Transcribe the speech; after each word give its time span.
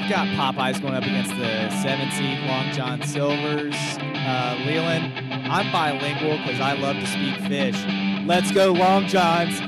right. 0.00 0.10
Well, 0.10 0.20
I've 0.20 0.36
got 0.36 0.54
Popeyes 0.56 0.80
going 0.80 0.94
up 0.94 1.02
against 1.02 1.30
the 1.30 1.70
seven 1.82 2.10
seed 2.10 2.38
Long 2.46 2.72
John 2.72 3.02
Silvers. 3.02 3.74
Uh, 3.74 4.56
Leland, 4.66 5.12
I'm 5.50 5.70
bilingual 5.72 6.38
because 6.38 6.60
I 6.60 6.74
love 6.74 6.96
to 6.96 7.06
speak 7.06 7.36
fish. 7.48 7.76
Let's 8.26 8.52
go, 8.52 8.72
Long 8.72 9.06
Johns. 9.06 9.60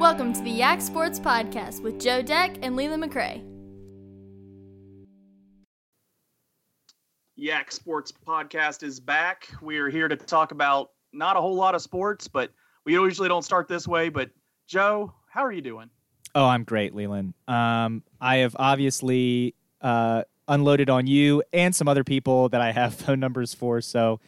Welcome 0.00 0.32
to 0.32 0.42
the 0.42 0.50
Yak 0.50 0.80
Sports 0.80 1.20
Podcast 1.20 1.82
with 1.82 2.00
Joe 2.00 2.22
Deck 2.22 2.56
and 2.62 2.76
Leland 2.76 3.02
McRae. 3.02 3.44
Yak 7.36 7.70
Sports 7.70 8.12
Podcast 8.26 8.82
is 8.82 8.98
back. 8.98 9.48
We 9.62 9.78
are 9.78 9.88
here 9.88 10.08
to 10.08 10.16
talk 10.16 10.50
about 10.50 10.90
not 11.12 11.36
a 11.36 11.40
whole 11.40 11.54
lot 11.54 11.74
of 11.74 11.82
sports, 11.82 12.28
but 12.28 12.50
we 12.84 12.92
usually 12.94 13.28
don't 13.28 13.42
start 13.42 13.68
this 13.68 13.86
way. 13.86 14.08
But 14.08 14.30
Joe, 14.66 15.12
how 15.28 15.44
are 15.44 15.52
you 15.52 15.62
doing? 15.62 15.90
Oh, 16.34 16.46
I'm 16.46 16.64
great, 16.64 16.94
Leland. 16.94 17.34
Um, 17.46 18.02
I 18.20 18.36
have 18.36 18.54
obviously 18.58 19.54
uh, 19.80 20.22
unloaded 20.46 20.90
on 20.90 21.06
you 21.06 21.42
and 21.52 21.74
some 21.74 21.88
other 21.88 22.04
people 22.04 22.48
that 22.50 22.60
I 22.60 22.72
have 22.72 22.94
phone 23.06 23.20
numbers 23.20 23.54
for. 23.54 23.80
So, 23.80 24.20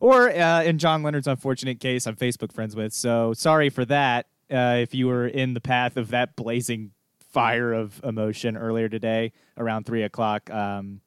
or 0.00 0.30
uh, 0.30 0.62
in 0.62 0.78
John 0.78 1.02
Leonard's 1.02 1.26
unfortunate 1.26 1.80
case, 1.80 2.06
I'm 2.06 2.16
Facebook 2.16 2.52
friends 2.52 2.74
with. 2.74 2.92
So 2.92 3.32
sorry 3.34 3.70
for 3.70 3.84
that. 3.86 4.26
Uh, 4.50 4.78
if 4.80 4.94
you 4.94 5.06
were 5.06 5.26
in 5.26 5.54
the 5.54 5.60
path 5.60 5.96
of 5.96 6.10
that 6.10 6.36
blazing 6.36 6.90
fire 7.18 7.72
of 7.72 8.00
emotion 8.04 8.56
earlier 8.56 8.88
today 8.88 9.32
around 9.56 9.86
three 9.86 10.02
o'clock, 10.02 10.50
um, 10.50 11.00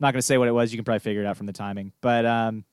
I'm 0.00 0.06
not 0.06 0.12
going 0.12 0.18
to 0.18 0.26
say 0.26 0.36
what 0.38 0.48
it 0.48 0.52
was. 0.52 0.72
You 0.72 0.78
can 0.78 0.84
probably 0.84 1.00
figure 1.00 1.22
it 1.22 1.26
out 1.26 1.36
from 1.36 1.46
the 1.46 1.52
timing. 1.52 1.92
But 2.00 2.26
um, 2.26 2.64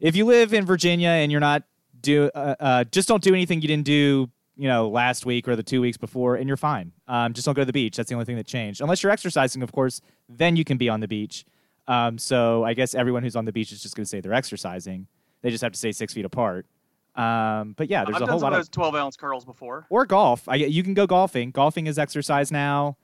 if 0.00 0.16
you 0.16 0.24
live 0.24 0.52
in 0.52 0.64
Virginia 0.64 1.08
and 1.08 1.30
you're 1.30 1.40
not 1.40 1.62
do, 2.00 2.30
uh, 2.34 2.54
uh, 2.60 2.84
just 2.84 3.08
don't 3.08 3.22
do 3.22 3.34
anything 3.34 3.62
you 3.62 3.68
didn't 3.68 3.86
do, 3.86 4.30
you 4.56 4.68
know, 4.68 4.88
last 4.88 5.26
week 5.26 5.48
or 5.48 5.56
the 5.56 5.62
two 5.62 5.80
weeks 5.80 5.96
before, 5.96 6.36
and 6.36 6.48
you're 6.48 6.56
fine. 6.56 6.92
Um, 7.08 7.32
just 7.32 7.44
don't 7.46 7.54
go 7.54 7.62
to 7.62 7.66
the 7.66 7.72
beach. 7.72 7.96
That's 7.96 8.08
the 8.08 8.14
only 8.14 8.24
thing 8.24 8.36
that 8.36 8.46
changed. 8.46 8.80
Unless 8.80 9.02
you're 9.02 9.12
exercising, 9.12 9.62
of 9.62 9.72
course, 9.72 10.00
then 10.28 10.56
you 10.56 10.64
can 10.64 10.76
be 10.76 10.88
on 10.88 11.00
the 11.00 11.08
beach. 11.08 11.44
Um, 11.88 12.18
so 12.18 12.64
I 12.64 12.74
guess 12.74 12.94
everyone 12.94 13.22
who's 13.22 13.36
on 13.36 13.44
the 13.44 13.52
beach 13.52 13.72
is 13.72 13.82
just 13.82 13.96
going 13.96 14.04
to 14.04 14.08
say 14.08 14.20
they're 14.20 14.32
exercising. 14.34 15.06
They 15.42 15.50
just 15.50 15.62
have 15.62 15.72
to 15.72 15.78
stay 15.78 15.92
six 15.92 16.12
feet 16.12 16.24
apart. 16.24 16.66
Um, 17.14 17.74
but 17.76 17.88
yeah, 17.88 18.04
there's 18.04 18.16
I've 18.16 18.28
a 18.28 18.32
whole 18.32 18.40
lot 18.40 18.52
of 18.52 18.60
of 18.60 18.70
12 18.70 18.94
ounce 18.94 19.16
curls 19.16 19.44
before. 19.44 19.86
or 19.88 20.04
golf. 20.04 20.48
I, 20.48 20.56
you 20.56 20.82
can 20.82 20.94
go 20.94 21.06
golfing. 21.06 21.50
Golfing 21.50 21.86
is 21.86 21.98
exercise 21.98 22.52
now. 22.52 22.96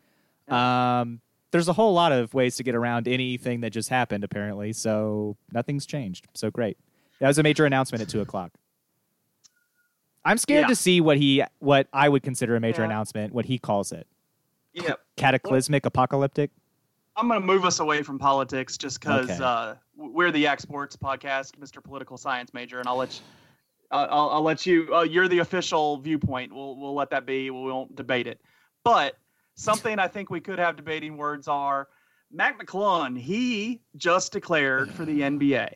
Um, 0.49 1.21
there's 1.53 1.69
a 1.69 1.73
whole 1.73 1.93
lot 1.95 2.13
of 2.13 2.35
ways 2.35 2.57
to 2.57 2.63
get 2.63 2.75
around 2.75 3.07
anything 3.07 3.61
that 3.61 3.71
just 3.71 3.89
happened, 3.89 4.25
apparently. 4.25 4.73
So 4.73 5.37
nothing's 5.53 5.87
changed. 5.87 6.27
So 6.35 6.51
great. 6.51 6.77
That 7.21 7.29
was 7.29 7.39
a 7.39 7.43
major 7.43 7.65
announcement 7.67 8.03
at 8.03 8.09
two 8.09 8.21
o'clock. 8.21 8.51
I'm 10.25 10.39
scared 10.39 10.63
Yeah. 10.63 10.69
to 10.69 10.77
see 10.77 11.01
what 11.01 11.17
he, 11.19 11.43
what 11.59 11.89
I 11.93 12.09
would 12.09 12.23
consider 12.23 12.57
a 12.57 12.61
major 12.61 12.83
Yeah. 12.83 12.87
announcement, 12.87 13.33
what 13.35 13.45
he 13.45 13.59
calls 13.59 13.93
it, 13.93 14.07
Yeah. 14.73 14.95
cataclysmic, 15.17 15.85
apocalyptic. 15.85 16.51
I'm 17.17 17.29
going 17.29 17.41
to 17.41 17.47
move 17.47 17.65
us 17.65 17.81
away 17.81 18.03
from 18.03 18.19
politics 18.19 18.79
just 18.79 19.01
because 19.01 19.29
Okay. 19.31 19.43
uh, 19.45 19.75
we're 19.97 20.31
the 20.31 20.39
Yak 20.39 20.61
Sports 20.61 20.97
Podcast, 20.97 21.59
Mr. 21.59 21.83
Political 21.83 22.17
Science 22.17 22.55
Major, 22.55 22.79
and 22.79 22.89
I'll 22.89 22.97
let 22.97 23.15
you. 23.15 23.21
Uh, 23.91 24.07
I'll, 24.11 24.31
I'll 24.31 24.43
let 24.43 24.65
you. 24.65 24.89
Uh, 24.95 25.03
you're 25.03 25.29
the 25.29 25.41
official 25.41 25.99
viewpoint. 25.99 26.55
We'll 26.55 26.77
we'll 26.79 26.95
let 26.95 27.11
that 27.11 27.27
be. 27.27 27.51
We 27.51 27.71
won't 27.71 27.95
debate 27.95 28.27
it. 28.27 28.41
But 28.85 29.19
something 29.55 29.99
I 29.99 30.09
think 30.09 30.31
we 30.31 30.41
could 30.41 30.59
have 30.59 30.77
debating 30.77 31.17
words 31.17 31.49
are 31.49 31.89
Mac 32.31 32.61
McClung. 32.61 33.19
He 33.19 33.81
just 33.97 34.33
declared 34.33 34.91
for 34.93 35.05
the 35.05 35.21
NBA, 35.21 35.75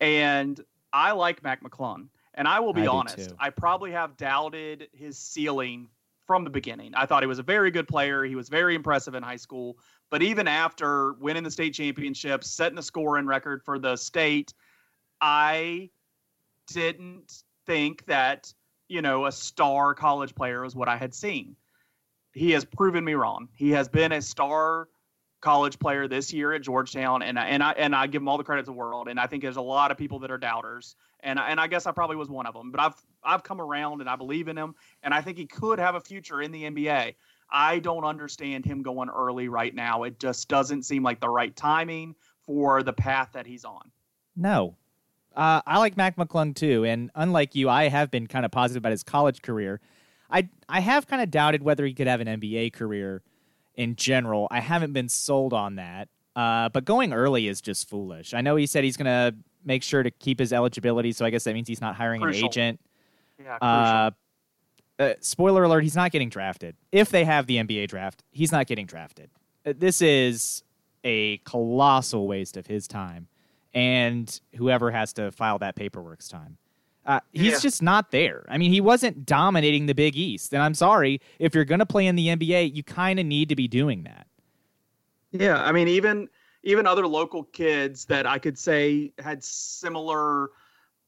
and 0.00 0.60
I 0.92 1.12
like 1.12 1.42
Mac 1.42 1.62
McClung. 1.62 2.08
And 2.34 2.46
I 2.46 2.60
will 2.60 2.72
be 2.72 2.82
I 2.82 2.86
honest. 2.86 3.32
I 3.38 3.50
probably 3.50 3.90
have 3.90 4.16
doubted 4.16 4.88
his 4.92 5.18
ceiling 5.18 5.88
from 6.26 6.44
the 6.44 6.50
beginning. 6.50 6.92
I 6.94 7.04
thought 7.04 7.24
he 7.24 7.26
was 7.26 7.40
a 7.40 7.42
very 7.42 7.72
good 7.72 7.88
player. 7.88 8.22
He 8.22 8.36
was 8.36 8.48
very 8.48 8.76
impressive 8.76 9.16
in 9.16 9.22
high 9.22 9.36
school. 9.36 9.78
But 10.10 10.22
even 10.22 10.46
after 10.46 11.14
winning 11.14 11.42
the 11.42 11.50
state 11.50 11.74
championship, 11.74 12.44
setting 12.44 12.76
the 12.76 12.82
scoring 12.82 13.26
record 13.26 13.62
for 13.64 13.80
the 13.80 13.96
state, 13.96 14.54
I 15.20 15.90
didn't 16.68 17.42
think 17.66 18.06
that, 18.06 18.54
you 18.88 19.02
know, 19.02 19.26
a 19.26 19.32
star 19.32 19.92
college 19.92 20.34
player 20.34 20.62
was 20.62 20.76
what 20.76 20.88
I 20.88 20.96
had 20.96 21.14
seen. 21.14 21.56
He 22.32 22.52
has 22.52 22.64
proven 22.64 23.04
me 23.04 23.14
wrong. 23.14 23.48
He 23.54 23.70
has 23.70 23.88
been 23.88 24.12
a 24.12 24.22
star 24.22 24.88
college 25.40 25.78
player 25.78 26.06
this 26.06 26.32
year 26.32 26.52
at 26.52 26.62
Georgetown, 26.62 27.22
and 27.22 27.38
I, 27.38 27.46
and 27.46 27.62
I 27.62 27.72
and 27.72 27.94
I 27.94 28.06
give 28.06 28.22
him 28.22 28.28
all 28.28 28.38
the 28.38 28.44
credit 28.44 28.60
in 28.60 28.66
the 28.66 28.72
world. 28.72 29.08
And 29.08 29.18
I 29.18 29.26
think 29.26 29.42
there's 29.42 29.56
a 29.56 29.62
lot 29.62 29.90
of 29.90 29.96
people 29.96 30.18
that 30.20 30.30
are 30.30 30.38
doubters, 30.38 30.96
and 31.20 31.38
I, 31.38 31.50
and 31.50 31.60
I 31.60 31.66
guess 31.66 31.86
I 31.86 31.92
probably 31.92 32.16
was 32.16 32.28
one 32.28 32.46
of 32.46 32.54
them. 32.54 32.70
But 32.70 32.80
I've 32.80 32.94
I've 33.24 33.42
come 33.42 33.60
around, 33.60 34.00
and 34.00 34.08
I 34.08 34.16
believe 34.16 34.48
in 34.48 34.56
him, 34.56 34.74
and 35.02 35.12
I 35.12 35.20
think 35.20 35.38
he 35.38 35.46
could 35.46 35.78
have 35.78 35.94
a 35.94 36.00
future 36.00 36.42
in 36.42 36.52
the 36.52 36.64
NBA. 36.64 37.14
I 37.52 37.80
don't 37.80 38.04
understand 38.04 38.64
him 38.64 38.82
going 38.82 39.08
early 39.08 39.48
right 39.48 39.74
now. 39.74 40.04
It 40.04 40.20
just 40.20 40.48
doesn't 40.48 40.84
seem 40.84 41.02
like 41.02 41.20
the 41.20 41.28
right 41.28 41.54
timing 41.56 42.14
for 42.42 42.82
the 42.82 42.92
path 42.92 43.30
that 43.32 43.46
he's 43.46 43.64
on. 43.64 43.90
No. 44.36 44.76
Uh, 45.34 45.60
I 45.66 45.78
like 45.78 45.96
Mac 45.96 46.16
McClung 46.16 46.54
too, 46.54 46.84
and 46.84 47.10
unlike 47.14 47.54
you, 47.54 47.68
I 47.68 47.88
have 47.88 48.10
been 48.10 48.26
kind 48.26 48.44
of 48.44 48.50
positive 48.50 48.80
about 48.80 48.92
his 48.92 49.02
college 49.02 49.42
career. 49.42 49.80
I 50.30 50.48
I 50.68 50.80
have 50.80 51.06
kind 51.06 51.22
of 51.22 51.30
doubted 51.30 51.62
whether 51.62 51.84
he 51.84 51.94
could 51.94 52.06
have 52.06 52.20
an 52.20 52.26
NBA 52.28 52.72
career 52.72 53.22
in 53.74 53.96
general. 53.96 54.48
I 54.50 54.60
haven't 54.60 54.92
been 54.92 55.08
sold 55.08 55.52
on 55.52 55.76
that. 55.76 56.08
Uh, 56.36 56.68
but 56.68 56.84
going 56.84 57.12
early 57.12 57.48
is 57.48 57.60
just 57.60 57.88
foolish. 57.88 58.34
I 58.34 58.40
know 58.40 58.56
he 58.56 58.66
said 58.66 58.84
he's 58.84 58.96
going 58.96 59.06
to 59.06 59.36
make 59.64 59.82
sure 59.82 60.02
to 60.02 60.10
keep 60.10 60.38
his 60.38 60.52
eligibility, 60.52 61.12
so 61.12 61.24
I 61.24 61.30
guess 61.30 61.44
that 61.44 61.54
means 61.54 61.66
he's 61.68 61.80
not 61.80 61.96
hiring 61.96 62.20
Crucial. 62.20 62.44
an 62.44 62.46
agent. 62.46 62.80
Yeah. 63.42 63.56
Uh, 63.56 64.10
uh, 64.98 65.14
spoiler 65.20 65.64
alert: 65.64 65.82
He's 65.82 65.96
not 65.96 66.12
getting 66.12 66.28
drafted. 66.28 66.76
If 66.92 67.10
they 67.10 67.24
have 67.24 67.46
the 67.46 67.56
NBA 67.56 67.88
draft, 67.88 68.22
he's 68.30 68.52
not 68.52 68.66
getting 68.66 68.86
drafted. 68.86 69.30
Uh, 69.66 69.72
This 69.76 70.00
is 70.02 70.62
a 71.04 71.38
colossal 71.38 72.28
waste 72.28 72.56
of 72.56 72.66
his 72.66 72.86
time, 72.86 73.26
and 73.74 74.40
whoever 74.56 74.90
has 74.90 75.12
to 75.14 75.32
file 75.32 75.58
that 75.58 75.74
paperwork's 75.74 76.28
time. 76.28 76.58
Uh, 77.10 77.18
he's 77.32 77.54
Yeah. 77.54 77.58
just 77.58 77.82
not 77.82 78.12
there. 78.12 78.44
I 78.48 78.56
mean, 78.56 78.70
he 78.70 78.80
wasn't 78.80 79.26
dominating 79.26 79.86
the 79.86 79.94
Big 79.96 80.14
East, 80.16 80.54
and 80.54 80.62
I'm 80.62 80.74
sorry 80.74 81.20
if 81.40 81.56
you're 81.56 81.64
going 81.64 81.80
to 81.80 81.86
play 81.86 82.06
in 82.06 82.14
the 82.14 82.28
NBA, 82.28 82.72
you 82.72 82.84
kind 82.84 83.18
of 83.18 83.26
need 83.26 83.48
to 83.48 83.56
be 83.56 83.66
doing 83.66 84.04
that. 84.04 84.28
Yeah, 85.32 85.60
I 85.60 85.72
mean, 85.72 85.88
even 85.88 86.28
even 86.62 86.86
other 86.86 87.08
local 87.08 87.42
kids 87.42 88.04
that 88.04 88.26
I 88.26 88.38
could 88.38 88.56
say 88.56 89.12
had 89.18 89.42
similar 89.42 90.50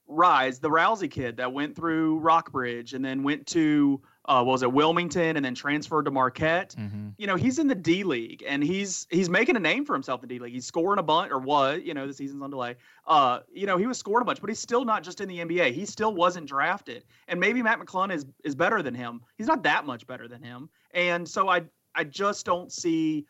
rise. 0.08 0.58
The 0.58 0.70
Rousey 0.70 1.08
kid 1.10 1.36
that 1.36 1.52
went 1.52 1.76
through 1.76 2.18
Rockbridge 2.18 2.94
and 2.94 3.04
then 3.04 3.22
went 3.22 3.46
to 3.48 4.00
uh, 4.26 4.42
was 4.46 4.62
it 4.62 4.72
Wilmington 4.72 5.36
and 5.36 5.44
then 5.44 5.54
transferred 5.54 6.04
to 6.04 6.10
Marquette. 6.10 6.74
You 7.18 7.26
know, 7.26 7.36
he's 7.36 7.58
in 7.58 7.66
the 7.66 7.74
D 7.74 8.04
League 8.04 8.44
and 8.46 8.62
he's 8.62 9.06
he's 9.10 9.28
making 9.28 9.56
a 9.56 9.60
name 9.60 9.84
for 9.84 9.94
himself 9.94 10.22
in 10.22 10.28
the 10.28 10.34
D 10.34 10.40
League. 10.40 10.52
He's 10.52 10.66
scoring 10.66 10.98
a 10.98 11.02
bunch 11.02 11.32
or 11.32 11.38
what? 11.38 11.84
you 11.84 11.94
know, 11.94 12.06
the 12.06 12.12
season's 12.14 12.42
on 12.42 12.50
delay. 12.50 12.76
Uh, 13.06 13.40
you 13.52 13.66
know, 13.66 13.76
he 13.76 13.86
was 13.86 13.98
scoring 13.98 14.22
a 14.22 14.24
bunch, 14.24 14.40
but 14.40 14.48
he's 14.48 14.60
still 14.60 14.84
not 14.84 15.02
just 15.02 15.20
in 15.20 15.28
the 15.28 15.38
NBA. 15.38 15.72
He 15.72 15.84
still 15.84 16.14
wasn't 16.14 16.46
drafted. 16.46 17.04
And 17.28 17.40
maybe 17.40 17.62
Mac 17.62 17.80
McClung 17.80 18.12
is 18.12 18.26
is 18.44 18.54
better 18.54 18.82
than 18.82 18.94
him. 18.94 19.22
He's 19.38 19.48
not 19.48 19.62
that 19.64 19.86
much 19.86 20.06
better 20.06 20.28
than 20.28 20.42
him. 20.42 20.68
And 20.92 21.28
so 21.28 21.48
I 21.48 21.62
I 21.94 22.04
just 22.04 22.46
don't 22.46 22.72
see 22.72 23.26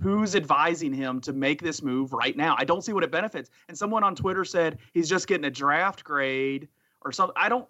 who's 0.00 0.36
advising 0.36 0.92
him 0.92 1.20
to 1.22 1.32
make 1.32 1.62
this 1.62 1.82
move 1.82 2.12
right 2.12 2.36
now. 2.36 2.54
I 2.58 2.64
don't 2.64 2.84
see 2.84 2.92
what 2.92 3.02
it 3.02 3.10
benefits. 3.10 3.50
And 3.68 3.76
someone 3.76 4.04
on 4.04 4.14
Twitter 4.14 4.44
said 4.44 4.78
he's 4.92 5.08
just 5.08 5.26
getting 5.26 5.46
a 5.46 5.50
draft 5.50 6.04
grade 6.04 6.68
or 7.02 7.12
something. 7.12 7.34
I 7.36 7.48
don't 7.48 7.66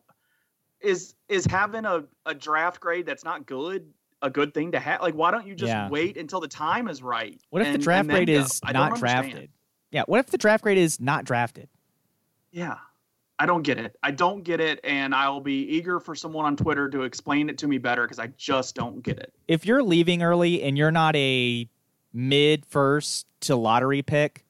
is 0.87 1.15
is 1.29 1.45
having 1.47 1.85
a, 1.85 2.05
a 2.25 2.35
draft 2.35 2.81
grade 2.81 3.05
that's 3.07 3.25
not 3.25 3.47
good 3.47 3.87
a 4.23 4.31
good 4.31 4.55
thing 4.55 4.73
to 4.73 4.81
have? 4.81 5.03
Like 5.03 5.15
why 5.15 5.31
don't 5.31 5.47
you 5.47 5.55
just 5.55 5.69
Yeah. 5.71 5.89
wait 5.89 6.17
until 6.17 6.41
the 6.41 6.49
time 6.49 6.89
is 6.89 7.03
right? 7.03 7.39
What 7.51 7.63
if 7.63 7.73
the 7.73 7.79
draft 7.79 8.09
grade 8.09 8.29
is 8.29 8.61
don't 8.61 8.97
drafted? 8.99 9.51
Yeah. 9.91 10.05
What 10.07 10.21
if 10.21 10.27
the 10.27 10.39
draft 10.39 10.63
grade 10.63 10.79
is 10.79 11.01
not 11.01 11.25
drafted? 11.25 11.69
Yeah. 12.51 12.77
I 13.39 13.45
don't 13.45 13.63
get 13.63 13.79
it. 13.79 13.95
I 14.03 14.13
don't 14.13 14.43
get 14.45 14.61
it 14.61 14.81
and 14.83 15.15
I'll 15.15 15.41
be 15.41 15.61
eager 15.69 16.01
for 16.01 16.15
someone 16.15 16.47
on 16.47 16.57
Twitter 16.57 16.89
to 16.89 17.03
explain 17.03 17.51
it 17.51 17.59
to 17.59 17.69
me 17.69 17.77
better 17.77 18.03
because 18.05 18.19
I 18.19 18.29
just 18.39 18.75
don't 18.75 19.03
get 19.03 19.19
it. 19.19 19.35
if 19.47 19.67
you're 19.67 19.83
leaving 19.83 20.23
early 20.23 20.63
and 20.63 20.79
you're 20.79 20.91
not 20.91 21.15
a 21.17 21.69
mid 22.15 22.65
first 22.65 23.27
to 23.43 23.55
lottery 23.57 24.01
pick, 24.01 24.47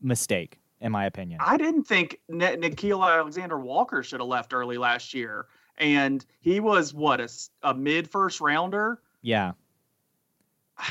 mistake, 0.00 0.57
in 0.80 0.92
my 0.92 1.06
opinion. 1.06 1.40
I 1.44 1.56
didn't 1.56 1.84
think 1.84 2.18
N- 2.30 2.38
Nickeil 2.40 3.06
Alexander 3.06 3.58
Walker 3.58 4.02
should 4.02 4.20
have 4.20 4.28
left 4.28 4.52
early 4.54 4.78
last 4.78 5.14
year, 5.14 5.46
and 5.76 6.24
he 6.40 6.60
was 6.60 6.92
what 6.94 7.20
a 7.62 7.74
mid 7.74 8.08
first 8.10 8.40
rounder. 8.40 9.00
yeah. 9.22 9.52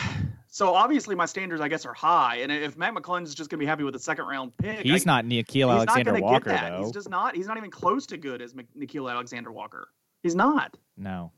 So 0.50 0.74
obviously 0.74 1.14
my 1.14 1.28
standards, 1.28 1.62
I 1.62 1.68
guess, 1.68 1.86
are 1.86 1.94
high. 1.94 2.38
And 2.38 2.52
if 2.52 2.76
Matt 2.78 2.96
McClellan's 2.96 3.36
just 3.36 3.52
going 3.52 3.60
to 3.60 3.64
be 3.64 3.68
happy 3.68 3.84
with 3.84 3.96
a 3.96 4.00
second 4.00 4.26
round 4.26 4.58
pick, 4.58 4.80
He's 4.80 5.06
I- 5.06 5.12
not 5.12 5.26
Nickeil 5.26 5.46
he's 5.54 5.64
Alexander 5.88 6.14
not 6.14 6.22
Walker, 6.24 6.50
get 6.50 6.62
that. 6.62 6.70
though. 6.72 6.80
He's 6.84 6.92
just 6.92 7.10
not. 7.12 7.36
He's 7.36 7.46
not 7.46 7.58
even 7.58 7.70
close 7.70 8.08
to 8.08 8.18
good 8.18 8.42
as 8.42 8.56
Nickeil 8.56 9.12
Alexander 9.12 9.52
Walker. 9.52 9.90
He's 10.24 10.34
not. 10.34 10.76
No. 10.98 11.32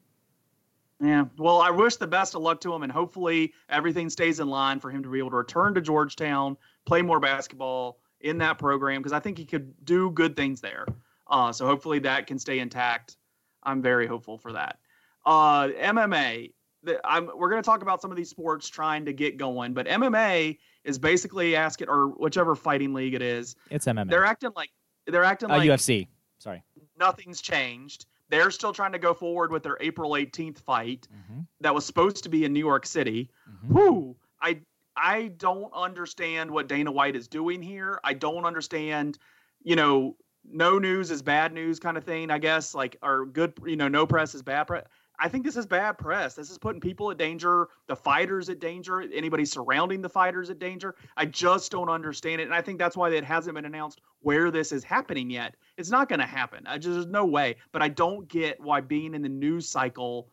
Yeah. 1.04 1.26
Well, 1.38 1.60
I 1.60 1.70
wish 1.70 1.98
the 1.98 2.08
best 2.08 2.34
of 2.34 2.42
luck 2.44 2.62
to 2.62 2.74
him, 2.74 2.84
and 2.84 2.92
hopefully 2.92 3.52
everything 3.68 4.10
stays 4.10 4.40
in 4.40 4.48
line 4.48 4.80
for 4.80 4.90
him 4.90 5.04
to 5.04 5.10
be 5.12 5.20
able 5.20 5.32
to 5.32 5.36
return 5.38 5.74
to 5.74 5.82
Georgetown, 5.82 6.56
play 6.86 7.02
more 7.02 7.20
basketball 7.20 8.00
in 8.22 8.38
that 8.40 8.58
program, 8.58 9.02
because 9.02 9.14
I 9.14 9.20
think 9.20 9.38
he 9.38 9.46
could 9.46 9.74
do 9.86 10.12
good 10.12 10.36
things 10.36 10.62
there. 10.62 10.86
Uh, 11.28 11.52
so 11.52 11.66
hopefully 11.66 12.00
that 12.00 12.28
can 12.28 12.40
stay 12.40 12.60
intact. 12.60 13.18
I'm 13.64 13.82
very 13.82 14.08
hopeful 14.08 14.38
for 14.38 14.54
that. 14.54 14.80
Uh, 15.26 15.68
MMA, 15.70 16.54
the, 16.84 17.00
I'm, 17.06 17.30
we're 17.36 17.50
going 17.50 17.62
to 17.62 17.66
talk 17.66 17.82
about 17.82 18.02
some 18.02 18.10
of 18.12 18.18
these 18.18 18.30
sports 18.30 18.68
trying 18.70 19.06
to 19.06 19.14
get 19.14 19.38
going, 19.38 19.74
but 19.74 19.86
MMA 19.86 20.58
is 20.84 20.98
basically 20.98 21.56
asking, 21.56 21.90
or 21.90 22.08
whichever 22.08 22.56
fighting 22.56 22.94
league 22.94 23.14
it 23.14 23.22
is, 23.22 23.56
It's 23.70 23.86
MMA. 23.86 24.10
they're 24.10 24.26
acting 24.26 24.52
like 24.56 24.70
they're 25.06 25.24
acting 25.24 25.52
uh, 25.52 25.58
like 25.58 25.70
UFC. 25.70 26.08
Sorry. 26.40 26.64
nothing's 26.98 27.42
changed. 27.42 28.06
They're 28.30 28.52
still 28.52 28.72
trying 28.74 28.92
to 28.94 29.00
go 29.00 29.14
forward 29.14 29.52
with 29.52 29.64
their 29.64 29.78
April 29.82 30.12
18th 30.12 30.60
fight 30.60 31.08
Mhm. 31.32 31.48
that 31.62 31.74
was 31.76 31.86
supposed 31.86 32.24
to 32.24 32.30
be 32.30 32.46
in 32.46 32.54
New 32.54 32.60
York 32.60 32.86
City. 32.86 33.30
Mhm. 33.50 33.72
Whew, 33.74 34.16
I 34.42 34.62
I 34.96 35.30
don't 35.38 35.72
understand 35.74 36.52
what 36.52 36.68
Dana 36.68 36.92
White 36.92 37.16
is 37.16 37.28
doing 37.28 37.62
here. 37.62 38.00
I 38.04 38.14
don't 38.14 38.46
understand, 38.46 39.18
you 39.64 39.76
know, 39.76 40.16
no 40.44 40.80
news 40.80 41.12
is 41.12 41.22
bad 41.22 41.54
news 41.54 41.80
kind 41.80 41.98
of 41.98 42.04
thing. 42.04 42.32
I 42.32 42.38
guess 42.38 42.74
like 42.74 42.98
or 43.02 43.26
good, 43.26 43.54
you 43.66 43.76
know, 43.76 43.88
no 43.88 44.06
press 44.06 44.36
is 44.36 44.42
bad 44.42 44.66
press. 44.66 44.86
I 45.22 45.28
think 45.28 45.44
this 45.44 45.58
is 45.58 45.66
bad 45.66 45.98
press. 45.98 46.34
This 46.34 46.50
is 46.50 46.58
putting 46.58 46.80
people 46.80 47.12
at 47.12 47.18
danger, 47.18 47.68
the 47.88 47.96
fighters 47.96 48.48
at 48.50 48.60
danger, 48.60 49.02
anybody 49.02 49.44
surrounding 49.44 50.02
the 50.02 50.08
fighters 50.08 50.50
at 50.50 50.60
danger. 50.60 50.96
I 51.18 51.26
just 51.26 51.72
don't 51.72 51.90
understand 51.90 52.40
it, 52.40 52.46
and 52.46 52.54
I 52.54 52.62
think 52.62 52.80
that's 52.80 52.96
why 52.96 53.10
it 53.10 53.26
hasn't 53.26 53.56
been 53.56 53.66
announced 53.66 54.00
where 54.22 54.50
this 54.50 54.72
is 54.72 54.84
happening 54.84 55.30
yet. 55.30 55.56
It's 55.78 55.90
not 55.90 56.08
going 56.08 56.20
to 56.20 56.26
happen. 56.26 56.66
I 56.66 56.78
just 56.78 56.94
there's 56.94 57.06
no 57.06 57.26
way. 57.26 57.58
But 57.74 57.82
I 57.82 57.90
don't 57.90 58.30
get 58.30 58.62
why 58.62 58.80
being 58.80 59.14
in 59.14 59.22
the 59.22 59.30
news 59.30 59.68
cycle 59.68 60.30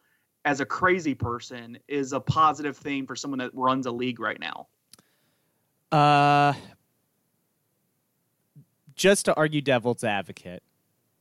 as 0.47 0.61
a 0.61 0.65
crazy 0.65 1.13
person 1.13 1.77
is 1.89 2.13
a 2.13 2.21
positive 2.21 2.77
thing 2.77 3.05
for 3.05 3.17
someone 3.17 3.39
that 3.41 3.51
runs 3.53 3.85
a 3.85 3.91
league 3.91 4.21
right 4.21 4.39
now. 4.39 4.69
Uh, 5.91 6.55
just 8.95 9.25
to 9.25 9.35
argue 9.35 9.61
devil's 9.61 10.05
advocate. 10.05 10.63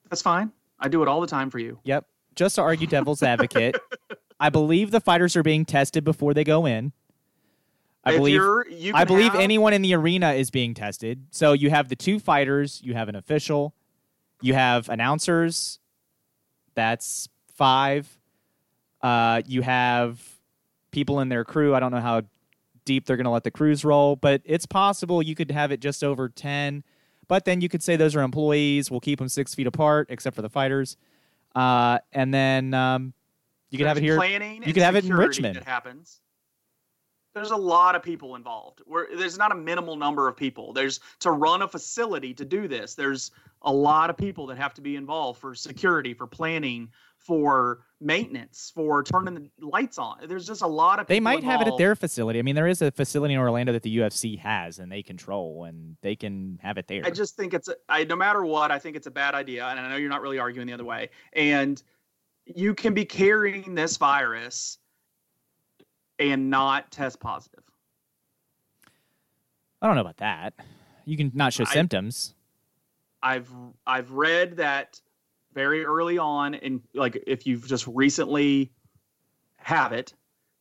That's 0.10 0.22
fine. 0.22 0.52
I 0.80 0.90
do 0.90 1.02
it 1.02 1.08
all 1.08 1.22
the 1.22 1.28
time 1.28 1.50
for 1.50 1.58
you. 1.58 1.80
Yep. 1.84 2.06
Just 2.36 2.56
to 2.56 2.62
argue 2.62 2.86
devil's 2.86 3.24
advocate. 3.24 3.76
I 4.40 4.50
believe 4.50 4.92
the 4.92 5.02
fighters 5.02 5.36
are 5.36 5.44
being 5.44 5.66
tested 5.66 6.04
before 6.04 6.36
they 6.36 6.44
go 6.44 6.68
in. 6.68 6.94
I 8.04 8.12
if 8.12 8.18
believe 8.18 8.36
you're, 8.36 8.66
I 8.94 9.06
believe 9.06 9.32
have- 9.32 9.42
anyone 9.42 9.74
in 9.74 9.82
the 9.82 9.96
arena 9.96 10.34
is 10.34 10.52
being 10.52 10.76
tested. 10.76 11.26
So 11.32 11.54
you 11.54 11.72
have 11.72 11.90
the 11.90 11.96
two 11.96 12.20
fighters, 12.20 12.80
you 12.84 12.94
have 12.94 13.10
an 13.10 13.16
official, 13.16 13.74
you 14.40 14.54
have 14.54 14.88
announcers. 14.88 15.80
That's 16.76 17.28
five. 17.56 18.20
Uh, 19.06 19.44
you 19.46 19.62
have 19.62 20.20
people 20.90 21.20
in 21.20 21.30
their 21.30 21.46
crew. 21.46 21.76
I 21.76 21.80
don't 21.80 21.92
know 21.92 22.02
how 22.02 22.24
deep 22.86 23.06
they're 23.06 23.18
going 23.18 23.26
to 23.26 23.32
let 23.32 23.44
the 23.44 23.52
crews 23.52 23.86
roll, 23.86 24.16
but 24.16 24.42
it's 24.46 24.66
possible 24.66 25.22
you 25.22 25.36
could 25.36 25.52
have 25.52 25.72
it 25.72 25.80
just 25.80 26.04
over 26.04 26.28
10. 26.28 26.84
But 27.28 27.46
then 27.46 27.62
you 27.62 27.70
could 27.70 27.84
say 27.84 27.98
those 27.98 28.16
are 28.16 28.22
employees. 28.22 28.90
We'll 28.90 29.00
keep 29.00 29.20
them 29.20 29.30
six 29.30 29.54
feet 29.54 29.68
apart, 29.68 30.08
except 30.10 30.36
for 30.36 30.42
the 30.42 30.50
fighters. 30.50 30.98
Uh, 31.54 32.00
and 32.14 32.34
then 32.34 32.74
um, 32.74 33.14
you 33.70 33.78
could 33.78 33.86
have 33.86 33.98
it 33.98 34.02
here. 34.02 34.16
Planning 34.18 34.64
you 34.66 34.74
could 34.74 34.82
have 34.82 34.96
it 34.96 35.06
in 35.06 35.14
Richmond. 35.14 35.58
That 35.58 35.66
happens. 35.66 36.20
There's 37.36 37.52
a 37.52 37.58
lot 37.58 37.94
of 37.94 38.02
people 38.02 38.36
involved. 38.36 38.82
Where 38.86 39.08
there's 39.16 39.38
not 39.38 39.52
a 39.52 39.56
minimal 39.56 39.98
number 39.98 40.28
of 40.28 40.36
people. 40.36 40.74
There's 40.74 41.00
to 41.20 41.30
run 41.30 41.62
a 41.62 41.68
facility 41.68 42.34
to 42.34 42.46
do 42.46 42.68
this. 42.68 42.96
There's 42.96 43.30
a 43.62 43.72
lot 43.72 44.10
of 44.10 44.18
people 44.18 44.48
that 44.48 44.58
have 44.58 44.74
to 44.76 44.82
be 44.82 44.96
involved 44.96 45.40
for 45.40 45.54
security, 45.54 46.16
for 46.16 46.26
planning, 46.26 46.90
for 47.26 47.80
maintenance, 48.00 48.72
for 48.74 49.04
turning 49.04 49.50
the 49.58 49.68
lights 49.68 49.98
on. 49.98 50.18
There's 50.28 50.46
just 50.46 50.62
a 50.62 50.68
lot 50.68 51.00
of. 51.00 51.08
They 51.08 51.20
might 51.20 51.44
have 51.44 51.62
it 51.62 51.68
at 51.68 51.78
their 51.78 51.96
facility. 51.96 52.40
I 52.40 52.42
mean, 52.42 52.56
there 52.56 52.68
is 52.68 52.82
a 52.82 52.92
facility 52.92 53.34
in 53.34 53.40
Orlando 53.40 53.74
that 53.74 53.84
the 53.84 53.98
UFC 53.98 54.38
has 54.40 54.80
and 54.80 54.92
they 54.92 55.02
control, 55.02 55.66
and 55.66 55.98
they 56.02 56.16
can 56.16 56.60
have 56.62 56.78
it 56.78 56.88
there. 56.88 57.04
I 57.06 57.10
just 57.10 57.36
think 57.36 57.54
it's 57.54 57.68
a, 57.68 57.76
I, 57.90 58.04
no 58.04 58.16
matter 58.16 58.46
what, 58.46 58.72
I 58.72 58.80
think 58.80 58.96
it's 58.96 59.08
a 59.08 59.12
bad 59.12 59.34
idea, 59.34 59.66
and 59.66 59.80
I 59.80 59.90
know 59.90 59.96
you're 59.96 60.10
not 60.10 60.22
really 60.22 60.40
arguing 60.40 60.68
the 60.68 60.74
other 60.74 60.86
way. 60.86 61.10
And 61.34 61.82
you 62.46 62.76
can 62.76 62.94
be 62.94 63.06
carrying 63.06 63.74
this 63.76 63.98
virus 63.98 64.78
and 66.20 66.50
not 66.50 66.92
test 66.92 67.20
positive. 67.20 67.64
I 69.82 69.88
don't 69.88 69.96
know 69.96 70.02
about 70.02 70.18
that. 70.18 70.54
You 71.06 71.18
can 71.18 71.32
not 71.34 71.54
show 71.54 71.64
I- 71.68 71.74
symptoms. 71.74 72.34
I've 73.24 73.50
I've 73.88 74.12
read 74.12 74.58
that 74.58 75.02
very 75.56 75.84
early 75.84 76.20
on, 76.20 76.54
and 76.54 76.82
like 76.94 77.24
if 77.26 77.48
you've 77.48 77.66
just 77.68 77.88
recently 77.88 78.72
have 79.58 79.94
it, 79.94 80.14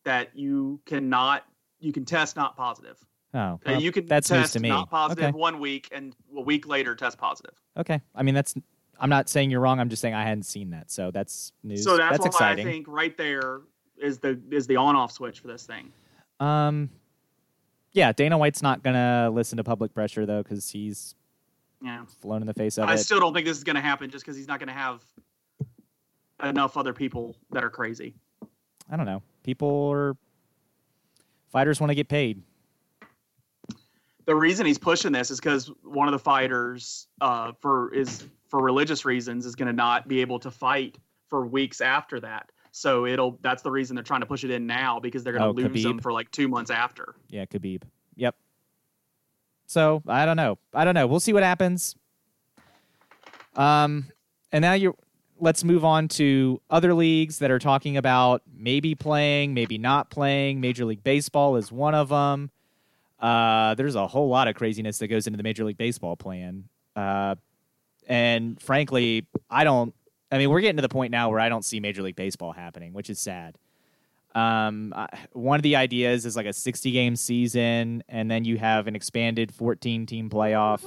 that 0.04 0.30
you 0.34 0.80
cannot 0.86 1.44
you 1.80 1.92
can 1.92 2.06
test 2.06 2.36
not 2.36 2.56
positive. 2.56 2.96
Oh, 3.34 3.38
Uh, 3.38 3.58
well, 3.66 3.82
you 3.82 3.92
can 3.92 4.06
that's 4.06 4.30
news 4.30 4.42
test 4.42 4.52
to 4.54 4.60
me. 4.60 4.68
not 4.70 4.88
positive 4.88 5.24
Okay. 5.26 5.36
one 5.38 5.58
week, 5.60 5.88
and 5.92 6.14
a 6.34 6.40
week 6.40 6.66
later 6.66 6.94
test 6.94 7.18
positive. 7.18 7.60
Okay. 7.76 8.00
I 8.14 8.22
mean, 8.22 8.34
that's. 8.34 8.54
I'm 9.00 9.10
not 9.10 9.28
saying 9.28 9.50
you're 9.50 9.60
wrong. 9.60 9.80
I'm 9.80 9.88
just 9.88 10.00
saying 10.00 10.14
I 10.14 10.22
hadn't 10.22 10.44
seen 10.44 10.70
that, 10.70 10.88
so 10.90 11.10
that's 11.10 11.52
news. 11.64 11.82
So 11.82 11.96
that's, 11.96 12.20
why 12.20 12.26
exciting. 12.26 12.66
I 12.66 12.70
think 12.70 12.86
right 12.88 13.14
there 13.18 13.62
is 14.00 14.18
the 14.20 14.40
is 14.52 14.68
the 14.68 14.76
on 14.76 14.94
off 14.94 15.10
switch 15.10 15.40
for 15.40 15.48
this 15.48 15.66
thing. 15.66 15.92
Um, 16.38 16.90
yeah, 17.92 18.12
Dana 18.12 18.38
White's 18.38 18.62
not 18.62 18.84
gonna 18.84 19.30
listen 19.32 19.56
to 19.56 19.64
public 19.64 19.92
pressure 19.92 20.24
though, 20.26 20.44
because 20.44 20.70
he's 20.70 21.16
Yeah. 21.84 22.04
flown 22.22 22.40
in 22.40 22.46
the 22.46 22.54
face 22.54 22.78
of 22.78 22.84
I 22.88 22.92
it. 22.92 22.94
I 22.94 22.96
still 22.96 23.20
don't 23.20 23.34
think 23.34 23.46
this 23.46 23.58
is 23.58 23.64
going 23.64 23.76
to 23.76 23.82
happen 23.82 24.08
just 24.10 24.24
because 24.24 24.36
he's 24.36 24.48
not 24.48 24.58
going 24.58 24.68
to 24.68 24.72
have 24.74 25.02
enough 26.42 26.76
other 26.78 26.94
people 26.94 27.36
that 27.52 27.62
are 27.62 27.70
crazy. 27.70 28.14
I 28.90 28.96
don't 28.96 29.06
know. 29.06 29.22
People 29.42 29.90
are 29.92 30.16
fighters 31.52 31.80
want 31.80 31.90
to 31.90 31.94
get 31.94 32.08
paid. 32.08 32.42
The 34.26 34.34
reason 34.34 34.64
he's 34.64 34.78
pushing 34.78 35.12
this 35.12 35.30
is 35.30 35.38
because 35.38 35.70
one 35.82 36.08
of 36.08 36.12
the 36.12 36.18
fighters, 36.18 37.08
uh, 37.20 37.52
for 37.60 37.92
is 37.92 38.24
for 38.48 38.62
religious 38.62 39.04
reasons, 39.04 39.44
is 39.44 39.54
going 39.54 39.66
to 39.66 39.72
not 39.74 40.08
be 40.08 40.22
able 40.22 40.38
to 40.40 40.50
fight 40.50 40.96
for 41.28 41.44
weeks 41.46 41.82
after 41.82 42.18
that. 42.20 42.50
So 42.72 43.04
it'll. 43.04 43.38
That's 43.42 43.62
the 43.62 43.70
reason 43.70 43.94
they're 43.94 44.02
trying 44.02 44.20
to 44.20 44.26
push 44.26 44.42
it 44.42 44.50
in 44.50 44.66
now 44.66 44.98
because 44.98 45.22
they're 45.24 45.34
going 45.34 45.44
Oh, 45.44 45.52
to 45.52 45.68
lose 45.68 45.84
him 45.84 45.98
Khabib? 45.98 46.02
for 46.02 46.12
like 46.12 46.30
two 46.30 46.48
months 46.48 46.70
after. 46.70 47.14
Yeah, 47.28 47.44
Khabib. 47.44 47.82
So 49.66 50.02
I 50.06 50.26
don't 50.26 50.36
know. 50.36 50.58
I 50.72 50.84
don't 50.84 50.94
know. 50.94 51.06
We'll 51.06 51.20
see 51.20 51.32
what 51.32 51.42
happens. 51.42 51.96
Um, 53.56 54.06
and 54.52 54.62
now 54.62 54.72
you 54.72 54.96
let's 55.40 55.64
move 55.64 55.84
on 55.84 56.08
to 56.08 56.60
other 56.70 56.94
leagues 56.94 57.38
that 57.38 57.50
are 57.50 57.58
talking 57.58 57.96
about 57.96 58.42
maybe 58.56 58.94
playing, 58.94 59.54
maybe 59.54 59.78
not 59.78 60.10
playing. 60.10 60.60
Major 60.60 60.84
League 60.84 61.02
Baseball 61.02 61.56
is 61.56 61.72
one 61.72 61.94
of 61.94 62.08
them. 62.08 62.50
Uh, 63.20 63.74
there's 63.74 63.94
a 63.94 64.06
whole 64.06 64.28
lot 64.28 64.48
of 64.48 64.54
craziness 64.54 64.98
that 64.98 65.08
goes 65.08 65.26
into 65.26 65.36
the 65.36 65.42
Major 65.42 65.64
League 65.64 65.78
Baseball 65.78 66.16
plan. 66.16 66.64
Uh, 66.94 67.34
and 68.06 68.60
frankly, 68.60 69.26
I 69.50 69.64
don't. 69.64 69.94
I 70.30 70.38
mean, 70.38 70.50
we're 70.50 70.60
getting 70.60 70.76
to 70.76 70.82
the 70.82 70.88
point 70.88 71.10
now 71.10 71.30
where 71.30 71.40
I 71.40 71.48
don't 71.48 71.64
see 71.64 71.80
Major 71.80 72.02
League 72.02 72.16
Baseball 72.16 72.52
happening, 72.52 72.92
which 72.92 73.08
is 73.08 73.20
sad. 73.20 73.56
Um, 74.34 74.92
I- 74.96 75.08
one 75.32 75.58
of 75.58 75.62
the 75.62 75.76
ideas 75.76 76.26
is 76.26 76.36
like 76.36 76.46
a 76.46 76.52
60 76.52 76.90
game 76.90 77.14
season, 77.16 78.02
and 78.08 78.30
then 78.30 78.44
you 78.44 78.58
have 78.58 78.86
an 78.86 78.96
expanded 78.96 79.52
14 79.54 80.06
team 80.06 80.28
playoff. 80.30 80.84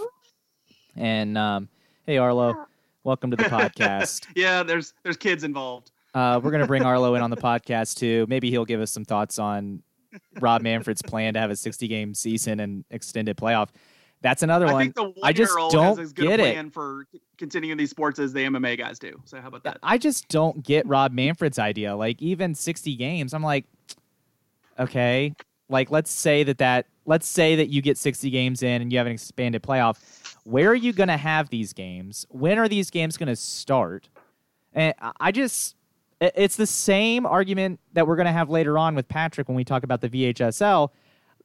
And 0.96 1.38
um, 1.38 1.70
hey, 2.06 2.18
Arlo, 2.18 2.66
welcome 3.04 3.32
to 3.32 3.38
the 3.38 3.44
podcast. 3.46 4.26
Yeah, 4.36 4.64
there's 4.64 4.94
there's 5.04 5.18
kids 5.18 5.44
involved. 5.44 5.92
Uh, 6.14 6.40
we're 6.44 6.52
gonna 6.52 6.68
bring 6.68 6.84
Arlo 6.84 7.16
in 7.16 7.22
on 7.22 7.30
the 7.30 7.38
podcast 7.50 7.96
too. 7.98 8.26
Maybe 8.28 8.50
he'll 8.50 8.66
give 8.66 8.82
us 8.82 8.92
some 8.92 9.06
thoughts 9.06 9.40
on 9.40 9.82
Rob 10.40 10.62
Manfred's 10.62 11.02
plan 11.02 11.34
to 11.36 11.40
have 11.40 11.52
a 11.52 11.56
60 11.56 11.88
game 11.88 12.14
season 12.14 12.60
and 12.60 12.84
extended 12.90 13.38
playoff. 13.38 13.70
That's 14.22 14.44
another 14.44 14.68
I 14.68 14.74
one. 14.74 14.82
think 14.82 14.96
the 14.96 15.04
one 15.04 15.14
I 15.24 15.32
just 15.32 15.54
don't 15.56 15.74
has 15.74 16.00
as 16.00 16.14
good 16.14 16.28
get 16.28 16.40
a 16.40 16.60
it. 16.60 16.74
for 16.74 17.06
continuing 17.38 17.78
these 17.78 17.92
sports 17.92 18.18
as 18.20 18.34
the 18.34 18.42
MMA 18.42 18.78
guys 18.78 18.98
do. 18.98 19.20
So 19.26 19.40
how 19.40 19.48
about 19.48 19.64
that? 19.64 19.78
I 19.84 19.98
just 19.98 20.28
don't 20.28 20.64
get 20.64 20.88
Rob 20.88 21.12
Manfred's 21.12 21.60
idea. 21.60 21.96
Like 21.96 22.22
even 22.22 22.56
60 22.56 22.96
games, 22.96 23.34
I'm 23.34 23.44
like, 23.44 23.66
okay, 24.80 25.36
like 25.70 25.92
let's 25.92 26.12
say 26.12 26.44
that 26.44 26.58
that 26.58 26.88
let's 27.06 27.28
say 27.28 27.56
that 27.56 27.70
you 27.70 27.82
get 27.82 27.98
60 27.98 28.30
games 28.30 28.64
in 28.64 28.82
and 28.82 28.92
you 28.92 28.98
have 28.98 29.08
an 29.08 29.14
expanded 29.14 29.62
playoff. 29.62 29.98
Where 30.44 30.70
are 30.70 30.76
you 30.76 30.94
going 30.94 31.10
to 31.10 31.18
have 31.18 31.50
these 31.50 31.74
games? 31.74 32.26
When 32.30 32.58
are 32.58 32.68
these 32.68 32.90
games 32.90 33.18
going 33.18 33.28
to 33.28 33.36
start? 33.36 34.10
And 34.74 34.94
I 35.20 35.32
just 35.32 35.76
it's 36.20 36.56
the 36.56 36.66
same 36.66 37.26
argument 37.26 37.80
that 37.94 38.08
we're 38.08 38.16
going 38.16 38.26
to 38.26 38.32
have 38.32 38.50
later 38.50 38.78
on 38.78 38.96
with 38.96 39.08
Patrick 39.08 39.48
when 39.48 39.56
we 39.56 39.64
talk 39.64 39.84
about 39.84 40.02
the 40.02 40.10
VHSL. 40.10 40.90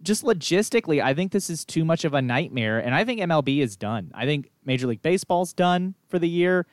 Just 0.02 0.24
logistically, 0.24 1.02
I 1.02 1.14
think 1.14 1.32
this 1.32 1.48
is 1.48 1.64
too 1.64 1.84
much 1.84 2.04
of 2.04 2.14
a 2.14 2.22
nightmare, 2.22 2.78
and 2.78 2.94
I 2.94 3.04
think 3.04 3.20
MLB 3.20 3.60
is 3.60 3.76
done. 3.76 4.10
I 4.14 4.26
think 4.26 4.50
Major 4.64 4.86
League 4.86 5.02
Baseball's 5.02 5.52
done 5.52 5.94
for 6.08 6.18
the 6.18 6.28
year. 6.28 6.66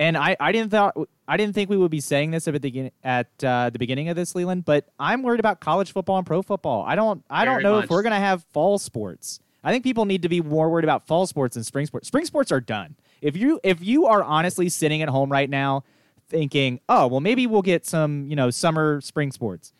And 0.00 0.16
I, 0.16 0.36
I 0.38 0.52
didn't 0.52 0.70
thought 0.70 0.96
I 1.26 1.36
didn't 1.36 1.54
think 1.54 1.68
we 1.68 1.76
would 1.76 1.90
be 1.90 2.00
saying 2.00 2.30
this 2.30 2.46
at 2.46 2.60
the 2.62 2.92
at 3.02 3.28
uh, 3.42 3.70
the 3.70 3.78
beginning 3.78 4.08
of 4.08 4.16
this, 4.16 4.34
Leland. 4.34 4.64
But 4.64 4.88
I'm 4.98 5.22
worried 5.22 5.40
about 5.40 5.60
college 5.60 5.92
football 5.92 6.18
and 6.18 6.26
pro 6.26 6.40
football. 6.40 6.84
I 6.86 6.94
don't 6.94 7.24
I 7.28 7.44
don't 7.44 7.62
know 7.62 7.76
much. 7.76 7.84
if 7.84 7.90
we're 7.90 8.02
gonna 8.02 8.20
have 8.20 8.44
fall 8.52 8.78
sports. 8.78 9.40
I 9.64 9.72
think 9.72 9.82
people 9.82 10.04
need 10.04 10.22
to 10.22 10.28
be 10.28 10.40
more 10.40 10.70
worried 10.70 10.84
about 10.84 11.06
fall 11.06 11.26
sports 11.26 11.54
than 11.54 11.64
spring 11.64 11.86
sports. 11.86 12.06
Spring 12.06 12.24
sports 12.24 12.52
are 12.52 12.60
done. 12.60 12.94
If 13.20 13.36
you 13.36 13.58
if 13.64 13.82
you 13.82 14.06
are 14.06 14.22
honestly 14.22 14.68
sitting 14.68 15.02
at 15.02 15.08
home 15.08 15.32
right 15.32 15.50
now 15.50 15.82
thinking, 16.28 16.80
oh 16.88 17.08
well, 17.08 17.20
maybe 17.20 17.46
we'll 17.46 17.62
get 17.62 17.84
some 17.84 18.26
you 18.28 18.36
know 18.36 18.50
summer 18.50 19.00
spring 19.00 19.32
sports. 19.32 19.72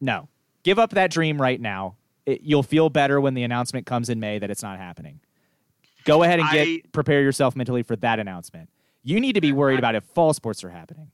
No, 0.00 0.28
give 0.68 0.78
up 0.78 0.90
that 0.90 1.10
dream 1.10 1.40
right 1.40 1.58
now. 1.58 1.96
It, 2.26 2.42
you'll 2.42 2.62
feel 2.62 2.90
better 2.90 3.22
when 3.22 3.32
the 3.32 3.42
announcement 3.42 3.86
comes 3.86 4.10
in 4.10 4.20
May 4.20 4.38
that 4.38 4.50
it's 4.50 4.62
not 4.62 4.78
happening. 4.78 5.18
Go 6.04 6.22
ahead 6.22 6.40
and 6.40 6.50
get 6.50 6.68
I- 6.68 6.82
prepare 6.92 7.22
yourself 7.22 7.56
mentally 7.56 7.82
for 7.82 7.96
that 7.96 8.18
announcement. 8.18 8.68
You 9.02 9.18
need 9.18 9.32
to 9.32 9.40
be 9.40 9.52
worried 9.52 9.78
about 9.78 9.94
if 9.94 10.04
fall 10.04 10.34
sports 10.34 10.62
are 10.64 10.68
happening. 10.68 11.10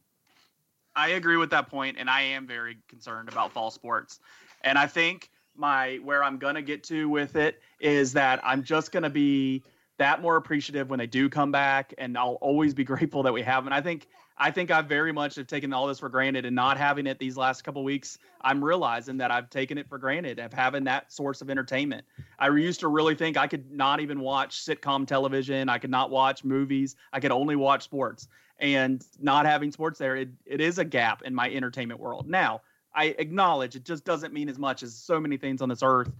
I 0.96 1.10
agree 1.10 1.36
with 1.36 1.50
that 1.50 1.68
point, 1.68 1.96
and 1.98 2.10
I 2.10 2.22
am 2.22 2.46
very 2.46 2.78
concerned 2.88 3.28
about 3.28 3.52
fall 3.52 3.70
sports. 3.70 4.18
And 4.62 4.76
I 4.76 4.88
think 4.88 5.30
my 5.56 6.00
where 6.02 6.24
I'm 6.24 6.38
gonna 6.38 6.62
get 6.62 6.82
to 6.84 7.08
with 7.08 7.36
it 7.36 7.60
is 7.78 8.12
that 8.14 8.40
I'm 8.42 8.64
just 8.64 8.90
gonna 8.90 9.10
be 9.10 9.62
that 9.98 10.20
more 10.20 10.36
appreciative 10.36 10.90
when 10.90 10.98
they 10.98 11.06
do 11.06 11.28
come 11.28 11.52
back, 11.52 11.94
and 11.98 12.16
I'll 12.18 12.38
always 12.40 12.74
be 12.74 12.84
grateful 12.92 13.22
that 13.22 13.32
we 13.32 13.42
have. 13.42 13.66
And 13.66 13.74
I 13.74 13.80
think 13.80 14.08
I 14.36 14.50
think 14.50 14.72
I 14.72 14.82
very 14.82 15.12
much 15.12 15.36
have 15.36 15.46
taken 15.46 15.72
all 15.72 15.86
this 15.86 16.00
for 16.00 16.08
granted, 16.08 16.44
and 16.44 16.56
not 16.56 16.76
having 16.76 17.06
it 17.06 17.18
these 17.18 17.36
last 17.36 17.62
couple 17.62 17.84
weeks, 17.84 18.18
I'm 18.40 18.64
realizing 18.64 19.16
that 19.18 19.30
I've 19.30 19.48
taken 19.48 19.78
it 19.78 19.88
for 19.88 19.96
granted 19.96 20.40
of 20.40 20.52
having 20.52 20.82
that 20.84 21.12
source 21.12 21.40
of 21.40 21.50
entertainment. 21.50 22.04
I 22.40 22.48
used 22.48 22.80
to 22.80 22.88
really 22.88 23.14
think 23.14 23.36
I 23.36 23.46
could 23.46 23.70
not 23.70 24.00
even 24.00 24.20
watch 24.20 24.64
sitcom 24.64 25.06
television, 25.06 25.68
I 25.68 25.78
could 25.78 25.90
not 25.90 26.10
watch 26.10 26.42
movies, 26.42 26.96
I 27.12 27.20
could 27.20 27.30
only 27.30 27.54
watch 27.54 27.84
sports 27.84 28.28
and 28.58 29.04
not 29.20 29.46
having 29.46 29.70
sports 29.70 29.98
there, 29.98 30.16
it, 30.16 30.28
it 30.46 30.60
is 30.60 30.78
a 30.78 30.84
gap 30.84 31.22
in 31.22 31.34
my 31.34 31.50
entertainment 31.50 32.00
world. 32.00 32.28
Now, 32.28 32.62
I 32.94 33.14
acknowledge 33.18 33.74
it 33.74 33.84
just 33.84 34.04
doesn't 34.04 34.32
mean 34.32 34.48
as 34.48 34.58
much 34.58 34.82
as 34.82 34.94
so 34.94 35.18
many 35.18 35.36
things 35.36 35.60
on 35.60 35.68
this 35.68 35.82
earth, 35.82 36.12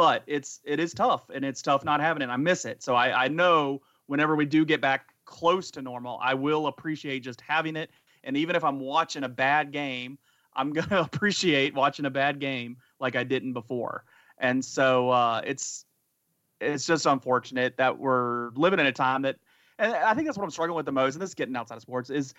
but 0.00 0.22
it's 0.26 0.60
it 0.64 0.80
is 0.80 0.94
tough 0.94 1.28
and 1.28 1.44
it's 1.44 1.60
tough 1.60 1.84
not 1.84 2.00
having 2.00 2.22
it. 2.22 2.30
I 2.30 2.38
miss 2.38 2.64
it. 2.64 2.82
So 2.82 2.94
I, 2.94 3.24
I 3.24 3.28
know 3.28 3.82
whenever 4.06 4.34
we 4.34 4.46
do 4.46 4.64
get 4.64 4.80
back 4.80 5.10
close 5.26 5.70
to 5.72 5.82
normal, 5.82 6.18
I 6.22 6.32
will 6.32 6.68
appreciate 6.68 7.20
just 7.20 7.42
having 7.42 7.76
it. 7.76 7.90
And 8.24 8.34
even 8.34 8.56
if 8.56 8.64
I'm 8.64 8.80
watching 8.80 9.24
a 9.24 9.28
bad 9.28 9.72
game, 9.72 10.16
I'm 10.54 10.72
gonna 10.78 11.02
appreciate 11.02 11.74
watching 11.74 12.06
a 12.06 12.10
bad 12.10 12.40
game 12.40 12.78
like 12.98 13.14
I 13.14 13.24
didn't 13.24 13.52
before. 13.52 14.04
And 14.38 14.64
so 14.64 15.10
uh, 15.10 15.42
it's 15.44 15.84
it's 16.62 16.86
just 16.86 17.04
unfortunate 17.04 17.76
that 17.76 17.98
we're 17.98 18.52
living 18.54 18.80
in 18.80 18.86
a 18.86 18.92
time 18.92 19.20
that 19.22 19.36
and 19.78 19.92
I 19.92 20.14
think 20.14 20.26
that's 20.26 20.38
what 20.38 20.44
I'm 20.44 20.50
struggling 20.50 20.76
with 20.76 20.86
the 20.86 20.92
most, 20.92 21.12
and 21.14 21.20
this 21.20 21.28
is 21.28 21.34
getting 21.34 21.56
outside 21.56 21.76
of 21.76 21.82
sports, 21.82 22.08
is 22.08 22.32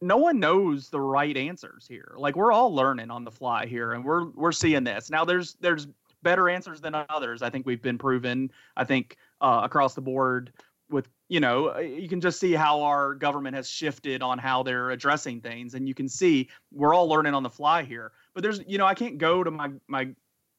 no 0.00 0.18
one 0.18 0.38
knows 0.38 0.88
the 0.88 1.00
right 1.00 1.36
answers 1.36 1.84
here. 1.88 2.14
Like 2.16 2.36
we're 2.36 2.52
all 2.52 2.72
learning 2.72 3.10
on 3.10 3.24
the 3.24 3.32
fly 3.32 3.66
here, 3.66 3.92
and 3.92 4.04
we're 4.04 4.26
we're 4.26 4.52
seeing 4.52 4.84
this. 4.84 5.10
Now 5.10 5.24
there's 5.24 5.56
there's 5.60 5.88
better 6.22 6.48
answers 6.48 6.80
than 6.80 6.94
others. 6.94 7.42
I 7.42 7.50
think 7.50 7.66
we've 7.66 7.82
been 7.82 7.98
proven. 7.98 8.50
I 8.76 8.84
think 8.84 9.16
uh, 9.40 9.60
across 9.64 9.94
the 9.94 10.00
board 10.00 10.52
with 10.88 11.08
you 11.28 11.40
know 11.40 11.74
uh, 11.74 11.78
you 11.78 12.08
can 12.08 12.20
just 12.20 12.38
see 12.38 12.52
how 12.52 12.82
our 12.82 13.14
government 13.14 13.56
has 13.56 13.68
shifted 13.68 14.22
on 14.22 14.38
how 14.38 14.62
they're 14.62 14.90
addressing 14.90 15.40
things, 15.40 15.74
and 15.74 15.88
you 15.88 15.94
can 15.94 16.08
see 16.08 16.48
we're 16.72 16.94
all 16.94 17.08
learning 17.08 17.34
on 17.34 17.42
the 17.42 17.50
fly 17.50 17.82
here. 17.82 18.12
But 18.34 18.42
there's 18.42 18.60
you 18.66 18.78
know 18.78 18.86
I 18.86 18.94
can't 18.94 19.18
go 19.18 19.42
to 19.42 19.50
my 19.50 19.70
my 19.88 20.08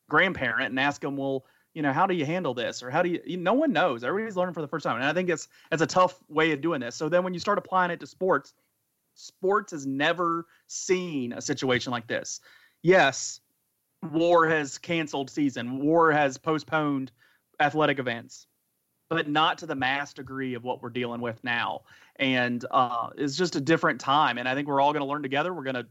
grandparent 0.09 0.69
and 0.69 0.79
ask 0.79 1.01
them, 1.01 1.17
well, 1.17 1.45
you 1.73 1.81
know, 1.81 1.93
how 1.93 2.07
do 2.07 2.15
you 2.15 2.25
handle 2.25 2.53
this 2.53 2.81
or 2.81 2.89
how 2.89 3.01
do 3.01 3.09
you, 3.09 3.21
you 3.25 3.37
no 3.37 3.53
one 3.53 3.71
knows. 3.71 4.03
Everybody's 4.03 4.35
learning 4.35 4.53
for 4.53 4.61
the 4.61 4.67
first 4.67 4.83
time. 4.83 4.95
And 4.95 5.05
I 5.05 5.13
think 5.13 5.29
it's 5.29 5.47
it's 5.71 5.81
a 5.81 5.87
tough 5.87 6.19
way 6.27 6.51
of 6.51 6.61
doing 6.61 6.81
this. 6.81 6.95
So 6.95 7.09
then 7.09 7.23
when 7.23 7.33
you 7.33 7.39
start 7.39 7.57
applying 7.57 7.91
it 7.91 7.99
to 7.99 8.07
sports, 8.07 8.53
sports 9.13 9.71
has 9.71 9.85
never 9.85 10.47
seen 10.67 11.33
a 11.33 11.41
situation 11.41 11.91
like 11.91 12.07
this. 12.07 12.39
Yes, 12.81 13.41
war 14.11 14.47
has 14.47 14.77
canceled 14.77 15.29
season. 15.29 15.79
War 15.79 16.11
has 16.11 16.37
postponed 16.37 17.11
athletic 17.59 17.99
events, 17.99 18.47
but 19.09 19.27
not 19.27 19.57
to 19.59 19.65
the 19.65 19.75
mass 19.75 20.13
degree 20.13 20.53
of 20.53 20.63
what 20.63 20.81
we're 20.81 20.89
dealing 20.89 21.21
with 21.21 21.43
now. 21.43 21.81
And 22.17 22.65
uh, 22.71 23.09
it's 23.17 23.35
just 23.35 23.55
a 23.55 23.61
different 23.61 23.99
time. 23.99 24.37
And 24.37 24.47
I 24.47 24.55
think 24.55 24.67
we're 24.67 24.81
all 24.81 24.93
going 24.93 25.03
to 25.03 25.09
learn 25.09 25.23
together. 25.23 25.53
We're 25.53 25.63
going 25.63 25.75
to 25.75 25.87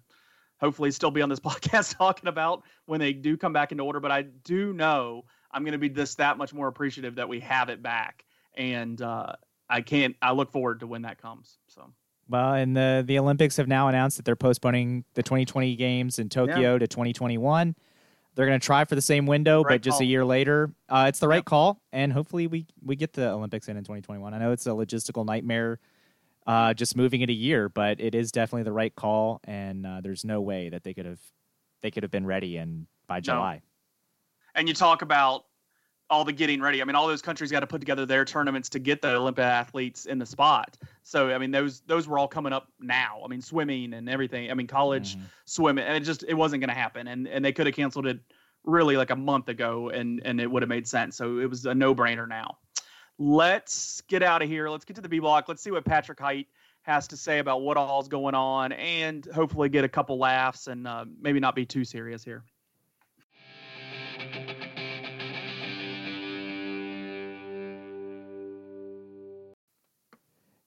hopefully 0.61 0.91
still 0.91 1.11
be 1.11 1.23
on 1.23 1.29
this 1.29 1.41
podcast 1.41 1.97
talking 1.97 2.29
about 2.29 2.63
when 2.87 3.01
they 3.01 3.13
do 3.13 3.37
come 3.37 3.53
back 3.53 3.73
into 3.73 3.85
order. 3.85 4.01
But 4.01 4.11
I 4.13 4.23
do 4.23 4.73
know 4.73 5.25
I'm 5.53 5.63
going 5.63 5.73
to 5.73 5.79
be 5.79 5.89
this 5.89 6.15
that 6.17 6.39
much 6.39 6.53
more 6.53 6.69
appreciative 6.69 7.15
that 7.17 7.29
we 7.29 7.41
have 7.41 7.69
it 7.69 7.83
back, 7.83 8.25
and 8.55 9.01
uh, 9.01 9.33
I 9.71 9.81
can't. 9.81 10.15
I 10.21 10.33
look 10.33 10.51
forward 10.51 10.81
to 10.81 10.87
when 10.87 11.03
that 11.03 11.21
comes. 11.21 11.59
So. 11.69 11.93
Well, 12.29 12.55
and 12.55 12.77
the 12.77 13.05
the 13.07 13.19
Olympics 13.19 13.57
have 13.57 13.69
now 13.69 13.89
announced 13.89 14.17
that 14.17 14.25
they're 14.25 14.35
postponing 14.37 15.05
the 15.15 15.23
2020 15.23 15.77
games 15.77 16.19
in 16.19 16.29
Tokyo 16.29 16.73
Yeah. 16.73 16.79
to 16.79 16.87
2021. 16.89 17.75
They're 18.37 18.47
going 18.47 18.61
to 18.61 18.65
try 18.65 18.85
for 18.85 18.95
the 18.95 19.03
same 19.03 19.25
window, 19.27 19.63
Right 19.65 19.75
but 19.75 19.83
just 19.83 20.01
a 20.01 20.05
year 20.05 20.23
later. 20.25 20.71
Uh, 20.91 21.07
it's 21.09 21.19
the 21.19 21.27
right 21.27 21.37
Yep. 21.39 21.47
call, 21.47 21.81
and 21.91 22.13
hopefully 22.13 22.47
we 22.47 22.67
we 22.85 22.95
get 22.95 23.15
the 23.15 23.31
Olympics 23.31 23.67
in 23.69 23.77
in 23.79 23.83
2021. 23.83 24.35
I 24.35 24.39
know 24.39 24.53
it's 24.53 24.67
a 24.67 24.71
logistical 24.71 25.25
nightmare, 25.25 25.81
uh, 26.47 26.75
just 26.75 26.97
moving 26.97 27.23
it 27.23 27.31
a 27.31 27.33
year, 27.33 27.71
but 27.71 27.99
it 27.99 28.15
is 28.15 28.31
definitely 28.31 28.65
the 28.65 28.73
right 28.73 28.95
call, 28.95 29.41
and 29.45 29.87
uh, 29.87 30.01
there's 30.03 30.23
no 30.23 30.43
way 30.43 30.69
that 30.69 30.85
they 30.85 30.93
could 30.93 31.07
have 31.07 31.21
they 31.83 31.91
could 31.91 32.03
have 32.03 32.13
been 32.13 32.27
ready 32.27 32.59
and 32.59 32.87
by 33.07 33.21
July. 33.21 33.63
and 34.55 34.69
you 34.69 34.75
talk 34.75 35.01
about 35.01 35.46
all 36.09 36.25
the 36.25 36.33
getting 36.33 36.61
ready. 36.61 36.81
I 36.81 36.85
mean, 36.85 36.95
all 36.95 37.07
those 37.07 37.23
countries 37.23 37.51
got 37.51 37.61
to 37.61 37.67
put 37.67 37.81
together 37.81 38.07
their 38.07 38.25
tournaments 38.25 38.69
to 38.71 38.79
get 38.79 39.03
the 39.03 39.17
Olympic 39.17 39.45
athletes 39.45 40.07
in 40.07 40.19
the 40.19 40.27
spot. 40.27 40.77
So, 41.03 41.33
I 41.33 41.39
mean, 41.39 41.51
those 41.51 41.81
those 41.81 42.07
were 42.07 42.19
all 42.19 42.29
coming 42.29 42.53
up 42.53 42.69
now. 42.81 43.21
I 43.25 43.29
mean, 43.29 43.41
swimming 43.43 43.95
and 43.95 44.09
everything. 44.09 44.51
I 44.51 44.55
mean, 44.55 44.67
college 44.67 45.17
Mhm. 45.17 45.23
swimming, 45.47 45.85
and 45.85 45.97
it 45.97 46.01
just 46.07 46.25
it 46.29 46.35
wasn't 46.35 46.61
going 46.61 46.69
to 46.69 46.81
happen. 46.81 47.09
And 47.09 47.27
and 47.27 47.45
they 47.45 47.53
could 47.53 47.67
have 47.67 47.75
canceled 47.75 48.07
it 48.07 48.21
really 48.65 48.97
like 48.97 49.11
a 49.11 49.17
month 49.17 49.49
ago, 49.49 49.91
and 49.91 50.21
and 50.25 50.41
it 50.41 50.51
would 50.51 50.63
have 50.63 50.69
made 50.69 50.87
sense. 50.87 51.17
So 51.17 51.39
it 51.39 51.51
was 51.51 51.67
a 51.67 51.75
no 51.75 51.95
brainer 51.95 52.29
now. 52.29 52.59
Let's 53.19 54.03
get 54.03 54.23
out 54.23 54.43
of 54.43 54.49
here. 54.49 54.69
Let's 54.69 54.85
get 54.85 54.97
to 54.97 55.03
the 55.03 55.09
B 55.09 55.19
block. 55.19 55.49
Let's 55.49 55.63
see 55.63 55.71
what 55.71 55.85
Patrick 55.85 56.21
Hite 56.21 56.49
has 56.83 57.09
to 57.09 57.17
say 57.17 57.39
about 57.41 57.63
what 57.63 57.77
all's 57.77 58.09
going 58.09 58.35
on, 58.35 58.73
and 58.73 59.27
hopefully 59.35 59.69
get 59.69 59.85
a 59.85 59.89
couple 59.89 60.19
laughs 60.19 60.69
and 60.69 60.87
uh, 60.87 61.05
maybe 61.21 61.41
not 61.41 61.55
be 61.57 61.67
too 61.67 61.85
serious 61.85 62.23
here. 62.23 62.45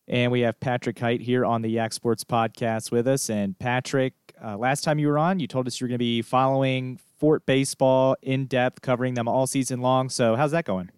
And 0.10 0.32
we 0.32 0.42
have 0.42 0.60
Patrick 0.60 0.98
Hite 0.98 1.22
here 1.22 1.46
on 1.46 1.62
the 1.62 1.70
Yak 1.70 1.94
Sports 1.94 2.24
Podcast 2.24 2.92
with 2.92 3.08
us. 3.08 3.30
And 3.30 3.58
Patrick, 3.60 4.13
uh, 4.44 4.58
last 4.58 4.84
time 4.84 4.98
you 4.98 5.08
were 5.08 5.20
on, 5.20 5.39
you 5.39 5.46
told 5.46 5.68
us 5.68 5.80
you 5.80 5.86
were 5.86 5.89
going 5.89 5.96
to 5.96 6.00
be 6.00 6.24
following 6.24 7.00
Fort 7.20 7.46
Baseball 7.46 8.16
in 8.24 8.48
depth, 8.48 8.82
covering 8.82 9.13
them 9.13 9.28
all 9.28 9.46
season 9.46 9.82
long. 9.82 10.10
So 10.10 10.36
how's 10.36 10.51
that 10.51 10.66
going? 10.66 10.89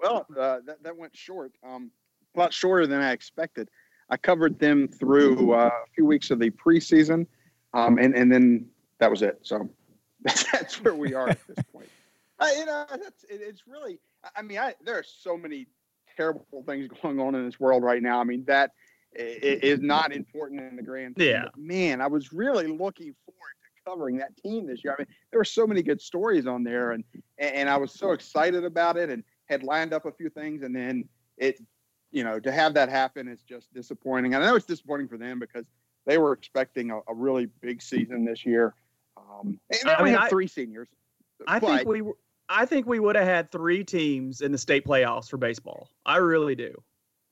Well, 0.00 0.26
uh, 0.38 0.58
that 0.66 0.82
that 0.82 0.94
went 0.94 1.16
short. 1.16 1.52
Um, 1.66 1.90
a 2.36 2.38
lot 2.38 2.52
shorter 2.52 2.86
than 2.86 3.00
I 3.00 3.12
expected. 3.12 3.70
I 4.10 4.18
covered 4.18 4.58
them 4.58 4.86
through 4.86 5.54
uh, 5.54 5.68
a 5.68 5.90
few 5.94 6.04
weeks 6.04 6.30
of 6.30 6.38
the 6.38 6.50
preseason, 6.50 7.26
um, 7.72 7.96
and 7.96 8.14
and 8.14 8.30
then 8.30 8.66
that 8.98 9.10
was 9.10 9.22
it. 9.22 9.38
So 9.40 9.66
that's 10.52 10.82
where 10.84 10.94
we 10.94 11.14
are 11.14 11.30
at 11.30 11.38
this 11.46 11.64
point. 11.72 11.88
Uh, 12.40 12.48
you 12.58 12.66
know, 12.66 12.84
that's 12.90 13.22
it, 13.30 13.40
it's 13.40 13.62
really. 13.66 13.98
I- 14.24 14.40
I 14.40 14.42
mean, 14.42 14.58
I, 14.58 14.74
there 14.84 14.98
are 14.98 15.04
so 15.04 15.38
many 15.38 15.68
terrible 16.16 16.46
things 16.66 16.88
going 17.02 17.20
on 17.20 17.34
in 17.34 17.44
this 17.44 17.58
world 17.60 17.82
right 17.82 18.02
now. 18.02 18.20
I 18.20 18.24
mean, 18.24 18.44
that 18.46 18.72
is 19.16 19.80
not 19.80 20.12
important 20.12 20.60
in 20.60 20.76
the 20.76 20.82
grand. 20.82 21.14
scheme, 21.16 21.28
Yeah. 21.28 21.48
man, 21.56 22.00
I 22.00 22.06
was 22.06 22.32
really 22.32 22.66
looking 22.66 23.14
forward 23.24 23.54
to 23.62 23.90
covering 23.90 24.16
that 24.18 24.36
team 24.36 24.66
this 24.66 24.82
year. 24.82 24.94
I 24.98 25.02
mean, 25.02 25.08
there 25.30 25.38
were 25.38 25.44
so 25.44 25.66
many 25.66 25.82
good 25.82 26.00
stories 26.00 26.46
on 26.46 26.64
there, 26.64 26.92
and 26.92 27.04
and 27.38 27.68
I 27.68 27.76
was 27.76 27.92
so 27.92 28.12
excited 28.12 28.64
about 28.64 28.96
it, 28.96 29.10
and 29.10 29.22
had 29.46 29.62
lined 29.62 29.92
up 29.92 30.06
a 30.06 30.12
few 30.12 30.30
things, 30.30 30.62
and 30.62 30.74
then 30.74 31.08
it, 31.36 31.60
you 32.10 32.24
know, 32.24 32.40
to 32.40 32.50
have 32.50 32.74
that 32.74 32.88
happen 32.88 33.28
is 33.28 33.42
just 33.42 33.72
disappointing. 33.74 34.34
And 34.34 34.42
I 34.42 34.48
know 34.48 34.56
it's 34.56 34.66
disappointing 34.66 35.08
for 35.08 35.18
them 35.18 35.38
because 35.38 35.66
they 36.06 36.18
were 36.18 36.32
expecting 36.32 36.90
a, 36.90 36.98
a 37.08 37.14
really 37.14 37.46
big 37.60 37.82
season 37.82 38.24
this 38.24 38.44
year. 38.44 38.74
Um, 39.16 39.58
and 39.70 39.78
they 39.84 39.90
I 39.90 39.98
only 39.98 40.10
mean, 40.10 40.14
have 40.18 40.26
I- 40.26 40.28
three 40.28 40.46
seniors. 40.48 40.88
I 41.46 41.58
think 41.58 41.86
we 41.88 41.98
w- 41.98 42.16
I 42.48 42.66
think 42.66 42.86
we 42.86 43.00
would 43.00 43.16
have 43.16 43.24
had 43.26 43.50
three 43.50 43.84
teams 43.84 44.40
in 44.40 44.52
the 44.52 44.58
state 44.58 44.84
playoffs 44.84 45.28
for 45.28 45.36
baseball. 45.36 45.88
I 46.04 46.18
really 46.18 46.54
do. 46.54 46.74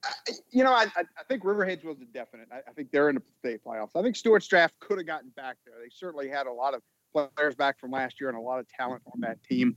I- 0.04 0.32
you 0.50 0.64
know, 0.64 0.72
I, 0.72 0.86
I 0.96 1.22
think 1.28 1.44
Riverheads 1.44 1.84
was 1.84 2.00
a 2.00 2.04
definite. 2.06 2.48
I, 2.52 2.58
I 2.68 2.72
think 2.72 2.90
they're 2.90 3.08
in 3.08 3.16
the 3.16 3.22
state 3.38 3.64
playoffs. 3.64 3.90
I 3.94 4.02
think 4.02 4.16
Stuarts 4.16 4.46
Draft 4.46 4.74
could 4.80 4.98
have 4.98 5.06
gotten 5.06 5.30
back 5.30 5.56
there. 5.64 5.74
They 5.82 5.90
certainly 5.94 6.28
had 6.28 6.46
a 6.46 6.52
lot 6.52 6.74
of 6.74 6.82
players 7.12 7.54
back 7.54 7.78
from 7.78 7.90
last 7.90 8.20
year 8.20 8.28
and 8.28 8.38
a 8.38 8.40
lot 8.40 8.58
of 8.58 8.66
talent 8.68 9.02
on 9.12 9.20
that 9.20 9.42
team. 9.44 9.76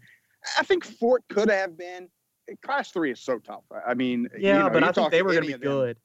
I 0.58 0.64
think 0.64 0.84
Fort 0.86 1.24
could 1.30 1.50
have 1.50 1.78
been. 1.78 2.10
Class 2.62 2.92
three 2.92 3.12
is 3.12 3.20
so 3.20 3.40
tough. 3.40 3.64
I 3.86 3.94
mean, 3.96 4.30
you 4.36 4.48
Yeah, 4.48 4.60
know, 4.60 4.70
but 4.70 4.84
I 4.84 4.92
think 4.92 5.12
they 5.12 5.24
were 5.24 5.32
going 5.32 5.48
to 5.48 5.58
be 5.58 5.64
good. 5.64 5.98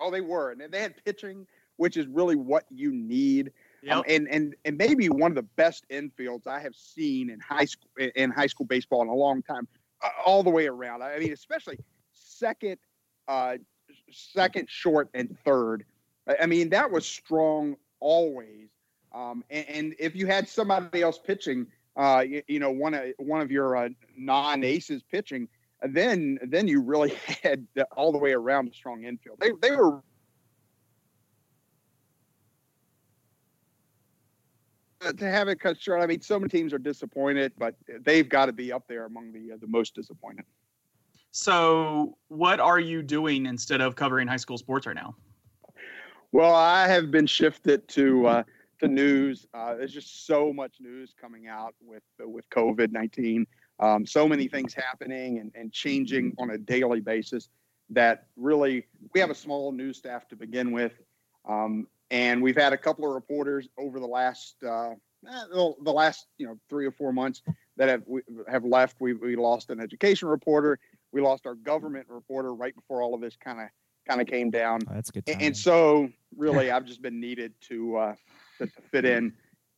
Oh, 0.00 0.10
they 0.10 0.20
were, 0.20 0.50
and 0.50 0.60
they 0.72 0.80
had 0.80 0.94
pitching, 1.04 1.46
which 1.76 1.96
is 1.96 2.06
really 2.06 2.36
what 2.36 2.64
you 2.70 2.92
need. 2.92 3.52
Um, 3.98 4.04
and 4.08 4.28
and 4.28 4.54
and 4.64 4.76
maybe 4.76 5.08
one 5.08 5.30
of 5.30 5.36
the 5.36 5.42
best 5.42 5.86
infields 5.90 6.46
I 6.46 6.60
have 6.60 6.74
seen 6.74 7.30
in 7.30 7.40
high 7.40 7.64
school 7.64 7.88
in 8.16 8.30
high 8.30 8.46
school 8.48 8.66
baseball 8.66 9.02
in 9.02 9.08
a 9.08 9.14
long 9.14 9.42
time, 9.42 9.68
uh, 10.02 10.08
all 10.26 10.42
the 10.42 10.50
way 10.50 10.66
around. 10.66 11.02
I 11.02 11.18
mean, 11.18 11.32
especially 11.32 11.78
second, 12.12 12.78
uh, 13.28 13.56
second, 14.10 14.68
short, 14.68 15.08
and 15.14 15.36
third. 15.44 15.84
I- 16.26 16.36
I 16.42 16.46
mean, 16.46 16.70
that 16.70 16.90
was 16.90 17.06
strong 17.06 17.76
always. 18.00 18.68
Um, 19.12 19.44
and, 19.50 19.68
and 19.68 19.94
if 19.98 20.14
you 20.14 20.26
had 20.26 20.48
somebody 20.48 21.02
else 21.02 21.18
pitching, 21.18 21.66
uh, 21.96 22.24
you, 22.28 22.42
you 22.46 22.58
know, 22.58 22.70
one 22.70 22.94
of 22.94 23.12
one 23.18 23.40
of 23.40 23.50
your 23.50 23.76
uh, 23.76 23.88
non 24.16 24.64
aces 24.64 25.02
pitching, 25.02 25.48
then 25.82 26.38
then 26.42 26.68
you 26.68 26.80
really 26.82 27.10
had 27.42 27.66
all 27.96 28.12
the 28.12 28.18
way 28.18 28.32
around 28.32 28.68
a 28.68 28.72
strong 28.72 29.04
infield. 29.04 29.38
They 29.40 29.52
they 29.62 29.74
were 29.74 29.96
Uh, 29.96 30.00
to 35.00 35.30
have 35.30 35.48
it 35.48 35.60
cut 35.60 35.80
short. 35.80 36.00
I 36.00 36.06
mean, 36.06 36.20
so 36.20 36.38
many 36.38 36.48
teams 36.48 36.72
are 36.72 36.78
disappointed, 36.78 37.52
but 37.58 37.74
they've 38.00 38.28
got 38.28 38.46
to 38.46 38.52
be 38.52 38.72
up 38.72 38.86
there 38.88 39.04
among 39.06 39.32
the 39.32 39.52
uh, 39.52 39.56
the 39.60 39.66
most 39.66 39.94
disappointed. 39.94 40.44
So, 41.30 42.16
what 42.28 42.58
are 42.58 42.80
you 42.80 43.02
doing 43.02 43.46
instead 43.46 43.80
of 43.80 43.94
covering 43.94 44.26
high 44.26 44.36
school 44.36 44.58
sports 44.58 44.86
right 44.86 44.96
now? 44.96 45.14
Well, 46.32 46.54
I 46.54 46.88
have 46.88 47.10
been 47.10 47.26
shifted 47.26 47.86
to 47.88 48.26
uh, 48.26 48.42
to 48.80 48.88
news. 48.88 49.46
Uh, 49.54 49.74
there's 49.76 49.92
just 49.92 50.26
so 50.26 50.52
much 50.52 50.76
news 50.80 51.14
coming 51.20 51.48
out 51.48 51.74
with 51.80 52.02
with 52.20 52.48
COVID 52.50 52.92
nineteen. 52.92 53.46
Um, 53.80 54.04
so 54.04 54.26
many 54.26 54.48
things 54.48 54.74
happening 54.74 55.38
and, 55.38 55.52
and 55.54 55.72
changing 55.72 56.34
on 56.38 56.50
a 56.50 56.58
daily 56.58 57.00
basis 57.00 57.48
that 57.90 58.26
really 58.36 58.86
we 59.14 59.20
have 59.20 59.30
a 59.30 59.34
small 59.34 59.70
news 59.70 59.96
staff 59.96 60.28
to 60.28 60.36
begin 60.36 60.72
with, 60.72 60.92
um, 61.48 61.86
and 62.10 62.42
we've 62.42 62.56
had 62.56 62.72
a 62.72 62.76
couple 62.78 63.06
of 63.06 63.14
reporters 63.14 63.68
over 63.78 64.00
the 64.00 64.06
last 64.06 64.56
uh, 64.64 64.90
eh, 64.90 65.44
the 65.50 65.92
last 65.92 66.26
you 66.38 66.46
know 66.46 66.58
three 66.68 66.86
or 66.86 66.92
four 66.92 67.12
months 67.12 67.42
that 67.76 67.88
have 67.88 68.02
have 68.48 68.64
left. 68.64 68.96
We 69.00 69.14
we 69.14 69.36
lost 69.36 69.70
an 69.70 69.80
education 69.80 70.28
reporter. 70.28 70.78
We 71.12 71.20
lost 71.20 71.46
our 71.46 71.54
government 71.54 72.06
reporter 72.08 72.54
right 72.54 72.74
before 72.74 73.02
all 73.02 73.14
of 73.14 73.20
this 73.20 73.36
kind 73.36 73.60
of 73.60 73.68
kind 74.08 74.20
of 74.20 74.26
came 74.26 74.50
down. 74.50 74.80
Oh, 74.88 74.94
that's 74.94 75.10
good. 75.10 75.24
And, 75.26 75.42
and, 75.42 75.56
so 75.56 76.08
really, 76.36 76.70
I've 76.70 76.84
just 76.84 77.02
been 77.02 77.20
needed 77.20 77.52
to, 77.68 77.96
uh, 77.96 78.14
to, 78.58 78.66
to 78.66 78.82
fit 78.90 79.04
in 79.04 79.32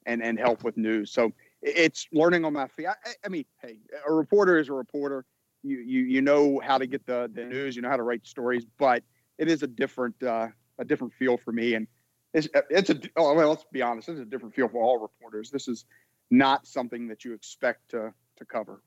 and 0.06 0.22
and 0.22 0.38
help 0.38 0.64
with 0.64 0.76
news. 0.76 1.10
So 1.12 1.32
it's 1.62 2.06
learning 2.12 2.44
on 2.44 2.52
my 2.52 2.68
feet. 2.68 2.86
I, 2.86 2.94
I, 3.24 3.28
mean, 3.28 3.44
hey, 3.60 3.78
a 4.06 4.12
reporter 4.12 4.58
is 4.58 4.68
a 4.68 4.72
reporter. 4.72 5.24
You 5.62 5.78
you 5.78 6.02
you 6.02 6.22
know 6.22 6.60
how 6.64 6.78
to 6.78 6.86
get 6.86 7.04
the 7.06 7.30
the 7.34 7.44
news. 7.44 7.76
You 7.76 7.82
know 7.82 7.90
how 7.90 7.96
to 7.96 8.02
write 8.02 8.26
stories, 8.26 8.64
but 8.78 9.02
it 9.38 9.48
is 9.48 9.62
a 9.62 9.66
different 9.66 10.20
uh, 10.22 10.48
a 10.78 10.84
different 10.84 11.12
feel 11.12 11.36
for 11.36 11.52
me. 11.52 11.74
And 11.74 11.86
it's 12.32 12.48
it's 12.70 12.90
a 12.90 13.00
oh, 13.16 13.34
well, 13.34 13.48
let's 13.48 13.64
be 13.72 13.82
honest. 13.82 14.08
It's 14.08 14.20
a 14.20 14.24
different 14.24 14.54
feel 14.54 14.68
for 14.68 14.82
all 14.82 14.98
reporters. 14.98 15.50
This 15.50 15.68
is 15.68 15.84
not 16.30 16.66
something 16.66 17.08
that 17.08 17.24
you 17.24 17.32
expect 17.32 17.90
to 17.90 18.12
to 18.36 18.44
cover. 18.44 18.82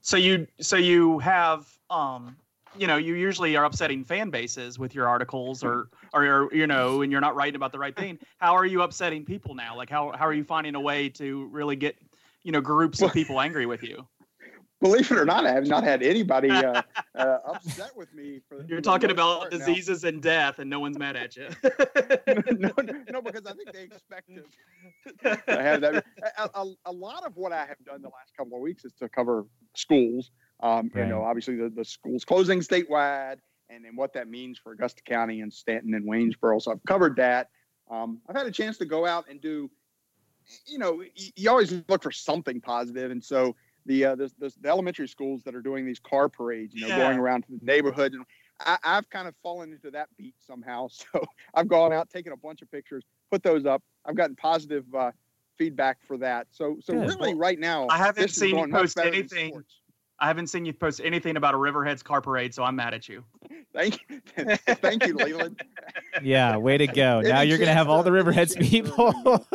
So 0.00 0.16
you 0.16 0.46
so 0.60 0.76
you 0.76 1.18
have 1.20 1.66
um 1.90 2.36
you 2.76 2.86
know 2.86 2.96
you 2.96 3.14
usually 3.14 3.56
are 3.56 3.64
upsetting 3.64 4.04
fan 4.04 4.30
bases 4.30 4.78
with 4.78 4.94
your 4.94 5.08
articles 5.08 5.62
or 5.62 5.88
or 6.12 6.48
you 6.52 6.66
know 6.66 7.02
and 7.02 7.10
you're 7.10 7.20
not 7.20 7.34
writing 7.34 7.56
about 7.56 7.72
the 7.72 7.78
right 7.78 7.96
thing 7.96 8.18
how 8.38 8.54
are 8.54 8.66
you 8.66 8.82
upsetting 8.82 9.24
people 9.24 9.54
now 9.54 9.74
like 9.74 9.88
how 9.88 10.12
how 10.12 10.26
are 10.26 10.34
you 10.34 10.44
finding 10.44 10.74
a 10.74 10.80
way 10.80 11.08
to 11.08 11.46
really 11.46 11.76
get 11.76 11.96
you 12.42 12.52
know 12.52 12.60
groups 12.60 13.00
of 13.00 13.12
people 13.12 13.40
angry 13.40 13.64
with 13.64 13.82
you 13.82 14.06
believe 14.80 15.10
it 15.10 15.18
or 15.18 15.24
not, 15.24 15.46
I 15.46 15.52
have 15.52 15.66
not 15.66 15.84
had 15.84 16.02
anybody 16.02 16.50
uh, 16.50 16.82
uh, 17.14 17.38
upset 17.46 17.96
with 17.96 18.12
me. 18.14 18.40
For, 18.48 18.64
You're 18.66 18.80
talking 18.80 19.10
about 19.10 19.50
diseases 19.50 20.02
now. 20.02 20.08
and 20.10 20.22
death, 20.22 20.58
and 20.58 20.70
no 20.70 20.80
one's 20.80 20.98
mad 20.98 21.16
at 21.16 21.36
you. 21.36 21.48
no, 22.58 22.70
no, 23.10 23.22
because 23.22 23.46
I 23.46 23.52
think 23.52 23.72
they 23.72 23.82
expect 23.82 24.30
to, 24.34 25.36
to 25.48 25.62
have 25.62 25.80
that. 25.80 26.04
A, 26.38 26.50
a, 26.54 26.74
a, 26.86 26.92
lot 26.92 27.24
of 27.24 27.36
what 27.36 27.52
I 27.52 27.64
have 27.66 27.82
done 27.84 28.02
the 28.02 28.08
last 28.08 28.36
couple 28.36 28.56
of 28.56 28.62
weeks 28.62 28.84
is 28.84 28.92
to 28.94 29.08
cover 29.08 29.46
schools. 29.74 30.30
Um, 30.60 30.90
right. 30.94 31.04
You 31.04 31.10
know, 31.10 31.22
obviously 31.22 31.56
the, 31.56 31.70
the 31.70 31.84
schools 31.84 32.24
closing 32.24 32.60
statewide, 32.60 33.38
and 33.70 33.84
then 33.84 33.96
what 33.96 34.12
that 34.14 34.28
means 34.28 34.58
for 34.58 34.72
Augusta 34.72 35.02
County 35.02 35.40
and 35.40 35.52
Staunton 35.52 35.94
and 35.94 36.06
Waynesboro. 36.06 36.60
So 36.60 36.72
I've 36.72 36.84
covered 36.86 37.16
that. 37.16 37.48
Um, 37.90 38.20
I've 38.28 38.36
had 38.36 38.46
a 38.46 38.50
chance 38.50 38.78
to 38.78 38.84
go 38.84 39.06
out 39.06 39.26
and 39.28 39.40
do. 39.40 39.70
You 40.66 40.78
know, 40.78 41.02
you, 41.14 41.30
you 41.36 41.50
always 41.50 41.74
look 41.88 42.02
for 42.02 42.12
something 42.12 42.60
positive, 42.60 43.10
and 43.10 43.22
so 43.22 43.54
the, 43.88 44.04
uh, 44.04 44.14
the, 44.14 44.30
the, 44.38 44.54
the 44.60 44.68
elementary 44.68 45.08
schools 45.08 45.42
that 45.44 45.54
are 45.54 45.62
doing 45.62 45.84
these 45.84 45.98
car 45.98 46.28
parades, 46.28 46.74
you 46.74 46.82
know, 46.82 46.88
yeah. 46.88 46.98
going 46.98 47.18
around 47.18 47.42
to 47.42 47.48
the 47.58 47.64
neighborhood. 47.64 48.12
And 48.12 48.24
I, 48.60 48.78
have 48.82 49.08
kind 49.10 49.26
of 49.26 49.34
fallen 49.42 49.72
into 49.72 49.90
that 49.90 50.08
beat 50.16 50.34
somehow. 50.38 50.88
So 51.12 51.24
I've 51.54 51.68
gone 51.68 51.92
out, 51.92 52.10
taken 52.10 52.32
a 52.32 52.36
bunch 52.36 52.62
of 52.62 52.70
pictures, 52.70 53.04
put 53.30 53.42
those 53.42 53.66
up. 53.66 53.82
I've 54.04 54.14
gotten 54.14 54.36
positive 54.36 54.84
uh, 54.94 55.10
feedback 55.56 55.98
for 56.06 56.16
that. 56.18 56.46
So 56.50 56.76
so 56.80 56.92
Good. 56.92 57.08
really, 57.08 57.34
right 57.34 57.58
now, 57.58 57.86
I 57.90 57.98
haven't 57.98 58.30
seen 58.30 58.56
you 58.58 58.68
post 58.68 58.98
anything. 58.98 59.62
I 60.20 60.26
haven't 60.26 60.48
seen 60.48 60.64
you 60.64 60.72
post 60.72 61.00
anything 61.04 61.36
about 61.36 61.54
a 61.54 61.56
Riverheads 61.56 62.02
car 62.02 62.20
parade, 62.20 62.52
so 62.52 62.64
I'm 62.64 62.76
mad 62.76 62.92
at 62.92 63.08
you. 63.08 63.24
Thank 63.72 64.00
you, 64.08 64.20
thank 64.76 65.06
you, 65.06 65.14
Leland. 65.14 65.60
Yeah, 66.22 66.56
way 66.56 66.78
to 66.78 66.86
go! 66.86 67.20
now 67.20 67.42
you're 67.42 67.58
gonna 67.58 67.74
have 67.74 67.88
all 67.88 68.02
the 68.02 68.10
Riverheads 68.10 68.58
people. 68.58 69.46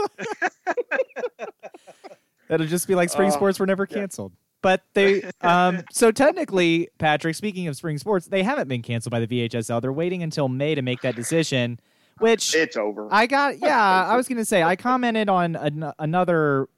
It'll 2.54 2.68
just 2.68 2.88
be 2.88 2.96
like 2.96 3.10
spring 3.10 3.30
uh, 3.30 3.34
sports 3.34 3.60
were 3.60 3.66
never 3.66 3.86
canceled. 3.86 4.32
Yeah. 4.34 4.38
But 4.62 4.84
they, 4.94 5.30
um, 5.42 5.84
so 5.92 6.12
technically, 6.12 6.90
Patrick. 6.98 7.36
Speaking 7.36 7.68
of 7.68 7.76
spring 7.76 7.98
sports, 7.98 8.28
they 8.28 8.44
haven't 8.44 8.68
been 8.68 8.82
canceled 8.82 9.12
by 9.12 9.20
the 9.20 9.28
VHSL. 9.28 9.82
They're 9.82 9.94
waiting 9.94 10.24
until 10.24 10.48
May 10.48 10.76
to 10.76 10.82
make 10.82 11.02
that 11.02 11.16
decision. 11.16 11.80
Which 12.20 12.56
it's 12.56 12.78
over. 12.78 13.08
I 13.12 13.28
got. 13.28 13.56
Yeah, 13.62 14.06
I 14.06 14.16
was 14.16 14.28
gonna 14.28 14.46
say. 14.46 14.64
I 14.64 14.76
commented 14.76 15.30
on 15.30 15.56
an, 15.56 15.92
another 16.00 16.70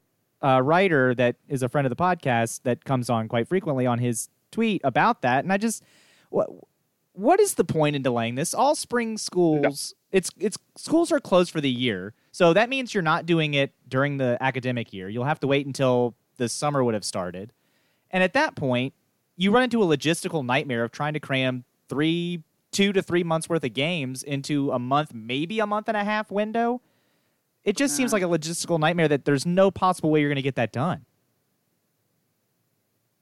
uh, 0.42 0.60
writer 0.62 1.14
that 1.14 1.36
is 1.48 1.62
a 1.62 1.68
friend 1.68 1.86
of 1.86 1.90
the 1.90 1.96
podcast 1.96 2.62
that 2.64 2.84
comes 2.84 3.08
on 3.10 3.28
quite 3.28 3.48
frequently 3.48 3.86
on 3.86 3.98
his 3.98 4.28
tweet 4.50 4.80
about 4.84 5.22
that, 5.22 5.44
and 5.44 5.52
I 5.52 5.58
just 5.58 5.82
what 6.30 6.48
what 7.12 7.40
is 7.40 7.54
the 7.54 7.64
point 7.64 7.96
in 7.96 8.02
delaying 8.02 8.34
this? 8.34 8.54
All 8.54 8.74
spring 8.74 9.18
schools, 9.18 9.94
no. 10.12 10.16
it's 10.18 10.30
it's 10.38 10.58
schools 10.76 11.10
are 11.12 11.20
closed 11.20 11.50
for 11.50 11.60
the 11.60 11.70
year. 11.70 12.14
So 12.36 12.52
that 12.52 12.68
means 12.68 12.92
you're 12.92 13.02
not 13.02 13.24
doing 13.24 13.54
it 13.54 13.72
during 13.88 14.18
the 14.18 14.36
academic 14.42 14.92
year. 14.92 15.08
You'll 15.08 15.24
have 15.24 15.40
to 15.40 15.46
wait 15.46 15.64
until 15.64 16.14
the 16.36 16.50
summer 16.50 16.84
would 16.84 16.92
have 16.92 17.02
started. 17.02 17.50
And 18.10 18.22
at 18.22 18.34
that 18.34 18.54
point, 18.56 18.92
you 19.38 19.50
run 19.50 19.62
into 19.62 19.82
a 19.82 19.86
logistical 19.86 20.44
nightmare 20.44 20.84
of 20.84 20.92
trying 20.92 21.14
to 21.14 21.18
cram 21.18 21.64
three, 21.88 22.42
two 22.72 22.92
to 22.92 23.00
three 23.00 23.24
months 23.24 23.48
worth 23.48 23.64
of 23.64 23.72
games 23.72 24.22
into 24.22 24.70
a 24.70 24.78
month, 24.78 25.14
maybe 25.14 25.60
a 25.60 25.66
month 25.66 25.88
and 25.88 25.96
a 25.96 26.04
half 26.04 26.30
window. 26.30 26.82
It 27.64 27.74
just 27.74 27.96
seems 27.96 28.12
uh-huh. 28.12 28.26
like 28.28 28.34
a 28.34 28.38
logistical 28.38 28.78
nightmare 28.78 29.08
that 29.08 29.24
there's 29.24 29.46
no 29.46 29.70
possible 29.70 30.10
way 30.10 30.20
you're 30.20 30.28
going 30.28 30.36
to 30.36 30.42
get 30.42 30.56
that 30.56 30.72
done. 30.72 31.06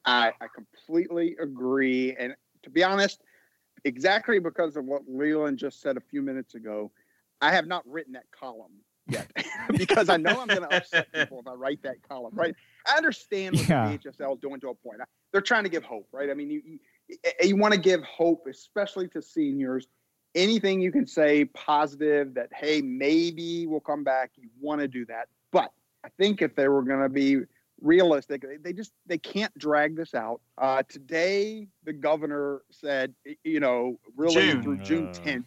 I, 0.05 0.33
I 0.41 0.47
completely 0.53 1.37
agree. 1.41 2.17
And 2.19 2.35
to 2.65 2.69
be 2.69 2.83
honest, 2.83 3.23
exactly 3.85 4.41
because 4.41 4.75
of 4.75 4.87
what 4.87 5.03
Leland 5.07 5.59
just 5.59 5.81
said 5.81 5.97
a 5.97 6.03
few 6.11 6.21
minutes 6.21 6.57
ago, 6.57 6.91
I 7.41 7.53
have 7.53 7.69
not 7.69 7.87
written 7.87 8.15
that 8.15 8.29
column 8.33 8.73
yet 9.09 9.31
because 9.77 10.09
I 10.09 10.17
know 10.17 10.41
I'm 10.41 10.49
going 10.49 10.69
to 10.69 10.77
upset 10.77 11.13
people 11.13 11.41
if 11.41 11.47
I 11.47 11.55
write 11.55 11.83
that 11.83 11.97
column, 12.09 12.33
right? 12.35 12.55
I 12.87 12.97
understand 12.97 13.57
what 13.57 13.69
yeah. 13.69 13.89
the 13.89 13.99
VHSL 13.99 14.35
is 14.35 14.41
doing 14.41 14.61
to 14.61 14.69
a 14.69 14.75
point. 14.75 15.01
They're 15.33 15.41
trying 15.41 15.65
to 15.65 15.71
give 15.71 15.85
hope, 15.85 16.09
right? 16.13 16.31
I 16.31 16.35
mean, 16.35 16.51
you 16.51 16.63
you, 16.65 17.17
you 17.43 17.57
want 17.57 17.75
to 17.75 17.81
give 17.81 18.03
hope, 18.03 18.47
especially 18.49 19.09
to 19.09 19.23
seniors. 19.23 19.87
Anything 20.35 20.81
you 20.81 20.91
can 20.91 21.07
say 21.07 21.45
positive 21.45 22.35
that 22.35 22.51
hey, 22.53 22.83
maybe 22.83 23.67
we'll 23.67 23.81
come 23.81 24.05
back. 24.05 24.33
You 24.37 24.49
want 24.61 24.81
to 24.81 24.89
do 24.89 25.07
that, 25.07 25.29
but 25.53 25.71
I 26.05 26.09
think 26.19 26.43
if 26.43 26.55
they 26.55 26.69
were 26.69 26.83
going 26.83 27.03
to 27.03 27.09
be 27.09 27.41
realistic, 27.81 28.45
they 28.63 28.73
just 28.73 28.93
they 29.07 29.19
can't 29.19 29.57
drag 29.59 29.97
this 29.97 30.15
out. 30.15 30.41
Uh, 30.59 30.83
today, 30.89 31.69
the 31.85 31.93
governor 31.93 32.63
said, 32.71 33.15
you 33.45 33.61
know, 33.61 33.99
really 34.17 34.35
June. 34.35 34.63
through 34.63 34.79
June 34.79 35.13
10th. 35.13 35.45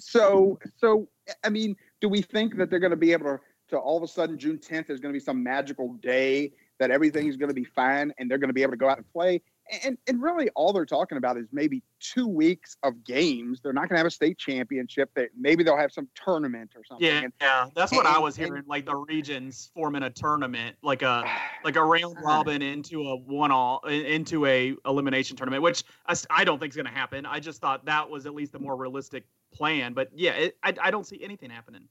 So, 0.00 0.58
so 0.76 1.08
I 1.44 1.48
mean, 1.48 1.76
do 2.02 2.08
we 2.08 2.20
think 2.20 2.56
that 2.56 2.68
they're 2.68 2.80
going 2.80 2.90
to 2.90 2.96
be 2.96 3.12
able 3.12 3.24
to, 3.24 3.40
to 3.68 3.78
all 3.78 3.96
of 3.96 4.02
a 4.02 4.08
sudden 4.08 4.36
June 4.36 4.58
10th 4.58 4.90
is 4.90 5.00
going 5.00 5.14
to 5.14 5.18
be 5.18 5.24
some 5.24 5.42
magical 5.42 5.94
day 6.02 6.52
that 6.80 6.90
everything 6.90 7.28
is 7.28 7.36
going 7.36 7.48
to 7.48 7.54
be 7.54 7.64
fine 7.64 8.12
and 8.18 8.28
they're 8.28 8.38
going 8.38 8.48
to 8.48 8.54
be 8.54 8.62
able 8.62 8.72
to 8.72 8.76
go 8.76 8.88
out 8.88 8.98
and 8.98 9.06
play? 9.12 9.40
And, 9.84 9.96
and 10.08 10.20
really, 10.20 10.50
all 10.56 10.72
they're 10.72 10.84
talking 10.84 11.16
about 11.16 11.38
is 11.38 11.46
maybe 11.52 11.84
two 12.00 12.26
weeks 12.26 12.76
of 12.82 13.04
games. 13.04 13.60
They're 13.62 13.72
not 13.72 13.82
going 13.82 13.94
to 13.94 13.98
have 13.98 14.06
a 14.06 14.10
state 14.10 14.36
championship. 14.36 15.10
That 15.14 15.28
maybe 15.38 15.62
they'll 15.62 15.78
have 15.78 15.92
some 15.92 16.08
tournament 16.16 16.72
or 16.74 16.82
something. 16.84 17.06
Yeah, 17.06 17.28
yeah, 17.40 17.68
that's 17.74 17.92
what 17.92 18.04
and, 18.04 18.14
I 18.14 18.18
was 18.18 18.34
hearing. 18.34 18.56
And, 18.56 18.66
like 18.66 18.84
the 18.84 18.96
regions 18.96 19.70
forming 19.72 20.02
a 20.02 20.10
tournament, 20.10 20.76
like 20.82 21.02
a 21.02 21.24
like 21.64 21.76
a 21.76 21.84
round 21.84 22.16
robin 22.22 22.60
into 22.60 23.02
a 23.08 23.16
one 23.16 23.52
all 23.52 23.78
into 23.86 24.44
a 24.46 24.74
elimination 24.84 25.36
tournament, 25.36 25.62
which 25.62 25.84
I, 26.06 26.16
I 26.28 26.44
don't 26.44 26.58
think 26.58 26.70
is 26.70 26.76
going 26.76 26.86
to 26.86 26.92
happen. 26.92 27.24
I 27.24 27.38
just 27.38 27.60
thought 27.60 27.84
that 27.84 28.10
was 28.10 28.26
at 28.26 28.34
least 28.34 28.56
a 28.56 28.58
more 28.58 28.76
realistic 28.76 29.24
plan. 29.52 29.92
But 29.92 30.08
yeah, 30.14 30.32
it, 30.32 30.56
I 30.62 30.74
I 30.80 30.90
don't 30.90 31.06
see 31.06 31.22
anything 31.22 31.50
happening. 31.50 31.88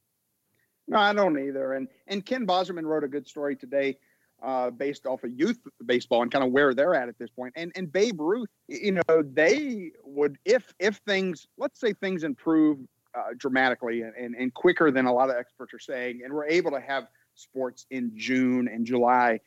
No, 0.88 0.98
I 0.98 1.12
don't 1.12 1.38
either. 1.38 1.74
And 1.74 1.88
and 2.06 2.24
Ken 2.24 2.46
Bosserman 2.46 2.84
wrote 2.84 3.04
a 3.04 3.08
good 3.08 3.26
story 3.26 3.56
today, 3.56 3.98
uh, 4.42 4.70
based 4.70 5.06
off 5.06 5.24
of 5.24 5.30
youth 5.38 5.58
baseball 5.86 6.22
and 6.22 6.30
kind 6.30 6.44
of 6.44 6.52
where 6.52 6.74
they're 6.74 6.94
at 6.94 7.08
at 7.08 7.18
this 7.18 7.30
point. 7.30 7.54
And 7.56 7.72
and 7.76 7.92
Babe 7.92 8.20
Ruth, 8.20 8.50
you 8.68 8.92
know, 8.92 9.22
they 9.22 9.92
would 10.04 10.38
if 10.44 10.72
if 10.78 10.96
things, 11.06 11.46
let's 11.56 11.80
say 11.80 11.92
things 11.92 12.24
improve 12.24 12.78
uh, 13.14 13.34
dramatically 13.36 14.02
and, 14.02 14.14
and 14.16 14.34
and 14.34 14.52
quicker 14.52 14.90
than 14.90 15.06
a 15.06 15.12
lot 15.12 15.30
of 15.30 15.36
experts 15.36 15.72
are 15.72 15.78
saying, 15.78 16.22
and 16.24 16.32
we're 16.32 16.46
able 16.46 16.70
to 16.72 16.80
have 16.80 17.06
sports 17.34 17.86
in 17.90 18.12
June 18.16 18.68
and 18.68 18.84
July. 18.84 19.40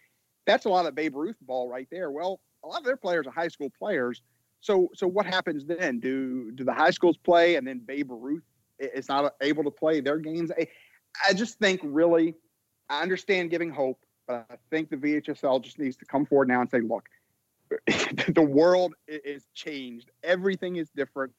That's 0.48 0.66
a 0.66 0.70
lot 0.70 0.86
of 0.86 0.96
Babe 0.96 1.16
Ruth 1.16 1.38
ball 1.42 1.70
right 1.70 1.88
there. 1.92 2.12
Well, 2.12 2.40
a 2.64 2.68
lot 2.68 2.80
of 2.80 2.86
their 2.86 2.98
players 2.98 3.28
are 3.28 3.32
high 3.32 3.48
school 3.48 3.72
players. 3.78 4.22
So 4.66 4.90
so 4.96 5.06
what 5.08 5.28
happens 5.28 5.64
then? 5.64 6.00
Do 6.00 6.52
do 6.52 6.64
the 6.64 6.74
high 6.74 6.90
schools 6.90 7.18
play 7.18 7.56
and 7.56 7.68
then 7.68 7.78
Babe 7.78 8.10
Ruth 8.10 8.42
is 8.80 9.08
not 9.08 9.36
able 9.42 9.64
to 9.64 9.70
play 9.70 10.00
their 10.00 10.18
games? 10.18 10.52
I, 11.24 11.34
just 11.34 11.60
think 11.60 11.82
really, 11.84 12.34
I 12.90 13.04
understand 13.04 13.52
giving 13.52 13.70
hope, 13.70 14.00
but 14.28 14.48
I 14.50 14.56
think 14.72 14.90
the 14.90 14.98
VHSL 14.98 15.62
just 15.62 15.78
needs 15.78 15.96
to 15.98 16.06
come 16.06 16.26
forward 16.26 16.48
now 16.48 16.62
and 16.62 16.70
say, 16.70 16.82
look, 16.82 17.08
the 18.34 18.42
world 18.42 18.96
is 19.08 19.46
changed. 19.54 20.10
Everything 20.24 20.78
is 20.78 20.90
different. 20.90 21.32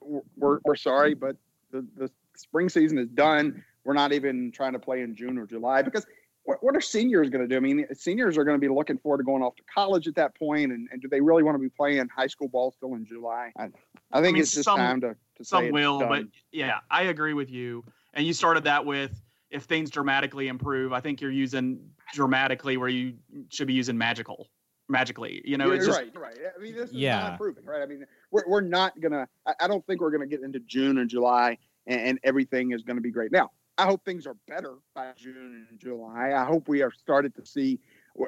We're, 0.00 0.60
we're 0.64 0.76
sorry, 0.76 1.14
but 1.14 1.36
the, 1.72 1.84
the 1.96 2.08
spring 2.36 2.68
season 2.68 2.98
is 2.98 3.08
done. 3.08 3.64
We're 3.84 3.94
not 3.94 4.12
even 4.12 4.52
trying 4.52 4.74
to 4.74 4.78
play 4.78 5.02
in 5.02 5.16
June 5.16 5.38
or 5.38 5.46
July 5.46 5.82
because 5.82 6.06
what, 6.44 6.62
what 6.62 6.76
are 6.76 6.80
seniors 6.80 7.30
going 7.30 7.42
to 7.42 7.48
do? 7.48 7.56
I 7.56 7.60
mean, 7.60 7.86
seniors 7.94 8.36
are 8.38 8.44
going 8.44 8.56
to 8.56 8.60
be 8.60 8.72
looking 8.72 8.98
forward 8.98 9.18
to 9.18 9.24
going 9.24 9.42
off 9.42 9.56
to 9.56 9.62
college 9.72 10.06
at 10.06 10.14
that 10.16 10.34
point, 10.38 10.72
and, 10.72 10.88
and 10.92 11.00
do 11.02 11.08
they 11.08 11.20
really 11.20 11.42
want 11.42 11.54
to 11.54 11.58
be 11.58 11.68
playing 11.70 12.08
high 12.14 12.26
school 12.26 12.48
ball 12.48 12.70
still 12.72 12.94
in 12.94 13.04
July? 13.06 13.52
I, 13.58 13.68
I 14.12 14.20
think 14.20 14.34
mean, 14.34 14.42
it's 14.42 14.52
just 14.52 14.64
some- 14.64 14.78
time 14.78 15.00
to, 15.00 15.08
to 15.36 15.44
say 15.44 15.44
Some 15.44 15.64
it's 15.64 15.72
will, 15.72 15.98
done. 16.00 16.08
but 16.08 16.24
yeah, 16.52 16.78
I 16.90 17.04
agree 17.04 17.34
with 17.34 17.50
you. 17.50 17.84
And 18.12 18.26
you 18.26 18.32
started 18.32 18.64
that 18.64 18.84
with 18.86 19.20
if 19.50 19.64
things 19.64 19.90
dramatically 19.90 20.48
improve. 20.48 20.92
I 20.92 21.00
think 21.00 21.20
you're 21.20 21.30
using 21.30 21.80
dramatically 22.12 22.76
where 22.76 22.88
you 22.88 23.14
should 23.48 23.66
be 23.66 23.72
using 23.72 23.96
magical, 23.98 24.48
magically. 24.88 25.42
You 25.44 25.56
know, 25.58 25.66
You're 25.66 25.76
it's 25.76 25.86
just 25.86 25.98
right, 25.98 26.16
right. 26.16 26.38
I 26.56 26.60
mean, 26.62 26.74
this 26.74 26.90
is 26.90 26.94
Yeah. 26.96 27.18
not 27.20 27.32
improving, 27.32 27.64
right? 27.64 27.82
I 27.82 27.86
mean, 27.86 28.04
we're, 28.30 28.44
we're 28.46 28.60
not 28.60 29.00
gonna. 29.00 29.26
I, 29.46 29.54
I 29.60 29.66
don't 29.68 29.84
think 29.86 30.00
we're 30.00 30.10
gonna 30.10 30.26
get 30.26 30.42
into 30.42 30.60
June 30.60 30.98
and 30.98 31.08
July 31.10 31.58
and, 31.86 32.00
and 32.00 32.18
everything 32.24 32.72
is 32.72 32.82
gonna 32.82 33.00
be 33.00 33.10
great. 33.10 33.32
Now, 33.32 33.50
I 33.76 33.84
hope 33.84 34.04
things 34.04 34.26
are 34.26 34.36
better 34.46 34.74
by 34.94 35.12
June 35.16 35.66
and 35.68 35.78
July. 35.78 36.32
I 36.32 36.44
hope 36.44 36.68
we 36.68 36.82
are 36.82 36.92
started 36.92 37.34
to 37.36 37.44
see, 37.44 37.80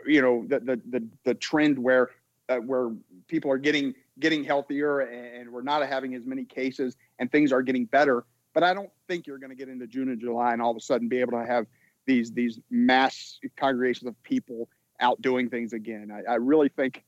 you 0.07 0.21
know, 0.23 0.45
the 0.49 0.61
the 0.61 0.81
the, 0.91 1.09
the 1.25 1.35
trend 1.35 1.79
where 1.79 2.11
uh, 2.49 2.57
where 2.57 2.91
people 3.29 3.51
are 3.51 3.59
getting 3.59 3.95
getting 4.19 4.43
healthier 4.45 5.01
and 5.01 5.51
we're 5.51 5.63
not 5.63 5.87
having 5.87 6.15
as 6.15 6.25
many 6.25 6.45
cases 6.45 6.97
and 7.19 7.31
things 7.31 7.53
are 7.53 7.63
getting 7.63 7.85
better. 7.85 8.25
But 8.55 8.63
I 8.63 8.73
don't 8.75 8.91
think 9.07 9.27
you're 9.27 9.39
going 9.39 9.51
to 9.51 9.57
get 9.57 9.69
into 9.69 9.87
June 9.87 10.09
and 10.09 10.21
July 10.21 10.53
and 10.53 10.63
all 10.63 10.71
of 10.71 10.77
a 10.77 10.81
sudden 10.81 11.09
be 11.09 11.19
able 11.19 11.33
to 11.33 11.45
have 11.47 11.67
these 12.07 12.33
these 12.33 12.59
mass 12.71 13.39
congregations 13.57 14.09
of 14.09 14.21
people 14.23 14.69
out 15.01 15.21
doing 15.21 15.51
things 15.51 15.73
again. 15.73 16.11
I, 16.11 16.33
I 16.33 16.35
really 16.37 16.71
think, 16.71 17.05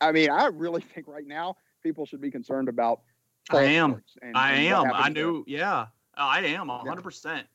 I 0.00 0.12
mean, 0.12 0.30
I 0.30 0.46
really 0.46 0.80
think 0.94 1.08
right 1.08 1.26
now 1.26 1.56
people 1.82 2.06
should 2.06 2.20
be 2.20 2.30
concerned 2.30 2.68
about. 2.68 3.00
I 3.50 3.64
am. 3.64 4.00
and- 4.22 4.36
I 4.36 4.52
and 4.52 4.66
am. 4.68 4.84
I 4.84 4.86
happens 4.86 5.14
there. 5.14 5.24
knew. 5.24 5.44
Yeah, 5.46 5.86
I 6.14 6.40
am. 6.46 6.68
hundred 6.68 7.02
percent. 7.02 7.46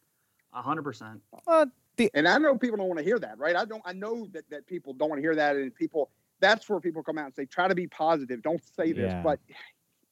A 0.53 0.61
hundred 0.61 0.83
percent. 0.83 1.21
Well, 1.45 1.65
And 2.13 2.27
I 2.27 2.37
know 2.37 2.57
people 2.57 2.77
don't 2.77 2.87
want 2.87 2.99
to 2.99 3.03
hear 3.03 3.19
that, 3.19 3.37
right? 3.37 3.55
I 3.55 3.65
don't. 3.65 3.81
I 3.85 3.93
know 3.93 4.27
that 4.33 4.49
that 4.49 4.65
people 4.67 4.93
don't 4.93 5.09
want 5.09 5.19
to 5.19 5.23
hear 5.23 5.35
that, 5.35 5.55
and 5.55 5.73
people. 5.73 6.09
That's 6.41 6.69
where 6.69 6.79
people 6.79 7.03
come 7.03 7.17
out 7.17 7.25
and 7.25 7.35
say, 7.35 7.45
"Try 7.45 7.67
to 7.67 7.75
be 7.75 7.87
positive. 7.87 8.41
Don't 8.41 8.63
say 8.75 8.93
this." 8.93 9.11
Yeah. 9.11 9.21
But 9.21 9.39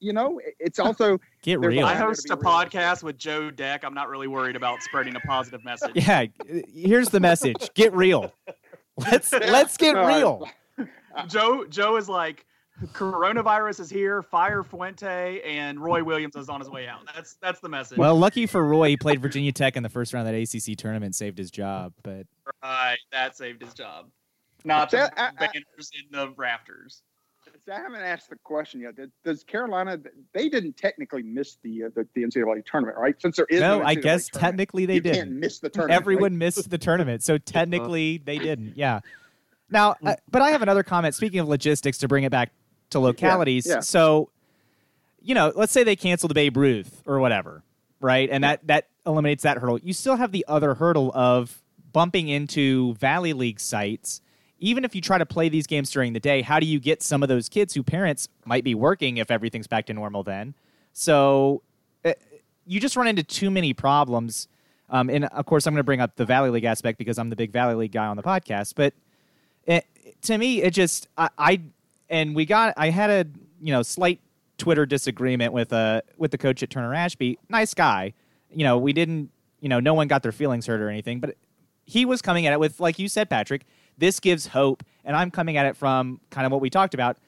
you 0.00 0.12
know, 0.12 0.40
it's 0.60 0.78
also 0.78 1.18
get 1.42 1.58
real. 1.60 1.86
I 1.86 1.94
host 1.94 2.28
a 2.30 2.34
real. 2.36 2.42
podcast 2.44 3.02
with 3.02 3.16
Joe 3.16 3.50
Deck. 3.50 3.82
I'm 3.84 3.94
not 3.94 4.08
really 4.08 4.28
worried 4.28 4.54
about 4.54 4.82
spreading 4.82 5.16
a 5.16 5.20
positive 5.20 5.64
message. 5.64 5.92
Yeah, 5.94 6.26
here's 6.72 7.08
the 7.08 7.20
message. 7.20 7.70
Get 7.74 7.92
real. 7.94 8.32
Let's 8.98 9.32
let's 9.32 9.76
get 9.76 9.94
No, 9.94 10.00
I- 10.02 10.18
real. 10.18 10.48
Joe 11.28 11.64
Joe 11.66 11.96
is 11.96 12.08
like 12.08 12.44
coronavirus 12.86 13.80
is 13.80 13.90
here, 13.90 14.22
fire 14.22 14.62
Fuente, 14.62 15.40
and 15.44 15.78
Roy 15.80 16.02
Williams 16.04 16.36
is 16.36 16.48
on 16.48 16.60
his 16.60 16.70
way 16.70 16.86
out. 16.88 17.00
That's 17.14 17.34
that's 17.42 17.60
the 17.60 17.68
message. 17.68 17.98
Well, 17.98 18.16
lucky 18.16 18.46
for 18.46 18.64
Roy, 18.64 18.90
he 18.90 18.96
played 18.96 19.20
Virginia 19.20 19.52
Tech 19.52 19.76
in 19.76 19.82
the 19.82 19.88
first 19.88 20.12
round 20.14 20.28
of 20.28 20.34
that 20.34 20.38
ACC 20.40 20.76
tournament, 20.76 21.14
saved 21.14 21.38
his 21.38 21.50
job. 21.50 21.92
But 22.02 22.26
right, 22.62 22.98
that 23.12 23.36
saved 23.36 23.62
his 23.62 23.74
job. 23.74 24.06
Not 24.64 24.92
Yeah, 24.92 25.08
the 25.08 25.20
I- 25.20 25.26
I- 25.26 25.30
banners 25.32 25.90
in 25.94 26.06
the 26.10 26.32
rafters. 26.36 27.02
I 27.70 27.80
haven't 27.80 28.00
asked 28.00 28.30
the 28.30 28.36
question 28.44 28.80
yet. 28.80 28.96
Does- 28.96 29.10
Does 29.24 29.44
Carolina? 29.44 29.98
They 30.32 30.48
didn't 30.48 30.78
technically 30.78 31.22
miss 31.22 31.56
the 31.62 31.84
uh, 31.84 31.88
the, 31.94 32.06
the 32.14 32.22
NCAA 32.22 32.64
tournament, 32.64 32.96
right? 32.98 33.14
Since 33.20 33.36
there 33.36 33.46
is 33.50 33.60
no, 33.60 33.80
no, 33.80 33.84
I 33.84 33.94
guess 33.94 34.28
technically 34.28 34.86
they 34.86 35.00
did. 35.00 35.14
can't 35.14 35.32
miss 35.32 35.58
the 35.58 35.68
tournament. 35.68 35.90
right? 35.90 36.02
Everyone 36.02 36.38
missed 36.38 36.70
the 36.70 36.78
tournament, 36.78 37.22
so 37.22 37.36
technically 37.36 38.18
they 38.18 38.38
didn't. 38.38 38.76
Yeah. 38.76 39.00
Now, 39.70 39.96
uh, 40.02 40.14
but 40.30 40.40
I 40.40 40.50
have 40.52 40.62
another 40.62 40.82
comment. 40.82 41.14
Speaking 41.14 41.40
of 41.40 41.48
logistics, 41.48 41.98
to 41.98 42.08
bring 42.08 42.24
it 42.24 42.30
back 42.30 42.52
to 42.90 42.98
localities. 42.98 43.66
yeah. 43.66 43.80
So, 43.80 44.30
you 45.20 45.34
know, 45.34 45.52
let's 45.54 45.72
say 45.72 45.84
they 45.84 45.96
cancel 45.96 46.28
the 46.28 46.34
Babe 46.34 46.56
Ruth 46.56 47.02
or 47.06 47.18
whatever, 47.20 47.62
right? 48.00 48.28
And 48.30 48.44
that 48.44 48.66
that 48.66 48.88
eliminates 49.06 49.42
that 49.42 49.58
hurdle. 49.58 49.78
You 49.78 49.92
still 49.92 50.16
have 50.16 50.32
the 50.32 50.44
other 50.48 50.74
hurdle 50.74 51.12
of 51.14 51.62
bumping 51.92 52.28
into 52.28 52.94
Valley 52.94 53.32
League 53.32 53.60
sites. 53.60 54.20
Even 54.60 54.84
if 54.84 54.94
you 54.94 55.00
try 55.00 55.18
to 55.18 55.26
play 55.26 55.48
these 55.48 55.66
games 55.66 55.90
during 55.90 56.12
the 56.12 56.20
day, 56.20 56.42
how 56.42 56.58
do 56.58 56.66
you 56.66 56.80
get 56.80 57.02
some 57.02 57.22
of 57.22 57.28
those 57.28 57.48
kids 57.48 57.74
who 57.74 57.82
parents 57.82 58.28
might 58.44 58.64
be 58.64 58.74
working 58.74 59.18
if 59.18 59.30
everything's 59.30 59.68
back 59.68 59.86
to 59.86 59.94
normal 59.94 60.24
then? 60.24 60.54
So 60.92 61.62
uh, 62.04 62.14
you 62.66 62.80
just 62.80 62.96
run 62.96 63.06
into 63.06 63.22
too 63.22 63.50
many 63.50 63.72
problems. 63.72 64.48
Um, 64.90 65.10
and 65.10 65.26
of 65.26 65.46
course, 65.46 65.66
I'm 65.66 65.74
going 65.74 65.80
to 65.80 65.84
bring 65.84 66.00
up 66.00 66.16
the 66.16 66.24
Valley 66.24 66.50
League 66.50 66.64
aspect 66.64 66.98
because 66.98 67.18
I'm 67.18 67.30
the 67.30 67.36
big 67.36 67.52
Valley 67.52 67.74
League 67.74 67.92
guy 67.92 68.06
on 68.06 68.16
the 68.16 68.22
podcast. 68.22 68.74
But 68.74 68.94
it, 69.64 69.86
to 70.22 70.36
me, 70.36 70.62
it 70.62 70.72
just 70.72 71.06
I, 71.16 71.28
I 71.38 71.60
and 72.08 72.34
we 72.34 72.46
got 72.46 72.74
I 72.76 72.90
had 72.90 73.10
a 73.10 73.26
you 73.60 73.72
know 73.72 73.82
slight 73.82 74.20
Twitter 74.56 74.86
disagreement 74.86 75.52
with 75.52 75.72
uh 75.72 76.02
with 76.16 76.30
the 76.30 76.38
coach 76.38 76.62
at 76.62 76.70
Turner 76.70 76.94
Ashby. 76.94 77.38
Nice 77.48 77.74
guy, 77.74 78.14
you 78.50 78.64
know. 78.64 78.78
We 78.78 78.92
didn't 78.92 79.30
you 79.60 79.68
know 79.68 79.80
no 79.80 79.94
one 79.94 80.08
got 80.08 80.22
their 80.22 80.32
feelings 80.32 80.66
hurt 80.66 80.80
or 80.80 80.88
anything, 80.88 81.20
but 81.20 81.36
he 81.84 82.04
was 82.04 82.20
coming 82.22 82.46
at 82.46 82.52
it 82.52 82.60
with 82.60 82.80
like 82.80 82.98
you 82.98 83.08
said, 83.08 83.30
Patrick. 83.30 83.64
This 83.96 84.20
gives 84.20 84.48
hope, 84.48 84.84
and 85.04 85.16
I'm 85.16 85.30
coming 85.30 85.56
at 85.56 85.66
it 85.66 85.76
from 85.76 86.20
kind 86.30 86.46
of 86.46 86.52
what 86.52 86.60
we 86.60 86.70
talked 86.70 86.94
about. 86.94 87.18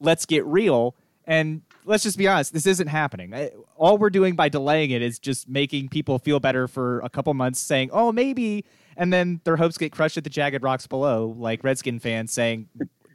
Let's 0.00 0.26
get 0.26 0.44
real 0.46 0.94
and 1.24 1.62
let's 1.84 2.02
just 2.02 2.18
be 2.18 2.28
honest. 2.28 2.52
This 2.52 2.66
isn't 2.66 2.88
happening. 2.88 3.34
All 3.76 3.98
we're 3.98 4.10
doing 4.10 4.34
by 4.34 4.48
delaying 4.48 4.90
it 4.90 5.02
is 5.02 5.18
just 5.18 5.48
making 5.48 5.88
people 5.88 6.18
feel 6.18 6.40
better 6.40 6.68
for 6.68 7.00
a 7.00 7.08
couple 7.08 7.32
months, 7.34 7.60
saying, 7.60 7.90
"Oh, 7.92 8.12
maybe," 8.12 8.64
and 8.96 9.12
then 9.12 9.40
their 9.44 9.56
hopes 9.56 9.78
get 9.78 9.92
crushed 9.92 10.16
at 10.16 10.24
the 10.24 10.30
jagged 10.30 10.62
rocks 10.62 10.86
below, 10.86 11.34
like 11.38 11.62
Redskin 11.64 11.98
fans 11.98 12.32
saying, 12.32 12.68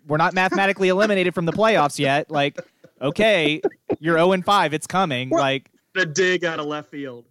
"We're 0.07 0.17
not 0.17 0.33
mathematically 0.33 0.89
eliminated 0.89 1.33
from 1.35 1.45
the 1.45 1.51
playoffs 1.53 1.99
yet." 1.99 2.31
Like, 2.31 2.57
okay, 3.01 3.61
you're 3.99 4.17
0 4.17 4.31
and 4.33 4.45
5. 4.45 4.73
It's 4.73 4.87
coming. 4.87 5.29
Well- 5.29 5.41
Like, 5.41 5.69
The 5.93 6.05
dig 6.05 6.43
out 6.45 6.59
of 6.59 6.65
left 6.65 6.89
field. 6.89 7.25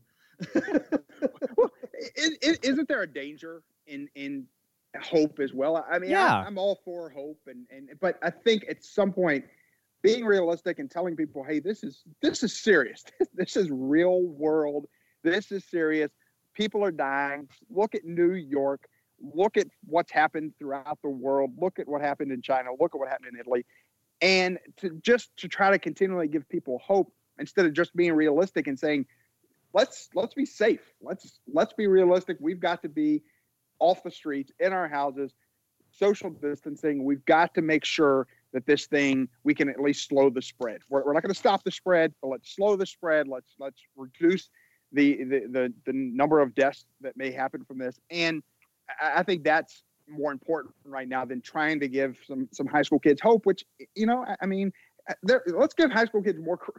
well, 1.57 1.71
is, 2.17 2.59
isn't 2.63 2.89
there 2.89 3.03
a 3.03 3.07
danger 3.07 3.63
in 3.87 4.09
in 4.15 4.47
hope 5.03 5.41
as 5.41 5.53
well? 5.53 5.85
I 5.91 5.99
mean, 5.99 6.11
Yeah. 6.11 6.37
I, 6.37 6.45
I'm 6.45 6.59
all 6.59 6.81
for 6.85 7.11
hope, 7.11 7.41
and 7.47 7.67
and 7.71 7.91
but 8.01 8.19
I 8.23 8.31
think 8.31 8.65
at 8.69 8.85
some 8.85 9.13
point, 9.13 9.45
being 10.03 10.25
realistic 10.25 10.79
and 10.79 10.91
telling 10.91 11.17
people, 11.17 11.43
hey, 11.43 11.59
this 11.59 11.83
is 11.83 12.03
this 12.23 12.43
is 12.43 12.57
serious. 12.59 13.05
this 13.35 13.57
is 13.57 13.69
real 13.71 14.23
world. 14.23 14.87
This 15.23 15.51
is 15.53 15.65
serious. 15.65 16.11
People 16.55 16.85
are 16.85 16.91
dying. 16.93 17.49
Look 17.71 17.95
at 17.95 18.05
New 18.05 18.33
York. 18.35 18.89
Look 19.21 19.57
at 19.57 19.67
what's 19.87 20.13
happened 20.13 20.53
throughout 20.59 20.99
the 21.03 21.11
world. 21.11 21.53
Look 21.59 21.79
at 21.79 21.89
what 21.89 22.01
happened 22.01 22.33
in 22.33 22.43
China. 22.43 22.71
Look 22.79 22.95
at 22.95 22.99
what 22.99 23.09
happened 23.09 23.31
in 23.33 23.41
Italy. 23.41 23.65
And 24.21 24.59
to 24.79 24.99
just 25.03 25.37
to 25.39 25.49
try 25.49 25.71
to 25.71 25.79
continually 25.79 26.29
give 26.29 26.49
people 26.49 26.79
hope 26.79 27.13
instead 27.39 27.67
of 27.67 27.73
just 27.73 27.95
being 27.95 28.13
realistic 28.13 28.67
and 28.67 28.79
saying, 28.79 29.07
let's 29.73 30.09
let's 30.15 30.35
be 30.35 30.47
safe. 30.47 30.93
Let's 31.01 31.41
let's 31.53 31.73
be 31.73 31.87
realistic. 31.87 32.39
We've 32.41 32.61
got 32.61 32.83
to 32.83 32.89
be 32.89 33.23
off 33.79 34.03
the 34.03 34.11
streets, 34.11 34.51
in 34.59 34.73
our 34.73 34.89
houses, 34.89 35.35
social 35.91 36.31
distancing. 36.31 37.05
We've 37.05 37.25
got 37.27 37.55
to 37.55 37.63
make 37.63 37.85
sure 37.85 38.27
that 38.53 38.65
this 38.67 38.87
thing 38.87 39.29
we 39.45 39.55
can 39.55 39.69
at 39.69 39.81
least 39.81 40.09
slow 40.09 40.31
the 40.31 40.41
spread. 40.41 40.81
We're, 40.89 41.05
we're 41.05 41.13
not 41.13 41.23
going 41.23 41.35
to 41.35 41.39
stop 41.39 41.63
the 41.63 41.71
spread, 41.71 42.15
but 42.23 42.29
let's 42.29 42.55
slow 42.55 42.77
the 42.77 42.87
spread. 42.87 43.29
Let's 43.29 43.55
let's 43.59 43.81
reduce 43.97 44.49
the 44.93 45.25
the 45.25 45.41
the, 45.51 45.75
the 45.85 45.93
number 45.93 46.41
of 46.41 46.55
deaths 46.55 46.87
that 47.03 47.17
may 47.17 47.31
happen 47.31 47.65
from 47.65 47.79
this. 47.79 47.99
And 48.11 48.43
I, 49.01 49.23
think 49.23 49.45
that's 49.45 49.83
more 50.09 50.33
important 50.33 50.75
right 50.85 51.09
now 51.09 51.25
than 51.25 51.41
trying 51.41 51.81
to 51.81 51.89
give 51.89 52.17
some 52.27 52.49
some 52.53 52.67
high 52.67 52.83
school 52.83 52.99
kids 52.99 53.21
hope. 53.21 53.47
Which 53.47 53.65
you 53.95 54.07
know, 54.07 54.25
I, 54.41 54.47
mean, 54.47 54.73
let's 55.23 55.75
give 55.75 55.91
high 55.91 56.05
school 56.05 56.23
kids 56.23 56.39
more 56.39 56.57
cr- 56.57 56.71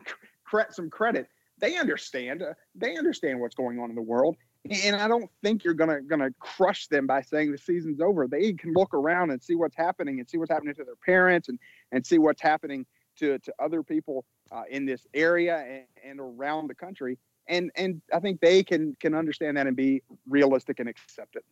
cr- 0.45 0.71
some 0.71 0.89
credit. 0.89 1.27
They 1.59 1.75
understand. 1.77 2.43
Uh, 2.43 2.53
they 2.75 2.95
understand 2.97 3.39
what's 3.39 3.55
going 3.55 3.79
on 3.79 3.89
in 3.89 3.95
the 3.95 4.01
world, 4.01 4.35
and 4.69 4.95
I 4.95 5.07
don't 5.07 5.29
think 5.43 5.63
you're 5.63 5.73
gonna 5.73 6.01
gonna 6.01 6.29
crush 6.39 6.87
them 6.87 7.07
by 7.07 7.21
saying 7.21 7.51
the 7.51 7.57
season's 7.57 7.99
over. 7.99 8.27
They 8.27 8.53
can 8.53 8.73
look 8.73 8.93
around 8.93 9.31
and 9.31 9.41
see 9.41 9.55
what's 9.55 9.75
happening, 9.75 10.19
and 10.19 10.29
see 10.29 10.37
what's 10.37 10.51
happening 10.51 10.75
to 10.75 10.83
their 10.83 10.95
parents, 11.05 11.49
and 11.49 11.59
and 11.91 12.05
see 12.05 12.19
what's 12.19 12.41
happening 12.41 12.85
to 13.17 13.39
to 13.39 13.53
other 13.59 13.83
people 13.83 14.25
uh, 14.51 14.63
in 14.69 14.85
this 14.85 15.05
area 15.13 15.57
and, 15.57 15.85
and 16.03 16.19
around 16.19 16.67
the 16.67 16.75
country. 16.75 17.17
And 17.47 17.71
and 17.75 18.01
I 18.13 18.19
think 18.19 18.39
they 18.41 18.63
can 18.63 18.95
can 18.99 19.13
understand 19.13 19.57
that 19.57 19.67
and 19.67 19.75
be 19.75 20.03
realistic 20.27 20.79
and 20.79 20.89
accept 20.89 21.35
it. 21.35 21.45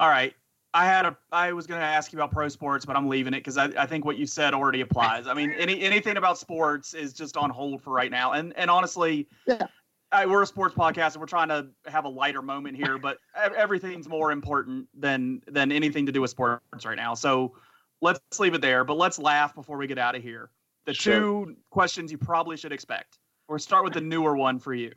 All 0.00 0.08
right. 0.08 0.34
I 0.74 0.84
had 0.84 1.06
a. 1.06 1.16
I 1.32 1.52
was 1.52 1.66
going 1.66 1.80
to 1.80 1.86
ask 1.86 2.12
you 2.12 2.18
about 2.18 2.32
pro 2.32 2.48
sports, 2.48 2.84
but 2.84 2.96
I'm 2.96 3.08
leaving 3.08 3.32
it 3.32 3.38
because 3.38 3.56
I, 3.56 3.66
I 3.78 3.86
think 3.86 4.04
what 4.04 4.18
you 4.18 4.26
said 4.26 4.52
already 4.52 4.82
applies. 4.82 5.26
I 5.26 5.32
mean, 5.32 5.52
any 5.52 5.80
anything 5.80 6.18
about 6.18 6.36
sports 6.38 6.92
is 6.92 7.14
just 7.14 7.36
on 7.38 7.48
hold 7.48 7.80
for 7.82 7.92
right 7.94 8.10
now. 8.10 8.32
And 8.32 8.52
and 8.58 8.70
honestly, 8.70 9.26
Yeah. 9.46 9.66
I, 10.12 10.24
we're 10.26 10.42
a 10.42 10.46
sports 10.46 10.74
podcast 10.74 11.12
and 11.14 11.16
we're 11.20 11.26
trying 11.26 11.48
to 11.48 11.66
have 11.86 12.04
a 12.04 12.08
lighter 12.08 12.42
moment 12.42 12.76
here, 12.76 12.96
but 12.98 13.18
everything's 13.56 14.06
more 14.08 14.32
important 14.32 14.86
than 14.94 15.42
than 15.46 15.72
anything 15.72 16.04
to 16.06 16.12
do 16.12 16.20
with 16.20 16.30
sports 16.30 16.84
right 16.84 16.96
now. 16.96 17.14
So 17.14 17.54
let's 18.02 18.20
leave 18.38 18.52
it 18.54 18.60
there. 18.60 18.84
But 18.84 18.98
let's 18.98 19.18
laugh 19.18 19.54
before 19.54 19.78
we 19.78 19.86
get 19.86 19.98
out 19.98 20.14
of 20.14 20.22
here. 20.22 20.50
The 20.84 20.92
Sure. 20.94 21.20
two 21.20 21.56
questions 21.70 22.12
you 22.12 22.18
probably 22.18 22.56
should 22.56 22.72
expect. 22.72 23.18
We'll 23.48 23.58
start 23.58 23.82
with 23.82 23.94
the 23.94 24.00
newer 24.00 24.36
one 24.36 24.58
for 24.58 24.74
you. 24.74 24.92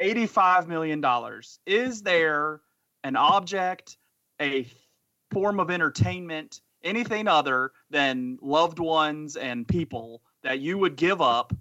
$85 0.00 0.66
million. 0.66 1.04
Is 1.66 2.02
there 2.02 2.60
an 3.04 3.16
object, 3.16 3.98
a 4.40 4.66
form 5.30 5.60
of 5.60 5.70
entertainment, 5.70 6.60
anything 6.82 7.28
other 7.28 7.72
than 7.90 8.38
loved 8.40 8.78
ones 8.78 9.36
and 9.36 9.66
people 9.68 10.22
that 10.42 10.60
you 10.60 10.78
would 10.78 10.96
give 10.96 11.20
up 11.20 11.52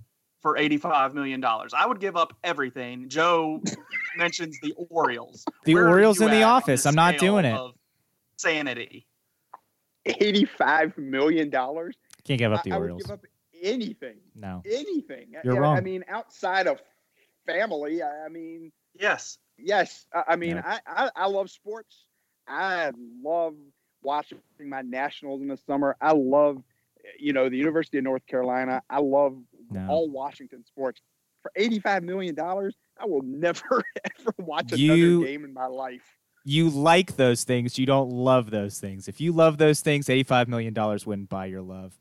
for 0.41 0.55
$85 0.55 1.13
million? 1.13 1.43
I 1.43 1.85
would 1.85 1.99
give 1.99 2.15
up 2.15 2.35
everything. 2.43 3.09
Joe 3.09 3.61
mentions 4.17 4.57
the 4.61 4.73
Orioles. 4.89 5.43
The 5.65 5.73
Where 5.75 5.89
Orioles 5.89 6.21
in 6.21 6.29
the 6.31 6.37
at 6.37 6.43
on 6.43 6.51
office. 6.51 6.85
I'm 6.85 6.95
not 6.95 7.17
doing 7.17 7.45
it. 7.45 7.53
of- 7.55 7.75
insanity. 8.33 9.05
Eighty-five 10.05 10.97
million 10.97 11.49
dollars. 11.49 11.93
Can't 12.23 12.39
give 12.39 12.53
up 12.53 12.63
the 12.63 12.71
I, 12.71 12.75
I 12.75 12.79
would 12.79 12.83
Orioles. 12.85 13.03
give 13.03 13.11
up 13.11 13.25
anything. 13.61 14.15
no. 14.33 14.63
Anything. 14.65 15.33
You're 15.43 15.63
I- 15.63 15.77
I 15.77 15.81
mean, 15.81 16.05
outside 16.07 16.65
of 16.67 16.81
family, 17.45 18.01
I, 18.01 18.25
I 18.25 18.29
mean, 18.29 18.71
Yes. 18.97 19.37
yes. 19.57 20.05
I, 20.13 20.23
I 20.29 20.35
mean, 20.37 20.55
No. 20.55 20.61
I, 20.65 20.79
I 20.87 21.09
I 21.15 21.25
love 21.27 21.51
sports. 21.51 22.05
I 22.49 22.91
love 23.23 23.53
watching 24.01 24.39
my 24.59 24.81
nationals 24.81 25.41
in 25.41 25.47
the 25.47 25.57
summer. 25.57 25.95
I 26.01 26.13
love, 26.13 26.61
you 27.19 27.33
know, 27.33 27.49
the 27.49 27.57
University 27.57 27.97
of 27.99 28.03
North 28.03 28.25
Carolina. 28.25 28.81
I 28.89 28.99
love 28.99 29.37
No. 29.71 29.85
all 29.87 30.09
Washington 30.09 30.65
sports. 30.65 31.01
For 31.41 31.51
eighty-five 31.55 32.03
million 32.03 32.35
dollars, 32.35 32.75
I 32.99 33.05
will 33.05 33.21
never 33.21 33.83
ever 34.19 34.33
watch 34.39 34.71
You- 34.73 34.93
another 35.21 35.25
game 35.27 35.45
in 35.45 35.53
my 35.53 35.67
life. 35.67 36.01
You 36.45 36.69
like 36.69 37.15
those 37.17 37.43
things. 37.43 37.77
You 37.77 37.85
don't 37.85 38.09
love 38.09 38.49
those 38.49 38.79
things. 38.79 39.07
If 39.07 39.21
you 39.21 39.31
love 39.33 39.57
those 39.57 39.81
things, 39.81 40.07
$85 40.07 40.47
million 40.47 40.73
wouldn't 40.73 41.29
buy 41.29 41.45
your 41.47 41.61
love. 41.61 41.93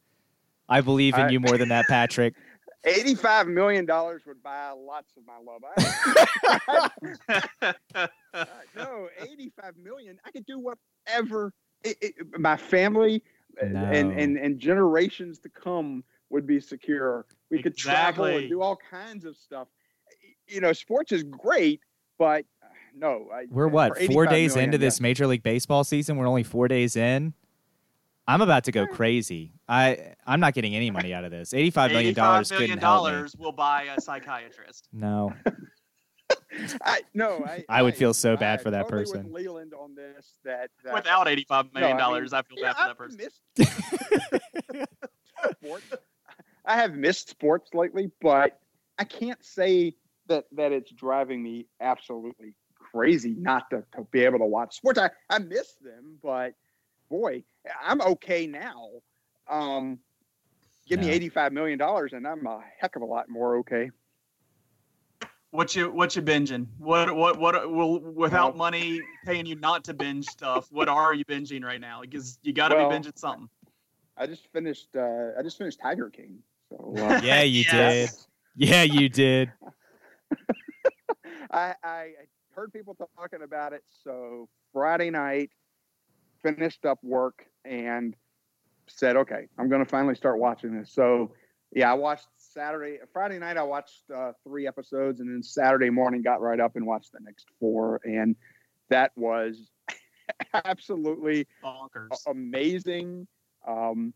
I 0.68 0.80
believe 0.80 1.14
in 1.14 1.20
I- 1.22 1.28
you 1.30 1.40
more 1.40 1.58
than 1.58 1.68
that, 1.70 1.86
Patrick. 1.88 2.34
Eighty-five 2.84 3.48
million 3.48 3.86
dollars 3.86 4.22
would 4.26 4.42
buy 4.42 4.70
lots 4.70 5.16
of 5.16 5.24
my 5.26 5.38
love. 5.44 5.62
I, 5.76 6.90
Uh, 7.98 8.06
no, 8.76 9.08
85 9.20 9.76
million. 9.82 10.18
I 10.24 10.30
could 10.30 10.46
do 10.46 10.58
whatever. 10.58 11.52
It, 11.84 11.96
it, 12.00 12.14
my 12.38 12.56
family 12.56 13.22
uh, 13.60 13.66
and, 13.66 14.12
and 14.12 14.36
and 14.36 14.58
generations 14.58 15.38
to 15.40 15.48
come 15.48 16.04
would 16.30 16.46
be 16.46 16.60
secure. 16.60 17.26
We 17.50 17.62
could 17.62 17.76
travel 17.76 18.26
and 18.26 18.48
do 18.48 18.62
all 18.62 18.76
kinds 18.76 19.24
of 19.24 19.36
stuff. 19.36 19.68
You 20.46 20.60
know, 20.60 20.72
sports 20.72 21.12
is 21.12 21.22
great, 21.22 21.80
but 22.18 22.44
uh, 22.62 22.66
no. 22.96 23.28
I, 23.32 23.46
We're 23.50 23.68
for 23.68 23.68
what, 23.68 24.02
four 24.04 24.26
days 24.26 24.54
million, 24.54 24.68
into 24.68 24.78
this. 24.78 25.00
Major 25.00 25.26
League 25.26 25.42
Baseball 25.42 25.84
season? 25.84 26.16
We're 26.16 26.28
only 26.28 26.42
four 26.42 26.68
days 26.68 26.96
in. 26.96 27.34
I'm 28.28 28.42
about 28.42 28.64
to 28.64 28.72
go 28.72 28.86
crazy. 28.86 29.52
I 29.68 30.14
I'm 30.26 30.38
not 30.38 30.52
getting 30.54 30.76
any 30.76 30.90
money 30.90 31.14
out 31.14 31.24
of 31.24 31.30
this. 31.30 31.54
Eighty-five 31.54 31.90
million 31.90 32.14
dollars 32.14 32.50
$85 32.50 32.52
million 32.52 32.68
couldn't 32.70 32.82
help 32.86 33.04
me. 33.06 33.10
dollars 33.10 33.36
will 33.38 33.52
buy 33.52 33.84
a 33.96 34.00
psychiatrist. 34.00 34.86
No, 34.92 35.32
I, 36.82 37.00
no, 37.14 37.42
I, 37.46 37.64
I 37.68 37.82
would 37.82 37.94
feel 37.96 38.12
so 38.12 38.36
bad 38.36 38.60
I 38.60 38.62
for 38.62 38.70
that 38.70 38.82
totally 38.82 39.04
person. 39.04 39.32
With 39.32 39.44
Leland 39.44 39.72
on 39.74 39.94
this, 39.94 40.34
that, 40.44 40.70
that 40.84 40.92
Without 40.94 41.26
$85 41.26 41.72
million, 41.72 41.96
No, 41.96 42.04
I 42.14 42.20
mean, 42.20 42.28
I 42.32 42.42
feel 42.42 42.58
yeah, 42.58 42.72
bad 42.72 42.76
for 42.76 42.82
that 42.82 42.90
I've 42.90 42.98
person. 42.98 43.18
missed. 43.18 43.40
I 46.64 46.76
have 46.76 46.94
missed 46.94 47.30
sports 47.30 47.70
lately, 47.72 48.10
but 48.20 48.58
I 48.98 49.04
can't 49.04 49.42
say 49.44 49.94
that 50.26 50.44
that 50.52 50.72
it's 50.72 50.92
driving 50.92 51.42
me 51.42 51.66
absolutely 51.80 52.54
crazy 52.74 53.34
not 53.38 53.70
to, 53.70 53.82
to 53.96 54.06
be 54.10 54.24
able 54.24 54.38
to 54.40 54.44
watch 54.44 54.76
sports. 54.76 54.98
I, 54.98 55.10
I 55.30 55.38
miss 55.38 55.74
them, 55.82 56.18
but 56.22 56.52
boy, 57.08 57.42
I'm 57.82 58.00
okay 58.00 58.46
now. 58.46 58.88
Um, 59.48 59.98
give 60.86 61.00
me 61.00 61.10
eighty-five 61.10 61.52
million 61.52 61.78
dollars, 61.78 62.12
and 62.12 62.26
I'm 62.26 62.46
a 62.46 62.62
heck 62.80 62.96
of 62.96 63.02
a 63.02 63.06
lot 63.06 63.28
more 63.28 63.58
okay. 63.58 63.90
What 65.50 65.74
you 65.74 65.90
what 65.90 66.14
you 66.14 66.22
binging? 66.22 66.66
What 66.78 67.14
what 67.16 67.38
what 67.38 67.70
will 67.70 68.00
without 68.00 68.50
Well- 68.50 68.58
money 68.58 69.00
paying 69.24 69.46
you 69.46 69.56
not 69.56 69.84
to 69.84 69.94
binge 69.94 70.26
stuff? 70.26 70.70
What 70.70 70.88
are 70.88 71.14
you 71.14 71.24
binging 71.24 71.64
right 71.64 71.80
now? 71.80 72.02
Because 72.02 72.38
you 72.42 72.52
got 72.52 72.68
to 72.68 72.74
Well, 72.76 72.90
be 72.90 72.96
binging 72.96 73.18
something. 73.18 73.48
I 74.16 74.26
just 74.26 74.46
finished. 74.52 74.88
Uh, 74.94 75.30
I 75.38 75.42
just 75.42 75.56
finished 75.56 75.80
Tiger 75.80 76.10
King. 76.10 76.38
So 76.68 76.92
uh, 76.98 77.20
yeah, 77.22 77.42
you 77.42 77.64
Yes. 77.70 78.26
did. 78.56 78.68
Yeah, 78.68 78.82
you 78.82 79.08
did. 79.08 79.52
I, 81.50 81.74
I 81.82 82.10
heard 82.54 82.72
people 82.72 82.94
talking 83.16 83.42
about 83.42 83.72
it. 83.72 83.82
So 84.04 84.48
Friday 84.72 85.08
night, 85.10 85.50
finished 86.54 86.84
up 86.84 86.98
work 87.02 87.44
and 87.64 88.14
said, 88.86 89.16
okay, 89.16 89.48
I'm 89.58 89.68
going 89.68 89.84
to 89.84 89.88
finally 89.88 90.14
start 90.14 90.38
watching 90.38 90.78
this. 90.78 90.92
So 90.92 91.32
yeah, 91.74 91.90
I 91.90 91.94
watched 91.94 92.28
Saturday, 92.38 92.98
Friday 93.12 93.38
night, 93.38 93.56
I 93.56 93.62
watched 93.62 94.04
uh, 94.14 94.32
three 94.44 94.66
episodes 94.66 95.20
and 95.20 95.30
then 95.30 95.42
Saturday 95.42 95.90
morning 95.90 96.22
got 96.22 96.40
right 96.40 96.60
up 96.60 96.76
and 96.76 96.86
watched 96.86 97.12
the 97.12 97.20
next 97.22 97.46
four. 97.60 98.00
And 98.04 98.36
that 98.88 99.12
was 99.16 99.70
absolutely 100.64 101.46
Bonkers. 101.62 102.08
amazing. 102.26 103.26
Um, 103.66 104.14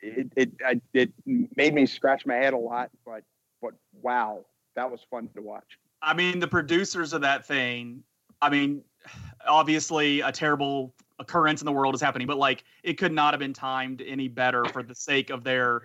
it, 0.00 0.32
it, 0.36 0.50
I, 0.64 0.80
it 0.94 1.12
made 1.26 1.74
me 1.74 1.84
scratch 1.84 2.24
my 2.24 2.36
head 2.36 2.54
a 2.54 2.58
lot, 2.58 2.90
but, 3.04 3.22
but 3.60 3.74
wow, 4.00 4.46
that 4.74 4.90
was 4.90 5.00
fun 5.10 5.28
to 5.34 5.42
watch. 5.42 5.78
I 6.00 6.14
mean, 6.14 6.38
the 6.40 6.48
producers 6.48 7.12
of 7.12 7.22
that 7.22 7.46
thing. 7.46 8.02
I 8.40 8.48
mean, 8.48 8.82
obviously, 9.46 10.20
a 10.20 10.32
terrible 10.32 10.94
occurrence 11.18 11.60
in 11.60 11.66
the 11.66 11.72
world 11.72 11.94
is 11.94 12.00
happening, 12.00 12.26
but 12.26 12.38
like, 12.38 12.64
it 12.82 12.94
could 12.98 13.12
not 13.12 13.32
have 13.32 13.38
been 13.40 13.52
timed 13.52 14.02
any 14.06 14.28
better 14.28 14.64
for 14.66 14.82
the 14.82 14.94
sake 14.94 15.30
of 15.30 15.44
their 15.44 15.82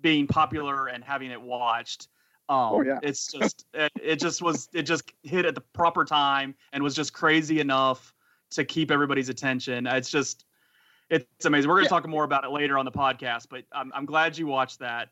being 0.00 0.26
popular 0.26 0.88
and 0.88 1.02
having 1.04 1.30
it 1.30 1.40
watched. 1.40 2.08
Um, 2.48 2.56
Oh, 2.58 2.82
yeah. 2.82 2.98
It's 3.02 3.32
just, 3.32 3.66
it, 3.74 3.92
it 4.02 4.16
just 4.16 4.42
was, 4.42 4.68
it 4.74 4.82
just 4.82 5.12
hit 5.22 5.44
at 5.46 5.54
the 5.54 5.60
proper 5.60 6.04
time 6.04 6.54
and 6.72 6.82
was 6.82 6.94
just 6.94 7.12
crazy 7.12 7.60
enough 7.60 8.12
to 8.50 8.64
keep 8.64 8.90
everybody's 8.90 9.28
attention. 9.28 9.86
It's 9.86 10.10
just, 10.10 10.44
it's 11.10 11.44
amazing. 11.44 11.68
We're 11.68 11.76
going 11.76 11.86
to 11.86 11.94
Yeah. 11.94 12.00
talk 12.00 12.08
more 12.08 12.24
about 12.24 12.44
it 12.44 12.50
later 12.50 12.76
on 12.78 12.84
the 12.84 12.92
podcast, 12.92 13.46
but 13.48 13.64
I'm, 13.72 13.92
I'm 13.94 14.04
glad 14.06 14.36
you 14.36 14.46
watched 14.46 14.80
that. 14.80 15.10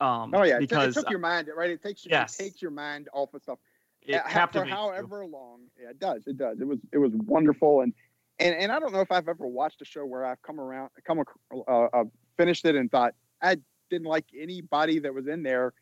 Um, 0.00 0.34
Oh 0.34 0.42
yeah, 0.42 0.58
because 0.58 0.96
it 0.96 1.00
took 1.00 1.10
your 1.10 1.20
mind 1.20 1.48
right. 1.54 1.70
It 1.70 1.80
takes 1.80 2.04
Yes. 2.04 2.40
it 2.40 2.42
takes 2.44 2.60
your 2.62 2.72
mind 2.72 3.08
off 3.12 3.32
of 3.34 3.42
stuff. 3.42 3.58
it 4.00 4.16
Uh, 4.16 4.22
for 4.24 4.28
captivates 4.30 4.70
you. 4.70 4.74
however 4.76 5.24
long. 5.26 5.60
Yeah, 5.80 5.90
it 5.90 6.00
does. 6.00 6.26
It 6.26 6.36
does. 6.38 6.60
It 6.60 6.66
was 6.66 6.80
it 6.92 6.98
was 6.98 7.12
wonderful, 7.14 7.82
and 7.82 7.92
and 8.38 8.54
and 8.54 8.72
I 8.72 8.78
don't 8.78 8.92
know 8.92 9.00
if 9.00 9.12
I've 9.12 9.28
ever 9.28 9.46
watched 9.46 9.82
a 9.82 9.84
show 9.84 10.04
where 10.04 10.24
I've 10.24 10.40
come 10.42 10.60
around, 10.60 10.90
come 11.06 11.22
uh, 11.68 11.70
uh, 11.70 12.04
finished 12.36 12.64
it, 12.64 12.74
and 12.76 12.90
thought 12.90 13.14
I 13.40 13.56
didn't 13.90 14.06
like 14.06 14.26
anybody 14.38 14.98
that 15.00 15.12
was 15.12 15.26
in 15.26 15.42
there, 15.42 15.74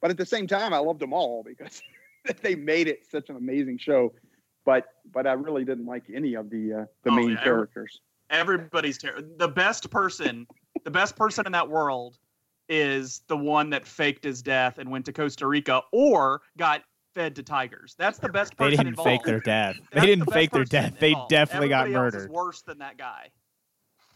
but 0.00 0.10
at 0.10 0.16
the 0.16 0.26
same 0.26 0.46
time, 0.46 0.72
I 0.72 0.78
loved 0.78 1.00
them 1.00 1.12
all 1.12 1.42
because 1.44 1.82
they 2.42 2.54
made 2.54 2.88
it 2.88 3.06
such 3.10 3.28
an 3.28 3.36
amazing 3.36 3.78
show. 3.78 4.12
But 4.64 4.86
but 5.12 5.26
I 5.26 5.32
really 5.32 5.64
didn't 5.64 5.86
like 5.86 6.04
any 6.12 6.34
of 6.34 6.50
the 6.50 6.72
uh, 6.72 6.84
the 7.04 7.12
Oh, 7.12 7.16
main 7.16 7.30
yeah, 7.30 7.42
characters. 7.42 8.00
everybody's 8.30 8.98
ter- 8.98 9.22
the 9.36 9.48
best 9.48 9.90
person 9.90 10.46
the 10.84 10.90
best 10.90 11.16
person 11.16 11.46
in 11.46 11.52
that 11.52 11.68
world 11.68 12.18
is 12.68 13.22
the 13.28 13.36
one 13.36 13.70
that 13.70 13.86
faked 13.86 14.24
his 14.24 14.42
death 14.42 14.78
and 14.78 14.90
went 14.90 15.04
to 15.06 15.12
costa 15.12 15.46
rica 15.46 15.82
or 15.92 16.42
got 16.58 16.82
fed 17.16 17.34
to 17.34 17.42
tigers 17.42 17.94
that's 17.98 18.18
the 18.18 18.28
best 18.28 18.54
They 18.58 18.68
didn't 18.70 18.88
involved. 18.88 19.08
fake 19.08 19.22
their 19.24 19.40
death. 19.40 19.76
That's 19.90 20.04
They 20.04 20.06
didn't 20.10 20.26
the 20.26 20.32
fake 20.32 20.50
their 20.50 20.64
death. 20.66 20.96
They 21.00 21.08
involved. 21.12 21.30
definitely 21.30 21.70
got 21.70 21.86
Everybody 21.86 22.04
else 22.04 22.14
is 22.14 22.28
murdered. 22.28 22.30
worse 22.30 22.62
than 22.62 22.78
that 22.78 22.98
guy 22.98 23.30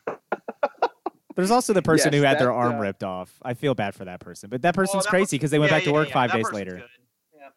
There's 1.35 1.51
also 1.51 1.73
the 1.73 1.81
person 1.81 2.13
Yes, 2.13 2.21
who 2.21 2.27
had 2.27 2.39
their 2.39 2.49
that, 2.49 2.53
arm 2.53 2.77
uh, 2.77 2.81
ripped 2.81 3.03
off. 3.03 3.33
I 3.43 3.55
feel 3.55 3.75
bad 3.75 3.95
for 3.95 4.05
that 4.05 4.21
person, 4.21 4.51
but 4.51 4.61
that 4.63 4.77
Well, 4.77 4.85
person's 4.85 5.05
that 5.05 5.11
crazy 5.11 5.37
because 5.39 5.51
they 5.51 5.59
went 5.59 5.71
yeah, 5.71 5.77
back 5.79 5.85
to 5.85 5.91
yeah, 5.91 5.95
work 5.97 6.09
yeah, 6.09 6.15
five 6.15 6.31
that 6.31 6.37
days 6.37 6.45
person's 6.45 6.59
later. 6.59 6.75
good. 6.77 7.39
Yeah. 7.39 7.49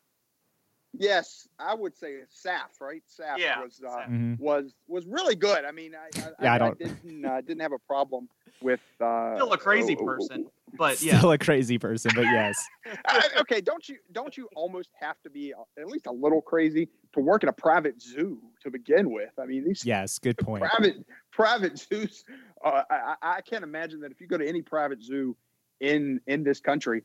Yes, 0.93 1.47
I 1.59 1.73
would 1.73 1.97
say 1.97 2.19
Saff, 2.31 2.79
right? 2.79 3.03
Saff 3.09 3.37
Yeah, 3.39 3.61
was 3.61 3.81
uh, 3.85 3.89
Saff. 3.89 4.09
Mhm. 4.09 4.39
was 4.39 4.73
was 4.87 5.05
really 5.07 5.35
good. 5.35 5.65
I 5.65 5.71
mean, 5.71 5.95
I 5.95 6.07
I, 6.21 6.29
Yeah, 6.43 6.51
I 6.51 6.55
I, 6.55 6.57
don't- 6.59 6.77
didn't 6.79 7.25
uh, 7.25 7.41
didn't 7.41 7.61
have 7.61 7.73
a 7.73 7.79
problem 7.79 8.29
with 8.61 8.79
uh, 9.01 9.35
still 9.35 9.51
a 9.51 9.57
crazy 9.57 9.97
oh, 9.99 10.05
person 10.05 10.45
but 10.77 11.01
yeah 11.01 11.17
Still 11.19 11.31
a 11.31 11.37
crazy 11.37 11.77
person, 11.77 12.11
but 12.15 12.23
yes. 12.25 12.55
I- 13.07 13.29
okay, 13.39 13.61
don't 13.61 13.87
you 13.87 13.97
don't 14.11 14.35
you 14.35 14.49
almost 14.55 14.89
have 14.99 15.21
to 15.23 15.29
be 15.29 15.53
uh, 15.53 15.61
at 15.79 15.87
least 15.87 16.07
a 16.07 16.11
little 16.11 16.41
crazy 16.41 16.89
to 17.13 17.19
work 17.19 17.43
in 17.43 17.49
a 17.49 17.53
private 17.53 18.01
zoo 18.01 18.39
to 18.63 18.71
begin 18.71 19.11
with? 19.11 19.29
I 19.39 19.45
mean, 19.45 19.63
these 19.65 19.85
Yes, 19.85 20.19
good 20.19 20.37
point. 20.37 20.63
private 20.63 21.05
private 21.31 21.77
zoos. 21.79 22.25
Uh, 22.63 22.81
I, 22.89 22.95
I 23.21 23.35
I 23.37 23.41
can't 23.41 23.63
imagine 23.63 23.99
that 24.01 24.11
if 24.11 24.19
you 24.21 24.27
go 24.27 24.37
to 24.37 24.47
any 24.47 24.61
private 24.61 25.01
zoo 25.03 25.35
in 25.79 26.19
in 26.27 26.43
this 26.43 26.59
country, 26.59 27.03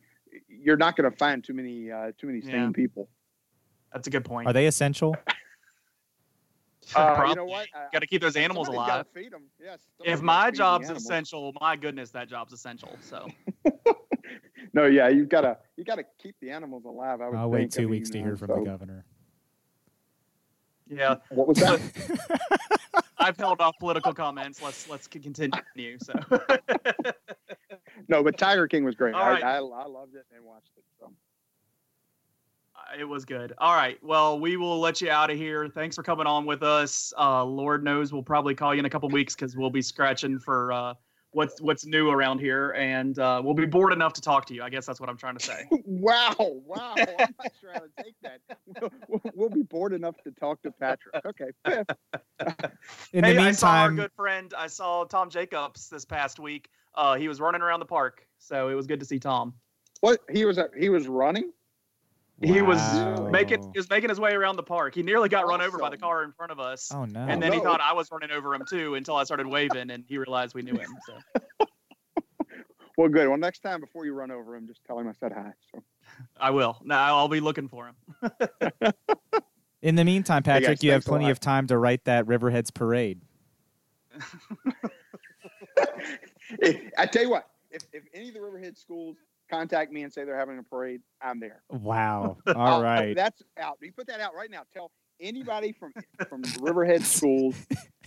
you're 0.49 0.77
not 0.77 0.97
going 0.97 1.11
to 1.11 1.17
find 1.17 1.43
too 1.45 1.55
many 1.55 1.91
uh, 1.91 2.13
too 2.19 2.27
many 2.27 2.41
sane 2.41 2.53
Yeah. 2.55 2.71
people. 2.75 3.09
that's 3.93 4.07
a 4.07 4.11
good 4.11 4.25
point 4.25 4.47
Are 4.49 4.53
they 4.53 4.67
essential? 4.67 5.17
Uh, 6.97 7.25
you 7.29 7.35
know 7.35 7.45
what? 7.45 7.67
Got 7.93 8.01
to 8.01 8.07
keep 8.07 8.23
those 8.23 8.37
animals 8.37 8.67
somebody's 8.69 8.89
alive 8.89 9.07
gotta 9.07 9.25
feed 9.25 9.35
'em. 9.35 9.43
Yes. 9.63 9.79
if 10.05 10.23
my 10.23 10.35
gotta 10.35 10.47
feed 10.47 10.55
the 10.55 10.59
job's 10.59 10.91
essential 10.91 11.53
my 11.61 11.77
goodness 11.77 12.11
that 12.11 12.29
job's 12.29 12.53
essential 12.53 12.97
so 13.01 13.29
No, 14.75 14.85
yeah, 14.87 15.09
you've 15.09 15.29
got 15.31 15.41
to 15.43 15.57
you 15.77 15.85
got 15.85 15.95
to 15.97 16.05
keep 16.23 16.37
the 16.41 16.51
animals 16.51 16.85
alive. 16.85 17.21
I 17.23 17.29
would 17.29 17.37
I'll 17.39 17.51
wait 17.51 17.73
think. 17.73 17.75
I 17.75 17.77
two 17.83 17.89
weeks 17.89 18.11
to 18.11 18.19
hear 18.19 18.35
uh, 18.35 18.37
from 18.37 18.49
so- 18.49 18.55
the 18.57 18.65
governor. 18.65 19.05
yeah 20.89 21.17
What 21.31 21.49
was 21.49 21.59
that? 21.59 21.81
I've 23.19 23.37
held 23.37 23.61
off 23.61 23.75
political 23.79 24.13
comments. 24.15 24.63
Let's 24.63 24.89
let's 24.89 25.09
c- 25.13 25.19
continue. 25.21 25.99
So 26.01 26.13
no, 28.09 28.23
but 28.23 28.39
Tiger 28.39 28.67
King 28.69 28.85
was 28.85 28.95
great. 28.95 29.15
All 29.15 29.23
I, 29.23 29.31
right. 29.33 29.45
I, 29.45 29.57
I 29.57 29.87
loved 29.87 30.15
it 30.15 30.25
and 30.35 30.45
watched 30.45 30.71
it. 30.77 30.85
So. 31.01 31.11
It 32.97 33.05
was 33.05 33.25
good. 33.25 33.53
All 33.59 33.75
right. 33.75 33.99
Well, 34.03 34.39
we 34.39 34.57
will 34.57 34.79
let 34.81 35.01
you 35.01 35.11
out 35.11 35.31
of 35.31 35.37
here. 35.37 35.69
Thanks 35.69 35.97
for 35.97 36.03
coming 36.03 36.27
on 36.27 36.47
with 36.47 36.63
us. 36.63 37.13
Uh, 37.19 37.45
Lord 37.45 37.85
knows 37.85 38.13
we'll 38.13 38.23
probably 38.23 38.55
call 38.55 38.75
you 38.75 38.81
in 38.81 38.87
a 38.87 38.91
couple 38.91 39.09
weeks 39.09 39.35
because 39.35 39.57
we'll 39.57 39.71
be 39.71 39.83
scratching 39.83 40.39
for 40.39 40.73
uh, 40.73 40.95
what's 41.33 41.61
what's 41.61 41.85
new 41.85 42.11
around 42.11 42.39
here, 42.39 42.71
and 42.73 43.19
uh, 43.19 43.41
we'll 43.45 43.55
be 43.55 43.67
bored 43.67 43.93
enough 43.93 44.13
to 44.15 44.21
talk 44.21 44.47
to 44.47 44.55
you. 44.55 44.63
I 44.63 44.71
guess 44.71 44.87
that's 44.87 45.01
what 45.01 45.09
I'm 45.09 45.17
trying 45.17 45.37
to 45.37 45.45
say. 45.45 45.69
Wow, 45.85 46.35
wow. 46.39 46.95
I'm 46.97 47.35
not 47.39 47.53
sure 47.61 47.73
how 47.73 47.81
to 47.81 48.03
take 48.03 48.15
that. 48.23 48.41
We'll, 48.67 48.91
we'll, 49.09 49.21
we'll 49.35 49.49
be 49.49 49.63
bored 49.63 49.93
enough 49.93 50.17
to 50.23 50.31
talk 50.31 50.63
to 50.63 50.71
Patrick. 50.71 51.15
Okay. 51.25 51.51
In 53.13 53.25
hey, 53.25 53.35
the 53.35 53.41
I 53.41 53.53
saw 53.53 53.69
our 53.69 53.91
meantime, 53.91 53.97
good 53.97 54.13
friend. 54.15 54.55
I 54.57 54.67
saw 54.67 55.05
Tom 55.05 55.29
Jacobs 55.29 55.89
this 55.89 56.05
past 56.05 56.39
week. 56.39 56.69
Uh, 56.95 57.17
he 57.17 57.27
was 57.27 57.41
running 57.41 57.63
around 57.63 57.81
the 57.81 57.87
park, 57.87 58.27
so 58.39 58.69
it 58.69 58.75
was 58.75 58.87
good 58.87 59.01
to 59.01 59.07
see 59.07 59.19
Tom. 59.19 59.55
What 60.01 60.21
he 60.31 60.45
was 60.45 60.59
he 60.79 60.89
was 60.89 61.09
running. 61.09 61.53
He 62.41 62.63
was 62.63 62.81
making 63.31 63.63
he 63.73 63.79
was 63.79 63.91
making 63.91 64.11
his 64.11 64.21
way 64.21 64.33
around 64.33 64.57
the 64.57 64.63
park. 64.63 64.95
He 64.95 65.03
nearly 65.03 65.29
got 65.29 65.49
run 65.49 65.61
over 65.61 65.79
by 65.79 65.91
the 65.91 65.97
car 65.97 66.23
in 66.23 66.33
front 66.33 66.53
of 66.53 66.61
us. 66.61 66.93
oh 66.95 67.05
no. 67.05 67.21
and 67.21 67.43
then 67.43 67.53
he 67.53 67.59
no. 67.59 67.65
thought 67.65 67.81
I 67.81 67.93
was 67.93 68.11
running 68.13 68.31
over 68.31 68.55
him 68.55 68.63
too 68.69 68.95
until 68.95 69.17
I 69.17 69.25
started 69.25 69.47
waving 69.47 69.91
and 69.91 70.05
he 70.07 70.19
realized 70.19 70.55
we 70.55 70.63
knew 70.63 70.77
him. 70.77 70.91
So 71.07 71.67
Well, 72.99 73.09
good. 73.09 73.29
Well, 73.29 73.39
next 73.39 73.61
time 73.61 73.81
before 73.81 74.05
you 74.07 74.13
run 74.13 74.33
over 74.33 74.57
him, 74.57 74.67
just 74.67 74.85
tell 74.85 74.99
him 74.99 75.07
I 75.07 75.13
said 75.13 75.33
hi. 75.33 75.53
So 75.73 75.81
I 76.41 76.51
will. 76.51 76.79
Now 76.83 77.17
I'll 77.17 77.29
be 77.29 77.39
looking 77.39 77.69
for 77.69 77.87
him. 77.87 77.95
In 79.83 79.95
the 79.95 80.05
meantime, 80.05 80.43
Hey, 80.43 80.55
Patrick, 80.55 80.79
guys, 80.79 80.83
you 80.83 80.91
have 80.91 81.05
plenty 81.05 81.31
of 81.31 81.39
time 81.39 81.69
to 81.69 81.79
write 81.79 82.05
that 82.07 82.27
Riverheads 82.27 82.75
parade. 82.75 83.21
I 86.99 87.07
tell 87.07 87.23
you 87.23 87.31
what, 87.31 87.49
if, 87.71 87.83
if 87.93 88.03
any 88.13 88.29
of 88.29 88.35
the 88.35 88.41
Riverheads 88.41 88.79
schools 88.79 89.17
contact 89.49 89.93
me 89.93 90.03
and 90.03 90.13
say 90.13 90.25
they're 90.25 90.39
having 90.39 90.59
a 90.59 90.63
parade, 90.63 91.01
I'm 91.21 91.41
there. 91.41 91.63
Wow. 91.71 92.37
All 92.55 92.83
right. 92.83 93.15
that's 93.15 93.43
out. 93.59 93.79
You 93.81 93.93
put 93.93 94.07
that 94.09 94.21
out 94.21 94.35
right 94.35 94.51
now. 94.51 94.63
Tell 94.73 94.91
anybody 95.21 95.73
from 95.73 95.93
from 96.29 96.43
Riverheads 96.43 97.07
schools 97.07 97.55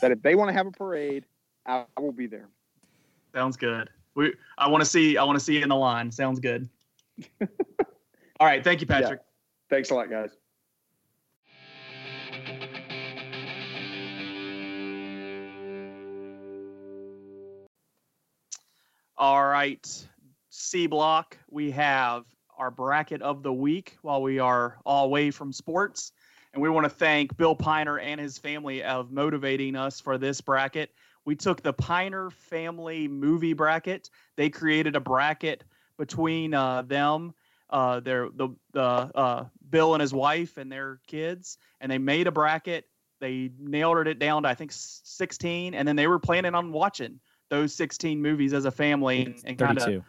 that 0.01 0.12
if 0.12 0.21
they 0.21 0.36
want 0.36 0.49
to 0.49 0.54
have 0.54 0.67
a 0.67 0.71
parade, 0.71 1.25
I, 1.65 1.86
I 1.97 2.01
will 2.01 2.12
be 2.12 2.27
there. 2.27 2.49
Sounds 3.34 3.58
good. 3.58 3.89
We 4.15 4.34
I 4.58 4.67
want 4.67 4.82
to 4.82 4.89
see 4.89 5.17
I 5.17 5.23
want 5.23 5.38
to 5.39 5.43
see 5.43 5.58
you 5.58 5.63
in 5.63 5.69
the 5.69 5.75
line. 5.75 6.12
Sounds 6.12 6.39
good. 6.39 6.69
All 7.41 8.47
right, 8.47 8.63
thank 8.63 8.82
you, 8.82 8.88
Patrick. 8.88 9.21
Thanks 9.69 9.89
a 9.91 9.95
lot, 9.95 10.10
guys. 10.10 10.32
All 19.17 19.45
right, 19.45 20.08
C 20.62 20.88
block. 20.88 21.38
We 21.50 21.71
have 21.71 22.26
our 22.58 22.71
bracket 22.71 23.21
of 23.21 23.43
the 23.43 23.52
week 23.52 23.97
while 24.02 24.21
we 24.21 24.39
are 24.39 24.78
all 24.86 25.06
away 25.06 25.32
from 25.32 25.52
sports. 25.52 26.12
And 26.54 26.62
we 26.62 26.69
want 26.69 26.86
to 26.86 26.89
thank 26.89 27.36
Bill 27.38 27.56
Piner 27.56 28.00
and 28.00 28.19
his 28.19 28.38
family 28.38 28.84
of 28.84 29.12
motivating 29.12 29.76
us 29.76 30.00
for 30.00 30.17
this 30.17 30.41
bracket. 30.41 30.91
We 31.26 31.36
took 31.36 31.62
the 31.62 31.74
Piner 31.74 32.30
family 32.30 33.08
movie 33.08 33.54
bracket. 33.54 34.10
They 34.36 34.50
created 34.50 34.95
a 34.95 35.00
bracket 35.00 35.63
between 35.97 36.54
uh, 36.54 36.82
them, 36.84 37.34
uh, 37.69 38.00
their 38.02 38.30
the 38.30 38.50
the 38.74 38.82
uh, 38.82 39.45
Bill 39.69 39.93
and 39.93 40.02
his 40.02 40.13
wife 40.13 40.58
and 40.58 40.71
their 40.71 41.00
kids, 41.08 41.58
and 41.80 41.91
they 41.91 41.97
made 41.97 42.28
a 42.28 42.32
bracket. 42.32 42.86
They 43.19 43.52
nailed 43.60 44.08
it 44.08 44.19
down 44.19 44.43
to 44.43 44.50
I 44.50 44.56
think 44.56 44.71
16, 44.74 45.74
and 45.74 45.88
then 45.88 45.95
they 45.95 46.08
were 46.08 46.19
planning 46.19 46.56
on 46.56 46.71
watching 46.71 47.19
those 47.50 47.74
16 47.76 48.21
movies 48.21 48.54
as 48.54 48.65
a 48.65 48.71
family 48.71 49.36
and, 49.45 49.58
kind 49.58 49.78
of 49.78 49.84
32. 49.84 50.04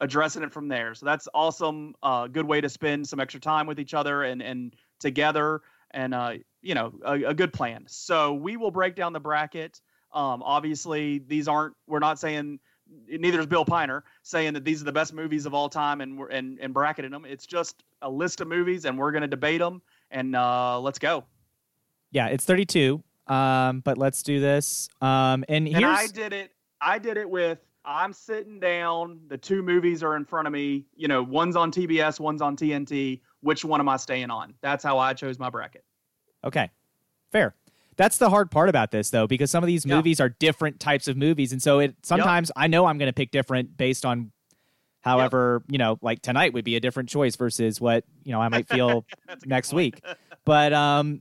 Addressing 0.00 0.42
it 0.42 0.52
from 0.52 0.68
there. 0.68 0.94
So 0.94 1.06
that's 1.06 1.28
awesome. 1.34 1.94
Uh, 2.02 2.26
good 2.26 2.46
way 2.46 2.60
to 2.60 2.68
spend 2.68 3.08
some 3.08 3.20
extra 3.20 3.40
time 3.40 3.66
with 3.66 3.78
each 3.78 3.94
other 3.94 4.22
and 4.24 4.42
and 4.42 4.74
together, 5.00 5.62
and 5.92 6.14
uh, 6.14 6.34
you 6.62 6.74
know, 6.74 6.92
a, 7.04 7.12
a 7.24 7.34
good 7.34 7.52
plan. 7.52 7.84
So 7.86 8.34
we 8.34 8.56
will 8.56 8.70
break 8.70 8.94
down 8.94 9.12
the 9.12 9.20
bracket. 9.20 9.80
Um, 10.12 10.42
obviously, 10.42 11.18
these 11.18 11.48
aren't. 11.48 11.74
We're 11.86 11.98
not 12.00 12.18
saying. 12.18 12.60
Neither 13.08 13.40
is 13.40 13.46
Bill 13.46 13.64
Piner 13.64 14.04
saying 14.22 14.52
that 14.54 14.64
these 14.64 14.82
are 14.82 14.84
the 14.84 14.92
best 14.92 15.14
movies 15.14 15.46
of 15.46 15.54
all 15.54 15.70
time 15.70 16.02
and 16.02 16.18
we're 16.18 16.28
and, 16.28 16.58
and 16.60 16.74
bracketing 16.74 17.10
them. 17.10 17.24
It's 17.24 17.46
just 17.46 17.82
a 18.02 18.10
list 18.10 18.40
of 18.40 18.48
movies, 18.48 18.84
and 18.84 18.98
we're 18.98 19.10
going 19.10 19.22
to 19.22 19.28
debate 19.28 19.60
them. 19.60 19.80
And 20.10 20.36
uh, 20.36 20.80
let's 20.80 20.98
go. 20.98 21.24
Yeah, 22.10 22.28
it's 22.28 22.44
32. 22.44 23.02
Um, 23.26 23.80
but 23.80 23.98
let's 23.98 24.22
do 24.22 24.38
this. 24.38 24.88
Um, 25.00 25.44
and 25.48 25.66
here's 25.66 25.82
And 25.82 25.86
I 25.86 26.06
did 26.06 26.32
it. 26.32 26.52
I 26.80 26.98
did 26.98 27.16
it 27.16 27.28
with. 27.28 27.58
I'm 27.84 28.12
sitting 28.12 28.60
down. 28.60 29.20
The 29.28 29.36
two 29.36 29.62
movies 29.62 30.02
are 30.02 30.16
in 30.16 30.24
front 30.24 30.46
of 30.46 30.52
me. 30.52 30.86
You 30.96 31.08
know, 31.08 31.22
one's 31.22 31.56
on 31.56 31.70
TBS, 31.70 32.18
one's 32.18 32.40
on 32.40 32.56
TNT. 32.56 33.20
Which 33.40 33.64
one 33.64 33.80
am 33.80 33.88
I 33.88 33.96
staying 33.98 34.30
on? 34.30 34.54
That's 34.62 34.82
how 34.82 34.98
I 34.98 35.12
chose 35.12 35.38
my 35.38 35.50
bracket. 35.50 35.84
Okay, 36.42 36.70
fair. 37.30 37.54
That's 37.96 38.16
the 38.18 38.30
hard 38.30 38.50
part 38.50 38.68
about 38.68 38.90
this, 38.90 39.10
though, 39.10 39.26
because 39.26 39.50
some 39.50 39.62
of 39.62 39.66
these 39.68 39.84
Yeah. 39.86 39.96
movies 39.96 40.18
are 40.20 40.28
different 40.30 40.80
types 40.80 41.08
of 41.08 41.16
movies, 41.16 41.52
and 41.52 41.62
so 41.62 41.78
it 41.78 41.94
sometimes 42.02 42.50
I 42.56 42.66
know 42.66 42.86
I'm 42.86 42.98
going 42.98 43.08
to 43.08 43.12
pick 43.12 43.30
different 43.30 43.76
based 43.76 44.04
on, 44.04 44.32
however, 45.02 45.62
you 45.68 45.78
know, 45.78 45.98
like 46.02 46.20
tonight 46.22 46.52
would 46.54 46.64
be 46.64 46.74
a 46.76 46.80
different 46.80 47.08
choice 47.08 47.36
versus 47.36 47.80
what 47.80 48.04
you 48.24 48.32
know 48.32 48.40
I 48.40 48.48
might 48.48 48.66
feel 48.68 49.04
That's 49.28 49.42
a 49.42 49.46
good 49.46 49.48
next 49.50 49.72
week. 49.74 50.00
But 50.44 50.72
um, 50.72 51.20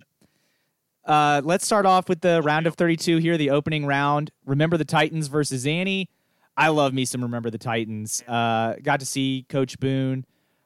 uh, 1.05 1.41
let's 1.43 1.65
start 1.65 1.85
off 1.85 2.09
with 2.09 2.21
the 2.21 2.41
round 2.41 2.65
of 2.67 2.75
32 2.75 3.17
here, 3.17 3.37
the 3.37 3.49
opening 3.51 3.85
round. 3.85 4.31
Remember 4.45 4.77
the 4.77 4.85
Titans 4.85 5.27
versus 5.27 5.67
Annie. 5.67 6.09
I 6.55 6.69
love 6.69 6.93
me 6.93 7.05
some 7.05 7.21
Remember 7.21 7.49
the 7.49 7.57
Titans. 7.57 8.23
Uh, 8.27 8.75
got 8.81 8.99
to 8.99 9.05
see 9.05 9.45
Coach 9.49 9.79
Boone 9.79 10.25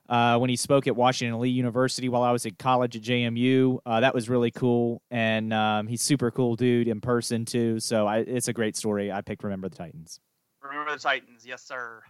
uh, 0.10 0.38
when 0.38 0.50
he 0.50 0.56
spoke 0.56 0.88
at 0.88 0.96
Washington 0.96 1.40
Lee 1.40 1.50
University 1.50 2.10
while 2.10 2.24
I 2.24 2.32
was 2.32 2.46
at 2.46 2.58
college 2.58 2.96
at 2.96 3.02
JMU. 3.02 3.80
Uh, 3.86 4.00
that 4.02 4.14
was 4.14 4.30
really 4.30 4.52
cool, 4.52 5.02
and 5.12 5.54
um, 5.54 5.88
he's 5.88 6.02
super 6.02 6.32
cool 6.32 6.56
dude 6.56 6.88
in 6.88 7.02
person 7.02 7.46
too. 7.46 7.80
So 7.80 8.08
I, 8.08 8.20
it's 8.20 8.48
a 8.48 8.54
great 8.54 8.76
story. 8.76 9.12
I 9.12 9.22
picked 9.22 9.44
Remember 9.44 9.70
the 9.70 9.76
Titans. 9.76 10.20
Remember 10.62 10.92
the 10.92 11.00
Titans, 11.00 11.46
yes, 11.46 11.64
sir. 11.64 12.02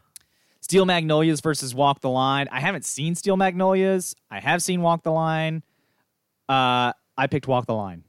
Steel 0.62 0.86
Magnolias 0.86 1.40
versus 1.42 1.74
Walk 1.76 2.02
the 2.02 2.10
Line. 2.10 2.48
I 2.52 2.60
haven't 2.60 2.86
seen 2.86 3.16
Steel 3.16 3.38
Magnolias. 3.38 4.16
I 4.32 4.40
have 4.40 4.62
seen 4.64 4.82
Walk 4.82 5.04
the 5.04 5.12
Line. 5.12 5.64
Uh, 6.50 6.94
I 7.18 7.28
picked 7.28 7.48
Walk 7.48 7.68
the 7.68 7.76
Line. 7.76 8.04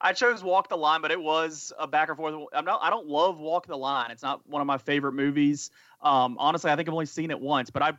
I 0.00 0.12
chose 0.12 0.44
Walk 0.44 0.68
the 0.68 0.76
Line, 0.76 1.00
but 1.00 1.10
it 1.10 1.20
was 1.20 1.72
a 1.78 1.86
back 1.86 2.08
and 2.08 2.16
forth. 2.16 2.34
I'm 2.52 2.64
not. 2.64 2.80
I 2.82 2.90
don't 2.90 3.06
love 3.06 3.38
Walk 3.38 3.66
the 3.66 3.76
Line. 3.76 4.10
It's 4.10 4.22
not 4.22 4.46
one 4.48 4.60
of 4.60 4.66
my 4.66 4.78
favorite 4.78 5.12
movies. 5.12 5.70
Um, 6.02 6.36
honestly, 6.38 6.70
I 6.70 6.76
think 6.76 6.88
I've 6.88 6.94
only 6.94 7.06
seen 7.06 7.30
it 7.30 7.40
once. 7.40 7.70
But 7.70 7.82
I, 7.82 7.92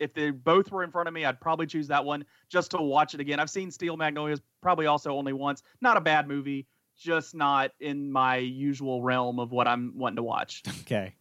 if 0.00 0.12
they 0.14 0.30
both 0.30 0.72
were 0.72 0.82
in 0.82 0.90
front 0.90 1.06
of 1.06 1.14
me, 1.14 1.24
I'd 1.24 1.40
probably 1.40 1.66
choose 1.66 1.86
that 1.88 2.04
one 2.04 2.24
just 2.48 2.72
to 2.72 2.78
watch 2.78 3.14
it 3.14 3.20
again. 3.20 3.38
I've 3.38 3.50
seen 3.50 3.70
Steel 3.70 3.96
Magnolias 3.96 4.40
probably 4.62 4.86
also 4.86 5.12
only 5.12 5.32
once. 5.32 5.62
Not 5.80 5.96
a 5.96 6.00
bad 6.00 6.26
movie, 6.26 6.66
just 6.98 7.34
not 7.34 7.70
in 7.78 8.10
my 8.10 8.36
usual 8.36 9.02
realm 9.02 9.38
of 9.38 9.52
what 9.52 9.68
I'm 9.68 9.92
wanting 9.96 10.16
to 10.16 10.22
watch. 10.22 10.62
Okay. 10.80 11.14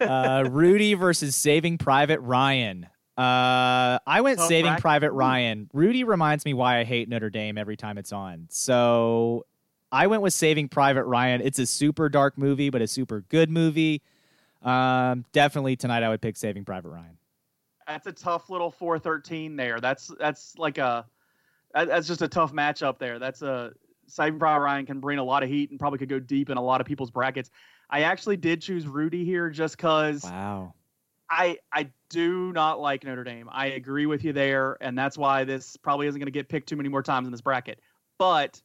uh, 0.00 0.44
Rudy 0.50 0.94
versus 0.94 1.36
Saving 1.36 1.78
Private 1.78 2.18
Ryan. 2.20 2.88
Uh, 3.18 3.98
I 4.06 4.20
went 4.20 4.40
Saving. 4.40 4.76
Private 4.76 5.10
Ryan. 5.10 5.68
Rudy 5.72 6.04
reminds 6.04 6.44
me 6.44 6.54
why 6.54 6.78
I 6.78 6.84
hate 6.84 7.08
Notre 7.08 7.30
Dame 7.30 7.58
every 7.58 7.76
time 7.76 7.98
it's 7.98 8.12
on. 8.12 8.46
So 8.48 9.44
I 9.90 10.06
went 10.06 10.22
with 10.22 10.32
Saving 10.34 10.68
Private 10.68 11.04
Ryan. 11.04 11.40
It's 11.40 11.58
a 11.58 11.66
super 11.66 12.08
dark 12.08 12.38
movie, 12.38 12.70
but 12.70 12.80
a 12.80 12.86
super 12.86 13.22
good 13.28 13.50
movie. 13.50 14.02
Um, 14.62 15.24
definitely 15.32 15.74
tonight 15.74 16.02
I 16.04 16.08
would 16.10 16.20
pick 16.20 16.36
Saving 16.36 16.64
Private 16.64 16.90
Ryan. 16.90 17.18
that's 17.88 18.06
a 18.06 18.12
tough 18.12 18.50
little 18.50 18.70
413 18.70 19.56
there. 19.56 19.80
That's 19.80 20.12
that's 20.20 20.56
like 20.56 20.78
a 20.78 21.04
that's 21.74 22.06
just 22.06 22.22
a 22.22 22.28
tough 22.28 22.52
matchup 22.52 22.98
there. 22.98 23.18
That's 23.18 23.42
a 23.42 23.72
Saving 24.06 24.38
Private 24.38 24.62
Ryan 24.62 24.86
can 24.86 25.00
bring 25.00 25.18
a 25.18 25.24
lot 25.24 25.42
of 25.42 25.48
heat 25.48 25.70
and 25.70 25.80
probably 25.80 25.98
could 25.98 26.08
go 26.08 26.20
deep 26.20 26.50
in 26.50 26.56
a 26.56 26.62
lot 26.62 26.80
of 26.80 26.86
people's 26.86 27.10
brackets. 27.10 27.50
I 27.90 28.02
actually 28.02 28.36
did 28.36 28.62
choose 28.62 28.86
Rudy 28.86 29.24
here 29.24 29.50
just 29.50 29.76
because 29.76 30.22
Wow. 30.22 30.74
I 31.30 31.58
I 31.72 31.90
do 32.10 32.52
not 32.52 32.80
like 32.80 33.04
Notre 33.04 33.24
Dame. 33.24 33.48
I 33.50 33.66
agree 33.66 34.06
with 34.06 34.24
you 34.24 34.32
there, 34.32 34.76
and 34.80 34.96
that's 34.96 35.18
why 35.18 35.44
this 35.44 35.76
probably 35.76 36.06
isn't 36.06 36.18
going 36.18 36.26
to 36.26 36.32
get 36.32 36.48
picked 36.48 36.68
too 36.68 36.76
many 36.76 36.88
more 36.88 37.02
times 37.02 37.26
in 37.26 37.32
this 37.32 37.40
bracket. 37.40 37.80
But 38.18 38.60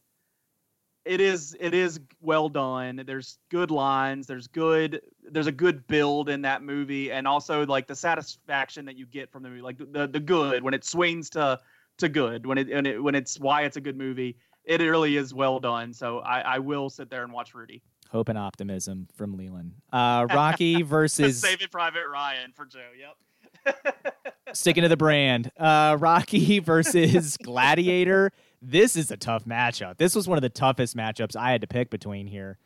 it 1.06 1.20
is 1.20 1.56
it 1.60 1.74
is 1.74 2.00
well 2.22 2.50
done. 2.50 3.04
There's 3.06 3.38
good 3.50 3.72
lines. 3.72 4.28
There's 4.28 4.48
good 4.48 5.02
there's 5.30 5.48
a 5.48 5.52
good 5.52 5.86
build 5.88 6.30
in 6.30 6.42
that 6.44 6.64
movie, 6.64 7.12
and 7.12 7.28
also 7.28 7.66
like 7.66 7.88
the 7.88 7.96
satisfaction 7.96 8.86
that 8.86 8.96
you 8.96 9.06
get 9.06 9.32
from 9.32 9.44
the 9.44 9.50
movie, 9.50 9.62
like 9.62 9.78
the 9.78 10.08
the, 10.08 10.20
good 10.20 10.64
when 10.64 10.74
it 10.74 10.86
swings 10.86 11.30
to 11.32 11.60
to 11.98 12.10
good 12.10 12.46
when 12.46 12.58
it, 12.58 12.70
when 12.70 12.86
it 12.86 13.04
when 13.04 13.16
it's 13.16 13.40
why 13.40 13.64
it's 13.64 13.78
a 13.78 13.82
good 13.82 13.98
movie. 13.98 14.38
It 14.64 14.80
really 14.80 15.18
is 15.18 15.34
well 15.34 15.60
done. 15.60 15.94
So 15.94 16.20
I, 16.20 16.40
I 16.40 16.60
will 16.60 16.90
sit 16.90 17.10
there 17.10 17.24
and 17.24 17.34
watch 17.34 17.54
Rudy. 17.54 17.84
Hope 18.14 18.30
and 18.30 18.38
optimism 18.38 19.08
from 19.16 19.36
Leland. 19.36 19.74
Uh, 19.92 20.28
Rocky 20.34 20.84
versus 20.84 21.42
Saving 21.42 21.68
Private 21.72 22.08
Ryan 22.08 22.52
for 22.54 22.66
Joe. 22.66 22.80
Yep. 22.98 23.76
sticking 24.54 24.84
to 24.84 24.90
the 24.90 24.98
brand. 24.98 25.52
Uh, 25.58 25.98
Rocky 26.00 26.60
versus 26.60 27.38
Gladiator. 27.38 28.32
This 28.62 28.96
is 28.96 29.10
a 29.10 29.18
tough 29.18 29.46
matchup. 29.46 29.98
This 29.98 30.14
was 30.14 30.28
one 30.28 30.38
of 30.38 30.44
the 30.44 30.50
toughest 30.50 30.96
matchups 30.96 31.36
I 31.36 31.52
had 31.52 31.62
to 31.62 31.68
pick 31.68 31.90
between 31.90 32.28
here 32.28 32.60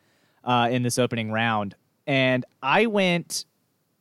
uh, 0.44 0.68
in 0.70 0.82
this 0.82 0.98
opening 0.98 1.32
round. 1.32 1.74
And 2.06 2.44
I 2.62 2.84
went 2.84 3.46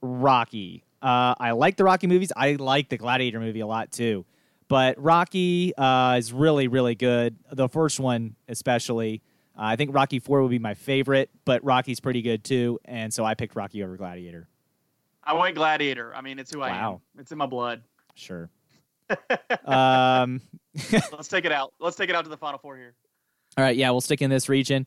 Rocky. 0.01 0.83
Uh, 1.01 1.33
I 1.39 1.51
like 1.51 1.77
the 1.77 1.85
Rocky 1.85 2.07
movies. 2.07 2.33
I 2.35 2.53
like 2.53 2.89
the 2.89 2.97
Gladiator 2.97 3.39
movie 3.39 3.61
a 3.61 3.67
lot 3.67 3.91
too. 3.91 4.25
But 4.67 5.01
Rocky 5.01 5.73
uh, 5.77 6.15
is 6.17 6.33
really, 6.33 6.67
really 6.67 6.95
good. 6.95 7.37
The 7.51 7.69
first 7.69 8.01
one, 8.01 8.35
especially. 8.49 9.21
Uh, 9.57 9.61
I 9.63 9.75
think 9.75 9.93
Rocky 9.93 10.19
4 10.19 10.41
would 10.43 10.51
be 10.51 10.59
my 10.59 10.73
favorite, 10.75 11.29
but 11.45 11.63
Rocky's 11.63 11.99
pretty 11.99 12.21
good 12.21 12.43
too. 12.43 12.79
And 12.85 13.13
so 13.13 13.25
I 13.25 13.33
picked 13.33 13.55
Rocky 13.55 13.83
over 13.83 13.97
Gladiator. 13.97 14.47
I 15.23 15.33
went 15.33 15.55
Gladiator. 15.55 16.15
I 16.15 16.21
mean, 16.21 16.39
it's 16.39 16.53
who 16.53 16.61
I 16.61 16.69
Wow. 16.69 17.01
am. 17.15 17.21
It's 17.21 17.31
in 17.31 17.37
my 17.37 17.47
blood. 17.47 17.83
Sure. 18.15 18.49
um, 19.65 20.41
Let's 20.91 21.27
take 21.27 21.45
it 21.45 21.51
out. 21.51 21.73
Let's 21.79 21.95
take 21.97 22.09
it 22.09 22.15
out 22.15 22.23
to 22.23 22.29
the 22.29 22.37
final 22.37 22.59
four 22.59 22.77
here. 22.77 22.93
All 23.57 23.63
right, 23.63 23.75
yeah, 23.75 23.89
we'll 23.89 24.01
stick 24.01 24.21
in 24.21 24.29
this 24.29 24.47
region. 24.49 24.85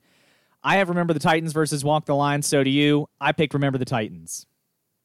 I 0.62 0.76
have 0.76 0.88
Remember 0.88 1.12
the 1.12 1.20
Titans 1.20 1.52
versus 1.52 1.84
Walk 1.84 2.04
the 2.04 2.14
Line. 2.14 2.42
So 2.42 2.62
do 2.62 2.70
you. 2.70 3.08
I 3.20 3.32
picked 3.32 3.54
Remember 3.54 3.78
the 3.78 3.84
Titans. 3.84 4.46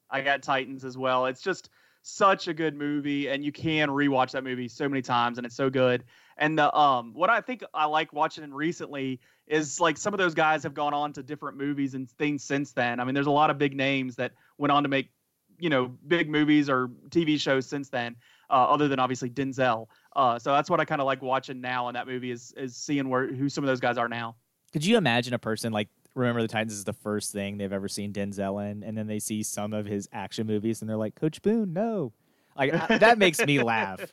I 0.10 0.22
got 0.22 0.44
Titans 0.44 0.86
as 0.86 0.98
well. 0.98 1.26
It's 1.26 1.42
just 1.42 1.70
such 2.02 2.48
a 2.48 2.54
good 2.54 2.76
movie, 2.76 3.28
and 3.30 3.44
you 3.44 3.52
can 3.52 3.90
rewatch 3.90 4.32
that 4.32 4.44
movie 4.44 4.68
so 4.68 4.88
many 4.88 5.02
times, 5.02 5.38
and 5.40 5.46
it's 5.48 5.56
so 5.56 5.70
good. 5.70 6.04
And 6.38 6.60
the 6.60 6.74
um, 6.78 7.14
what 7.14 7.30
I 7.30 7.42
think 7.42 7.64
I 7.74 7.86
like 7.86 8.14
watching 8.14 8.54
recently 8.54 9.20
is 9.48 9.80
like 9.80 9.98
some 9.98 10.14
of 10.14 10.18
those 10.18 10.34
guys 10.34 10.64
have 10.64 10.74
gone 10.74 10.94
on 10.94 11.14
to 11.14 11.24
different 11.24 11.58
movies 11.58 11.94
and 11.94 12.10
things 12.12 12.44
since 12.44 12.72
then. 12.72 13.00
I 13.00 13.04
mean, 13.04 13.14
there's 13.14 13.28
a 13.28 13.32
lot 13.32 13.50
of 13.50 13.58
big 13.58 13.76
names 13.76 14.16
that 14.16 14.34
went 14.58 14.72
on 14.72 14.84
to 14.84 14.90
make 14.90 15.10
you 15.58 15.70
know 15.70 15.88
big 16.08 16.30
movies 16.30 16.70
or 16.70 16.90
TV 17.10 17.40
shows 17.40 17.66
since 17.66 17.90
then, 17.90 18.16
uh, 18.50 18.54
other 18.54 18.88
than 18.88 19.00
obviously 19.00 19.30
Denzel. 19.30 19.88
Uh, 20.16 20.40
so 20.40 20.52
that's 20.52 20.70
what 20.70 20.80
I 20.80 20.86
kind 20.86 21.02
of 21.02 21.06
like 21.06 21.22
watching 21.22 21.62
now 21.62 21.88
in 21.90 21.94
that 21.94 22.08
movie 22.08 22.32
is 22.32 22.54
is 22.58 22.76
seeing 22.76 23.10
where 23.10 23.28
who 23.28 23.50
some 23.50 23.64
of 23.64 23.68
those 23.68 23.80
guys 23.80 23.98
are 23.98 24.10
now. 24.10 24.36
Could 24.74 24.86
you 24.86 24.98
imagine 24.98 25.34
a 25.34 25.40
person 25.40 25.72
like 25.72 25.88
Remember 26.16 26.42
the 26.42 26.48
Titans 26.48 26.74
is 26.74 26.86
the 26.86 26.94
first 26.94 27.34
thing 27.34 27.58
they've 27.58 27.74
ever 27.74 27.90
seen 27.90 28.14
Denzel 28.14 28.72
in, 28.72 28.84
and 28.84 28.98
then 28.98 29.08
they 29.08 29.20
see 29.20 29.44
some 29.44 29.74
of 29.74 29.86
his 29.86 30.08
action 30.14 30.48
movies 30.48 30.82
and 30.82 30.90
they're 30.90 30.98
like, 30.98 31.16
Coach 31.16 31.42
Boone, 31.42 31.74
no. 31.74 32.14
Like 32.58 32.74
I, 32.74 32.98
that 33.00 33.18
makes 33.18 33.40
me 33.46 33.62
laugh. 33.62 34.02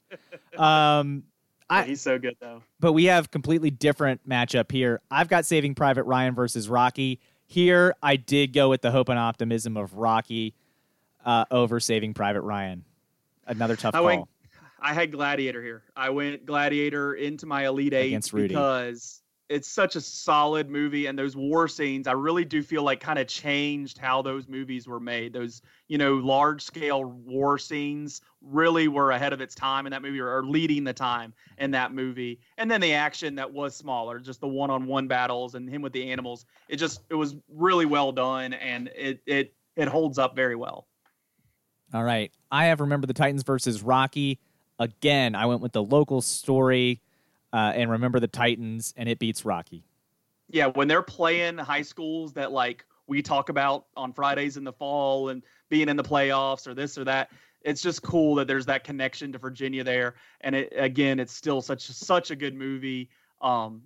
Um, 0.58 1.22
I, 1.72 1.82
He's 1.84 2.00
so 2.00 2.18
good 2.18 2.36
though. 2.40 2.62
but 2.80 2.92
we 2.92 3.04
have 3.06 3.30
completely 3.30 3.70
different 3.70 4.28
matchup 4.28 4.70
here. 4.70 5.00
I've 5.10 5.28
got 5.28 5.46
Saving 5.46 5.74
Private 5.74 6.04
Ryan 6.04 6.34
versus 6.34 6.68
Rocky. 6.68 7.20
Here, 7.46 7.94
I 8.02 8.16
did 8.16 8.52
go 8.52 8.68
with 8.68 8.82
the 8.82 8.90
hope 8.90 9.08
and 9.08 9.18
optimism 9.18 9.76
of 9.76 9.94
Rocky 9.94 10.54
uh, 11.24 11.44
over 11.50 11.80
Saving 11.80 12.14
Private 12.14 12.42
Ryan. 12.42 12.84
Another 13.46 13.76
tough 13.76 13.94
I 13.94 13.98
call. 13.98 14.04
went- 14.06 14.24
I 14.84 14.92
had 14.94 15.12
Gladiator 15.12 15.62
here. 15.62 15.84
I 15.96 16.10
went 16.10 16.44
Gladiator 16.44 17.14
into 17.14 17.46
my 17.46 17.66
Elite 17.66 17.94
Eight 17.94 18.08
Against 18.08 18.32
Rudy. 18.32 18.48
because 18.48 19.21
it's 19.48 19.68
such 19.68 19.96
a 19.96 20.00
solid 20.00 20.70
movie, 20.70 21.06
and 21.06 21.18
those 21.18 21.36
war 21.36 21.68
scenes, 21.68 22.06
I 22.06 22.12
really 22.12 22.44
do 22.44 22.62
feel 22.62 22.82
like 22.82 23.00
kind 23.00 23.18
of 23.18 23.26
changed 23.26 23.98
how 23.98 24.22
those 24.22 24.48
movies 24.48 24.86
were 24.86 25.00
made. 25.00 25.32
Those, 25.32 25.62
you 25.88 25.98
know, 25.98 26.14
large 26.14 26.62
scale 26.62 27.04
war 27.04 27.58
scenes 27.58 28.22
really 28.40 28.88
were 28.88 29.10
ahead 29.10 29.32
of 29.32 29.40
its 29.40 29.54
time 29.54 29.86
in 29.86 29.90
that 29.90 30.00
movie, 30.02 30.20
or, 30.20 30.38
or 30.38 30.44
leading 30.44 30.84
the 30.84 30.92
time 30.92 31.34
in 31.58 31.70
that 31.72 31.92
movie. 31.92 32.40
And 32.56 32.70
then 32.70 32.80
the 32.80 32.94
action 32.94 33.34
that 33.34 33.52
was 33.52 33.76
smaller, 33.76 34.18
just 34.18 34.40
the 34.40 34.48
one 34.48 34.70
on 34.70 34.86
one 34.86 35.06
battles 35.06 35.54
and 35.54 35.68
him 35.68 35.82
with 35.82 35.92
the 35.92 36.10
animals. 36.10 36.46
It 36.68 36.76
just 36.76 37.02
it 37.10 37.14
was 37.14 37.36
really 37.48 37.86
well 37.86 38.12
done, 38.12 38.54
and 38.54 38.90
it 38.96 39.20
it 39.26 39.54
it 39.76 39.88
holds 39.88 40.18
up 40.18 40.34
very 40.34 40.56
well. 40.56 40.86
All 41.92 42.04
right. 42.04 42.32
I 42.50 42.66
have 42.66 42.80
Remember 42.80 43.06
the 43.06 43.14
Titans 43.14 43.42
versus 43.42 43.82
Rocky. 43.82 44.38
Again, 44.78 45.34
I 45.34 45.46
went 45.46 45.60
with 45.60 45.72
the 45.72 45.82
local 45.82 46.22
story 46.22 47.02
uh, 47.52 47.72
and 47.74 47.90
Remember 47.90 48.20
the 48.20 48.28
Titans, 48.28 48.94
and 48.96 49.08
it 49.08 49.18
beats 49.18 49.44
Rocky. 49.44 49.84
yeah, 50.48 50.66
when 50.66 50.88
they're 50.88 51.02
playing 51.02 51.58
high 51.58 51.82
schools 51.82 52.32
that 52.34 52.52
like 52.52 52.84
we 53.06 53.22
talk 53.22 53.48
about 53.48 53.86
on 53.96 54.12
Fridays 54.12 54.56
in 54.56 54.64
the 54.64 54.72
fall 54.72 55.28
and 55.30 55.42
being 55.68 55.88
in 55.88 55.96
the 55.96 56.04
playoffs 56.04 56.66
or 56.66 56.74
this 56.74 56.96
or 56.98 57.04
that, 57.04 57.30
it's 57.62 57.82
just 57.82 58.02
cool 58.02 58.34
that 58.36 58.46
there's 58.46 58.66
that 58.66 58.84
connection 58.84 59.32
to 59.32 59.38
Virginia 59.38 59.84
there. 59.84 60.14
And 60.40 60.54
it 60.54 60.72
again, 60.76 61.20
it's 61.20 61.32
still 61.34 61.60
such 61.62 61.82
such 61.86 62.30
a 62.30 62.36
good 62.36 62.54
movie. 62.54 63.08
Um, 63.40 63.82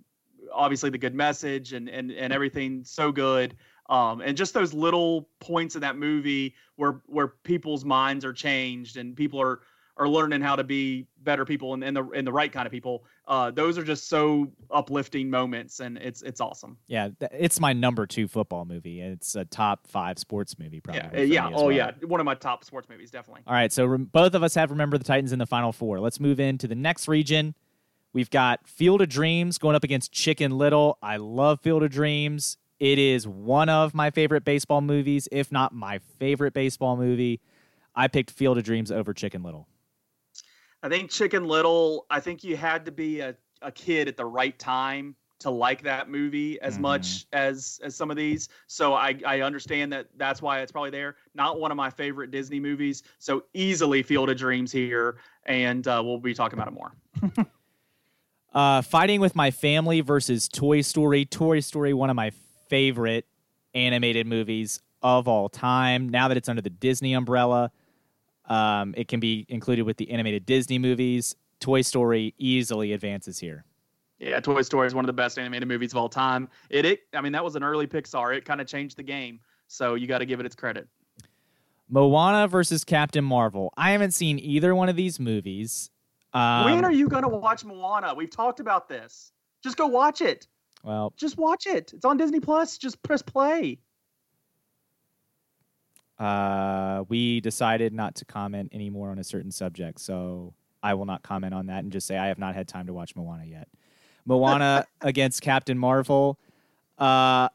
obviously 0.53 0.89
the 0.89 0.97
good 0.97 1.15
message 1.15 1.73
and 1.73 1.89
and 1.89 2.11
and 2.11 2.31
everything 2.33 2.83
so 2.83 3.11
good. 3.11 3.55
Um, 3.89 4.19
and 4.21 4.35
just 4.35 4.53
those 4.53 4.73
little 4.73 5.29
points 5.39 5.75
in 5.75 5.81
that 5.81 5.97
movie 5.97 6.55
where 6.75 7.01
where 7.05 7.27
people's 7.27 7.85
minds 7.85 8.25
are 8.25 8.33
changed 8.33 8.97
and 8.97 9.15
people 9.15 9.41
are 9.41 9.61
are 9.97 10.07
learning 10.07 10.41
how 10.41 10.55
to 10.55 10.63
be 10.63 11.07
better 11.23 11.45
people 11.45 11.73
and, 11.73 11.83
and 11.83 11.95
the 11.95 12.03
and 12.09 12.25
the 12.25 12.31
right 12.31 12.51
kind 12.51 12.65
of 12.65 12.71
people. 12.71 13.03
Uh, 13.27 13.51
those 13.51 13.77
are 13.77 13.83
just 13.83 14.07
so 14.07 14.51
uplifting 14.71 15.29
moments, 15.29 15.79
and 15.79 15.97
it's 15.97 16.21
it's 16.21 16.39
awesome. 16.39 16.77
Yeah, 16.87 17.09
it's 17.31 17.59
my 17.59 17.73
number 17.73 18.05
two 18.05 18.27
football 18.27 18.65
movie. 18.65 19.01
It's 19.01 19.35
a 19.35 19.45
top 19.45 19.87
five 19.87 20.19
sports 20.19 20.57
movie, 20.59 20.79
probably. 20.79 21.25
Yeah, 21.25 21.49
yeah, 21.49 21.49
oh 21.53 21.65
well. 21.65 21.71
yeah, 21.71 21.91
one 22.05 22.19
of 22.19 22.25
my 22.25 22.35
top 22.35 22.63
sports 22.63 22.87
movies, 22.89 23.11
definitely. 23.11 23.41
All 23.47 23.53
right, 23.53 23.71
so 23.71 23.85
rem- 23.85 24.05
both 24.05 24.33
of 24.33 24.43
us 24.43 24.55
have 24.55 24.71
Remember 24.71 24.97
the 24.97 25.03
Titans 25.03 25.33
in 25.33 25.39
the 25.39 25.45
final 25.45 25.71
four. 25.71 25.99
Let's 25.99 26.19
move 26.19 26.39
into 26.39 26.67
the 26.67 26.75
next 26.75 27.07
region. 27.07 27.55
We've 28.13 28.29
got 28.29 28.67
Field 28.67 29.01
of 29.01 29.09
Dreams 29.09 29.57
going 29.57 29.75
up 29.75 29.83
against 29.83 30.11
Chicken 30.11 30.57
Little. 30.57 30.97
I 31.01 31.17
love 31.17 31.61
Field 31.61 31.83
of 31.83 31.91
Dreams. 31.91 32.57
It 32.79 32.99
is 32.99 33.27
one 33.27 33.69
of 33.69 33.93
my 33.93 34.11
favorite 34.11 34.45
baseball 34.45 34.81
movies, 34.81 35.27
if 35.31 35.51
not 35.51 35.73
my 35.73 35.99
favorite 36.19 36.53
baseball 36.53 36.95
movie. 36.95 37.41
I 37.95 38.07
picked 38.07 38.29
Field 38.29 38.57
of 38.59 38.63
Dreams 38.63 38.91
over 38.91 39.13
Chicken 39.13 39.41
Little. 39.41 39.67
I 40.83 40.89
think 40.89 41.09
Chicken 41.09 41.45
Little. 41.47 42.05
I 42.09 42.19
think 42.19 42.43
you 42.43 42.55
had 42.57 42.85
to 42.85 42.91
be 42.91 43.19
a, 43.19 43.35
a 43.61 43.71
kid 43.71 44.07
at 44.07 44.15
the 44.17 44.25
right 44.25 44.57
time 44.59 45.15
to 45.39 45.49
like 45.51 45.83
that 45.83 46.09
movie 46.09 46.59
as 46.61 46.77
Mhm. 46.77 46.81
much 46.81 47.25
as 47.33 47.79
as 47.83 47.95
some 47.95 48.09
of 48.09 48.17
these. 48.17 48.49
So 48.67 48.93
I 48.93 49.19
I 49.25 49.41
understand 49.41 49.91
that 49.93 50.07
that's 50.17 50.41
why 50.41 50.61
it's 50.61 50.71
probably 50.71 50.89
there. 50.89 51.15
Not 51.35 51.59
one 51.59 51.69
of 51.71 51.77
my 51.77 51.89
favorite 51.89 52.31
Disney 52.31 52.59
movies. 52.59 53.03
So 53.19 53.43
easily 53.53 54.01
Field 54.03 54.29
of 54.29 54.37
Dreams 54.37 54.71
here, 54.71 55.17
and 55.45 55.87
uh, 55.87 56.01
we'll 56.03 56.19
be 56.19 56.33
talking 56.33 56.57
about 56.59 56.67
it 56.67 56.73
more. 56.73 57.45
Uh, 58.53 58.81
Fighting 58.81 59.19
with 59.21 59.35
My 59.35 59.51
Family 59.51 60.01
versus 60.01 60.47
Toy 60.47 60.81
Story. 60.81 61.25
Toy 61.25 61.59
Story, 61.59 61.93
one 61.93 62.09
of 62.09 62.15
my 62.15 62.31
favorite 62.69 63.27
animated 63.75 64.25
movies 64.25 64.79
of 65.03 65.27
all 65.27 65.47
time. 65.47 66.09
Now 66.09 66.27
that 66.27 66.37
it's 66.37 66.49
under 66.49 66.61
the 66.61 66.69
Disney 66.71 67.13
umbrella, 67.13 67.71
um, 68.47 68.93
it 68.97 69.07
can 69.07 69.19
be 69.19 69.45
included 69.49 69.83
with 69.83 69.97
the 69.97 70.09
animated 70.11 70.45
Disney 70.45 70.79
movies. 70.79 71.35
Toy 71.59 71.81
Story 71.81 72.33
easily 72.37 72.93
advances 72.93 73.39
here. 73.39 73.65
Yeah, 74.19 74.39
Toy 74.39 74.61
Story 74.63 74.87
is 74.87 74.95
one 74.95 75.05
of 75.05 75.07
the 75.07 75.13
best 75.13 75.37
animated 75.37 75.67
movies 75.67 75.91
of 75.91 75.97
all 75.97 76.09
time. 76.09 76.49
It, 76.69 76.85
it 76.85 77.01
I 77.13 77.21
mean, 77.21 77.33
that 77.33 77.43
was 77.43 77.55
an 77.55 77.63
early 77.63 77.87
Pixar. 77.87 78.35
It 78.35 78.45
kind 78.45 78.61
of 78.61 78.67
changed 78.67 78.97
the 78.97 79.03
game. 79.03 79.39
So 79.67 79.95
you 79.95 80.07
got 80.07 80.19
to 80.19 80.25
give 80.25 80.39
it 80.39 80.45
its 80.45 80.55
credit. 80.55 80.87
Moana 81.89 82.47
versus 82.47 82.83
Captain 82.83 83.23
Marvel. 83.23 83.73
I 83.77 83.91
haven't 83.91 84.11
seen 84.11 84.39
either 84.39 84.75
one 84.75 84.89
of 84.89 84.95
these 84.95 85.19
movies. 85.19 85.89
Um, 86.33 86.65
when 86.65 86.85
are 86.85 86.91
you 86.91 87.07
going 87.07 87.23
to 87.23 87.29
watch 87.29 87.63
Moana? 87.63 88.13
We've 88.13 88.29
talked 88.29 88.59
about 88.59 88.89
this. 88.89 89.31
Just 89.63 89.77
go 89.77 89.87
watch 89.87 90.21
it. 90.21 90.47
well, 90.83 91.13
Just 91.17 91.37
watch 91.37 91.65
it. 91.65 91.93
It's 91.93 92.05
on 92.05 92.17
Disney 92.17 92.39
Plus. 92.39 92.77
Just 92.77 93.01
press 93.03 93.21
play. 93.21 93.79
Uh, 96.19 97.03
we 97.09 97.41
decided 97.41 97.93
not 97.93 98.15
to 98.15 98.25
comment 98.25 98.69
anymore 98.73 99.11
on 99.11 99.19
a 99.19 99.23
certain 99.23 99.51
subject, 99.51 99.99
so 99.99 100.53
I 100.81 100.93
will 100.93 101.05
not 101.05 101.23
comment 101.23 101.53
on 101.53 101.67
that 101.67 101.83
and 101.83 101.91
just 101.91 102.07
say 102.07 102.17
I 102.17 102.27
have 102.27 102.39
not 102.39 102.55
had 102.55 102.67
time 102.67 102.87
to 102.87 102.93
watch 102.93 103.15
Moana 103.15 103.45
yet. 103.45 103.67
Moana 104.25 104.85
against 105.01 105.41
Captain 105.41 105.77
Marvel. 105.77 106.39
Uh, 106.97 107.49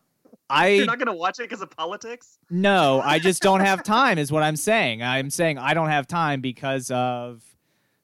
I 0.49 0.69
You're 0.69 0.87
not 0.87 0.99
going 0.99 1.07
to 1.07 1.13
watch 1.13 1.39
it 1.41 1.45
because 1.45 1.63
of 1.63 1.71
politics? 1.71 2.39
no, 2.51 3.01
I 3.03 3.19
just 3.19 3.43
don't 3.43 3.61
have 3.61 3.83
time. 3.85 4.19
Is 4.19 4.31
what 4.31 4.43
I'm 4.43 4.57
saying. 4.57 5.03
I'm 5.03 5.31
saying 5.31 5.59
I 5.59 5.75
don't 5.75 5.89
have 5.89 6.07
time 6.07 6.41
because 6.41 6.91
of 6.91 7.43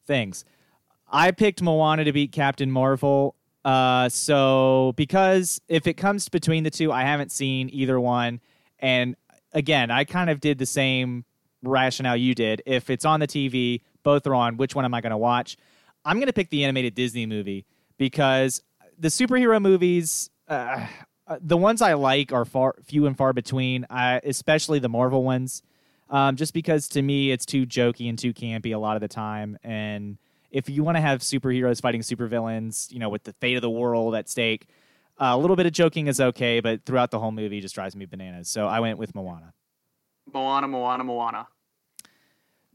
things. 0.06 0.44
I 1.10 1.30
picked 1.30 1.62
Moana 1.62 2.04
to 2.04 2.12
beat 2.12 2.32
Captain 2.32 2.70
Marvel. 2.70 3.34
Uh, 3.64 4.08
so 4.08 4.94
because 4.96 5.60
if 5.68 5.86
it 5.86 5.94
comes 5.94 6.28
between 6.28 6.64
the 6.64 6.70
two, 6.70 6.90
I 6.90 7.02
haven't 7.02 7.32
seen 7.32 7.68
either 7.72 8.00
one, 8.00 8.40
and 8.78 9.14
again, 9.58 9.90
I 9.90 10.04
kind 10.04 10.30
of 10.30 10.40
did 10.40 10.58
the 10.58 10.66
same 10.66 11.24
rationale 11.62 12.16
you 12.16 12.34
did. 12.34 12.62
If 12.64 12.88
it's 12.88 13.04
on 13.04 13.20
the 13.20 13.26
TV, 13.26 13.82
both 14.04 14.26
are 14.26 14.34
on. 14.34 14.56
Which 14.56 14.74
one 14.74 14.84
am 14.84 14.94
I 14.94 15.00
going 15.00 15.10
to 15.10 15.18
watch? 15.18 15.56
I'm 16.04 16.16
going 16.16 16.28
to 16.28 16.32
pick 16.32 16.48
the 16.48 16.64
animated 16.64 16.94
Disney 16.94 17.26
movie 17.26 17.66
because 17.98 18.62
the 18.98 19.08
superhero 19.08 19.60
movies, 19.60 20.30
uh, 20.46 20.86
uh, 21.26 21.36
the 21.40 21.56
ones 21.56 21.82
I 21.82 21.94
like 21.94 22.32
are 22.32 22.44
far 22.44 22.76
few 22.84 23.06
and 23.06 23.16
far 23.18 23.32
between. 23.32 23.84
I, 23.90 24.20
especially 24.24 24.78
the 24.78 24.88
Marvel 24.88 25.24
ones, 25.24 25.62
um, 26.08 26.36
just 26.36 26.54
because 26.54 26.88
to 26.90 27.02
me 27.02 27.32
it's 27.32 27.44
too 27.44 27.66
jokey 27.66 28.08
and 28.08 28.18
too 28.18 28.32
campy 28.32 28.74
a 28.74 28.78
lot 28.78 28.96
of 28.96 29.00
the 29.00 29.08
time. 29.08 29.58
And 29.64 30.18
if 30.50 30.70
you 30.70 30.84
want 30.84 30.96
to 30.96 31.00
have 31.02 31.20
superheroes 31.20 31.82
fighting 31.82 32.00
supervillains, 32.00 32.90
you 32.92 33.00
know, 33.00 33.08
with 33.08 33.24
the 33.24 33.32
fate 33.34 33.56
of 33.56 33.62
the 33.62 33.68
world 33.68 34.14
at 34.14 34.28
stake, 34.28 34.68
uh, 35.18 35.32
a 35.32 35.38
little 35.38 35.56
bit 35.56 35.66
of 35.66 35.72
joking 35.72 36.06
is 36.06 36.20
okay, 36.20 36.60
but 36.60 36.84
throughout 36.84 37.10
the 37.10 37.18
whole 37.18 37.32
movie 37.32 37.60
just 37.60 37.74
drives 37.74 37.96
me 37.96 38.06
bananas. 38.06 38.48
So 38.48 38.66
I 38.66 38.80
went 38.80 38.98
with 38.98 39.14
Moana. 39.14 39.52
Moana, 40.32 40.68
Moana, 40.68 41.04
Moana. 41.04 41.48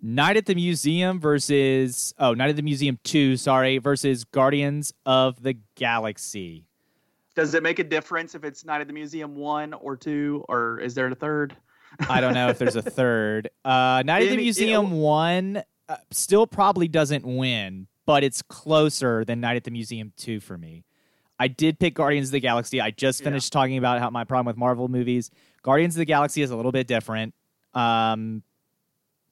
Night 0.02 0.36
at 0.36 0.46
the 0.46 0.56
Museum 0.56 1.20
versus 1.20 2.14
oh, 2.20 2.34
Night 2.34 2.50
at 2.50 2.58
the 2.58 2.62
Museum 2.62 3.00
2, 3.04 3.38
sorry, 3.38 3.78
versus 3.78 4.26
Guardians 4.26 4.94
of 5.06 5.42
the 5.42 5.56
Galaxy. 5.76 6.66
Does 7.36 7.54
it 7.54 7.64
make 7.64 7.80
a 7.80 7.84
difference 7.84 8.36
if 8.36 8.44
it's 8.44 8.66
Night 8.66 8.82
at 8.82 8.88
the 8.88 8.94
Museum 8.94 9.36
one 9.36 9.74
or 9.74 9.96
two, 9.96 10.44
or 10.50 10.80
is 10.80 10.94
there 10.94 11.08
a 11.08 11.16
third? 11.16 11.56
I 12.10 12.20
don't 12.20 12.34
know 12.34 12.50
if 12.50 12.60
there's 12.60 12.76
a 12.76 12.82
third. 12.82 13.50
Uh, 13.64 14.04
Night 14.06 14.24
at 14.24 14.30
the 14.30 14.38
Museum 14.38 14.92
it- 14.92 14.98
1 14.98 15.64
uh, 15.88 15.96
still 16.12 16.48
probably 16.48 16.88
doesn't 16.90 17.26
win, 17.26 17.88
but 18.06 18.24
it's 18.24 18.42
closer 18.42 19.24
than 19.24 19.40
Night 19.40 19.56
at 19.56 19.64
the 19.64 19.72
Museum 19.72 20.12
2 20.18 20.42
for 20.42 20.58
me. 20.58 20.84
I 21.40 21.48
did 21.48 21.80
pick 21.80 21.96
Guardians 21.96 22.28
of 22.30 22.32
the 22.34 22.40
Galaxy. 22.40 22.80
I 22.80 22.92
just 22.92 23.22
Yeah. 23.22 23.26
finished 23.26 23.52
talking 23.52 23.78
about 23.78 24.00
how 24.00 24.10
my 24.10 24.24
problem 24.24 24.46
with 24.48 24.58
Marvel 24.58 24.88
movies. 24.88 25.32
Guardians 25.62 25.96
of 25.96 26.00
the 26.00 26.06
Galaxy 26.06 26.42
is 26.42 26.52
a 26.52 26.56
little 26.56 26.72
bit 26.72 26.88
different. 26.88 27.34
Um, 27.74 28.44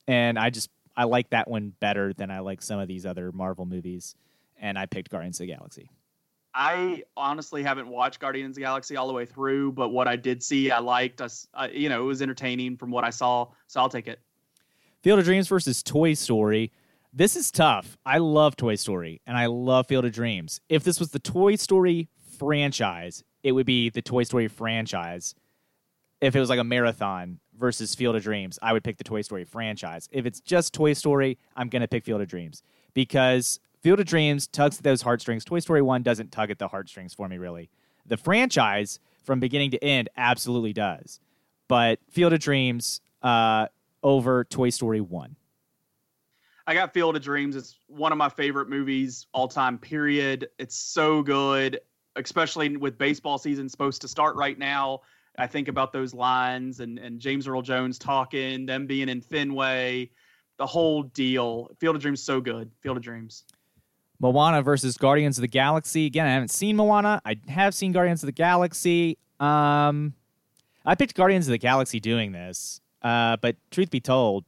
and 0.08 0.38
I 0.38 0.50
just 0.50 0.70
I 0.94 1.04
like 1.04 1.30
that 1.30 1.48
one 1.48 1.72
better 1.80 2.12
than 2.12 2.30
I 2.30 2.40
like 2.40 2.60
some 2.60 2.78
of 2.78 2.86
these 2.86 3.06
other 3.06 3.32
Marvel 3.32 3.64
movies, 3.64 4.14
and 4.60 4.78
I 4.78 4.84
picked 4.84 5.10
Guardians 5.10 5.40
of 5.40 5.46
the 5.46 5.52
Galaxy. 5.54 5.88
I 6.54 7.04
honestly 7.16 7.62
haven't 7.62 7.88
watched 7.88 8.20
Guardians 8.20 8.50
of 8.50 8.54
the 8.56 8.60
Galaxy 8.62 8.96
all 8.98 9.06
the 9.06 9.14
way 9.14 9.24
through, 9.24 9.72
but 9.72 9.88
what 9.88 10.06
I 10.06 10.16
did 10.16 10.42
see, 10.42 10.70
I 10.70 10.80
liked. 10.80 11.22
Uh, 11.22 11.68
you 11.72 11.88
know, 11.88 12.02
it 12.02 12.04
was 12.06 12.20
entertaining 12.20 12.76
from 12.76 12.90
what 12.90 13.04
I 13.04 13.10
saw, 13.10 13.48
so 13.68 13.80
I'll 13.80 13.88
take 13.88 14.06
it. 14.06 14.18
Field 15.02 15.18
of 15.18 15.24
Dreams 15.24 15.48
versus 15.48 15.82
Toy 15.82 16.12
Story. 16.12 16.72
This 17.14 17.36
is 17.36 17.50
tough. 17.50 17.98
I 18.06 18.16
love 18.16 18.56
Toy 18.56 18.74
Story 18.74 19.20
and 19.26 19.36
I 19.36 19.44
love 19.44 19.86
Field 19.86 20.06
of 20.06 20.12
Dreams. 20.12 20.62
If 20.70 20.82
this 20.82 20.98
was 20.98 21.10
the 21.10 21.18
Toy 21.18 21.56
Story 21.56 22.08
franchise, 22.38 23.22
it 23.42 23.52
would 23.52 23.66
be 23.66 23.90
the 23.90 24.00
Toy 24.00 24.22
Story 24.22 24.48
franchise. 24.48 25.34
If 26.22 26.34
it 26.34 26.40
was 26.40 26.48
like 26.48 26.58
a 26.58 26.64
marathon 26.64 27.38
versus 27.58 27.94
Field 27.94 28.16
of 28.16 28.22
Dreams, 28.22 28.58
I 28.62 28.72
would 28.72 28.82
pick 28.82 28.96
the 28.96 29.04
Toy 29.04 29.20
Story 29.20 29.44
franchise. 29.44 30.08
If 30.10 30.24
it's 30.24 30.40
just 30.40 30.72
Toy 30.72 30.94
Story, 30.94 31.36
I'm 31.54 31.68
going 31.68 31.82
to 31.82 31.88
pick 31.88 32.06
Field 32.06 32.22
of 32.22 32.28
Dreams 32.28 32.62
because 32.94 33.60
Field 33.82 34.00
of 34.00 34.06
Dreams 34.06 34.46
tugs 34.46 34.78
at 34.78 34.82
those 34.82 35.02
heartstrings. 35.02 35.44
Toy 35.44 35.58
Story 35.58 35.82
1 35.82 36.02
doesn't 36.02 36.32
tug 36.32 36.50
at 36.50 36.58
the 36.58 36.68
heartstrings 36.68 37.12
for 37.12 37.28
me, 37.28 37.36
really. 37.36 37.68
The 38.06 38.16
franchise, 38.16 39.00
from 39.22 39.38
beginning 39.38 39.72
to 39.72 39.84
end, 39.84 40.08
absolutely 40.16 40.72
does. 40.72 41.20
But 41.68 41.98
Field 42.08 42.32
of 42.32 42.40
Dreams 42.40 43.02
uh, 43.20 43.66
over 44.02 44.44
Toy 44.44 44.70
Story 44.70 45.02
1. 45.02 45.36
I 46.66 46.74
got 46.74 46.92
Field 46.92 47.16
of 47.16 47.22
Dreams. 47.22 47.56
It's 47.56 47.78
one 47.88 48.12
of 48.12 48.18
my 48.18 48.28
favorite 48.28 48.68
movies 48.68 49.26
all 49.32 49.48
time, 49.48 49.78
period. 49.78 50.48
It's 50.58 50.76
so 50.76 51.22
good, 51.22 51.80
especially 52.16 52.76
with 52.76 52.98
baseball 52.98 53.38
season 53.38 53.68
supposed 53.68 54.00
to 54.02 54.08
start 54.08 54.36
right 54.36 54.58
now. 54.58 55.00
I 55.38 55.46
think 55.46 55.68
about 55.68 55.92
those 55.92 56.14
lines 56.14 56.80
and, 56.80 56.98
and 56.98 57.18
James 57.18 57.48
Earl 57.48 57.62
Jones 57.62 57.98
talking, 57.98 58.66
them 58.66 58.86
being 58.86 59.08
in 59.08 59.20
Fenway, 59.20 60.10
the 60.58 60.66
whole 60.66 61.04
deal. 61.04 61.70
Field 61.80 61.96
of 61.96 62.02
Dreams 62.02 62.22
so 62.22 62.40
good. 62.40 62.70
Field 62.80 62.96
of 62.96 63.02
Dreams. 63.02 63.44
Moana 64.20 64.62
versus 64.62 64.96
Guardians 64.96 65.38
of 65.38 65.42
the 65.42 65.48
Galaxy. 65.48 66.06
Again, 66.06 66.26
I 66.26 66.30
haven't 66.30 66.52
seen 66.52 66.76
Moana. 66.76 67.20
I 67.24 67.36
have 67.48 67.74
seen 67.74 67.90
Guardians 67.90 68.22
of 68.22 68.26
the 68.26 68.32
Galaxy. 68.32 69.18
Um, 69.40 70.14
I 70.86 70.94
picked 70.94 71.14
Guardians 71.14 71.48
of 71.48 71.52
the 71.52 71.58
Galaxy 71.58 71.98
doing 71.98 72.30
this, 72.30 72.80
uh, 73.02 73.36
but 73.38 73.56
truth 73.72 73.90
be 73.90 74.00
told, 74.00 74.44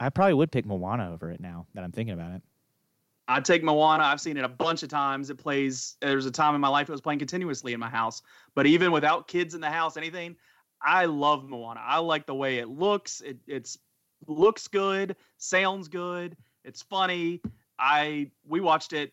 I 0.00 0.08
probably 0.08 0.34
would 0.34 0.50
pick 0.50 0.64
Moana 0.64 1.12
over 1.12 1.30
it 1.30 1.40
now 1.40 1.66
that 1.74 1.84
I'm 1.84 1.92
thinking 1.92 2.14
about 2.14 2.32
it. 2.32 2.42
I'd 3.28 3.44
take 3.44 3.62
Moana. 3.62 4.02
I've 4.02 4.20
seen 4.20 4.38
it 4.38 4.44
a 4.44 4.48
bunch 4.48 4.82
of 4.82 4.88
times. 4.88 5.30
It 5.30 5.36
plays. 5.36 5.96
There's 6.00 6.26
a 6.26 6.32
time 6.32 6.54
in 6.54 6.60
my 6.60 6.68
life 6.68 6.88
it 6.88 6.92
was 6.92 7.02
playing 7.02 7.20
continuously 7.20 7.74
in 7.74 7.78
my 7.78 7.90
house. 7.90 8.22
But 8.56 8.66
even 8.66 8.90
without 8.90 9.28
kids 9.28 9.54
in 9.54 9.60
the 9.60 9.70
house, 9.70 9.96
anything, 9.96 10.34
I 10.82 11.04
love 11.04 11.48
Moana. 11.48 11.80
I 11.84 11.98
like 11.98 12.26
the 12.26 12.34
way 12.34 12.58
it 12.58 12.68
looks. 12.68 13.20
It 13.20 13.38
it's 13.46 13.78
looks 14.26 14.66
good, 14.66 15.16
sounds 15.36 15.86
good, 15.86 16.36
it's 16.64 16.82
funny. 16.82 17.40
I 17.78 18.30
we 18.48 18.60
watched 18.60 18.94
it 18.94 19.12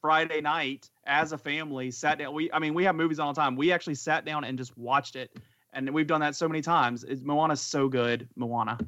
Friday 0.00 0.40
night 0.40 0.90
as 1.04 1.32
a 1.32 1.38
family. 1.38 1.90
Sat 1.90 2.18
down. 2.18 2.34
We 2.34 2.52
I 2.52 2.58
mean 2.58 2.74
we 2.74 2.84
have 2.84 2.94
movies 2.94 3.18
all 3.18 3.32
the 3.32 3.40
time. 3.40 3.56
We 3.56 3.72
actually 3.72 3.96
sat 3.96 4.24
down 4.24 4.44
and 4.44 4.58
just 4.58 4.76
watched 4.76 5.16
it, 5.16 5.36
and 5.72 5.90
we've 5.90 6.06
done 6.06 6.20
that 6.20 6.36
so 6.36 6.46
many 6.46 6.62
times. 6.62 7.04
It's, 7.04 7.22
Moana's 7.22 7.60
so 7.60 7.88
good. 7.88 8.28
Moana. 8.36 8.78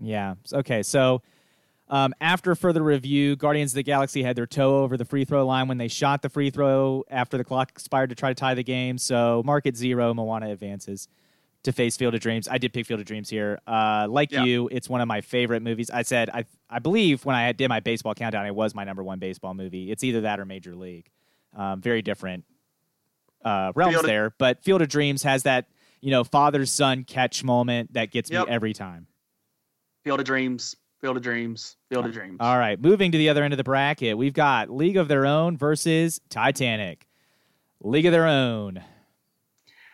Yeah. 0.00 0.34
Okay. 0.52 0.82
So 0.82 1.22
um, 1.88 2.14
after 2.20 2.54
further 2.54 2.82
review, 2.82 3.34
Guardians 3.36 3.72
of 3.72 3.76
the 3.76 3.82
Galaxy 3.82 4.22
had 4.22 4.36
their 4.36 4.46
toe 4.46 4.82
over 4.82 4.96
the 4.96 5.04
free 5.04 5.24
throw 5.24 5.46
line 5.46 5.68
when 5.68 5.78
they 5.78 5.88
shot 5.88 6.22
the 6.22 6.28
free 6.28 6.50
throw 6.50 7.04
after 7.10 7.36
the 7.38 7.44
clock 7.44 7.70
expired 7.70 8.10
to 8.10 8.14
try 8.16 8.28
to 8.30 8.34
tie 8.34 8.54
the 8.54 8.62
game. 8.64 8.98
So 8.98 9.42
mark 9.44 9.66
it 9.66 9.76
zero. 9.76 10.12
Moana 10.14 10.50
advances 10.50 11.08
to 11.64 11.72
face 11.72 11.96
Field 11.96 12.14
of 12.14 12.20
Dreams. 12.20 12.46
I 12.48 12.58
did 12.58 12.72
pick 12.72 12.86
Field 12.86 13.00
of 13.00 13.06
Dreams 13.06 13.28
here. 13.28 13.58
Uh, 13.66 14.06
like 14.08 14.30
Yeah. 14.30 14.44
you, 14.44 14.68
it's 14.70 14.88
one 14.88 15.00
of 15.00 15.08
my 15.08 15.20
favorite 15.20 15.62
movies. 15.62 15.90
I 15.90 16.02
said 16.02 16.30
I 16.30 16.44
I 16.70 16.78
believe 16.78 17.24
when 17.24 17.34
I 17.34 17.50
did 17.52 17.68
my 17.68 17.80
baseball 17.80 18.14
countdown, 18.14 18.46
it 18.46 18.54
was 18.54 18.74
my 18.74 18.84
number 18.84 19.02
one 19.02 19.18
baseball 19.18 19.54
movie. 19.54 19.90
It's 19.90 20.04
either 20.04 20.20
that 20.22 20.38
or 20.38 20.44
Major 20.44 20.76
League. 20.76 21.10
Um, 21.56 21.80
very 21.80 22.02
different 22.02 22.44
uh, 23.44 23.72
realms 23.74 23.94
Field 23.94 24.06
there, 24.06 24.34
but 24.38 24.62
Field 24.62 24.82
of 24.82 24.88
Dreams 24.88 25.22
has 25.22 25.44
that 25.44 25.66
you 26.00 26.10
know 26.10 26.22
father 26.22 26.66
son 26.66 27.04
catch 27.04 27.42
moment 27.42 27.94
that 27.94 28.10
gets 28.10 28.30
Yep. 28.30 28.46
me 28.48 28.52
every 28.52 28.72
time. 28.74 29.06
Field 30.08 30.20
of 30.20 30.24
Dreams. 30.26 30.74
Field 31.02 31.18
of 31.18 31.22
Dreams. 31.22 31.76
Field 31.90 32.06
of 32.06 32.12
Dreams. 32.14 32.38
All 32.40 32.58
right, 32.58 32.80
moving 32.80 33.12
to 33.12 33.18
the 33.18 33.28
other 33.28 33.44
end 33.44 33.52
of 33.52 33.58
the 33.58 33.62
bracket, 33.62 34.16
we've 34.16 34.32
got 34.32 34.70
League 34.70 34.96
of 34.96 35.06
Their 35.06 35.26
Own 35.26 35.58
versus 35.58 36.18
Titanic. 36.30 37.06
League 37.82 38.06
of 38.06 38.12
Their 38.12 38.26
Own. 38.26 38.82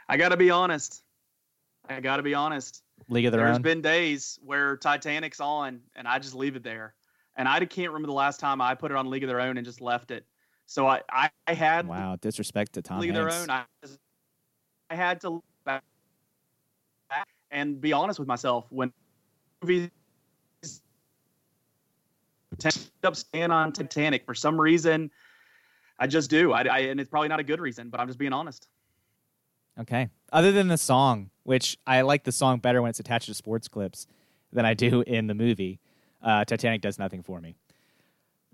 I 0.09 0.17
got 0.17 0.29
to 0.29 0.37
be 0.37 0.51
honest. 0.51 1.03
I 1.89 1.99
got 1.99 2.19
to 2.19 2.23
be 2.23 2.33
honest. 2.33 2.85
League 3.09 3.25
of 3.27 3.33
Their 3.33 3.41
There's 3.41 3.57
Own. 3.57 3.63
There's 3.63 3.75
been 3.75 3.83
days 3.83 4.39
where 4.45 4.77
Titanic's 4.77 5.41
on 5.41 5.81
and 5.97 6.07
I 6.07 6.21
just 6.21 6.37
leave 6.37 6.55
it 6.55 6.63
there. 6.63 6.95
And 7.37 7.49
I 7.49 7.59
can't 7.65 7.89
remember 7.89 8.07
the 8.07 8.13
last 8.13 8.39
time 8.39 8.61
I 8.61 8.77
put 8.77 8.93
it 8.93 8.97
on 8.97 9.11
League 9.11 9.25
of 9.25 9.29
Their 9.29 9.41
Own 9.41 9.57
and 9.57 9.67
just 9.67 9.81
left 9.81 10.13
it. 10.13 10.25
So 10.67 10.87
I, 10.87 11.01
I, 11.11 11.29
I 11.49 11.55
had 11.55 11.89
wow, 11.89 12.15
disrespect 12.21 12.75
to 12.75 12.83
Tom 12.83 13.01
League 13.01 13.11
of 13.11 13.17
Their 13.17 13.33
Own. 13.33 13.51
I, 13.51 13.65
just- 13.83 13.99
I 14.89 14.95
had 14.95 15.21
to 15.23 15.31
look 15.31 15.45
back 15.65 15.83
and 17.51 17.81
be 17.81 17.93
honest 17.93 18.21
with 18.21 18.29
myself 18.29 18.67
when 18.71 18.93
movies 19.61 19.91
end 22.65 22.91
up 23.03 23.17
staying 23.17 23.51
on 23.51 23.73
Titanic 23.73 24.25
for 24.25 24.35
some 24.35 24.61
reason. 24.61 25.11
I 25.99 26.07
just 26.07 26.31
do. 26.31 26.53
I, 26.53 26.63
I 26.63 26.79
and 26.81 27.01
it's 27.01 27.11
probably 27.11 27.29
not 27.29 27.41
a 27.41 27.45
good 27.45 27.61
reason, 27.61 27.89
but 27.89 28.01
I'm 28.01 28.07
just 28.07 28.19
being 28.19 28.33
honest. 28.33 28.69
Okay. 29.79 30.09
Other 30.33 30.53
than 30.53 30.69
the 30.69 30.79
song, 30.79 31.31
which 31.43 31.79
I 31.87 32.03
like 32.03 32.25
the 32.25 32.33
song 32.33 32.59
better 32.59 32.83
when 32.83 32.91
it's 32.91 33.01
attached 33.01 33.27
to 33.27 33.35
sports 33.35 33.69
clips 33.69 34.07
than 34.53 34.65
I 34.65 34.75
do 34.75 35.03
in 35.03 35.27
the 35.27 35.35
movie, 35.35 35.81
uh, 36.23 36.45
Titanic 36.45 36.81
does 36.81 36.99
nothing 36.99 37.23
for 37.23 37.41
me. 37.41 37.57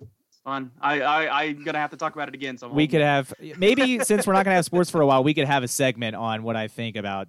It's 0.01 0.38
fun. 0.44 0.70
I, 0.80 1.01
I 1.01 1.42
I'm 1.44 1.64
gonna 1.64 1.78
have 1.78 1.90
to 1.90 1.96
talk 1.96 2.14
about 2.14 2.28
it 2.28 2.34
again. 2.34 2.57
So 2.59 2.68
We 2.68 2.86
could 2.88 3.03
have 3.03 3.32
maybe 3.57 3.98
since 4.05 4.26
we're 4.26 4.32
not 4.32 4.44
going 4.44 4.53
to 4.53 4.57
have 4.57 4.64
sports 4.64 4.90
for 4.90 5.01
a 5.01 5.07
while, 5.07 5.22
we 5.24 5.34
could 5.34 5.46
have 5.46 5.62
a 5.62 5.68
segment 5.68 6.16
on 6.16 6.42
what 6.42 6.57
I 6.57 6.68
think 6.68 6.96
about 6.96 7.28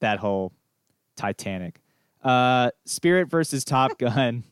that 0.00 0.18
whole 0.18 0.52
Titanic. 1.16 1.80
Uh, 2.22 2.70
Spirit 2.84 3.28
versus 3.28 3.64
Top 3.64 3.98
Gun. 3.98 4.44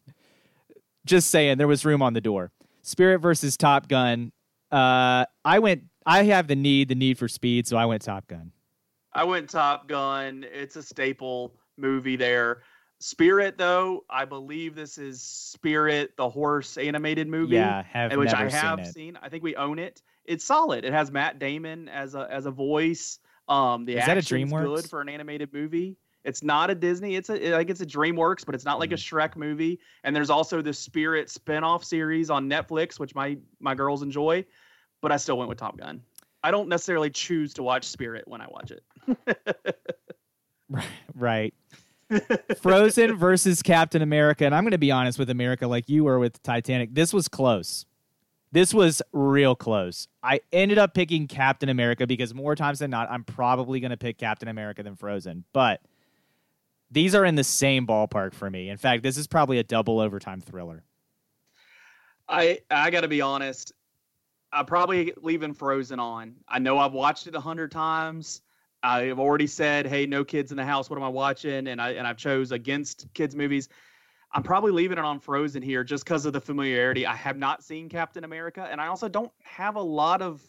Just 1.07 1.31
saying, 1.31 1.59
there 1.59 1.69
was 1.69 1.85
room 1.85 2.03
on 2.03 2.15
the 2.15 2.21
door. 2.21 2.51
Spirit 2.83 3.19
versus 3.19 3.57
Top 3.57 3.89
Gun. 3.89 4.33
Uh, 4.71 5.25
I 5.45 5.59
went. 5.59 5.85
I 6.07 6.25
have 6.25 6.49
the 6.49 6.57
need, 6.57 6.89
the 6.89 6.95
need 6.95 7.19
for 7.19 7.29
speed, 7.29 7.67
so 7.67 7.77
I 7.77 7.87
went 7.87 8.03
Top 8.03 8.27
Gun. 8.27 8.53
I 9.13 9.25
went 9.25 9.49
Top 9.49 9.89
Gun. 9.89 10.45
It's 10.53 10.77
a 10.77 10.83
staple 10.83 11.55
movie 11.79 12.17
there. 12.17 12.63
Spirit, 13.01 13.59
though, 13.59 14.05
I 14.09 14.25
believe 14.25 14.75
this 14.75 14.99
is 14.99 15.23
Spirit, 15.23 16.17
the 16.17 16.29
horse 16.29 16.77
animated 16.79 17.29
movie. 17.29 17.57
Yeah, 17.57 17.83
have 17.83 18.17
which 18.17 18.33
I 18.33 18.49
have 18.49 18.85
seen 18.87 18.93
seen. 18.93 19.19
I 19.23 19.29
think 19.29 19.43
we 19.43 19.57
own 19.57 19.79
it. 19.79 20.03
It's 20.25 20.45
solid. 20.45 20.85
It 20.85 20.93
has 20.93 21.11
Matt 21.11 21.39
Damon 21.39 21.89
as 21.89 22.15
a 22.15 22.27
as 22.31 22.47
a 22.47 22.51
voice. 22.51 23.19
Um, 23.49 23.85
the 23.85 23.97
Is 23.97 24.07
that 24.07 24.17
a 24.17 24.21
DreamWorks? 24.21 24.65
good 24.65 24.91
for 24.91 25.01
an 25.03 25.09
animated 25.11 25.53
movie. 25.53 25.97
It's 26.25 26.43
not 26.43 26.71
a 26.71 26.75
Disney. 26.75 27.17
It's 27.17 27.29
a 27.31 27.53
like 27.53 27.71
it's 27.71 27.81
a 27.81 27.87
DreamWorks, 27.87 28.47
but 28.47 28.55
it's 28.55 28.65
not 28.65 28.79
like 28.79 28.93
a 28.93 28.95
mm-hmm. 28.95 29.17
Shrek 29.17 29.37
movie. 29.37 29.79
And 30.05 30.17
there's 30.17 30.31
also 30.31 30.63
the 30.63 30.73
Spirit 30.73 31.29
spin-off 31.31 31.85
series 31.85 32.31
on 32.31 32.49
Netflix, 32.49 32.99
which 32.99 33.15
my 33.15 33.37
my 33.61 33.75
girls 33.75 34.03
enjoy. 34.03 34.45
But 35.01 35.13
I 35.13 35.17
still 35.19 35.37
went 35.37 35.49
with 35.51 35.59
Top 35.59 35.77
Gun. 35.77 36.03
I 36.43 36.51
don't 36.51 36.69
necessarily 36.69 37.11
choose 37.11 37.55
to 37.55 37.63
watch 37.63 37.85
Spirit 37.85 38.27
when 38.27 38.41
I 38.41 38.47
watch 38.49 38.71
it. 38.71 38.83
Right. 41.15 41.55
Frozen 42.59 43.17
versus 43.19 43.63
Captain 43.63 44.03
America. 44.03 44.45
And 44.45 44.55
I'm 44.55 44.65
going 44.65 44.73
to 44.73 44.79
be 44.79 44.91
honest 44.91 45.19
with 45.19 45.31
America, 45.31 45.67
like 45.67 45.89
you 45.89 46.05
were 46.05 46.19
with 46.19 46.43
Titanic. 46.43 46.95
This 46.95 47.13
was 47.13 47.29
close. 47.29 47.87
This 48.53 48.73
was 48.73 49.03
real 49.13 49.57
close. 49.57 50.07
I 50.23 50.41
ended 50.53 50.79
up 50.79 50.95
picking 50.95 51.27
Captain 51.27 51.69
America 51.69 52.07
because 52.07 52.35
more 52.35 52.55
times 52.55 52.79
than 52.79 52.91
not, 52.91 53.11
I'm 53.11 53.25
probably 53.25 53.81
going 53.81 53.91
to 53.91 53.97
pick 53.97 54.19
Captain 54.19 54.49
America 54.49 54.83
than 54.83 54.95
Frozen. 54.95 55.45
But 55.53 55.81
these 56.91 57.15
are 57.15 57.25
in 57.25 57.35
the 57.35 57.45
same 57.45 57.87
ballpark 57.87 58.35
for 58.35 58.51
me. 58.51 58.69
In 58.69 58.77
fact, 58.77 59.03
this 59.03 59.17
is 59.17 59.27
probably 59.27 59.59
a 59.59 59.65
double 59.65 60.01
overtime 60.01 60.41
thriller. 60.41 60.85
I 62.29 62.61
I 62.71 62.91
got 62.91 63.03
to 63.03 63.09
be 63.09 63.21
honest. 63.21 63.73
I'm 64.53 64.67
probably 64.67 65.13
leaving 65.21 65.53
Frozen 65.53 65.99
on. 65.99 66.37
I 66.49 66.59
know 66.59 66.79
I've 66.79 66.93
watched 66.93 67.27
it 67.27 67.35
a 67.35 67.41
hundred 67.41 67.73
times. 67.73 68.43
I've 68.83 69.19
already 69.19 69.47
said, 69.47 69.87
"Hey, 69.87 70.07
no 70.07 70.25
kids 70.25 70.51
in 70.51 70.57
the 70.57 70.65
house. 70.65 70.89
What 70.89 70.97
am 70.97 71.03
I 71.03 71.09
watching?" 71.09 71.69
And 71.69 71.81
I 71.81 71.91
and 71.91 72.07
I've 72.07 72.17
chose 72.17 72.53
against 72.53 73.07
kids 73.15 73.35
movies. 73.35 73.69
I'm 74.33 74.43
probably 74.43 74.73
leaving 74.73 74.99
it 74.99 75.05
on 75.05 75.21
Frozen 75.21 75.63
here 75.63 75.85
just 75.85 76.05
because 76.05 76.27
of 76.27 76.33
the 76.33 76.41
familiarity. 76.41 77.07
I 77.07 77.15
have 77.15 77.37
not 77.37 77.63
seen 77.63 77.89
Captain 77.89 78.25
America, 78.25 78.67
and 78.71 78.81
I 78.81 78.89
also 78.89 79.09
don't 79.09 79.33
have 79.43 79.77
a 79.77 79.83
lot 79.83 80.23
of 80.23 80.43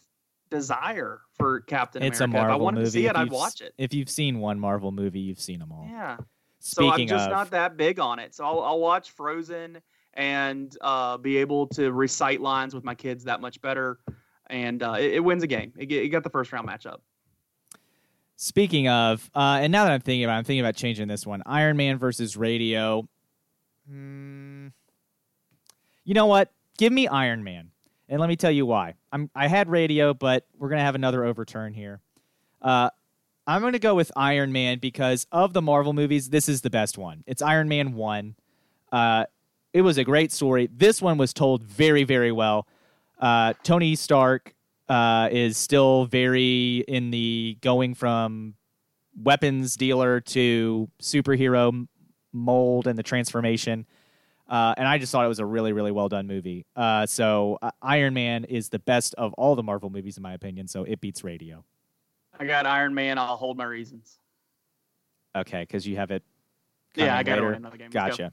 desire 0.50 1.20
for 1.34 1.60
Captain 1.60 2.02
it's 2.02 2.20
a 2.20 2.24
America. 2.24 2.48
Marvel 2.48 2.56
if 2.56 2.60
I 2.60 2.62
wanted 2.62 2.78
movie. 2.78 2.86
to 2.86 2.90
see 2.92 3.06
it, 3.06 3.16
I'd 3.16 3.30
watch 3.30 3.60
it. 3.60 3.74
If 3.78 3.94
you've 3.94 4.10
seen 4.10 4.38
one 4.38 4.58
Marvel 4.58 4.92
movie, 4.92 5.20
you've 5.20 5.40
seen 5.40 5.58
them 5.58 5.72
all. 5.72 5.86
Yeah. 5.88 6.18
So 6.58 6.90
I'm 6.90 7.06
just 7.06 7.26
of, 7.26 7.30
not 7.30 7.50
that 7.50 7.76
big 7.76 8.00
on 8.00 8.18
it. 8.18 8.34
So 8.34 8.44
I'll, 8.44 8.60
I'll 8.60 8.80
watch 8.80 9.10
Frozen 9.12 9.78
and 10.14 10.76
uh, 10.80 11.16
be 11.18 11.36
able 11.36 11.66
to 11.68 11.92
recite 11.92 12.40
lines 12.40 12.74
with 12.74 12.84
my 12.84 12.94
kids 12.94 13.24
that 13.24 13.40
much 13.40 13.60
better. 13.60 13.98
And 14.48 14.82
uh, 14.82 14.96
it, 14.98 15.14
it 15.14 15.20
wins 15.20 15.42
a 15.42 15.46
game. 15.46 15.72
It, 15.76 15.90
it 15.92 16.08
got 16.08 16.24
the 16.24 16.30
first 16.30 16.52
round 16.52 16.68
matchup. 16.68 16.98
Speaking 18.36 18.88
of, 18.88 19.30
uh, 19.34 19.60
and 19.62 19.72
now 19.72 19.84
that 19.84 19.92
I'm 19.92 20.00
thinking 20.00 20.24
about, 20.24 20.34
it, 20.34 20.38
I'm 20.38 20.44
thinking 20.44 20.60
about 20.60 20.76
changing 20.76 21.08
this 21.08 21.26
one: 21.26 21.42
Iron 21.46 21.76
Man 21.76 21.98
versus 21.98 22.36
Radio. 22.36 23.08
Hmm. 23.88 24.68
You 26.04 26.14
know 26.14 26.26
what? 26.26 26.52
Give 26.76 26.92
me 26.92 27.08
Iron 27.08 27.42
Man. 27.44 27.70
And 28.08 28.20
let 28.20 28.28
me 28.28 28.36
tell 28.36 28.50
you 28.50 28.66
why. 28.66 28.94
I'm 29.12 29.30
I 29.34 29.48
had 29.48 29.68
radio, 29.68 30.14
but 30.14 30.46
we're 30.56 30.68
gonna 30.68 30.82
have 30.82 30.94
another 30.94 31.24
overturn 31.24 31.74
here. 31.74 32.00
Uh, 32.62 32.90
I'm 33.46 33.62
gonna 33.62 33.78
go 33.78 33.94
with 33.94 34.10
Iron 34.16 34.52
Man 34.52 34.78
because 34.78 35.26
of 35.30 35.52
the 35.52 35.62
Marvel 35.62 35.92
movies, 35.92 36.30
this 36.30 36.48
is 36.48 36.62
the 36.62 36.70
best 36.70 36.98
one. 36.98 37.24
It's 37.26 37.42
Iron 37.42 37.68
Man 37.68 37.94
one. 37.94 38.34
Uh, 38.90 39.26
it 39.72 39.82
was 39.82 39.98
a 39.98 40.04
great 40.04 40.32
story. 40.32 40.68
This 40.72 41.02
one 41.02 41.18
was 41.18 41.32
told 41.32 41.62
very, 41.62 42.04
very 42.04 42.32
well. 42.32 42.66
Uh, 43.18 43.52
Tony 43.62 43.94
Stark 43.94 44.54
uh, 44.88 45.28
is 45.30 45.56
still 45.56 46.06
very 46.06 46.84
in 46.88 47.10
the 47.10 47.58
going 47.60 47.94
from 47.94 48.54
weapons 49.22 49.76
dealer 49.76 50.20
to 50.20 50.88
superhero 51.00 51.86
mold 52.32 52.86
and 52.86 52.98
the 52.98 53.02
transformation. 53.02 53.86
Uh, 54.48 54.74
and 54.76 54.86
I 54.86 54.98
just 54.98 55.10
thought 55.10 55.24
it 55.24 55.28
was 55.28 55.40
a 55.40 55.46
really, 55.46 55.72
really 55.72 55.90
well 55.90 56.08
done 56.08 56.26
movie. 56.26 56.66
Uh, 56.76 57.06
so 57.06 57.58
uh, 57.62 57.70
Iron 57.82 58.14
Man 58.14 58.44
is 58.44 58.68
the 58.68 58.78
best 58.78 59.14
of 59.14 59.34
all 59.34 59.56
the 59.56 59.62
Marvel 59.62 59.90
movies, 59.90 60.16
in 60.16 60.22
my 60.22 60.34
opinion. 60.34 60.68
So 60.68 60.84
it 60.84 61.00
beats 61.00 61.24
Radio. 61.24 61.64
I 62.38 62.44
got 62.44 62.66
Iron 62.66 62.94
Man. 62.94 63.18
I'll 63.18 63.36
hold 63.36 63.56
my 63.56 63.64
reasons. 63.64 64.18
Okay, 65.34 65.62
because 65.62 65.86
you 65.86 65.96
have 65.96 66.10
it. 66.10 66.22
Yeah, 66.94 67.16
I 67.16 67.22
got 67.22 67.36
to 67.36 67.46
another 67.48 67.76
game. 67.76 67.90
Gotcha. 67.90 68.32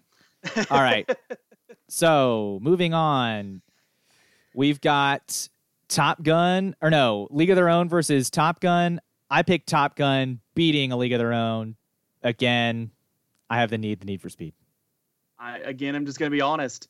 go. 0.55 0.63
All 0.69 0.81
right. 0.81 1.09
So 1.89 2.59
moving 2.61 2.93
on, 2.93 3.61
we've 4.55 4.81
got 4.81 5.47
Top 5.89 6.23
Gun, 6.23 6.75
or 6.81 6.89
no, 6.89 7.27
League 7.29 7.49
of 7.49 7.55
Their 7.55 7.69
Own 7.69 7.87
versus 7.87 8.29
Top 8.29 8.59
Gun. 8.59 8.99
I 9.29 9.43
picked 9.43 9.67
Top 9.67 9.95
Gun 9.95 10.39
beating 10.55 10.91
a 10.91 10.97
League 10.97 11.13
of 11.13 11.19
Their 11.19 11.33
Own. 11.33 11.75
Again, 12.23 12.91
I 13.49 13.59
have 13.59 13.69
the 13.69 13.77
need, 13.77 13.99
the 13.99 14.05
need 14.05 14.21
for 14.21 14.29
speed. 14.29 14.53
I, 15.43 15.57
again, 15.59 15.95
I'm 15.95 16.05
just 16.05 16.19
going 16.19 16.31
to 16.31 16.35
be 16.35 16.41
honest. 16.41 16.87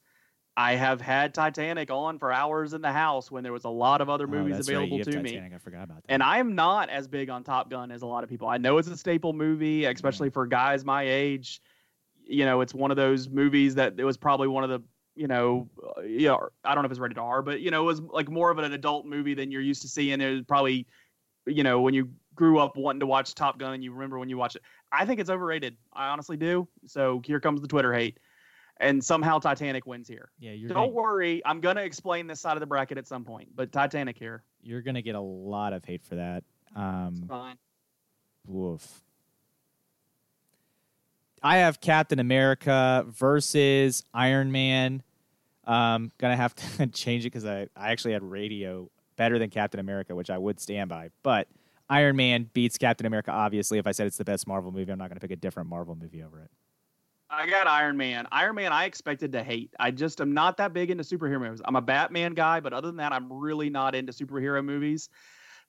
I 0.55 0.75
have 0.75 1.01
had 1.01 1.33
Titanic 1.33 1.89
on 1.89 2.19
for 2.19 2.31
hours 2.31 2.73
in 2.73 2.81
the 2.81 2.91
house 2.91 3.31
when 3.31 3.43
there 3.43 3.51
was 3.51 3.63
a 3.63 3.69
lot 3.69 4.01
of 4.01 4.09
other 4.09 4.25
Oh, 4.25 4.31
movies 4.31 4.53
right, 4.53 4.59
available 4.59 4.97
have 4.99 5.07
to 5.07 5.23
me. 5.23 5.39
I 5.39 5.57
forgot 5.57 5.85
about 5.85 6.03
that. 6.03 6.13
And 6.13 6.21
I'm 6.21 6.53
not 6.53 6.89
as 6.89 7.07
big 7.07 7.31
on 7.31 7.43
Top 7.43 7.71
Gun 7.71 7.89
as 7.91 8.03
a 8.03 8.05
lot 8.05 8.23
of 8.23 8.29
people. 8.29 8.47
I 8.47 8.57
know 8.57 8.77
it's 8.77 8.87
a 8.87 8.95
staple 8.95 9.33
movie, 9.33 9.85
especially 9.85 10.29
for 10.29 10.45
guys 10.45 10.85
my 10.85 11.03
age. 11.03 11.59
You 12.25 12.45
know, 12.45 12.61
it's 12.61 12.73
one 12.73 12.91
of 12.91 12.97
those 12.97 13.27
movies 13.29 13.73
that 13.75 13.95
it 13.97 14.03
was 14.03 14.15
probably 14.15 14.47
one 14.47 14.63
of 14.63 14.69
the, 14.69 14.81
you 15.15 15.27
know, 15.27 15.67
uh, 15.97 16.01
you 16.01 16.27
know, 16.27 16.49
I 16.63 16.75
don't 16.75 16.83
know 16.83 16.85
if 16.85 16.91
it's 16.91 16.99
rated 16.99 17.17
R, 17.17 17.41
but 17.41 17.59
you 17.59 17.71
know, 17.71 17.81
it 17.81 17.85
was 17.85 18.01
like 18.01 18.29
more 18.29 18.51
of 18.51 18.59
an 18.59 18.71
adult 18.71 19.07
movie 19.07 19.33
than 19.33 19.51
you're 19.51 19.61
used 19.61 19.81
to 19.81 19.87
seeing. 19.87 20.21
It 20.21 20.31
was 20.31 20.43
probably, 20.43 20.85
you 21.47 21.63
know, 21.63 21.81
when 21.81 21.95
you 21.95 22.11
grew 22.35 22.59
up 22.59 22.77
wanting 22.77 22.99
to 22.99 23.07
watch 23.07 23.33
Top 23.33 23.57
Gun 23.57 23.73
and 23.73 23.83
you 23.83 23.91
remember 23.91 24.19
when 24.19 24.29
you 24.29 24.37
watched 24.37 24.55
it. 24.55 24.61
I 24.91 25.05
think 25.05 25.19
it's 25.19 25.31
overrated. 25.31 25.77
I 25.93 26.09
honestly 26.09 26.37
do. 26.37 26.67
So 26.85 27.21
here 27.25 27.39
comes 27.39 27.59
the 27.61 27.67
Twitter 27.67 27.91
hate. 27.91 28.19
And 28.77 29.03
somehow 29.03 29.39
Titanic 29.39 29.85
wins 29.85 30.07
here. 30.07 30.31
yeah, 30.39 30.51
you're 30.51 30.67
Don't 30.67 30.77
gonna, 30.77 30.91
worry, 30.91 31.41
I'm 31.45 31.61
gonna 31.61 31.81
explain 31.81 32.27
this 32.27 32.41
side 32.41 32.57
of 32.57 32.59
the 32.59 32.65
bracket 32.65 32.97
at 32.97 33.07
some 33.07 33.23
point. 33.23 33.49
But 33.55 33.71
Titanic 33.71 34.17
here, 34.17 34.43
you're 34.61 34.81
gonna 34.81 35.01
get 35.01 35.15
a 35.15 35.21
lot 35.21 35.73
of 35.73 35.85
hate 35.85 36.03
for 36.03 36.15
that. 36.15 36.43
Um, 36.75 37.25
fine. 37.27 37.55
Woof. 38.47 39.01
I 41.41 41.57
have 41.57 41.81
Captain 41.81 42.19
America 42.19 43.05
versus 43.09 44.03
Iron 44.13 44.51
Man. 44.51 45.03
Um, 45.65 46.11
gonna 46.17 46.35
have 46.35 46.55
to 46.55 46.87
change 46.93 47.25
it 47.25 47.27
because 47.27 47.45
I, 47.45 47.67
I 47.75 47.91
actually 47.91 48.13
had 48.13 48.23
Radio 48.23 48.89
better 49.17 49.37
than 49.37 49.49
Captain 49.49 49.79
America, 49.79 50.15
which 50.15 50.29
I 50.29 50.37
would 50.37 50.59
stand 50.59 50.89
by. 50.89 51.09
But 51.21 51.47
Iron 51.89 52.15
Man 52.15 52.49
beats 52.53 52.77
Captain 52.77 53.05
America. 53.05 53.31
Obviously, 53.31 53.77
if 53.77 53.85
I 53.85 53.91
said 53.91 54.07
it's 54.07 54.17
the 54.17 54.25
best 54.25 54.47
Marvel 54.47 54.71
movie, 54.71 54.91
I'm 54.91 54.97
not 54.97 55.09
gonna 55.09 55.19
pick 55.19 55.31
a 55.31 55.35
different 55.35 55.69
Marvel 55.69 55.95
movie 55.95 56.23
over 56.23 56.39
it. 56.39 56.49
I 57.35 57.47
got 57.49 57.67
Iron 57.67 57.97
Man. 57.97 58.27
Iron 58.31 58.55
Man, 58.55 58.71
I 58.71 58.85
expected 58.85 59.31
to 59.31 59.43
hate. 59.43 59.73
I 59.79 59.91
just 59.91 60.21
am 60.21 60.33
not 60.33 60.57
that 60.57 60.71
big 60.71 60.91
into 60.91 61.03
superhero 61.03 61.39
movies. 61.39 61.61
I'm 61.65 61.75
a 61.75 61.81
Batman 61.81 62.33
guy, 62.33 62.59
but 62.59 62.73
other 62.73 62.87
than 62.87 62.97
that, 62.97 63.11
I'm 63.11 63.31
really 63.31 63.69
not 63.69 63.95
into 63.95 64.13
superhero 64.13 64.63
movies. 64.63 65.09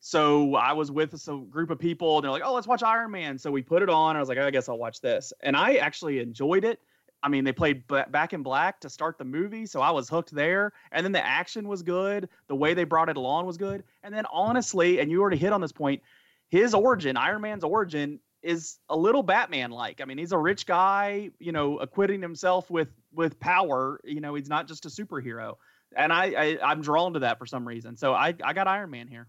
So 0.01 0.55
I 0.57 0.75
was 0.75 0.91
with 0.91 1.15
a 1.15 1.39
group 1.49 1.71
of 1.71 1.79
people, 1.79 2.17
and 2.17 2.25
they're 2.25 2.31
like, 2.31 2.43
"Oh, 2.45 2.53
let's 2.53 2.67
watch 2.67 2.83
Iron 2.83 3.11
Man." 3.11 3.39
So 3.39 3.51
we 3.51 3.63
put 3.63 3.83
it 3.83 3.89
on. 3.89 4.17
I 4.17 4.21
was 4.21 4.29
like, 4.29 4.37
"I 4.37 4.51
guess 4.51 4.69
I'll 4.69 4.79
watch 4.79 5.01
this," 5.01 5.33
and 5.41 5.57
I 5.57 5.77
actually 5.77 6.19
enjoyed 6.19 6.65
it. 6.65 6.81
I 7.23 7.29
mean, 7.29 7.45
they 7.45 7.53
played 7.53 7.87
Back 7.87 8.35
in 8.35 8.43
Black 8.43 8.81
to 8.81 8.91
start 8.91 9.17
the 9.17 9.25
movie, 9.25 9.65
so 9.65 9.81
I 9.81 9.91
was 9.91 10.11
hooked 10.11 10.31
there. 10.33 10.75
And 10.93 11.03
then 11.03 11.13
the 11.13 11.25
action 11.25 11.67
was 11.67 11.83
good. 11.83 12.29
The 12.49 12.55
way 12.55 12.75
they 12.75 12.85
brought 12.85 13.09
it 13.09 13.17
along 13.17 13.47
was 13.47 13.57
good. 13.57 13.83
And 14.03 14.15
then 14.15 14.27
honestly, 14.31 15.01
and 15.01 15.11
you 15.11 15.23
already 15.23 15.39
hit 15.39 15.55
on 15.55 15.63
this 15.63 15.73
point, 15.73 16.03
his 16.49 16.75
origin, 16.75 17.17
Iron 17.17 17.41
Man's 17.41 17.65
origin, 17.65 18.21
is 18.45 18.79
a 18.89 18.97
little 18.97 19.23
Batman 19.23 19.71
like. 19.71 20.01
I 20.01 20.05
mean, 20.05 20.19
he's 20.19 20.33
a 20.33 20.39
rich 20.39 20.67
guy, 20.67 21.31
you 21.41 21.51
know, 21.51 21.79
acquitting 21.79 22.21
himself 22.21 22.71
with 22.71 22.89
with 23.13 23.41
power. 23.41 24.01
You 24.05 24.21
know, 24.21 24.35
he's 24.35 24.49
not 24.49 24.69
just 24.69 24.85
a 24.87 24.89
superhero. 24.89 25.55
And 25.97 26.13
I, 26.13 26.25
I 26.27 26.59
I'm 26.63 26.83
drawn 26.83 27.15
to 27.15 27.21
that 27.21 27.39
for 27.39 27.47
some 27.47 27.67
reason. 27.67 27.97
So 27.97 28.13
I 28.13 28.35
I 28.45 28.53
got 28.53 28.69
Iron 28.69 28.91
Man 28.91 29.09
here. 29.09 29.27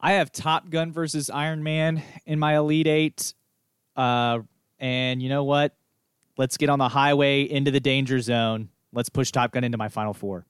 I 0.00 0.14
have 0.14 0.32
Top 0.32 0.68
Gun 0.68 0.92
versus 0.92 1.30
Iron 1.30 1.62
Man 1.62 2.02
in 2.26 2.38
my 2.38 2.56
Elite 2.56 2.88
Eight. 2.88 3.32
Uh, 3.96 4.40
and 4.78 5.22
you 5.22 5.28
know 5.28 5.44
what? 5.44 5.76
Let's 6.36 6.56
get 6.56 6.68
on 6.68 6.80
the 6.80 6.88
highway 6.88 7.42
into 7.42 7.70
the 7.70 7.80
danger 7.80 8.20
zone. 8.20 8.68
Let's 8.92 9.08
push 9.08 9.30
Top 9.30 9.52
Gun 9.52 9.62
into 9.64 9.78
my 9.78 9.88
final 9.88 10.12
four. 10.12 10.46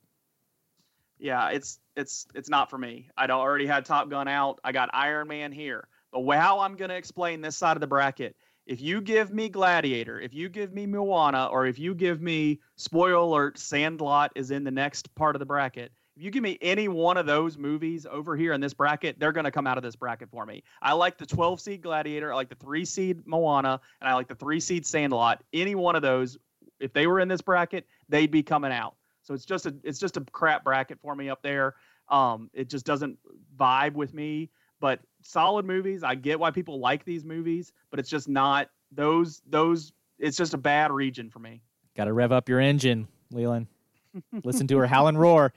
Yeah, 1.18 1.50
it's 1.50 1.78
it's 1.94 2.26
it's 2.34 2.48
not 2.48 2.70
for 2.70 2.78
me. 2.78 3.10
I'd 3.16 3.30
already 3.30 3.66
had 3.66 3.84
Top 3.84 4.08
Gun 4.08 4.28
out. 4.28 4.60
I 4.64 4.72
got 4.72 4.90
Iron 4.92 5.28
Man 5.28 5.52
here. 5.52 5.88
How 6.14 6.60
I'm 6.60 6.76
going 6.76 6.90
to 6.90 6.96
explain 6.96 7.40
this 7.40 7.56
side 7.56 7.76
of 7.76 7.80
the 7.80 7.86
bracket, 7.86 8.36
if 8.66 8.80
you 8.80 9.00
give 9.00 9.32
me 9.32 9.48
Gladiator, 9.48 10.20
if 10.20 10.32
you 10.32 10.48
give 10.48 10.72
me 10.72 10.86
Moana, 10.86 11.46
or 11.46 11.66
if 11.66 11.78
you 11.78 11.94
give 11.94 12.22
me 12.22 12.60
spoiler 12.76 13.14
alert, 13.14 13.58
Sandlot 13.58 14.32
is 14.34 14.50
in 14.50 14.64
the 14.64 14.70
next 14.70 15.14
part 15.14 15.36
of 15.36 15.40
the 15.40 15.46
bracket. 15.46 15.92
If 16.16 16.22
you 16.22 16.30
give 16.30 16.42
me 16.42 16.56
any 16.62 16.88
one 16.88 17.16
of 17.16 17.26
those 17.26 17.58
movies 17.58 18.06
over 18.08 18.36
here 18.36 18.52
in 18.52 18.60
this 18.60 18.72
bracket, 18.72 19.18
they're 19.18 19.32
going 19.32 19.44
to 19.44 19.50
come 19.50 19.66
out 19.66 19.76
of 19.76 19.82
this 19.82 19.96
bracket 19.96 20.30
for 20.30 20.46
me. 20.46 20.62
I 20.80 20.92
like 20.92 21.18
the 21.18 21.26
12 21.26 21.60
seed 21.60 21.82
Gladiator, 21.82 22.32
I 22.32 22.36
like 22.36 22.48
the 22.48 22.54
three 22.54 22.84
seed 22.84 23.26
Moana, 23.26 23.80
and 24.00 24.08
I 24.08 24.14
like 24.14 24.28
the 24.28 24.36
three 24.36 24.60
seed 24.60 24.86
Sandlot. 24.86 25.42
Any 25.52 25.74
one 25.74 25.96
of 25.96 26.02
those, 26.02 26.38
if 26.78 26.92
they 26.92 27.06
were 27.06 27.20
in 27.20 27.28
this 27.28 27.42
bracket, 27.42 27.86
they'd 28.08 28.30
be 28.30 28.42
coming 28.42 28.72
out. 28.72 28.94
So 29.22 29.34
it's 29.34 29.44
just 29.44 29.66
a 29.66 29.74
it's 29.82 29.98
just 29.98 30.16
a 30.16 30.20
crap 30.20 30.64
bracket 30.64 31.00
for 31.00 31.14
me 31.16 31.30
up 31.30 31.42
there. 31.42 31.74
Um, 32.08 32.50
it 32.52 32.68
just 32.68 32.84
doesn't 32.86 33.18
vibe 33.58 33.94
with 33.94 34.14
me. 34.14 34.50
But 34.80 35.00
solid 35.24 35.64
movies. 35.64 36.02
I 36.04 36.14
get 36.14 36.38
why 36.38 36.50
people 36.50 36.78
like 36.78 37.04
these 37.04 37.24
movies, 37.24 37.72
but 37.90 37.98
it's 37.98 38.10
just 38.10 38.28
not 38.28 38.70
those 38.92 39.42
those. 39.48 39.92
It's 40.18 40.36
just 40.36 40.54
a 40.54 40.58
bad 40.58 40.92
region 40.92 41.28
for 41.28 41.40
me. 41.40 41.60
Got 41.96 42.04
to 42.04 42.12
rev 42.12 42.32
up 42.32 42.48
your 42.48 42.60
engine, 42.60 43.08
Leland. 43.32 43.66
Listen 44.44 44.66
to 44.68 44.78
her 44.78 44.86
howl 44.86 45.08
and 45.08 45.18
roar. 45.18 45.52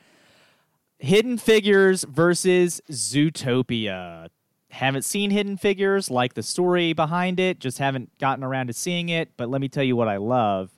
Hidden 0.99 1.37
Figures 1.37 2.03
versus 2.03 2.81
Zootopia. 2.89 4.29
Haven't 4.69 5.03
seen 5.03 5.29
Hidden 5.29 5.57
Figures, 5.57 6.09
like 6.09 6.33
the 6.33 6.43
story 6.43 6.93
behind 6.93 7.39
it, 7.39 7.59
just 7.59 7.77
haven't 7.77 8.17
gotten 8.19 8.43
around 8.43 8.67
to 8.67 8.73
seeing 8.73 9.09
it. 9.09 9.29
But 9.37 9.49
let 9.49 9.61
me 9.61 9.69
tell 9.69 9.83
you 9.83 9.95
what 9.95 10.07
I 10.07 10.17
love, 10.17 10.71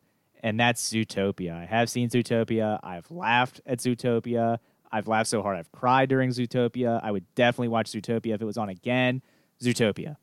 and 0.44 0.60
that's 0.60 0.92
Zootopia. 0.92 1.64
I 1.64 1.66
have 1.66 1.90
seen 1.90 2.10
Zootopia. 2.10 2.80
I've 2.84 3.10
laughed 3.10 3.62
at 3.66 3.80
Zootopia. 3.80 4.60
I've 4.92 5.08
laughed 5.08 5.30
so 5.30 5.42
hard 5.42 5.58
I've 5.58 5.72
cried 5.72 6.10
during 6.10 6.30
Zootopia. 6.32 7.00
I 7.04 7.12
would 7.12 7.26
definitely 7.36 7.68
watch 7.70 7.92
Zootopia 7.92 8.34
if 8.34 8.42
it 8.42 8.46
was 8.46 8.58
on 8.58 8.70
again. 8.70 9.22
Zootopia. 9.62 10.18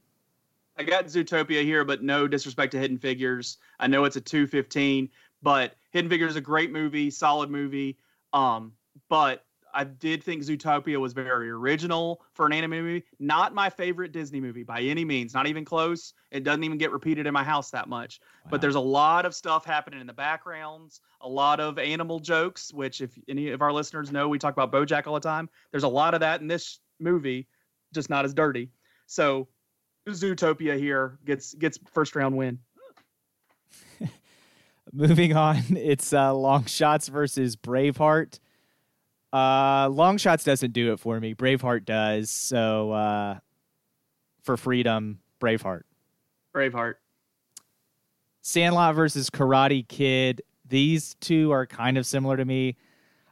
I 0.79 0.83
got 0.83 1.07
Zootopia 1.07 1.62
here, 1.62 1.85
but 1.85 2.03
no 2.03 2.29
disrespect 2.29 2.73
to 2.73 2.79
Hidden 2.79 2.99
Figures. 2.99 3.59
I 3.81 3.87
know 3.87 4.05
it's 4.05 4.17
a 4.17 4.21
215, 4.21 5.09
but 5.43 5.77
Hidden 5.91 6.11
Figures 6.11 6.33
is 6.33 6.37
a 6.37 6.43
great 6.43 6.71
movie, 6.71 7.11
solid 7.11 7.51
movie. 7.51 7.97
Um, 8.33 8.73
but 9.09 9.46
I 9.77 9.85
did 9.85 10.24
think 10.24 10.43
Zootopia 10.43 10.99
was 10.99 11.12
very 11.12 11.51
original 11.51 12.22
for 12.33 12.47
an 12.47 12.55
anime 12.55 12.70
movie. 12.70 13.05
Not 13.18 13.55
my 13.55 13.68
favorite 13.68 14.11
Disney 14.11 14.41
movie 14.41 14.62
by 14.62 14.81
any 14.81 15.05
means, 15.05 15.35
not 15.35 15.47
even 15.47 15.66
close. 15.66 16.14
It 16.31 16.45
doesn't 16.45 16.64
even 16.64 16.79
get 16.79 16.93
repeated 16.93 17.27
in 17.27 17.35
my 17.35 17.45
house 17.45 17.70
that 17.72 17.87
much. 17.87 18.18
Wow. 18.45 18.53
But 18.53 18.61
there's 18.62 18.74
a 18.74 18.81
lot 18.81 19.27
of 19.27 19.35
stuff 19.35 19.66
happening 19.66 20.01
in 20.01 20.07
the 20.07 20.14
backgrounds, 20.14 21.03
a 21.20 21.29
lot 21.29 21.61
of 21.61 21.79
animal 21.79 22.20
jokes, 22.20 22.72
which 22.72 23.03
if 23.03 23.18
any 23.29 23.51
of 23.51 23.61
our 23.61 23.70
listeners 23.70 24.11
know, 24.11 24.29
we 24.29 24.39
talk 24.39 24.57
about 24.57 24.72
BoJack 24.72 25.07
all 25.07 25.12
the 25.12 25.20
time. 25.20 25.51
There's 25.72 25.85
a 25.85 25.89
lot 25.89 26.14
of 26.14 26.20
that 26.20 26.41
in 26.41 26.47
this 26.47 26.81
movie, 26.99 27.47
just 27.93 28.09
not 28.09 28.24
as 28.24 28.33
dirty. 28.33 28.70
So 29.07 29.47
Zootopia 30.09 30.79
here 30.79 31.18
gets 31.27 31.53
gets 31.53 31.79
first 31.93 32.16
round 32.16 32.35
win. 32.35 32.61
Moving 34.93 35.37
on, 35.37 35.62
it's 35.77 36.14
uh, 36.14 36.33
Long 36.35 36.64
Shots 36.64 37.09
versus 37.09 37.57
Braveheart. 37.57 38.39
Uh, 39.37 39.91
Long 39.91 40.16
Shots 40.16 40.45
doesn't 40.45 40.72
do 40.72 40.95
it 40.95 40.99
for 40.99 41.20
me. 41.20 41.34
Braveheart 41.34 41.84
does. 41.84 42.30
So 42.30 42.93
uh, 42.93 43.39
for 44.43 44.57
freedom, 44.57 45.18
Braveheart. 45.43 45.82
Braveheart. 46.55 46.95
Sandlot 48.41 48.95
versus 48.95 49.28
Karate 49.28 49.87
Kid. 49.87 50.41
These 50.66 51.16
two 51.20 51.53
are 51.53 51.66
kind 51.66 51.99
of 51.99 52.07
similar 52.07 52.39
to 52.39 52.47
me. 52.47 52.76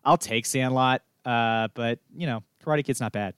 I'll 0.04 0.18
take 0.18 0.44
Sandlot, 0.44 1.00
uh, 1.24 1.68
but 1.72 2.00
you 2.14 2.26
know, 2.26 2.42
Karate 2.62 2.84
Kid's 2.84 3.00
not 3.00 3.12
bad. 3.12 3.32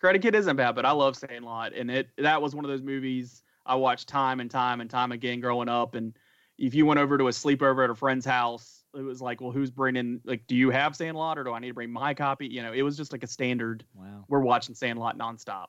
Karate 0.00 0.22
Kid 0.22 0.36
isn't 0.36 0.54
bad, 0.54 0.76
but 0.76 0.86
I 0.86 0.92
love 0.92 1.16
Sandlot, 1.16 1.72
and 1.72 1.90
it 1.90 2.08
that 2.18 2.40
was 2.40 2.54
one 2.54 2.64
of 2.64 2.70
those 2.70 2.82
movies 2.82 3.42
I 3.66 3.74
watched 3.74 4.06
time 4.06 4.38
and 4.38 4.48
time 4.48 4.80
and 4.80 4.88
time 4.88 5.10
again 5.10 5.40
growing 5.40 5.68
up. 5.68 5.96
And 5.96 6.16
if 6.56 6.72
you 6.72 6.86
went 6.86 7.00
over 7.00 7.18
to 7.18 7.26
a 7.26 7.32
sleepover 7.32 7.82
at 7.82 7.90
a 7.90 7.96
friend's 7.96 8.24
house, 8.24 8.77
it 8.94 9.02
was 9.02 9.20
like, 9.20 9.40
well, 9.40 9.50
who's 9.50 9.70
bringing? 9.70 10.20
Like, 10.24 10.46
do 10.46 10.56
you 10.56 10.70
have 10.70 10.96
Sandlot 10.96 11.38
or 11.38 11.44
do 11.44 11.52
I 11.52 11.58
need 11.58 11.68
to 11.68 11.74
bring 11.74 11.90
my 11.90 12.14
copy? 12.14 12.46
You 12.46 12.62
know, 12.62 12.72
it 12.72 12.82
was 12.82 12.96
just 12.96 13.12
like 13.12 13.22
a 13.22 13.26
standard. 13.26 13.84
Wow. 13.94 14.24
We're 14.28 14.40
watching 14.40 14.74
Sandlot 14.74 15.18
nonstop. 15.18 15.66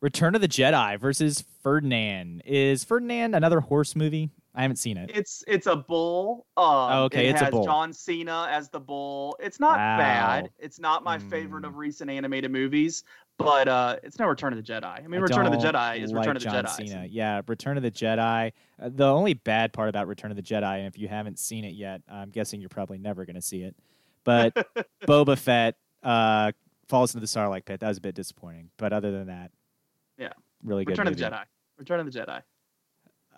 Return 0.00 0.34
of 0.34 0.40
the 0.40 0.48
Jedi 0.48 0.98
versus 0.98 1.44
Ferdinand. 1.62 2.42
Is 2.44 2.82
Ferdinand 2.84 3.34
another 3.34 3.60
horse 3.60 3.94
movie? 3.94 4.30
I 4.54 4.62
haven't 4.62 4.76
seen 4.76 4.96
it. 4.98 5.10
It's 5.14 5.42
it's 5.48 5.66
a 5.66 5.76
bull. 5.76 6.46
Um, 6.58 6.64
Oh, 6.66 7.02
okay, 7.04 7.26
it 7.28 7.30
it's 7.30 7.40
a 7.40 7.44
has 7.46 7.50
bull. 7.52 7.64
John 7.64 7.92
Cena 7.92 8.48
as 8.50 8.68
the 8.68 8.80
bull. 8.80 9.34
It's 9.40 9.58
not 9.58 9.78
Wow. 9.78 9.96
bad. 9.98 10.50
It's 10.58 10.78
not 10.78 11.02
my 11.04 11.18
favorite 11.18 11.64
Mm. 11.64 11.68
of 11.68 11.76
recent 11.76 12.10
animated 12.10 12.50
movies, 12.50 13.02
but 13.38 13.66
uh, 13.66 13.96
it's 14.02 14.18
no 14.18 14.26
Return 14.26 14.52
of 14.52 14.58
the 14.58 14.72
Jedi. 14.72 14.84
I 14.84 15.06
mean, 15.06 15.22
Return 15.22 15.46
of 15.46 15.52
the 15.52 15.58
Jedi 15.58 16.00
is 16.02 16.12
like 16.12 16.26
Return 16.26 16.36
of 16.36 16.42
the 16.42 16.48
John 16.50 16.64
Jedi. 16.64 16.68
Cena. 16.88 17.06
Yeah, 17.08 17.40
Return 17.46 17.78
of 17.78 17.82
the 17.82 17.90
Jedi. 17.90 18.52
Uh, 18.78 18.90
the 18.94 19.06
only 19.06 19.32
bad 19.34 19.72
part 19.72 19.88
about 19.88 20.06
Return 20.06 20.30
of 20.30 20.36
the 20.36 20.42
Jedi, 20.42 20.78
and 20.78 20.86
if 20.86 20.98
you 20.98 21.08
haven't 21.08 21.38
seen 21.38 21.64
it 21.64 21.74
yet, 21.74 22.02
I'm 22.06 22.28
guessing 22.30 22.60
you're 22.60 22.68
probably 22.68 22.98
never 22.98 23.24
going 23.24 23.36
to 23.36 23.42
see 23.42 23.62
it. 23.62 23.74
But 24.24 24.52
Boba 25.06 25.38
Fett 25.38 25.76
uh, 26.02 26.52
falls 26.88 27.14
into 27.14 27.26
the 27.26 27.26
Sarlacc 27.26 27.64
pit. 27.64 27.80
That 27.80 27.88
was 27.88 27.96
a 27.98 28.02
bit 28.02 28.14
disappointing. 28.14 28.68
But 28.76 28.92
other 28.92 29.10
than 29.12 29.28
that, 29.28 29.50
Yeah. 30.18 30.32
really 30.62 30.84
good. 30.84 30.90
Return 30.92 31.08
of 31.08 31.16
the 31.16 31.24
Jedi. 31.24 31.42
Return 31.78 32.00
of 32.00 32.12
the 32.12 32.18
Jedi. 32.20 32.42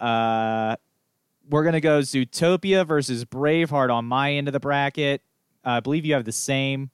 Uh, 0.00 0.74
we're 1.48 1.64
gonna 1.64 1.80
go 1.80 2.00
Zootopia 2.00 2.86
versus 2.86 3.24
Braveheart 3.24 3.92
on 3.92 4.04
my 4.04 4.32
end 4.32 4.48
of 4.48 4.52
the 4.52 4.60
bracket. 4.60 5.22
Uh, 5.64 5.70
I 5.70 5.80
believe 5.80 6.04
you 6.04 6.14
have 6.14 6.24
the 6.24 6.32
same. 6.32 6.90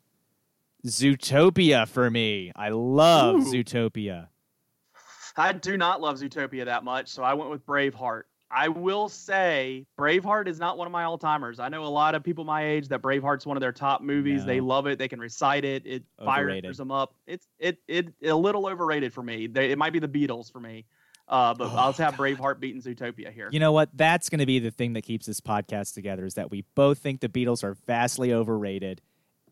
Zootopia 0.87 1.87
for 1.87 2.11
me. 2.11 2.53
I 2.57 2.71
love 2.71 3.37
Ooh. 3.37 3.53
Zootopia. 3.53 4.29
I 5.37 5.53
do 5.53 5.77
not 5.77 6.01
love 6.01 6.19
Zootopia 6.19 6.65
that 6.67 6.85
much, 6.85 7.09
so 7.09 7.23
I 7.23 7.35
went 7.35 7.51
with 7.51 7.65
Braveheart. 7.67 8.23
I 8.53 8.67
will 8.69 9.09
say 9.09 9.87
Braveheart 9.97 10.49
is 10.49 10.59
not 10.59 10.77
one 10.77 10.87
of 10.87 10.93
my 10.93 11.05
all 11.05 11.19
timers. 11.19 11.61
I 11.61 11.69
know 11.69 11.85
a 11.85 11.87
lot 11.87 12.17
of 12.17 12.25
people 12.25 12.45
my 12.45 12.65
age 12.65 12.89
that 12.89 13.01
Braveheart's 13.01 13.47
one 13.47 13.57
of 13.57 13.61
their 13.61 13.73
top 13.73 14.03
movies. 14.03 14.45
They 14.45 14.61
love 14.61 14.89
it. 14.89 14.99
They 14.99 15.07
can 15.07 15.21
recite 15.21 15.65
it. 15.65 15.87
It 15.87 16.03
Overrated. 16.21 16.65
fires 16.65 16.77
them 16.79 16.91
up. 16.91 17.15
It's 17.29 17.47
it 17.61 17.79
it 17.87 18.09
a 18.25 18.35
little 18.35 18.67
overrated 18.67 19.13
for 19.13 19.23
me. 19.23 19.47
They, 19.47 19.71
it 19.71 19.79
might 19.79 19.93
be 19.93 20.01
the 20.01 20.09
Beatles 20.09 20.51
for 20.51 20.59
me, 20.59 20.85
uh, 21.31 21.55
but 21.55 21.69
Oh, 21.69 21.77
I'll 21.77 21.93
have 21.95 22.15
Braveheart 22.15 22.61
beating 22.61 22.83
Zootopia 22.83 23.33
here. 23.33 23.49
You 23.51 23.61
know 23.61 23.73
what? 23.73 23.89
That's 23.95 24.29
going 24.29 24.41
to 24.41 24.47
be 24.47 24.59
the 24.59 24.71
thing 24.71 24.93
that 24.95 25.03
keeps 25.03 25.27
this 25.27 25.41
podcast 25.41 25.95
together 25.95 26.27
is 26.27 26.35
that 26.35 26.51
we 26.51 26.65
both 26.75 26.99
think 26.99 27.21
the 27.21 27.29
Beatles 27.29 27.65
are 27.65 27.75
vastly 27.87 28.33
overrated 28.33 29.01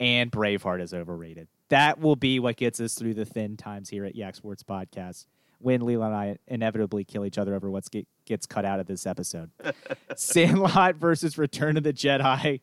and 0.01 0.31
Braveheart 0.31 0.83
is 0.83 0.93
overrated. 0.93 1.49
That 1.71 2.01
will 2.01 2.17
be 2.17 2.41
what 2.41 2.57
gets 2.57 2.81
us 2.81 2.95
through 2.95 3.15
the 3.15 3.25
thin 3.25 3.57
times 3.57 3.89
here 3.89 4.05
at 4.05 4.17
Yak 4.17 4.35
Sports 4.35 4.63
Podcast 4.63 5.27
when 5.61 5.81
Leland 5.83 6.15
and 6.15 6.21
I 6.21 6.39
inevitably 6.47 7.05
kill 7.05 7.25
each 7.25 7.39
other 7.39 7.55
over 7.55 7.71
what 7.71 7.85
gets 8.27 8.47
cut 8.47 8.65
out 8.65 8.81
of 8.81 8.87
this 8.87 9.07
episode. 9.07 9.51
Sandlot 10.17 10.97
versus 10.97 11.37
Return 11.37 11.77
of 11.77 11.83
the 11.83 11.93
Jedi. 11.93 12.61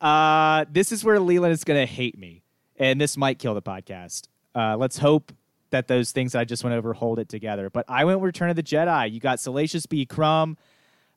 Uh, 0.00 0.64
this 0.70 0.92
is 0.92 1.04
where 1.04 1.20
Leland 1.20 1.52
is 1.52 1.64
going 1.64 1.86
to 1.86 1.92
hate 1.92 2.16
me, 2.16 2.42
and 2.76 3.00
this 3.00 3.16
might 3.16 3.38
kill 3.38 3.54
the 3.54 3.62
podcast. 3.62 4.28
Uh, 4.54 4.76
let's 4.76 4.98
hope 4.98 5.32
that 5.70 5.88
those 5.88 6.12
things 6.12 6.34
I 6.34 6.44
just 6.44 6.64
went 6.64 6.74
over 6.74 6.92
hold 6.92 7.18
it 7.18 7.28
together. 7.28 7.70
But 7.70 7.84
I 7.88 8.04
went 8.04 8.20
Return 8.20 8.50
of 8.50 8.56
the 8.56 8.62
Jedi. 8.62 9.12
You 9.12 9.20
got 9.20 9.40
Salacious 9.40 9.86
B. 9.86 10.04
Crumb 10.04 10.56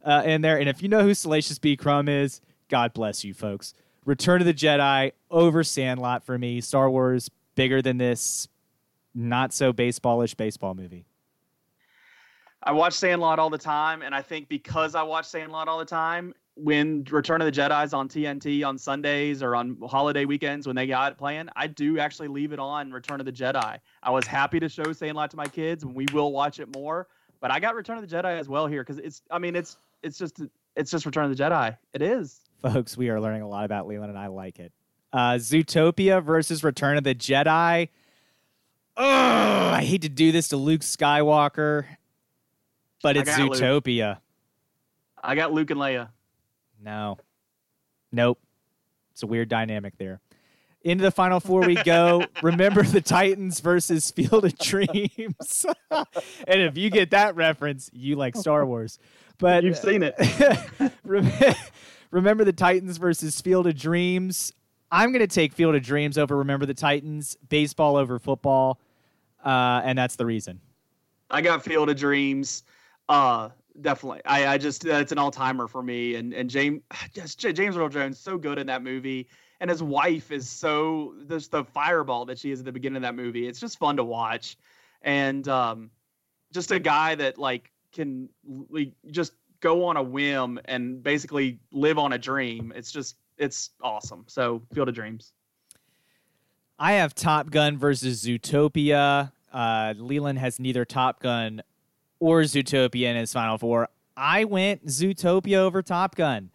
uh, 0.03 0.23
in 0.25 0.41
there, 0.41 0.59
and 0.59 0.69
if 0.69 0.81
you 0.81 0.89
know 0.89 1.03
who 1.03 1.13
Salacious 1.13 1.59
B. 1.59 1.75
Crumb 1.75 2.07
is, 2.07 2.41
God 2.69 2.93
bless 2.93 3.23
you, 3.23 3.33
folks. 3.33 3.73
Return 4.05 4.41
of 4.41 4.47
the 4.47 4.53
Jedi 4.53 5.11
over 5.31 5.63
Sandlot 5.63 6.23
for 6.23 6.37
me. 6.37 6.61
Star 6.61 6.89
Wars 6.89 7.29
bigger 7.55 7.81
than 7.81 7.97
this, 7.97 8.47
not 9.13 9.53
so 9.53 9.71
baseballish 9.71 10.35
baseball 10.35 10.73
movie. 10.73 11.05
I 12.61 12.71
watch 12.71 12.93
Sandlot 12.93 13.39
all 13.39 13.49
the 13.49 13.57
time, 13.57 14.01
and 14.01 14.15
I 14.15 14.21
think 14.21 14.47
because 14.47 14.95
I 14.95 15.03
watch 15.03 15.25
Sandlot 15.25 15.67
all 15.67 15.79
the 15.79 15.85
time, 15.85 16.33
when 16.55 17.03
Return 17.09 17.41
of 17.41 17.45
the 17.45 17.51
Jedi 17.51 17.83
is 17.83 17.93
on 17.93 18.07
TNT 18.07 18.65
on 18.65 18.77
Sundays 18.77 19.41
or 19.41 19.55
on 19.55 19.77
holiday 19.87 20.25
weekends 20.25 20.67
when 20.67 20.75
they 20.75 20.85
got 20.85 21.11
it 21.11 21.17
playing, 21.17 21.49
I 21.55 21.67
do 21.67 21.97
actually 21.99 22.27
leave 22.27 22.53
it 22.53 22.59
on 22.59 22.91
Return 22.91 23.19
of 23.19 23.25
the 23.25 23.31
Jedi. 23.31 23.79
I 24.03 24.09
was 24.11 24.27
happy 24.27 24.59
to 24.59 24.69
show 24.69 24.83
saying 24.83 24.95
Sandlot 24.95 25.31
to 25.31 25.37
my 25.37 25.47
kids, 25.47 25.83
and 25.83 25.95
we 25.95 26.05
will 26.13 26.31
watch 26.31 26.59
it 26.59 26.73
more. 26.75 27.07
But 27.39 27.51
I 27.51 27.59
got 27.59 27.75
Return 27.75 27.97
of 27.97 28.07
the 28.07 28.15
Jedi 28.15 28.39
as 28.39 28.47
well 28.47 28.67
here 28.67 28.83
because 28.83 28.99
it's, 28.99 29.21
I 29.31 29.39
mean, 29.39 29.55
it's 29.55 29.77
it's 30.03 30.17
just 30.17 30.41
it's 30.75 30.91
just 30.91 31.05
Return 31.05 31.25
of 31.25 31.35
the 31.35 31.43
Jedi. 31.43 31.75
It 31.93 32.01
is. 32.01 32.41
Folks, 32.61 32.95
we 32.95 33.09
are 33.09 33.19
learning 33.19 33.41
a 33.41 33.47
lot 33.47 33.65
about 33.65 33.87
Leland, 33.87 34.09
and 34.09 34.19
I 34.19 34.27
like 34.27 34.59
it. 34.59 34.71
Uh, 35.11 35.33
Zootopia 35.33 36.23
versus 36.23 36.63
Return 36.63 36.97
of 36.97 37.03
the 37.03 37.15
Jedi. 37.15 37.89
Ugh, 38.95 39.73
I 39.73 39.83
hate 39.83 40.03
to 40.03 40.09
do 40.09 40.31
this 40.31 40.49
to 40.49 40.57
Luke 40.57 40.81
Skywalker, 40.81 41.85
but 43.01 43.17
I 43.17 43.21
it's 43.21 43.37
Luke. 43.37 43.53
Zootopia. 43.53 44.19
I 45.21 45.35
got 45.35 45.51
Luke 45.51 45.71
and 45.71 45.79
Leia. 45.79 46.09
No. 46.83 47.17
Nope. 48.11 48.39
It's 49.11 49.23
a 49.23 49.27
weird 49.27 49.49
dynamic 49.49 49.97
there. 49.97 50.19
Into 50.81 51.03
the 51.03 51.11
final 51.11 51.39
four 51.39 51.61
we 51.61 51.75
go. 51.75 52.25
Remember 52.43 52.83
the 52.83 52.99
Titans 52.99 53.61
versus 53.61 54.11
Field 54.11 54.43
of 54.43 54.57
Dreams. 54.57 55.65
and 55.91 56.61
if 56.61 56.77
you 56.77 56.89
get 56.89 57.11
that 57.11 57.35
reference, 57.35 57.89
you 57.93 58.17
like 58.17 58.35
Star 58.35 58.65
Wars. 58.65 58.99
But 59.37 59.63
You've 59.63 59.77
seen 59.77 60.03
it. 60.03 60.15
Remember 62.11 62.43
the 62.43 62.53
Titans 62.53 62.97
versus 62.97 63.39
Field 63.39 63.65
of 63.67 63.75
Dreams. 63.75 64.51
I'm 64.91 65.11
going 65.11 65.21
to 65.21 65.27
take 65.27 65.53
Field 65.53 65.73
of 65.73 65.81
Dreams 65.81 66.17
over 66.17 66.37
Remember 66.37 66.65
the 66.65 66.73
Titans, 66.73 67.37
baseball 67.49 67.95
over 67.95 68.19
football, 68.19 68.79
uh, 69.43 69.81
and 69.83 69.97
that's 69.97 70.17
the 70.17 70.25
reason. 70.25 70.59
I 71.31 71.41
got 71.41 71.63
Field 71.63 71.89
of 71.89 71.95
Dreams. 71.95 72.63
Uh, 73.09 73.49
definitely. 73.81 74.21
I, 74.25 74.47
I 74.47 74.57
just 74.57 74.83
that's 74.83 75.11
an 75.11 75.17
all 75.17 75.31
timer 75.31 75.67
for 75.67 75.81
me. 75.81 76.15
And 76.15 76.33
and 76.33 76.49
James 76.49 76.81
just 77.13 77.39
James 77.39 77.77
Earl 77.77 77.89
Jones 77.89 78.19
so 78.19 78.37
good 78.37 78.57
in 78.59 78.67
that 78.67 78.83
movie, 78.83 79.27
and 79.59 79.69
his 79.69 79.83
wife 79.83 80.31
is 80.31 80.49
so 80.49 81.15
just 81.27 81.51
the 81.51 81.63
fireball 81.63 82.25
that 82.25 82.39
she 82.39 82.51
is 82.51 82.59
at 82.59 82.65
the 82.65 82.71
beginning 82.71 82.97
of 82.97 83.01
that 83.03 83.15
movie. 83.15 83.47
It's 83.47 83.59
just 83.59 83.79
fun 83.79 83.97
to 83.97 84.03
watch, 84.03 84.57
and 85.01 85.47
um, 85.47 85.91
just 86.51 86.71
a 86.71 86.79
guy 86.79 87.15
that 87.15 87.37
like 87.37 87.71
can 87.91 88.29
like, 88.69 88.93
just 89.11 89.33
go 89.59 89.85
on 89.85 89.97
a 89.97 90.03
whim 90.03 90.59
and 90.65 91.01
basically 91.01 91.59
live 91.71 91.97
on 91.97 92.13
a 92.13 92.17
dream. 92.17 92.73
It's 92.75 92.91
just 92.91 93.17
it's 93.37 93.71
awesome. 93.81 94.25
So 94.27 94.61
Field 94.73 94.89
of 94.89 94.95
Dreams. 94.95 95.33
I 96.79 96.93
have 96.93 97.13
Top 97.15 97.49
Gun 97.49 97.77
versus 97.77 98.25
Zootopia. 98.25 99.31
Uh, 99.51 99.93
Leland 99.97 100.39
has 100.39 100.59
neither 100.59 100.85
Top 100.85 101.21
Gun 101.21 101.61
or 102.23 102.41
Zootopia 102.43 103.07
in 103.07 103.17
his 103.17 103.33
final 103.33 103.57
four. 103.57 103.89
I 104.15 104.45
went 104.45 104.87
Zootopia 104.87 105.57
over 105.57 105.81
Top 105.81 106.15
Gun 106.15 106.51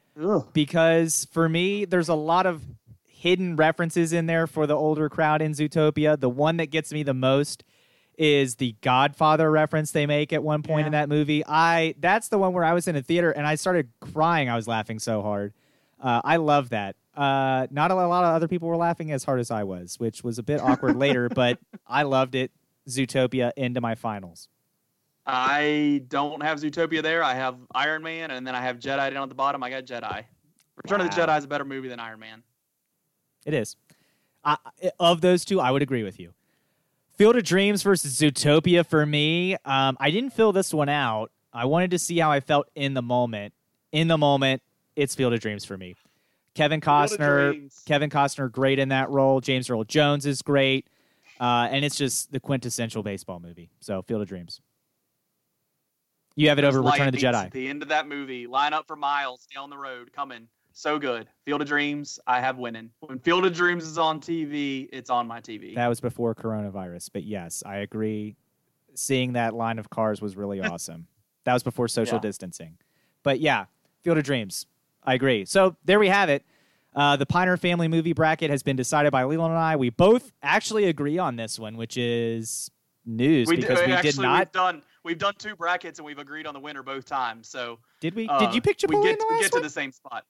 because 0.55 1.29
for 1.31 1.47
me, 1.47 1.85
there's 1.85 2.09
a 2.09 2.15
lot 2.15 2.47
of 2.47 2.63
hidden 3.07 3.55
references 3.55 4.15
in 4.15 4.25
there 4.25 4.47
for 4.47 4.67
the 4.67 4.75
older 4.75 5.11
crowd 5.11 5.43
in 5.43 5.53
Zootopia. 5.53 6.19
The 6.19 6.31
one 6.31 6.57
that 6.57 6.71
gets 6.71 6.91
me 6.91 7.03
the 7.03 7.13
most 7.13 7.65
is 8.17 8.57
the 8.57 8.77
Godfather 8.81 9.51
reference 9.51 9.93
they 9.93 10.07
make 10.07 10.33
at 10.33 10.43
one 10.43 10.63
point 10.63 10.87
in 10.87 10.93
that 10.93 11.11
movie. 11.11 11.45
I 11.47 11.95
that's 11.99 12.29
the 12.29 12.39
one 12.39 12.55
where 12.55 12.65
I 12.65 12.73
was 12.73 12.89
in 12.89 12.97
a 12.97 13.03
theater 13.03 13.31
and 13.31 13.47
I 13.47 13.57
started 13.57 13.91
crying. 14.01 14.49
I 14.49 14.57
was 14.57 14.67
laughing 14.67 14.99
so 14.99 15.21
hard. 15.21 15.53
Uh, 16.01 16.23
I 16.25 16.37
love 16.37 16.71
that. 16.71 16.97
Uh, 17.15 17.67
not 17.71 17.91
a 17.91 17.95
lot 17.95 18.25
of 18.25 18.35
other 18.35 18.49
people 18.49 18.69
were 18.69 18.77
laughing 18.77 19.13
as 19.13 19.23
hard 19.23 19.39
as 19.39 19.51
I 19.51 19.65
was, 19.65 20.01
which 20.01 20.25
was 20.25 20.39
a 20.39 20.43
bit 20.43 20.61
awkward 20.63 20.97
later, 20.97 21.29
but 21.35 21.59
I 21.87 22.05
loved 22.05 22.35
it. 22.35 22.53
Zootopia 22.89 23.53
into 23.55 23.83
my 23.83 23.95
finals. 23.95 24.49
I 25.29 26.03
don't 26.09 26.43
have 26.43 26.59
Zootopia 26.59 27.03
there. 27.03 27.23
I 27.23 27.35
have 27.35 27.57
Iron 27.75 28.03
Man, 28.03 28.31
and 28.31 28.47
then 28.47 28.55
I 28.55 28.63
have 28.63 28.79
Jedi 28.79 29.13
down 29.13 29.23
at 29.23 29.29
the 29.29 29.35
bottom. 29.35 29.63
I 29.63 29.69
got 29.69 29.85
Jedi. 29.85 30.25
Return 30.77 31.03
of 31.03 31.11
the 31.11 31.15
Jedi 31.15 31.37
is 31.37 31.45
a 31.45 31.49
better 31.49 31.67
movie 31.67 31.89
than 31.89 32.01
Iron 32.01 32.19
Man. 32.19 32.43
It 33.45 33.53
is. 33.53 33.77
I, 34.43 34.57
of 34.99 35.21
those 35.21 35.45
two, 35.45 35.61
I 35.61 35.71
would 35.71 35.83
agree 35.83 36.03
with 36.03 36.19
you. 36.19 36.33
Field 37.19 37.37
of 37.37 37.43
Dreams 37.43 37.83
versus 37.83 38.19
Zootopia 38.19 38.87
for 38.87 39.05
me. 39.05 39.55
Um, 39.67 39.99
I 40.01 40.11
didn't 40.11 40.31
fill 40.31 40.53
this 40.53 40.73
one 40.73 40.89
out. 40.89 41.31
I 41.53 41.67
wanted 41.67 41.91
to 41.91 41.99
see 41.99 42.19
how 42.19 42.31
I 42.31 42.41
felt 42.41 42.69
in 42.75 42.95
the 42.95 43.03
moment. 43.03 43.53
In 43.93 44.09
the 44.09 44.17
moment, 44.17 44.63
it's 44.97 45.15
Field 45.15 45.35
of 45.35 45.41
Dreams 45.41 45.65
for 45.65 45.77
me. 45.77 45.95
Kevin 46.55 46.81
Costner, 46.81 47.71
Kevin 47.85 48.09
Costner, 48.09 48.51
great 48.51 48.79
in 48.79 48.89
that 48.89 49.11
role. 49.11 49.41
James 49.41 49.69
Earl 49.69 49.85
Jones 49.85 50.27
is 50.27 50.41
great, 50.43 50.87
uh, 51.39 51.69
and 51.71 51.85
it's 51.85 51.97
just 51.97 52.33
the 52.33 52.41
quintessential 52.41 53.03
baseball 53.03 53.41
movie. 53.41 53.71
So, 53.81 54.03
Field 54.03 54.23
of 54.23 54.29
Dreams. 54.29 54.61
You 56.39 56.49
have 56.51 56.59
it 56.61 56.65
over 56.65 56.81
Return 56.81 57.09
of 57.09 57.15
the 57.15 57.19
Jedi. 57.19 57.51
The 57.51 57.67
end 57.69 57.83
of 57.83 57.89
that 57.89 58.07
movie, 58.07 58.47
line 58.47 58.73
up 58.73 58.87
for 58.87 58.95
miles 58.95 59.49
down 59.53 59.71
the 59.71 59.77
road, 59.77 60.13
coming. 60.13 60.47
So 60.73 60.97
good. 60.97 61.27
Field 61.45 61.63
of 61.63 61.67
Dreams, 61.67 62.21
I 62.29 62.39
have 62.39 62.59
winning. 62.59 62.91
When 63.01 63.19
Field 63.19 63.45
of 63.45 63.53
Dreams 63.53 63.83
is 63.83 63.99
on 63.99 64.21
TV, 64.21 64.89
it's 64.93 65.11
on 65.11 65.27
my 65.27 65.41
TV. 65.41 65.75
That 65.75 65.89
was 65.89 66.01
before 66.01 66.37
coronavirus, 66.37 67.11
but 67.13 67.25
yes, 67.25 67.65
I 67.67 67.79
agree. 67.79 68.37
Seeing 68.95 69.33
that 69.33 69.53
line 69.55 69.81
of 69.81 69.91
cars 69.91 70.23
was 70.23 70.37
really 70.37 70.61
awesome. 70.63 71.09
That 71.43 71.55
was 71.55 71.65
before 71.65 71.89
social 71.89 72.19
Yeah. 72.19 72.21
distancing. 72.21 72.79
But 73.25 73.41
yeah, 73.41 73.65
Field 74.05 74.19
of 74.19 74.23
Dreams. 74.23 74.67
I 75.03 75.15
agree. 75.15 75.45
So 75.45 75.75
there 75.87 75.99
we 75.99 76.07
have 76.07 76.29
it. 76.29 76.45
Uh, 76.95 77.17
the 77.17 77.27
Piner 77.27 77.57
family 77.57 77.89
movie 77.89 78.13
bracket 78.13 78.51
has 78.51 78.63
been 78.63 78.77
decided 78.77 79.11
by 79.11 79.25
Leland 79.25 79.55
and 79.55 79.61
I. 79.61 79.75
We 79.75 79.91
both 79.91 80.31
actually 80.41 80.85
agree 80.85 81.19
on 81.19 81.35
this 81.35 81.59
one, 81.59 81.77
which 81.77 81.97
is 81.97 82.71
news 83.05 83.49
we 83.49 83.57
because 83.57 83.85
we 83.85 83.93
actually 83.93 84.11
did 84.13 84.21
not. 84.21 84.39
we've 84.39 84.53
done 84.53 84.83
we've 85.05 85.19
done 85.19 85.35
two 85.39 85.57
brackets 85.57 85.99
and 85.99 86.07
we've 86.07 86.19
agreed 86.19 86.47
on 86.47 86.55
the 86.55 86.61
winner 86.61 86.83
both 86.83 87.07
times. 87.07 87.49
So 87.49 87.79
Did 88.01 88.15
we? 88.15 88.29
uh, 88.29 88.39
did 88.39 88.55
you 88.55 88.61
pick 88.61 88.79
we 88.87 88.95
Chipotle 88.95 89.03
get, 89.03 89.13
in 89.13 89.19
the 89.19 89.27
we 89.31 89.41
get 89.41 89.53
to 89.53 89.61
the 89.61 89.71
same 89.71 89.93
spot. 89.93 90.25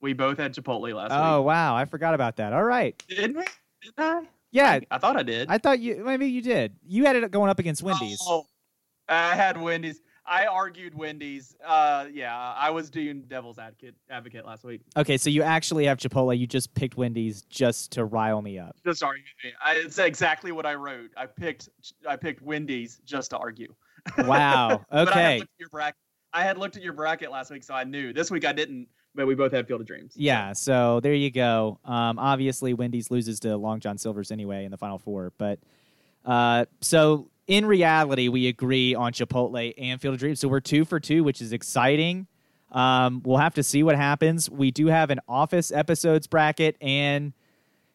We 0.00 0.12
both 0.12 0.38
had 0.38 0.54
Chipotle 0.54 0.94
last 0.94 1.12
Oh 1.12 1.16
week. 1.16 1.24
Oh 1.24 1.42
wow, 1.42 1.76
I 1.76 1.84
forgot 1.84 2.14
about 2.14 2.36
that. 2.36 2.52
All 2.52 2.64
right. 2.64 3.02
Didn't 3.08 3.36
we? 3.36 3.44
Didn't 3.82 3.98
I? 3.98 4.22
Yeah, 4.50 4.80
I 4.90 4.98
thought 4.98 5.16
I 5.16 5.22
did. 5.22 5.48
I 5.50 5.58
thought 5.58 5.80
you 5.80 6.04
maybe 6.04 6.26
you 6.28 6.40
did. 6.40 6.76
You 6.86 7.06
had 7.06 7.16
it 7.16 7.30
going 7.30 7.50
up 7.50 7.58
against 7.58 7.82
Wendy's. 7.82 8.20
Oh, 8.22 8.46
I 9.08 9.34
had 9.34 9.60
Wendy's. 9.60 10.00
I 10.26 10.46
argued 10.46 10.94
Wendy's. 10.94 11.54
Uh, 11.64 12.06
yeah, 12.12 12.54
I 12.56 12.70
was 12.70 12.88
doing 12.88 13.22
devil's 13.28 13.58
advocate 13.58 13.94
advocate 14.08 14.46
last 14.46 14.64
week. 14.64 14.80
Okay, 14.96 15.18
so 15.18 15.28
you 15.28 15.42
actually 15.42 15.84
have 15.86 15.98
Chipotle. 15.98 16.38
You 16.38 16.46
just 16.46 16.72
picked 16.74 16.96
Wendy's 16.96 17.42
just 17.42 17.92
to 17.92 18.04
rile 18.04 18.40
me 18.40 18.58
up. 18.58 18.76
Just 18.86 19.02
argue 19.02 19.24
me. 19.42 19.52
I, 19.62 19.74
it's 19.74 19.98
exactly 19.98 20.52
what 20.52 20.66
I 20.66 20.74
wrote. 20.74 21.10
I 21.16 21.26
picked 21.26 21.68
I 22.08 22.16
picked 22.16 22.40
Wendy's 22.40 23.00
just 23.04 23.30
to 23.30 23.38
argue. 23.38 23.74
Wow. 24.18 24.84
But 24.90 25.08
I 25.08 25.20
had 25.20 25.36
Okay. 25.40 25.46
your 25.58 25.68
bracket. 25.70 25.96
I 26.32 26.42
had 26.42 26.58
looked 26.58 26.76
at 26.76 26.82
your 26.82 26.92
bracket 26.92 27.30
last 27.30 27.50
week, 27.50 27.62
so 27.62 27.74
I 27.74 27.84
knew. 27.84 28.12
This 28.12 28.30
week 28.30 28.44
I 28.44 28.52
didn't, 28.52 28.88
but 29.14 29.26
we 29.26 29.34
both 29.36 29.52
had 29.52 29.68
Field 29.68 29.80
of 29.80 29.86
Dreams. 29.86 30.12
Yeah, 30.16 30.52
so 30.52 30.98
there 31.00 31.14
you 31.14 31.30
go. 31.30 31.78
Um, 31.84 32.18
obviously, 32.18 32.74
Wendy's 32.74 33.10
loses 33.10 33.38
to 33.40 33.56
Long 33.56 33.78
John 33.80 33.98
Silver's 33.98 34.30
anyway 34.32 34.64
in 34.64 34.70
the 34.72 34.76
final 34.76 34.98
four. 34.98 35.32
But 35.38 35.60
uh, 36.24 36.64
so 36.80 37.30
in 37.46 37.66
reality, 37.66 38.28
we 38.28 38.48
agree 38.48 38.94
on 38.94 39.12
Chipotle 39.12 39.74
and 39.78 40.00
Field 40.00 40.14
of 40.14 40.20
Dreams. 40.20 40.40
So 40.40 40.48
we're 40.48 40.60
two 40.60 40.84
for 40.84 40.98
two, 40.98 41.22
which 41.22 41.40
is 41.40 41.52
exciting. 41.52 42.26
Um, 42.72 43.22
we'll 43.24 43.36
have 43.38 43.54
to 43.54 43.62
see 43.62 43.84
what 43.84 43.94
happens. 43.94 44.50
We 44.50 44.72
do 44.72 44.86
have 44.88 45.10
an 45.10 45.20
Office 45.28 45.70
episodes 45.70 46.26
bracket 46.26 46.76
and 46.80 47.32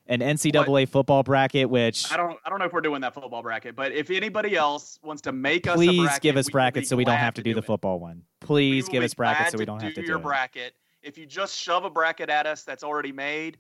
an 0.10 0.22
NCAA 0.22 0.89
football 0.89 1.22
bracket, 1.22 1.70
which 1.70 2.12
I 2.12 2.18
don't 2.18 2.38
I 2.43 2.49
don't 2.49 2.60
know 2.60 2.66
if 2.66 2.74
we're 2.74 2.82
doing 2.82 3.01
that 3.01 3.14
football 3.14 3.43
bracket, 3.43 3.76
but 3.76 3.91
if 3.91 4.10
anybody 4.10 4.55
else 4.55 4.99
wants 5.03 5.22
to 5.22 5.32
make 5.32 5.68
us 5.68 5.76
a 5.76 5.78
please 5.78 6.01
bracket, 6.01 6.22
give 6.22 6.38
us 6.38 6.49
brackets 6.49 6.89
so 6.89 6.97
we 6.97 7.05
don't 7.05 7.18
have 7.18 7.36
to 7.36 7.43
do 7.43 7.53
the 7.53 7.60
it. 7.60 7.66
football 7.66 7.99
one. 7.99 8.24
Please 8.41 8.89
give 8.89 9.03
us 9.03 9.14
brackets 9.14 9.51
so 9.51 9.57
we 9.57 9.66
don't 9.66 9.82
have 9.82 9.93
to 9.93 10.01
do 10.01 10.07
do 10.07 10.12
your 10.12 10.20
it. 10.20 10.24
bracket. 10.24 10.74
If 11.01 11.18
you 11.18 11.26
just 11.26 11.55
shove 11.55 11.86
a 11.86 11.89
bracket 11.89 12.30
at 12.30 12.45
us 12.45 12.64
that's 12.64 12.84
already 12.84 13.12
made, 13.12 13.60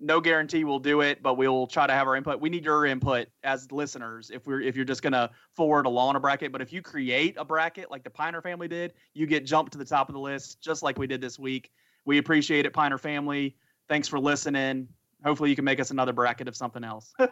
no 0.00 0.20
guarantee 0.20 0.64
we'll 0.64 0.78
do 0.78 1.02
it, 1.02 1.22
but 1.22 1.34
we'll 1.34 1.66
try 1.66 1.86
to 1.86 1.92
have 1.92 2.08
our 2.08 2.16
input. 2.16 2.40
We 2.40 2.48
need 2.48 2.64
your 2.64 2.86
input 2.86 3.28
as 3.44 3.70
listeners 3.70 4.30
if 4.30 4.46
we're 4.46 4.62
if 4.62 4.74
you're 4.74 4.86
just 4.86 5.02
gonna 5.02 5.30
forward 5.54 5.84
along 5.84 6.16
a 6.16 6.20
bracket. 6.20 6.50
But 6.50 6.62
if 6.62 6.72
you 6.72 6.80
create 6.80 7.36
a 7.38 7.44
bracket 7.44 7.90
like 7.90 8.04
the 8.04 8.10
Piner 8.10 8.40
family 8.40 8.68
did, 8.68 8.94
you 9.12 9.26
get 9.26 9.44
jumped 9.44 9.72
to 9.72 9.78
the 9.78 9.84
top 9.84 10.08
of 10.08 10.14
the 10.14 10.20
list, 10.20 10.62
just 10.62 10.82
like 10.82 10.98
we 10.98 11.06
did 11.06 11.20
this 11.20 11.38
week. 11.38 11.70
We 12.06 12.16
appreciate 12.16 12.64
it, 12.64 12.72
Piner 12.72 12.96
family. 12.96 13.56
Thanks 13.86 14.08
for 14.08 14.18
listening. 14.18 14.88
Hopefully 15.24 15.50
you 15.50 15.56
can 15.56 15.64
make 15.64 15.80
us 15.80 15.90
another 15.90 16.12
bracket 16.12 16.48
of 16.48 16.56
something 16.56 16.84
else. 16.84 17.12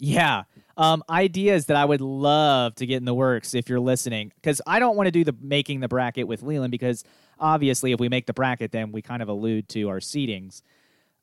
Yeah. 0.00 0.44
Um, 0.78 1.04
ideas 1.10 1.66
that 1.66 1.76
I 1.76 1.84
would 1.84 2.00
love 2.00 2.74
to 2.76 2.86
get 2.86 2.96
in 2.96 3.04
the 3.04 3.14
works 3.14 3.54
if 3.54 3.68
you're 3.68 3.78
listening, 3.78 4.32
because 4.36 4.62
I 4.66 4.78
don't 4.78 4.96
want 4.96 5.06
to 5.08 5.10
do 5.10 5.24
the 5.24 5.36
making 5.40 5.80
the 5.80 5.88
bracket 5.88 6.26
with 6.26 6.42
Leland 6.42 6.70
because 6.70 7.04
obviously 7.38 7.92
if 7.92 8.00
we 8.00 8.08
make 8.08 8.26
the 8.26 8.32
bracket, 8.32 8.72
then 8.72 8.92
we 8.92 9.02
kind 9.02 9.22
of 9.22 9.28
allude 9.28 9.68
to 9.70 9.90
our 9.90 9.98
seedings. 9.98 10.62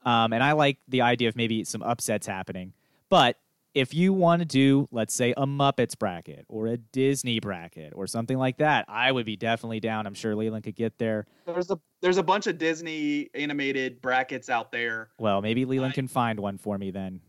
Um, 0.05 0.31
and 0.31 0.43
I 0.43 0.51
like 0.51 0.77
the 0.87 1.01
idea 1.01 1.27
of 1.27 1.35
maybe 1.35 1.63
some 1.63 1.81
upsets 1.81 2.27
happening. 2.27 2.73
But 3.09 3.37
if 3.74 3.93
you 3.93 4.11
want 4.13 4.41
to 4.41 4.45
do, 4.45 4.88
let's 4.91 5.13
say, 5.13 5.34
a 5.38 5.45
Muppets 5.45 5.97
bracket 5.97 6.45
or 6.49 6.68
a 6.68 6.78
Disney 6.78 7.39
bracket 7.39 7.93
or 7.95 8.07
something 8.07 8.38
like 8.38 8.57
that, 8.57 8.86
I 8.88 9.11
would 9.11 9.26
be 9.26 9.36
definitely 9.36 9.80
down. 9.80 10.07
I'm 10.07 10.13
sure 10.13 10.36
Leland 10.36 10.63
could 10.63 10.76
get 10.76 10.97
there. 10.97 11.26
there's 11.45 11.70
a 11.70 11.80
there's 12.01 12.18
a 12.18 12.24
bunch 12.24 12.47
of 12.47 12.57
Disney 12.57 13.30
animated 13.34 14.01
brackets 14.01 14.49
out 14.49 14.72
there. 14.72 15.09
Well, 15.20 15.41
maybe 15.41 15.65
Leland 15.65 15.91
I- 15.91 15.95
can 15.95 16.07
find 16.07 16.39
one 16.39 16.57
for 16.57 16.78
me 16.78 16.91
then. 16.91 17.22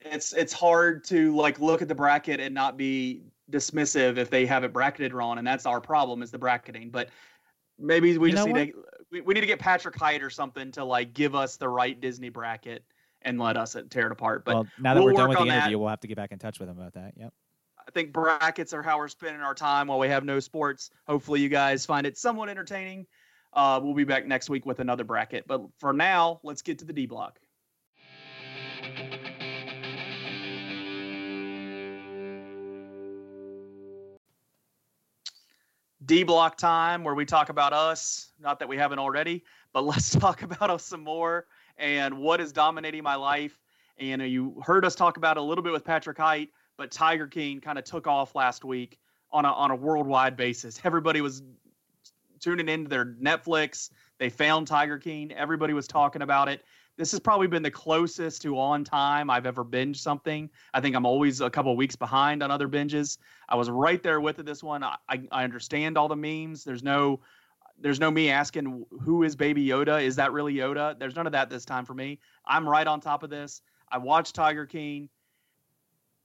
it's 0.00 0.32
it's 0.32 0.52
hard 0.52 1.04
to 1.04 1.34
like 1.36 1.60
look 1.60 1.82
at 1.82 1.88
the 1.88 1.94
bracket 1.94 2.40
and 2.40 2.54
not 2.54 2.76
be 2.76 3.22
dismissive 3.50 4.16
if 4.16 4.30
they 4.30 4.46
have 4.46 4.62
it 4.64 4.72
bracketed 4.72 5.12
wrong 5.12 5.36
and 5.38 5.44
that's 5.46 5.66
our 5.66 5.80
problem 5.80 6.22
is 6.22 6.30
the 6.30 6.38
bracketing 6.38 6.88
but 6.88 7.08
maybe 7.80 8.16
we 8.16 8.28
You 8.30 8.36
just 8.36 8.46
need 8.48 8.72
to 8.72 8.84
we, 9.10 9.20
we 9.22 9.34
need 9.34 9.40
to 9.40 9.46
get 9.48 9.58
Patrick 9.58 9.96
Hite 9.96 10.22
or 10.22 10.30
something 10.30 10.70
to 10.72 10.84
like 10.84 11.12
give 11.14 11.34
us 11.34 11.56
the 11.56 11.68
right 11.68 12.00
disney 12.00 12.28
bracket 12.28 12.84
and 13.22 13.38
let 13.38 13.56
us 13.56 13.76
tear 13.90 14.06
it 14.06 14.12
apart 14.12 14.44
but 14.44 14.54
well, 14.54 14.66
now 14.78 14.94
that 14.94 15.00
we'll 15.00 15.12
we're 15.12 15.18
done 15.18 15.28
with 15.28 15.38
the 15.38 15.42
on 15.42 15.48
that. 15.48 15.62
interview, 15.62 15.78
we'll 15.78 15.88
have 15.88 16.00
to 16.00 16.08
get 16.08 16.16
back 16.16 16.32
in 16.32 16.38
touch 16.38 16.58
with 16.58 16.68
him 16.68 16.78
about 16.78 16.94
that. 16.94 17.12
Yep. 17.16 17.32
i 17.86 17.90
think 17.90 18.12
brackets 18.12 18.72
are 18.72 18.82
how 18.82 18.98
we're 18.98 19.08
spending 19.08 19.42
our 19.42 19.54
time 19.54 19.88
while 19.88 19.98
we 19.98 20.08
have 20.08 20.24
no 20.24 20.40
sports 20.40 20.90
hopefully 21.06 21.40
you 21.40 21.48
guys 21.48 21.84
find 21.86 22.06
it 22.06 22.16
somewhat 22.16 22.48
entertaining 22.48 23.06
uh, 23.52 23.80
we'll 23.82 23.94
be 23.94 24.04
back 24.04 24.26
next 24.26 24.48
week 24.48 24.64
with 24.64 24.78
another 24.78 25.04
bracket 25.04 25.44
but 25.46 25.62
for 25.78 25.92
now 25.92 26.40
let's 26.44 26.62
get 26.62 26.78
to 26.78 26.84
the 26.84 26.92
d 26.92 27.06
block 27.06 27.40
D 36.10 36.24
block 36.24 36.56
time 36.56 37.04
where 37.04 37.14
we 37.14 37.24
talk 37.24 37.50
about 37.50 37.72
us. 37.72 38.32
Not 38.40 38.58
that 38.58 38.68
we 38.68 38.76
haven't 38.76 38.98
already, 38.98 39.44
but 39.72 39.84
let's 39.84 40.10
talk 40.10 40.42
about 40.42 40.68
us 40.68 40.84
some 40.84 41.04
more 41.04 41.46
and 41.80 42.16
what 42.18 42.40
is 42.40 42.52
dominating 42.52 43.02
my 43.02 43.16
life. 43.16 43.58
And 43.98 44.22
uh, 44.22 44.26
you 44.26 44.60
heard 44.64 44.84
us 44.84 44.94
talk 44.94 45.16
about 45.16 45.36
a 45.36 45.42
little 45.42 45.64
bit 45.64 45.72
with 45.72 45.84
Patrick 45.84 46.18
Hite, 46.18 46.50
but 46.76 46.90
Tiger 46.90 47.26
King 47.26 47.60
kind 47.60 47.78
of 47.78 47.84
took 47.84 48.06
off 48.06 48.34
last 48.34 48.64
week 48.64 48.98
on 49.32 49.44
a 49.44 49.48
on 49.48 49.70
a 49.70 49.76
worldwide 49.76 50.36
basis. 50.36 50.80
Everybody 50.84 51.20
was 51.20 51.42
tuning 52.40 52.68
into 52.68 52.88
their 52.88 53.04
Netflix. 53.04 53.90
They 54.18 54.30
found 54.30 54.66
Tiger 54.66 54.98
King. 54.98 55.32
Everybody 55.32 55.72
was 55.72 55.86
talking 55.86 56.22
about 56.22 56.48
it. 56.48 56.64
This 56.96 57.12
has 57.12 57.20
probably 57.20 57.46
been 57.46 57.62
the 57.62 57.70
closest 57.70 58.42
to 58.42 58.58
on 58.58 58.84
time 58.84 59.30
I've 59.30 59.46
ever 59.46 59.64
binged 59.64 59.96
something. 59.96 60.50
I 60.74 60.80
think 60.82 60.94
I'm 60.94 61.06
always 61.06 61.40
a 61.40 61.48
couple 61.48 61.74
weeks 61.74 61.96
behind 61.96 62.42
on 62.42 62.50
other 62.50 62.68
binges. 62.68 63.16
I 63.48 63.56
was 63.56 63.70
right 63.70 64.02
there 64.02 64.20
with 64.20 64.38
it 64.38 64.44
this 64.44 64.62
one. 64.62 64.84
I, 64.84 64.96
I 65.08 65.44
understand 65.44 65.96
all 65.96 66.08
the 66.08 66.16
memes. 66.16 66.62
There's 66.62 66.82
no 66.82 67.20
there's 67.80 68.00
no 68.00 68.10
me 68.10 68.30
asking 68.30 68.84
who 69.02 69.22
is 69.22 69.34
baby 69.34 69.66
Yoda? 69.66 70.02
Is 70.02 70.16
that 70.16 70.32
really 70.32 70.54
Yoda? 70.54 70.98
There's 70.98 71.16
none 71.16 71.26
of 71.26 71.32
that 71.32 71.50
this 71.50 71.64
time 71.64 71.84
for 71.84 71.94
me. 71.94 72.18
I'm 72.46 72.68
right 72.68 72.86
on 72.86 73.00
top 73.00 73.22
of 73.22 73.30
this. 73.30 73.62
I 73.90 73.98
watched 73.98 74.34
Tiger 74.34 74.66
King. 74.66 75.08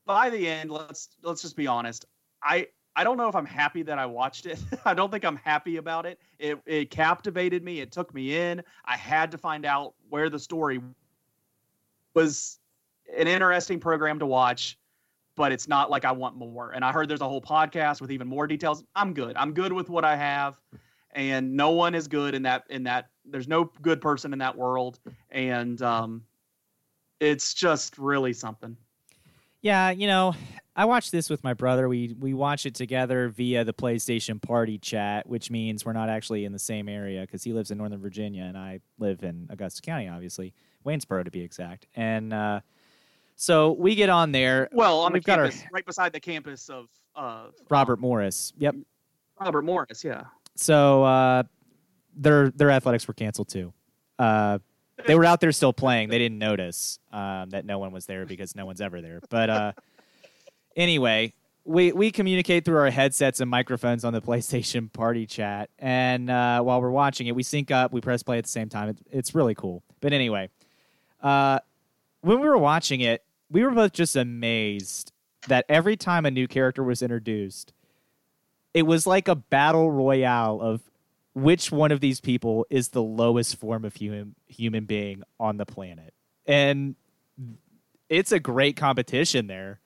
By 0.05 0.29
the 0.29 0.47
end, 0.47 0.69
let's 0.69 1.09
let's 1.23 1.41
just 1.41 1.55
be 1.55 1.67
honest. 1.67 2.05
I 2.43 2.67
I 2.95 3.03
don't 3.03 3.17
know 3.17 3.27
if 3.27 3.35
I'm 3.35 3.45
happy 3.45 3.83
that 3.83 3.97
I 3.97 4.05
watched 4.05 4.45
it. 4.45 4.59
I 4.85 4.93
don't 4.93 5.11
think 5.11 5.25
I'm 5.25 5.37
happy 5.37 5.77
about 5.77 6.05
it. 6.05 6.19
It 6.39 6.59
it 6.65 6.89
captivated 6.91 7.63
me. 7.63 7.79
It 7.79 7.91
took 7.91 8.13
me 8.13 8.37
in. 8.37 8.61
I 8.85 8.97
had 8.97 9.31
to 9.31 9.37
find 9.37 9.65
out 9.65 9.95
where 10.09 10.29
the 10.29 10.39
story 10.39 10.81
was 12.13 12.59
an 13.17 13.27
interesting 13.27 13.79
program 13.79 14.19
to 14.19 14.25
watch, 14.25 14.77
but 15.35 15.51
it's 15.51 15.67
not 15.67 15.89
like 15.89 16.05
I 16.05 16.11
want 16.11 16.35
more. 16.35 16.71
And 16.71 16.83
I 16.83 16.91
heard 16.91 17.09
there's 17.09 17.21
a 17.21 17.29
whole 17.29 17.41
podcast 17.41 18.01
with 18.01 18.11
even 18.11 18.27
more 18.27 18.47
details. 18.47 18.83
I'm 18.95 19.13
good. 19.13 19.35
I'm 19.37 19.53
good 19.53 19.73
with 19.73 19.89
what 19.89 20.05
I 20.05 20.15
have. 20.15 20.59
And 21.15 21.55
no 21.55 21.71
one 21.71 21.95
is 21.95 22.07
good 22.07 22.35
in 22.35 22.43
that 22.43 22.65
in 22.69 22.83
that 22.83 23.09
there's 23.25 23.47
no 23.47 23.71
good 23.81 24.01
person 24.01 24.33
in 24.33 24.39
that 24.39 24.55
world. 24.55 24.99
And 25.31 25.81
um 25.81 26.23
it's 27.19 27.53
just 27.53 27.97
really 27.97 28.33
something. 28.33 28.75
Yeah, 29.61 29.89
you 29.89 30.05
know, 30.05 30.35
I 30.75 30.85
watched 30.85 31.11
this 31.11 31.29
with 31.29 31.43
my 31.43 31.53
brother. 31.53 31.87
We 31.87 32.13
we 32.19 32.33
watch 32.33 32.65
it 32.65 32.75
together 32.75 33.29
via 33.29 33.63
the 33.63 33.73
PlayStation 33.73 34.39
Party 34.41 34.77
chat, 34.77 35.25
which 35.27 35.49
means 35.49 35.85
we're 35.85 35.93
not 35.93 36.09
actually 36.09 36.45
in 36.45 36.51
the 36.51 36.59
same 36.59 36.87
area 36.89 37.21
because 37.21 37.43
he 37.43 37.53
lives 37.53 37.71
in 37.71 37.77
Northern 37.77 38.01
Virginia 38.01 38.43
and 38.43 38.57
I 38.57 38.81
live 38.99 39.23
in 39.23 39.47
Augusta 39.49 39.81
County, 39.81 40.07
obviously 40.09 40.53
Waynesboro 40.85 41.23
to 41.23 41.31
be 41.31 41.41
exact. 41.41 41.87
And 41.95 42.31
uh, 42.33 42.59
so 43.37 43.71
we 43.71 43.95
get 43.95 44.09
on 44.09 44.31
there. 44.33 44.69
Well, 44.71 44.99
on 44.99 45.13
We've 45.13 45.23
the 45.23 45.27
got 45.27 45.39
our- 45.39 45.51
right 45.71 45.85
beside 45.85 46.11
the 46.13 46.19
campus 46.19 46.69
of 46.69 46.89
uh, 47.15 47.45
Robert 47.69 47.99
Morris. 47.99 48.53
Yep. 48.57 48.75
Robert 49.39 49.63
Morris. 49.63 50.03
Yeah. 50.03 50.25
So 50.55 51.03
uh, 51.03 51.43
their 52.15 52.49
their 52.49 52.71
athletics 52.71 53.07
were 53.07 53.13
canceled 53.13 53.49
too. 53.49 53.73
Uh, 54.17 54.59
they 55.05 55.15
were 55.15 55.25
out 55.25 55.41
there 55.41 55.51
still 55.51 55.73
playing. 55.73 56.09
They 56.09 56.17
didn't 56.17 56.39
notice 56.39 56.99
um, 57.11 57.49
that 57.49 57.65
no 57.65 57.79
one 57.79 57.91
was 57.91 58.05
there 58.05 58.25
because 58.25 58.55
no 58.55 58.65
one's 58.65 58.81
ever 58.81 59.01
there. 59.01 59.19
But 59.29 59.49
uh, 59.49 59.71
anyway, 60.75 61.33
we 61.65 61.91
we 61.91 62.11
communicate 62.11 62.63
through 62.63 62.77
our 62.77 62.89
headsets 62.89 63.41
and 63.41 63.49
microphones 63.49 64.05
on 64.05 64.13
the 64.13 64.21
PlayStation 64.21 64.91
Party 64.91 65.25
chat, 65.25 65.69
and 65.77 66.29
uh, 66.29 66.61
while 66.61 66.81
we're 66.81 66.91
watching 66.91 67.27
it, 67.27 67.35
we 67.35 67.43
sync 67.43 67.71
up. 67.71 67.91
We 67.91 68.01
press 68.01 68.23
play 68.23 68.37
at 68.37 68.45
the 68.45 68.49
same 68.49 68.69
time. 68.69 68.89
It, 68.89 68.97
it's 69.11 69.35
really 69.35 69.55
cool. 69.55 69.83
But 69.99 70.13
anyway, 70.13 70.49
uh, 71.21 71.59
when 72.21 72.39
we 72.39 72.47
were 72.47 72.57
watching 72.57 73.01
it, 73.01 73.23
we 73.49 73.63
were 73.63 73.71
both 73.71 73.91
just 73.91 74.15
amazed 74.15 75.11
that 75.47 75.65
every 75.69 75.97
time 75.97 76.25
a 76.25 76.31
new 76.31 76.47
character 76.47 76.83
was 76.83 77.01
introduced, 77.01 77.73
it 78.75 78.85
was 78.85 79.07
like 79.07 79.29
a 79.29 79.35
battle 79.35 79.89
royale 79.89 80.59
of 80.61 80.81
which 81.33 81.71
one 81.71 81.93
of 81.93 82.01
these 82.01 82.19
people 82.19 82.67
is 82.69 82.89
the 82.89 83.01
lowest 83.01 83.55
form 83.55 83.85
of 83.85 83.95
human 83.95 84.35
human 84.47 84.83
being 84.83 85.23
on 85.39 85.55
the 85.55 85.65
planet. 85.65 86.13
And 86.45 86.95
it's 88.09 88.33
a 88.33 88.39
great 88.39 88.75
competition 88.75 89.47
there. 89.47 89.79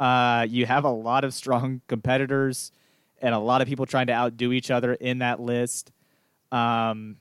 Uh, 0.00 0.46
you 0.48 0.64
have 0.64 0.84
a 0.84 0.90
lot 0.90 1.22
of 1.24 1.34
strong 1.34 1.82
competitors 1.86 2.72
and 3.20 3.34
a 3.34 3.38
lot 3.38 3.60
of 3.60 3.68
people 3.68 3.84
trying 3.84 4.06
to 4.06 4.14
outdo 4.14 4.52
each 4.52 4.70
other 4.70 4.94
in 4.94 5.18
that 5.18 5.38
list. 5.38 5.92
Um, 6.50 7.16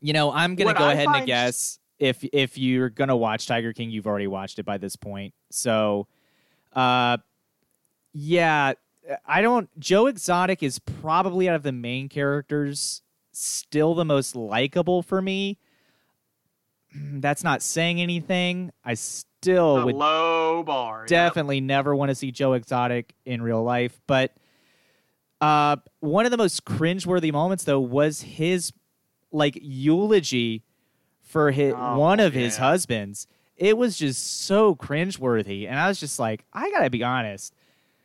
you 0.00 0.14
know, 0.14 0.32
I'm 0.32 0.54
gonna 0.54 0.68
What 0.68 0.78
go 0.78 0.84
I 0.84 0.94
ahead 0.94 1.08
and 1.08 1.26
guess 1.26 1.78
if 1.98 2.24
if 2.32 2.56
you're 2.56 2.88
gonna 2.88 3.16
watch 3.16 3.46
Tiger 3.46 3.74
King, 3.74 3.90
you've 3.90 4.06
already 4.06 4.26
watched 4.26 4.58
it 4.58 4.64
by 4.64 4.78
this 4.78 4.96
point. 4.96 5.34
So, 5.50 6.08
uh, 6.72 7.18
yeah, 8.14 8.72
I 9.26 9.42
don't. 9.42 9.68
Joe 9.78 10.06
Exotic 10.06 10.62
is 10.62 10.78
probably 10.78 11.48
out 11.48 11.56
of 11.56 11.62
the 11.62 11.72
main 11.72 12.08
characters 12.08 13.02
still 13.32 13.94
the 13.94 14.04
most 14.04 14.36
likable 14.36 15.02
for 15.02 15.20
me. 15.20 15.58
that's 16.94 17.44
not 17.44 17.62
saying 17.62 18.00
anything. 18.00 18.72
I 18.84 18.94
still 18.94 19.84
would 19.84 19.94
low 19.94 20.62
bar. 20.62 21.02
yep. 21.02 21.08
definitely 21.08 21.60
never 21.60 21.94
want 21.94 22.10
to 22.10 22.14
see 22.14 22.30
Joe 22.30 22.52
Exotic 22.52 23.14
in 23.24 23.42
real 23.42 23.62
life. 23.62 24.00
But 24.06 24.34
uh, 25.40 25.76
one 26.00 26.24
of 26.24 26.30
the 26.30 26.36
most 26.36 26.64
cringeworthy 26.64 27.32
moments, 27.32 27.64
though, 27.64 27.80
was 27.80 28.22
his 28.22 28.72
like 29.32 29.58
eulogy 29.60 30.62
for 31.22 31.50
his 31.50 31.74
Oh, 31.76 31.98
one 31.98 32.20
of 32.20 32.32
his 32.32 32.58
husbands. 32.58 33.26
It 33.56 33.76
was 33.76 33.96
just 33.96 34.42
so 34.42 34.74
cringeworthy, 34.74 35.68
and 35.68 35.78
I 35.78 35.88
was 35.88 36.00
just 36.00 36.18
like, 36.18 36.44
I 36.52 36.70
gotta 36.70 36.90
be 36.90 37.02
honest. 37.02 37.54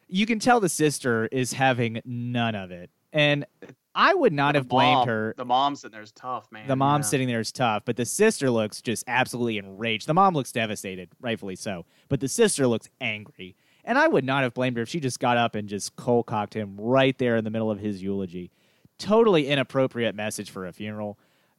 You 0.08 0.26
can 0.26 0.40
tell 0.40 0.60
the 0.60 0.70
sister 0.70 1.28
is 1.32 1.54
having 1.54 2.02
none 2.06 2.56
of 2.56 2.72
it, 2.72 2.90
and 3.12 3.46
I 3.94 4.14
would 4.14 4.32
not 4.34 4.54
The 4.54 4.60
have 4.60 4.68
blamed 4.68 4.94
mom- 5.00 5.08
her. 5.08 5.34
The 5.38 5.46
mom 5.46 5.76
sitting 5.76 5.92
there 5.92 6.02
is 6.04 6.12
tough, 6.12 6.52
man. 6.52 6.68
The 6.68 6.76
mom 6.76 7.00
Yeah. 7.02 7.06
sitting 7.08 7.28
there 7.28 7.40
is 7.40 7.52
tough, 7.52 7.84
but 7.84 7.96
the 7.98 8.06
sister 8.06 8.50
looks 8.52 8.82
just 8.82 9.04
absolutely 9.08 9.58
enraged. 9.58 10.08
The 10.08 10.14
mom 10.14 10.34
looks 10.36 10.52
devastated, 10.52 11.10
rightfully 11.20 11.56
so, 11.56 11.86
but 12.08 12.20
the 12.20 12.28
sister 12.28 12.68
looks 12.68 12.90
angry. 13.02 13.56
And 13.84 13.98
I 13.98 14.08
would 14.08 14.24
not 14.26 14.44
have 14.44 14.54
blamed 14.54 14.78
her 14.78 14.84
if 14.84 14.90
she 14.90 15.00
just 15.00 15.20
got 15.20 15.38
up 15.38 15.56
and 15.56 15.68
just 15.68 15.96
cold 15.96 16.26
cocked 16.26 16.54
him 16.54 16.76
right 16.78 17.18
there 17.18 17.38
in 17.38 17.44
the 17.46 17.50
middle 17.50 17.72
of 17.72 17.80
his 17.80 18.04
eulogy. 18.04 18.52
Totally 19.00 19.48
inappropriate 19.48 20.14
message 20.14 20.50
for 20.52 20.66
a 20.68 20.74
funeral. 20.74 21.18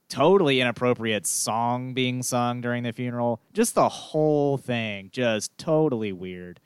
Totally 0.08 0.60
inappropriate 0.60 1.26
song 1.26 1.92
being 1.94 2.22
sung 2.22 2.60
during 2.60 2.82
the 2.82 2.92
funeral. 2.92 3.40
Just 3.52 3.74
the 3.74 3.88
whole 3.88 4.56
thing, 4.58 5.08
just 5.12 5.56
totally 5.58 6.12
weird. 6.12 6.60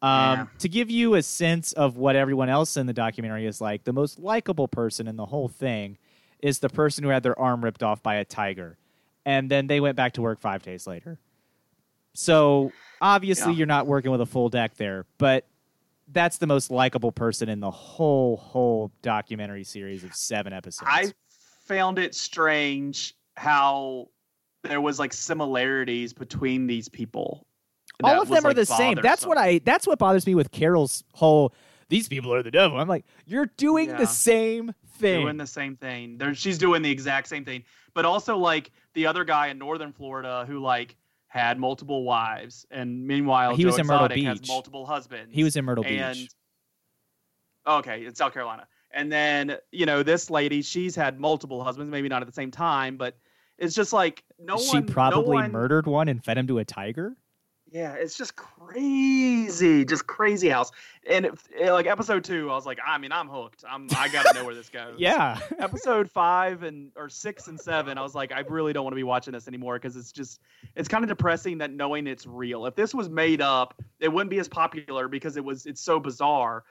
Um, 0.00 0.10
Yeah. 0.38 0.46
To 0.60 0.68
give 0.68 0.90
you 0.90 1.14
a 1.14 1.22
sense 1.22 1.72
of 1.72 1.96
what 1.96 2.14
everyone 2.16 2.48
else 2.48 2.76
in 2.76 2.86
the 2.86 2.92
documentary 2.92 3.46
is 3.46 3.60
like, 3.60 3.84
the 3.84 3.92
most 3.92 4.18
likable 4.18 4.68
person 4.68 5.08
in 5.08 5.16
the 5.16 5.26
whole 5.26 5.48
thing 5.48 5.98
is 6.40 6.60
the 6.60 6.68
person 6.68 7.02
who 7.04 7.10
had 7.10 7.22
their 7.22 7.38
arm 7.38 7.64
ripped 7.64 7.82
off 7.82 8.02
by 8.02 8.16
a 8.16 8.24
tiger. 8.24 8.78
And 9.26 9.50
then 9.50 9.66
they 9.66 9.80
went 9.80 9.96
back 9.96 10.12
to 10.14 10.22
work 10.22 10.40
five 10.40 10.62
days 10.62 10.86
later. 10.86 11.18
So 12.14 12.72
obviously, 13.00 13.52
Yeah. 13.52 13.58
you're 13.58 13.66
not 13.66 13.86
working 13.86 14.10
with 14.10 14.20
a 14.20 14.26
full 14.26 14.48
deck 14.48 14.76
there, 14.76 15.04
but 15.18 15.46
that's 16.10 16.38
the 16.38 16.46
most 16.46 16.70
likable 16.70 17.12
person 17.12 17.48
in 17.48 17.60
the 17.60 17.70
whole, 17.70 18.36
whole 18.38 18.90
documentary 19.02 19.64
series 19.64 20.04
of 20.04 20.14
seven 20.14 20.52
episodes. 20.52 20.88
I 20.90 21.12
found 21.66 21.98
it 21.98 22.14
strange 22.14 23.14
how 23.36 24.08
there 24.62 24.80
was 24.80 24.98
like 24.98 25.12
similarities 25.12 26.12
between 26.12 26.66
these 26.66 26.88
people. 26.88 27.46
All 28.02 28.10
That 28.10 28.22
of 28.22 28.30
was, 28.30 28.38
them 28.38 28.46
are 28.46 28.50
like, 28.50 28.56
the 28.56 28.66
same. 28.66 28.98
That's 29.02 29.26
what 29.26 29.38
I. 29.38 29.58
That's 29.64 29.86
what 29.86 29.98
bothers 29.98 30.26
me 30.26 30.34
with 30.34 30.50
Carol's 30.50 31.04
whole. 31.14 31.52
These 31.88 32.08
people 32.08 32.32
are 32.34 32.42
the 32.42 32.50
devil. 32.50 32.78
I'm 32.78 32.88
like, 32.88 33.04
you're 33.26 33.46
doing 33.56 33.88
Yeah. 33.88 33.96
the 33.96 34.06
same 34.06 34.74
thing. 34.98 35.22
doing 35.22 35.36
the 35.38 35.46
same 35.46 35.76
thing. 35.76 36.18
There, 36.18 36.34
she's 36.34 36.58
doing 36.58 36.82
the 36.82 36.90
exact 36.90 37.28
same 37.28 37.44
thing. 37.44 37.64
But 37.94 38.04
also 38.04 38.36
like 38.36 38.70
the 38.94 39.06
other 39.06 39.24
guy 39.24 39.48
in 39.48 39.58
Northern 39.58 39.92
Florida 39.92 40.44
who 40.46 40.58
like 40.60 40.96
had 41.28 41.58
multiple 41.58 42.04
wives, 42.04 42.66
and 42.70 43.06
meanwhile 43.06 43.54
He 43.56 43.62
Joe 43.62 43.68
was 43.70 43.78
in 43.78 43.86
Myrtle 43.86 44.06
Exotic 44.06 44.24
has 44.24 44.38
Beach. 44.40 44.48
multiple 44.48 44.86
husbands. 44.86 45.34
he 45.34 45.44
was 45.44 45.56
in 45.56 45.64
Myrtle 45.64 45.84
and 45.86 46.14
Beach. 46.16 46.30
okay, 47.66 48.06
in 48.06 48.14
South 48.14 48.32
Carolina. 48.32 48.66
And 48.90 49.12
then 49.12 49.56
you 49.72 49.86
know 49.86 50.02
this 50.02 50.30
lady, 50.30 50.62
she's 50.62 50.94
had 50.96 51.20
multiple 51.20 51.62
husbands, 51.62 51.90
maybe 51.90 52.08
not 52.08 52.22
at 52.22 52.26
the 52.28 52.32
same 52.34 52.50
time, 52.50 52.96
but 52.96 53.16
it's 53.58 53.74
just 53.74 53.92
like 53.92 54.24
no 54.38 54.56
she 54.58 54.76
one. 54.78 54.86
no 54.86 54.92
probably 54.92 55.34
one- 55.34 55.52
murdered 55.52 55.86
one 55.86 56.08
and 56.08 56.22
fed 56.24 56.38
him 56.38 56.46
to 56.48 56.58
a 56.58 56.64
tiger. 56.64 57.14
Yeah, 57.70 57.94
it's 57.94 58.16
just 58.16 58.34
crazy, 58.36 59.84
just 59.84 60.06
crazy 60.06 60.48
house. 60.48 60.70
And 61.08 61.26
it, 61.26 61.34
it- 61.58 61.64
eh, 61.64 61.72
like 61.72 61.86
episode 61.86 62.24
two, 62.24 62.50
I 62.50 62.54
was 62.54 62.64
like, 62.66 62.78
I 62.86 62.96
mean, 62.98 63.12
I'm 63.12 63.28
hooked. 63.28 63.64
I'm, 63.68 63.88
I 63.96 64.08
gotta 64.08 64.32
know 64.34 64.44
where 64.44 64.54
this 64.54 64.68
goes. 64.70 64.94
Yeah. 64.98 65.38
episode 65.58 66.10
five 66.10 66.62
and 66.62 66.90
or 66.96 67.08
six 67.08 67.48
and 67.48 67.60
seven, 67.60 67.98
I 67.98 68.02
was 68.02 68.14
like, 68.14 68.32
I 68.32 68.40
really 68.40 68.72
don't 68.72 68.84
want 68.84 68.92
to 68.92 68.96
be 68.96 69.02
watching 69.04 69.32
this 69.32 69.48
anymore 69.48 69.74
because 69.78 69.96
it's 69.96 70.12
just 70.12 70.40
it's 70.76 70.88
kind 70.88 71.04
of 71.04 71.08
depressing 71.08 71.58
that 71.58 71.72
knowing 71.72 72.06
it's 72.06 72.26
real. 72.26 72.66
If 72.66 72.74
this 72.74 72.94
was 72.94 73.08
made 73.08 73.40
up, 73.40 73.74
it 74.00 74.08
wouldn't 74.12 74.30
be 74.30 74.38
as 74.38 74.48
popular 74.48 75.08
because 75.08 75.36
it 75.36 75.44
was 75.44 75.66
it's 75.66 75.80
so 75.80 76.00
bizarre. 76.00 76.64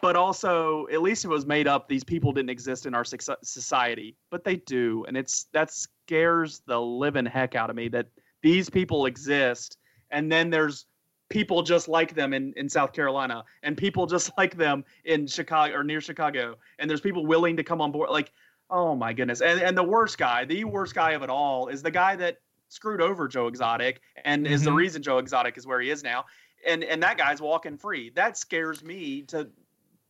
But 0.00 0.14
also, 0.14 0.86
at 0.92 1.02
least 1.02 1.24
it 1.24 1.28
was 1.28 1.44
made 1.44 1.66
up. 1.66 1.88
These 1.88 2.04
people 2.04 2.30
didn't 2.32 2.50
exist 2.50 2.86
in 2.86 2.94
our 2.94 3.04
society, 3.04 4.14
but 4.30 4.44
they 4.44 4.54
do, 4.56 5.04
and 5.08 5.16
it's 5.16 5.46
that 5.52 5.72
scares 5.72 6.62
the 6.66 6.80
living 6.80 7.26
heck 7.26 7.56
out 7.56 7.68
of 7.68 7.74
me 7.74 7.88
that 7.88 8.06
these 8.40 8.70
people 8.70 9.06
exist, 9.06 9.76
and 10.10 10.30
then 10.30 10.50
there's 10.50 10.86
people 11.28 11.62
just 11.62 11.88
like 11.88 12.14
them 12.14 12.32
in, 12.32 12.54
in 12.56 12.68
South 12.68 12.92
Carolina, 12.92 13.44
and 13.62 13.76
people 13.76 14.06
just 14.06 14.30
like 14.38 14.56
them 14.56 14.84
in 15.04 15.26
Chicago 15.26 15.74
or 15.74 15.84
near 15.84 16.00
Chicago, 16.00 16.56
and 16.78 16.88
there's 16.88 17.00
people 17.00 17.26
willing 17.26 17.56
to 17.56 17.64
come 17.64 17.80
on 17.80 17.92
board. 17.92 18.10
Like, 18.10 18.32
oh 18.70 18.94
my 18.94 19.12
goodness! 19.12 19.40
And 19.40 19.60
and 19.60 19.76
the 19.76 19.84
worst 19.84 20.18
guy, 20.18 20.44
the 20.44 20.64
worst 20.64 20.94
guy 20.94 21.12
of 21.12 21.22
it 21.22 21.30
all, 21.30 21.68
is 21.68 21.82
the 21.82 21.90
guy 21.90 22.16
that 22.16 22.38
screwed 22.68 23.00
over 23.00 23.28
Joe 23.28 23.46
Exotic, 23.46 24.00
and 24.24 24.46
is 24.46 24.62
the 24.62 24.70
Mhm. 24.70 24.76
reason 24.76 25.02
Joe 25.02 25.18
Exotic 25.18 25.56
is 25.56 25.66
where 25.66 25.80
he 25.80 25.90
is 25.90 26.02
now. 26.02 26.26
And 26.66 26.82
and 26.84 27.02
that 27.02 27.16
guy's 27.18 27.40
walking 27.40 27.76
free. 27.78 28.10
That 28.10 28.36
scares 28.36 28.82
me 28.82 29.22
to 29.28 29.48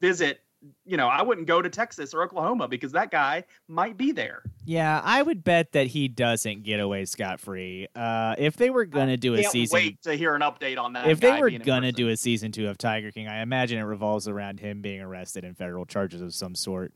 visit. 0.00 0.40
You 0.84 0.96
know, 0.96 1.06
I 1.06 1.22
wouldn't 1.22 1.46
go 1.46 1.62
to 1.62 1.68
Texas 1.68 2.12
or 2.12 2.22
Oklahoma 2.22 2.66
because 2.66 2.92
that 2.92 3.10
guy 3.10 3.44
might 3.68 3.96
be 3.96 4.10
there. 4.10 4.42
Yeah, 4.64 5.00
I 5.04 5.22
would 5.22 5.44
bet 5.44 5.72
that 5.72 5.86
he 5.86 6.08
doesn't 6.08 6.64
get 6.64 6.80
away 6.80 7.04
scot 7.04 7.38
free. 7.38 7.86
Uh, 7.94 8.34
if 8.38 8.56
they 8.56 8.70
were 8.70 8.84
gonna 8.84 9.16
do 9.16 9.34
a 9.34 9.44
season, 9.44 9.74
wait 9.74 10.02
to 10.02 10.14
hear 10.14 10.34
an 10.34 10.42
update 10.42 10.78
on 10.78 10.94
that. 10.94 11.08
if 11.08 11.20
they 11.20 11.40
were 11.40 11.50
gonna 11.50 11.92
do 11.92 12.08
a 12.08 12.16
season 12.16 12.50
two 12.50 12.68
of 12.68 12.76
Tiger 12.76 13.12
King, 13.12 13.28
I 13.28 13.40
imagine 13.42 13.78
it 13.78 13.82
revolves 13.82 14.26
around 14.26 14.60
him 14.60 14.82
being 14.82 15.00
arrested 15.00 15.44
in 15.44 15.54
federal 15.54 15.86
charges 15.86 16.20
of 16.20 16.34
some 16.34 16.54
sort. 16.54 16.92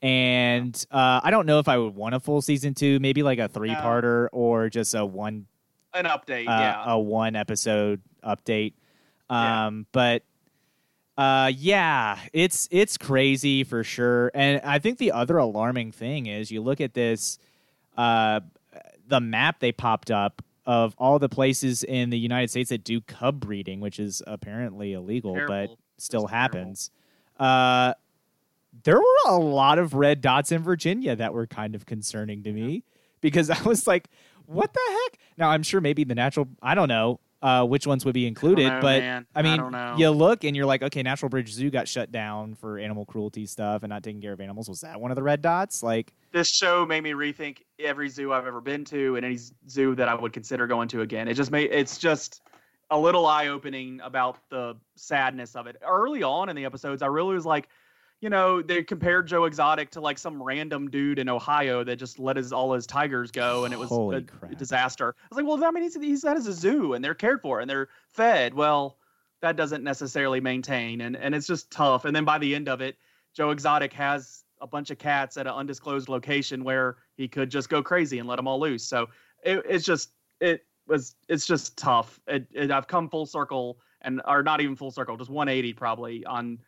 And 0.00 0.86
uh, 0.90 1.20
I 1.24 1.30
don't 1.30 1.46
know 1.46 1.58
if 1.58 1.68
I 1.68 1.76
would 1.76 1.94
want 1.94 2.14
a 2.14 2.20
full 2.20 2.40
season 2.40 2.74
two, 2.74 3.00
maybe 3.00 3.22
like 3.22 3.38
a 3.38 3.48
three 3.48 3.74
parter 3.74 4.28
or 4.32 4.68
just 4.68 4.94
a 4.94 5.04
one 5.04 5.46
an 5.94 6.04
update, 6.04 6.46
uh, 6.46 6.60
yeah. 6.60 6.84
a 6.86 6.98
one 6.98 7.34
episode 7.36 8.00
update. 8.22 8.74
Yeah. 9.30 9.66
Um, 9.66 9.86
but 9.92 10.22
uh, 11.18 11.50
yeah, 11.54 12.16
it's 12.32 12.68
it's 12.70 12.96
crazy 12.96 13.64
for 13.64 13.82
sure. 13.82 14.30
And 14.34 14.60
I 14.62 14.78
think 14.78 14.98
the 14.98 15.10
other 15.10 15.36
alarming 15.36 15.90
thing 15.90 16.26
is 16.26 16.52
you 16.52 16.62
look 16.62 16.80
at 16.80 16.94
this, 16.94 17.40
uh, 17.96 18.38
the 19.08 19.18
map 19.20 19.58
they 19.58 19.72
popped 19.72 20.12
up 20.12 20.42
of 20.64 20.94
all 20.96 21.18
the 21.18 21.28
places 21.28 21.82
in 21.82 22.10
the 22.10 22.18
United 22.18 22.50
States 22.50 22.70
that 22.70 22.84
do 22.84 23.00
cub 23.00 23.40
breeding, 23.40 23.80
which 23.80 23.98
is 23.98 24.22
apparently 24.28 24.92
illegal, 24.92 25.34
but 25.34 25.48
Terrible. 25.48 25.78
still 25.96 26.22
Just 26.22 26.32
terrible. 26.32 26.58
happens. 26.58 26.90
Uh, 27.36 27.94
there 28.84 28.98
were 28.98 29.16
a 29.26 29.38
lot 29.38 29.80
of 29.80 29.94
red 29.94 30.20
dots 30.20 30.52
in 30.52 30.62
Virginia 30.62 31.16
that 31.16 31.34
were 31.34 31.48
kind 31.48 31.74
of 31.74 31.84
concerning 31.84 32.44
to 32.44 32.52
me 32.52 32.84
because 33.20 33.50
I 33.50 33.60
was 33.62 33.88
like, 33.88 34.08
what 34.46 34.72
the 34.72 34.80
heck? 34.88 35.18
Now, 35.36 35.50
I'm 35.50 35.64
sure 35.64 35.80
maybe 35.80 36.04
the 36.04 36.14
natural, 36.14 36.46
I 36.62 36.76
don't 36.76 36.88
know 36.88 37.18
uh, 37.40 37.64
which 37.64 37.86
ones 37.86 38.04
would 38.04 38.14
be 38.14 38.26
included, 38.26 38.68
know, 38.68 38.80
but 38.80 39.00
man. 39.00 39.26
I 39.34 39.40
I 39.40 39.42
mean, 39.42 39.70
know. 39.70 39.94
you 39.96 40.10
look 40.10 40.44
and 40.44 40.56
you're 40.56 40.66
like, 40.66 40.82
okay, 40.82 41.02
Natural 41.02 41.28
Bridge 41.28 41.52
Zoo 41.52 41.70
got 41.70 41.86
shut 41.86 42.10
down 42.10 42.54
for 42.54 42.78
animal 42.78 43.04
cruelty 43.04 43.46
stuff 43.46 43.82
and 43.82 43.90
not 43.90 44.02
taking 44.02 44.20
care 44.20 44.32
of 44.32 44.40
animals. 44.40 44.68
Was 44.68 44.80
that 44.80 45.00
one 45.00 45.10
of 45.10 45.14
the 45.14 45.22
red 45.22 45.40
dots? 45.40 45.82
Like, 45.82 46.12
this 46.32 46.48
show 46.48 46.84
made 46.84 47.02
me 47.02 47.12
rethink 47.12 47.58
every 47.78 48.08
zoo 48.08 48.32
I've 48.32 48.46
ever 48.46 48.60
been 48.60 48.84
to 48.86 49.16
and 49.16 49.24
any 49.24 49.38
zoo 49.68 49.94
that 49.94 50.08
I 50.08 50.14
would 50.14 50.32
consider 50.32 50.66
going 50.66 50.88
to 50.88 51.02
again. 51.02 51.28
It 51.28 51.34
just 51.34 51.50
made 51.50 51.70
it's 51.70 51.98
just 51.98 52.42
a 52.90 52.98
little 52.98 53.26
eye 53.26 53.48
opening 53.48 54.00
about 54.02 54.38
the 54.50 54.76
sadness 54.96 55.54
of 55.54 55.66
it. 55.66 55.76
Early 55.86 56.22
on 56.22 56.48
in 56.48 56.56
the 56.56 56.64
episodes, 56.64 57.02
I 57.02 57.06
really 57.06 57.34
was 57.34 57.46
like, 57.46 57.68
you 58.20 58.30
know, 58.30 58.62
they 58.62 58.82
compared 58.82 59.28
Joe 59.28 59.44
Exotic 59.44 59.90
to 59.90 60.00
like 60.00 60.18
some 60.18 60.42
random 60.42 60.90
dude 60.90 61.18
in 61.18 61.28
Ohio 61.28 61.84
that 61.84 61.96
just 61.96 62.18
let 62.18 62.36
his 62.36 62.52
all 62.52 62.72
his 62.72 62.86
tigers 62.86 63.30
go, 63.30 63.64
and 63.64 63.72
it 63.72 63.78
was 63.78 63.88
Holy 63.88 64.16
a 64.16 64.20
crap. 64.22 64.56
disaster. 64.58 65.14
I 65.16 65.26
was 65.30 65.36
like, 65.36 65.46
well, 65.46 65.64
I 65.64 65.70
mean, 65.70 65.84
he's, 65.84 65.94
he's 65.94 66.22
that 66.22 66.36
is 66.36 66.46
a 66.46 66.52
zoo, 66.52 66.94
and 66.94 67.04
they're 67.04 67.14
cared 67.14 67.40
for, 67.40 67.60
and 67.60 67.70
they're 67.70 67.88
fed. 68.08 68.54
Well, 68.54 68.98
that 69.40 69.56
doesn't 69.56 69.84
necessarily 69.84 70.40
maintain, 70.40 71.00
and 71.00 71.16
and 71.16 71.34
it's 71.34 71.46
just 71.46 71.70
tough. 71.70 72.04
And 72.04 72.14
then 72.14 72.24
by 72.24 72.38
the 72.38 72.54
end 72.54 72.68
of 72.68 72.80
it, 72.80 72.96
Joe 73.34 73.50
Exotic 73.50 73.92
has 73.92 74.42
a 74.60 74.66
bunch 74.66 74.90
of 74.90 74.98
cats 74.98 75.36
at 75.36 75.46
an 75.46 75.52
undisclosed 75.52 76.08
location 76.08 76.64
where 76.64 76.96
he 77.16 77.28
could 77.28 77.50
just 77.50 77.68
go 77.68 77.82
crazy 77.82 78.18
and 78.18 78.28
let 78.28 78.36
them 78.36 78.48
all 78.48 78.58
loose. 78.58 78.82
So 78.82 79.08
it, 79.44 79.62
it's 79.68 79.84
just 79.84 80.10
it 80.40 80.66
was 80.88 81.14
it's 81.28 81.46
just 81.46 81.76
tough. 81.78 82.18
It, 82.26 82.46
it, 82.52 82.70
I've 82.72 82.88
come 82.88 83.08
full 83.08 83.26
circle 83.26 83.78
and 84.00 84.20
or 84.26 84.42
not 84.42 84.60
even 84.60 84.74
full 84.74 84.90
circle, 84.90 85.16
just 85.16 85.30
180 85.30 85.72
probably 85.74 86.24
on. 86.24 86.58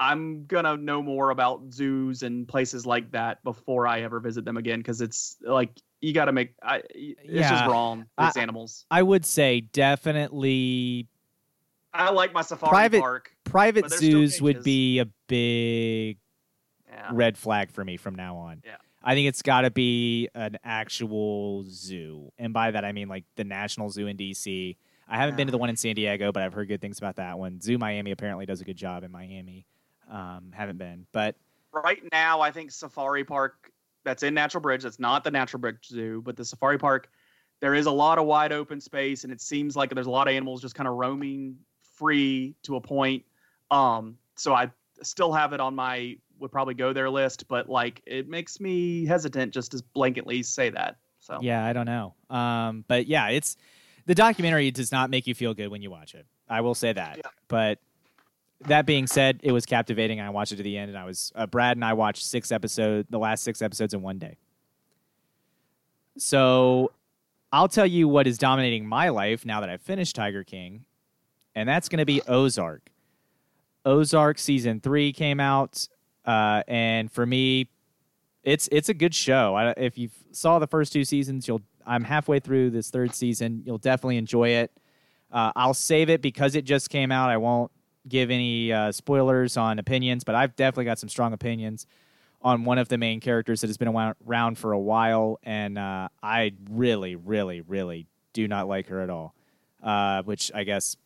I'm 0.00 0.46
gonna 0.46 0.76
know 0.78 1.02
more 1.02 1.30
about 1.30 1.72
zoos 1.72 2.22
and 2.22 2.48
places 2.48 2.86
like 2.86 3.12
that 3.12 3.44
before 3.44 3.86
I 3.86 4.00
ever 4.00 4.18
visit 4.18 4.44
them 4.46 4.56
again 4.56 4.80
because 4.80 5.00
it's 5.02 5.36
like 5.42 5.70
you 6.00 6.14
got 6.14 6.24
to 6.24 6.32
make 6.32 6.54
I, 6.62 6.82
it's 6.94 7.20
Yeah. 7.24 7.50
just 7.50 7.66
wrong. 7.66 8.06
I- 8.16 8.26
These 8.26 8.38
animals. 8.38 8.86
I 8.90 9.02
would 9.02 9.26
say 9.26 9.60
definitely 9.60 11.06
I 11.92 12.10
like 12.10 12.32
my 12.32 12.42
safari 12.42 12.70
Private- 12.70 13.00
park. 13.00 13.36
private 13.44 13.82
But 13.82 13.90
they're 13.90 13.98
still 13.98 14.10
zoos 14.26 14.40
would 14.40 14.62
be 14.62 15.00
a 15.00 15.06
big 15.28 16.16
Yeah. 16.88 17.10
red 17.12 17.36
flag 17.36 17.70
for 17.70 17.84
me 17.84 17.96
from 17.98 18.14
now 18.14 18.36
on. 18.36 18.62
Yeah. 18.64 18.76
I 19.02 19.14
think 19.14 19.28
it's 19.28 19.42
got 19.42 19.62
to 19.62 19.70
be 19.70 20.28
an 20.34 20.56
actual 20.64 21.64
zoo. 21.68 22.32
And 22.38 22.52
by 22.52 22.70
that, 22.70 22.84
I 22.84 22.92
mean 22.92 23.08
like 23.08 23.24
the 23.36 23.44
National 23.44 23.90
Zoo 23.90 24.06
in 24.06 24.16
DC. 24.16 24.76
I 25.08 25.16
haven't 25.16 25.36
been 25.36 25.46
to 25.46 25.50
the 25.50 25.58
one 25.58 25.68
in 25.70 25.76
San 25.76 25.94
Diego, 25.94 26.32
but 26.32 26.42
I've 26.42 26.52
heard 26.52 26.68
good 26.68 26.80
things 26.80 26.98
about 26.98 27.16
that 27.16 27.38
one. 27.38 27.60
Zoo 27.60 27.78
Miami 27.78 28.10
apparently 28.12 28.46
does 28.46 28.60
a 28.60 28.64
good 28.64 28.76
job 28.76 29.02
in 29.02 29.10
Miami. 29.10 29.66
Um, 30.10 30.50
haven't 30.52 30.78
been, 30.78 31.06
but 31.12 31.36
right 31.72 32.02
now 32.10 32.40
i 32.40 32.50
think 32.50 32.72
safari 32.72 33.22
park 33.22 33.70
that's 34.02 34.24
in 34.24 34.34
natural 34.34 34.60
bridge 34.60 34.82
that's 34.82 34.98
not 34.98 35.22
the 35.22 35.30
natural 35.30 35.60
bridge 35.60 35.86
zoo 35.86 36.20
but 36.24 36.36
the 36.36 36.44
safari 36.44 36.76
park 36.76 37.08
there 37.60 37.74
is 37.74 37.86
a 37.86 37.90
lot 37.90 38.18
of 38.18 38.26
wide 38.26 38.52
open 38.52 38.80
space, 38.80 39.24
and 39.24 39.32
it 39.32 39.40
seems 39.40 39.76
like 39.76 39.94
there's 39.94 40.06
a 40.06 40.10
lot 40.10 40.28
of 40.28 40.34
animals 40.34 40.62
just 40.62 40.74
kind 40.74 40.88
of 40.88 40.94
roaming 40.94 41.56
free 41.94 42.54
to 42.62 42.76
a 42.76 42.80
point. 42.80 43.24
Um, 43.70 44.16
so 44.34 44.54
I 44.54 44.70
still 45.02 45.32
have 45.32 45.52
it 45.52 45.60
on 45.60 45.74
my 45.74 46.16
would 46.38 46.50
probably 46.50 46.74
go 46.74 46.94
there 46.94 47.10
list, 47.10 47.46
but 47.48 47.68
like 47.68 48.02
it 48.06 48.28
makes 48.28 48.60
me 48.60 49.04
hesitant 49.04 49.52
just 49.52 49.72
to 49.72 49.84
blanketly 49.94 50.42
say 50.44 50.70
that. 50.70 50.96
So 51.20 51.38
yeah, 51.42 51.64
I 51.64 51.74
don't 51.74 51.84
know. 51.84 52.14
Um, 52.30 52.84
but 52.88 53.06
yeah, 53.06 53.28
it's 53.28 53.58
the 54.06 54.14
documentary 54.14 54.70
does 54.70 54.90
not 54.90 55.10
make 55.10 55.26
you 55.26 55.34
feel 55.34 55.52
good 55.52 55.68
when 55.68 55.82
you 55.82 55.90
watch 55.90 56.14
it. 56.14 56.26
I 56.48 56.62
will 56.62 56.74
say 56.74 56.94
that. 56.94 57.18
Yeah. 57.18 57.30
But 57.48 57.78
that 58.66 58.86
being 58.86 59.06
said, 59.06 59.40
it 59.42 59.52
was 59.52 59.64
captivating. 59.64 60.20
I 60.20 60.30
watched 60.30 60.52
it 60.52 60.56
to 60.56 60.62
the 60.62 60.76
end, 60.76 60.90
and 60.90 60.98
I 60.98 61.04
was 61.04 61.32
uh, 61.34 61.46
Brad 61.46 61.76
and 61.76 61.84
I 61.84 61.94
watched 61.94 62.24
six 62.24 62.52
episodes, 62.52 63.08
the 63.10 63.18
last 63.18 63.42
six 63.42 63.62
episodes 63.62 63.94
in 63.94 64.02
one 64.02 64.18
day. 64.18 64.36
So 66.18 66.92
I'll 67.52 67.68
tell 67.68 67.86
you 67.86 68.06
what 68.08 68.26
is 68.26 68.38
dominating 68.38 68.86
my 68.86 69.08
life 69.08 69.46
now 69.46 69.60
that 69.60 69.70
I've 69.70 69.80
finished 69.80 70.14
Tiger 70.14 70.44
King, 70.44 70.84
and 71.54 71.68
that's 71.68 71.88
going 71.88 71.98
to 71.98 72.04
be 72.04 72.20
Ozark. 72.28 72.90
Ozark 73.84 74.38
season 74.38 74.80
three 74.80 75.12
came 75.12 75.40
out, 75.40 75.88
uh, 76.26 76.62
and 76.68 77.10
for 77.10 77.24
me, 77.24 77.68
it's 78.42 78.68
it's 78.70 78.88
a 78.88 78.94
good 78.94 79.14
show. 79.14 79.54
I, 79.54 79.70
if 79.76 79.96
you 79.96 80.10
saw 80.32 80.58
the 80.58 80.66
first 80.66 80.92
two 80.92 81.04
seasons, 81.04 81.48
you'll 81.48 81.62
I'm 81.86 82.04
halfway 82.04 82.40
through 82.40 82.70
this 82.70 82.90
third 82.90 83.14
season. 83.14 83.62
You'll 83.64 83.78
definitely 83.78 84.18
enjoy 84.18 84.50
it. 84.50 84.70
Uh, 85.32 85.52
I'll 85.56 85.74
save 85.74 86.10
it 86.10 86.20
because 86.20 86.54
it 86.54 86.64
just 86.64 86.90
came 86.90 87.10
out. 87.10 87.30
I 87.30 87.36
won't 87.38 87.70
give 88.08 88.30
any 88.30 88.72
uh, 88.72 88.92
spoilers 88.92 89.56
on 89.56 89.78
opinions, 89.78 90.24
but 90.24 90.34
I've 90.34 90.56
definitely 90.56 90.86
got 90.86 90.98
some 90.98 91.08
strong 91.08 91.32
opinions 91.32 91.86
on 92.42 92.64
one 92.64 92.78
of 92.78 92.88
the 92.88 92.96
main 92.96 93.20
characters 93.20 93.60
that 93.60 93.66
has 93.66 93.76
been 93.76 93.88
around 94.26 94.58
for 94.58 94.72
a 94.72 94.78
while, 94.78 95.38
and 95.42 95.76
uh, 95.76 96.08
I 96.22 96.52
really, 96.70 97.14
really, 97.14 97.60
really 97.60 98.06
do 98.32 98.48
not 98.48 98.66
like 98.66 98.86
her 98.88 99.00
at 99.00 99.10
all. 99.10 99.34
Uh, 99.82 100.22
which 100.24 100.52
I 100.54 100.64
guess 100.64 100.96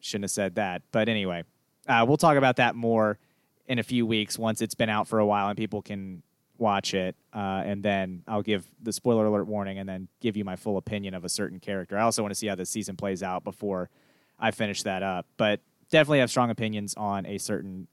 shouldn't 0.00 0.24
have 0.24 0.30
said 0.30 0.54
that, 0.54 0.82
but 0.90 1.10
anyway, 1.10 1.44
uh, 1.86 2.04
we'll 2.08 2.16
talk 2.16 2.38
about 2.38 2.56
that 2.56 2.74
more 2.74 3.18
in 3.66 3.78
a 3.78 3.82
few 3.82 4.06
weeks 4.06 4.38
once 4.38 4.62
it's 4.62 4.74
been 4.74 4.88
out 4.88 5.06
for 5.06 5.18
a 5.18 5.26
while 5.26 5.48
and 5.48 5.56
people 5.56 5.82
can 5.82 6.22
watch 6.56 6.94
it, 6.94 7.14
uh, 7.34 7.62
and 7.64 7.82
then 7.82 8.22
I'll 8.26 8.42
give 8.42 8.66
the 8.82 8.92
spoiler 8.92 9.26
alert 9.26 9.46
warning, 9.46 9.78
and 9.78 9.86
then 9.88 10.08
give 10.20 10.36
you 10.36 10.44
my 10.44 10.56
full 10.56 10.78
opinion 10.78 11.12
of 11.12 11.26
a 11.26 11.28
certain 11.28 11.60
character. 11.60 11.98
I 11.98 12.02
also 12.02 12.22
want 12.22 12.32
to 12.32 12.34
see 12.34 12.46
how 12.46 12.54
the 12.54 12.64
season 12.64 12.96
plays 12.96 13.22
out 13.22 13.44
before 13.44 13.90
I 14.38 14.50
finish 14.50 14.82
that 14.84 15.02
up, 15.02 15.26
but 15.36 15.60
definitely 15.92 16.18
have 16.18 16.30
strong 16.30 16.50
opinions 16.50 16.94
on 16.96 17.24
a 17.26 17.38
certain 17.38 17.86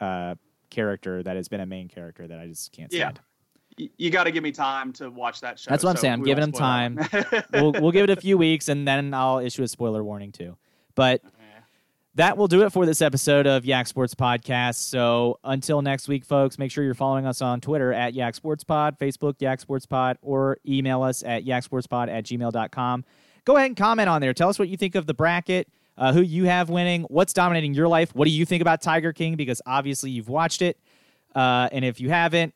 uh, 0.00 0.36
character 0.70 1.22
that 1.24 1.34
has 1.34 1.48
been 1.48 1.60
a 1.60 1.66
main 1.66 1.88
character 1.88 2.28
that 2.28 2.38
I 2.38 2.46
just 2.46 2.70
can't 2.70 2.92
stand. 2.92 3.18
Yeah. 3.78 3.88
You 3.98 4.10
got 4.10 4.24
to 4.24 4.30
give 4.30 4.42
me 4.42 4.52
time 4.52 4.92
to 4.94 5.10
watch 5.10 5.42
that 5.42 5.58
show. 5.58 5.70
That's 5.70 5.84
what 5.84 5.90
I'm 5.90 5.96
so 5.96 6.02
saying. 6.02 6.14
I'm 6.14 6.22
giving 6.22 6.44
him 6.44 6.52
time. 6.52 6.98
we'll, 7.52 7.72
we'll 7.72 7.90
give 7.90 8.04
it 8.04 8.10
a 8.10 8.16
few 8.16 8.38
weeks, 8.38 8.70
and 8.70 8.88
then 8.88 9.12
I'll 9.12 9.38
issue 9.38 9.62
a 9.64 9.68
spoiler 9.68 10.02
warning 10.02 10.32
too. 10.32 10.56
But 10.94 11.20
that 12.14 12.38
will 12.38 12.48
do 12.48 12.64
it 12.64 12.70
for 12.70 12.86
this 12.86 13.02
episode 13.02 13.46
of 13.46 13.66
Yak 13.66 13.86
Sports 13.86 14.14
Podcast. 14.14 14.76
So 14.76 15.38
until 15.44 15.82
next 15.82 16.08
week, 16.08 16.24
folks, 16.24 16.58
make 16.58 16.70
sure 16.70 16.82
you're 16.82 16.94
following 16.94 17.26
us 17.26 17.42
on 17.42 17.60
Twitter 17.60 17.92
at 17.92 18.14
Yak 18.14 18.34
Sports 18.34 18.64
Pod, 18.64 18.98
Facebook 18.98 19.34
Yak 19.40 19.60
Sports 19.60 19.84
Pod, 19.84 20.16
or 20.22 20.56
email 20.66 21.02
us 21.02 21.22
at 21.22 21.44
yaksportspod 21.44 22.08
at 22.08 22.24
gmail.com. 22.24 23.04
Go 23.44 23.56
ahead 23.56 23.66
and 23.66 23.76
comment 23.76 24.08
on 24.08 24.22
there. 24.22 24.32
Tell 24.32 24.48
us 24.48 24.58
what 24.58 24.68
you 24.68 24.78
think 24.78 24.94
of 24.94 25.06
the 25.06 25.12
bracket, 25.12 25.68
uh, 25.98 26.12
who 26.12 26.20
you 26.20 26.44
have 26.44 26.68
winning, 26.68 27.02
what's 27.04 27.32
dominating 27.32 27.74
your 27.74 27.88
life, 27.88 28.14
what 28.14 28.26
do 28.26 28.30
you 28.30 28.44
think 28.44 28.60
about 28.62 28.82
Tiger 28.82 29.12
King, 29.12 29.36
because 29.36 29.62
obviously 29.66 30.10
you've 30.10 30.28
watched 30.28 30.62
it. 30.62 30.78
Uh, 31.34 31.68
and 31.72 31.84
if 31.84 32.00
you 32.00 32.08
haven't, 32.08 32.54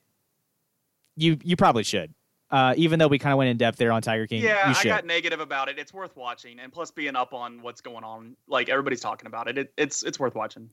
you 1.17 1.39
you 1.43 1.57
probably 1.57 1.83
should. 1.83 2.15
Uh, 2.51 2.75
even 2.77 2.99
though 2.99 3.07
we 3.07 3.19
kind 3.19 3.33
of 3.33 3.39
went 3.39 3.49
in 3.49 3.57
depth 3.57 3.79
there 3.79 3.93
on 3.93 4.03
Tiger 4.03 4.27
King, 4.27 4.43
yeah, 4.43 4.75
I 4.77 4.83
got 4.83 5.07
negative 5.07 5.39
about 5.39 5.69
it. 5.69 5.79
It's 5.79 5.95
worth 5.95 6.17
watching, 6.17 6.59
and 6.59 6.73
plus 6.73 6.91
being 6.91 7.15
up 7.15 7.33
on 7.33 7.63
what's 7.63 7.81
going 7.81 8.03
on, 8.03 8.37
like 8.49 8.69
everybody's 8.69 9.01
talking 9.01 9.27
about 9.27 9.49
it. 9.49 9.59
it 9.59 9.73
it's 9.77 10.03
it's 10.03 10.19
worth 10.19 10.35
watching. 10.35 10.71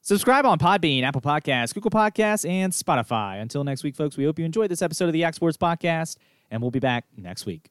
Subscribe 0.00 0.46
on 0.46 0.58
Podbean, 0.58 1.02
Apple 1.02 1.20
Podcasts, 1.20 1.74
Google 1.74 1.90
Podcasts, 1.90 2.48
and 2.48 2.72
Spotify. 2.72 3.40
Until 3.40 3.64
next 3.64 3.82
week, 3.82 3.96
folks, 3.96 4.16
we 4.16 4.24
hope 4.24 4.38
you 4.38 4.44
enjoyed 4.44 4.70
this 4.70 4.82
episode 4.82 5.06
of 5.06 5.12
the 5.12 5.18
Yak 5.20 5.34
Sports 5.34 5.56
Podcast, 5.56 6.16
and 6.50 6.62
we'll 6.62 6.70
be 6.70 6.80
back 6.80 7.04
next 7.16 7.44
week. 7.46 7.70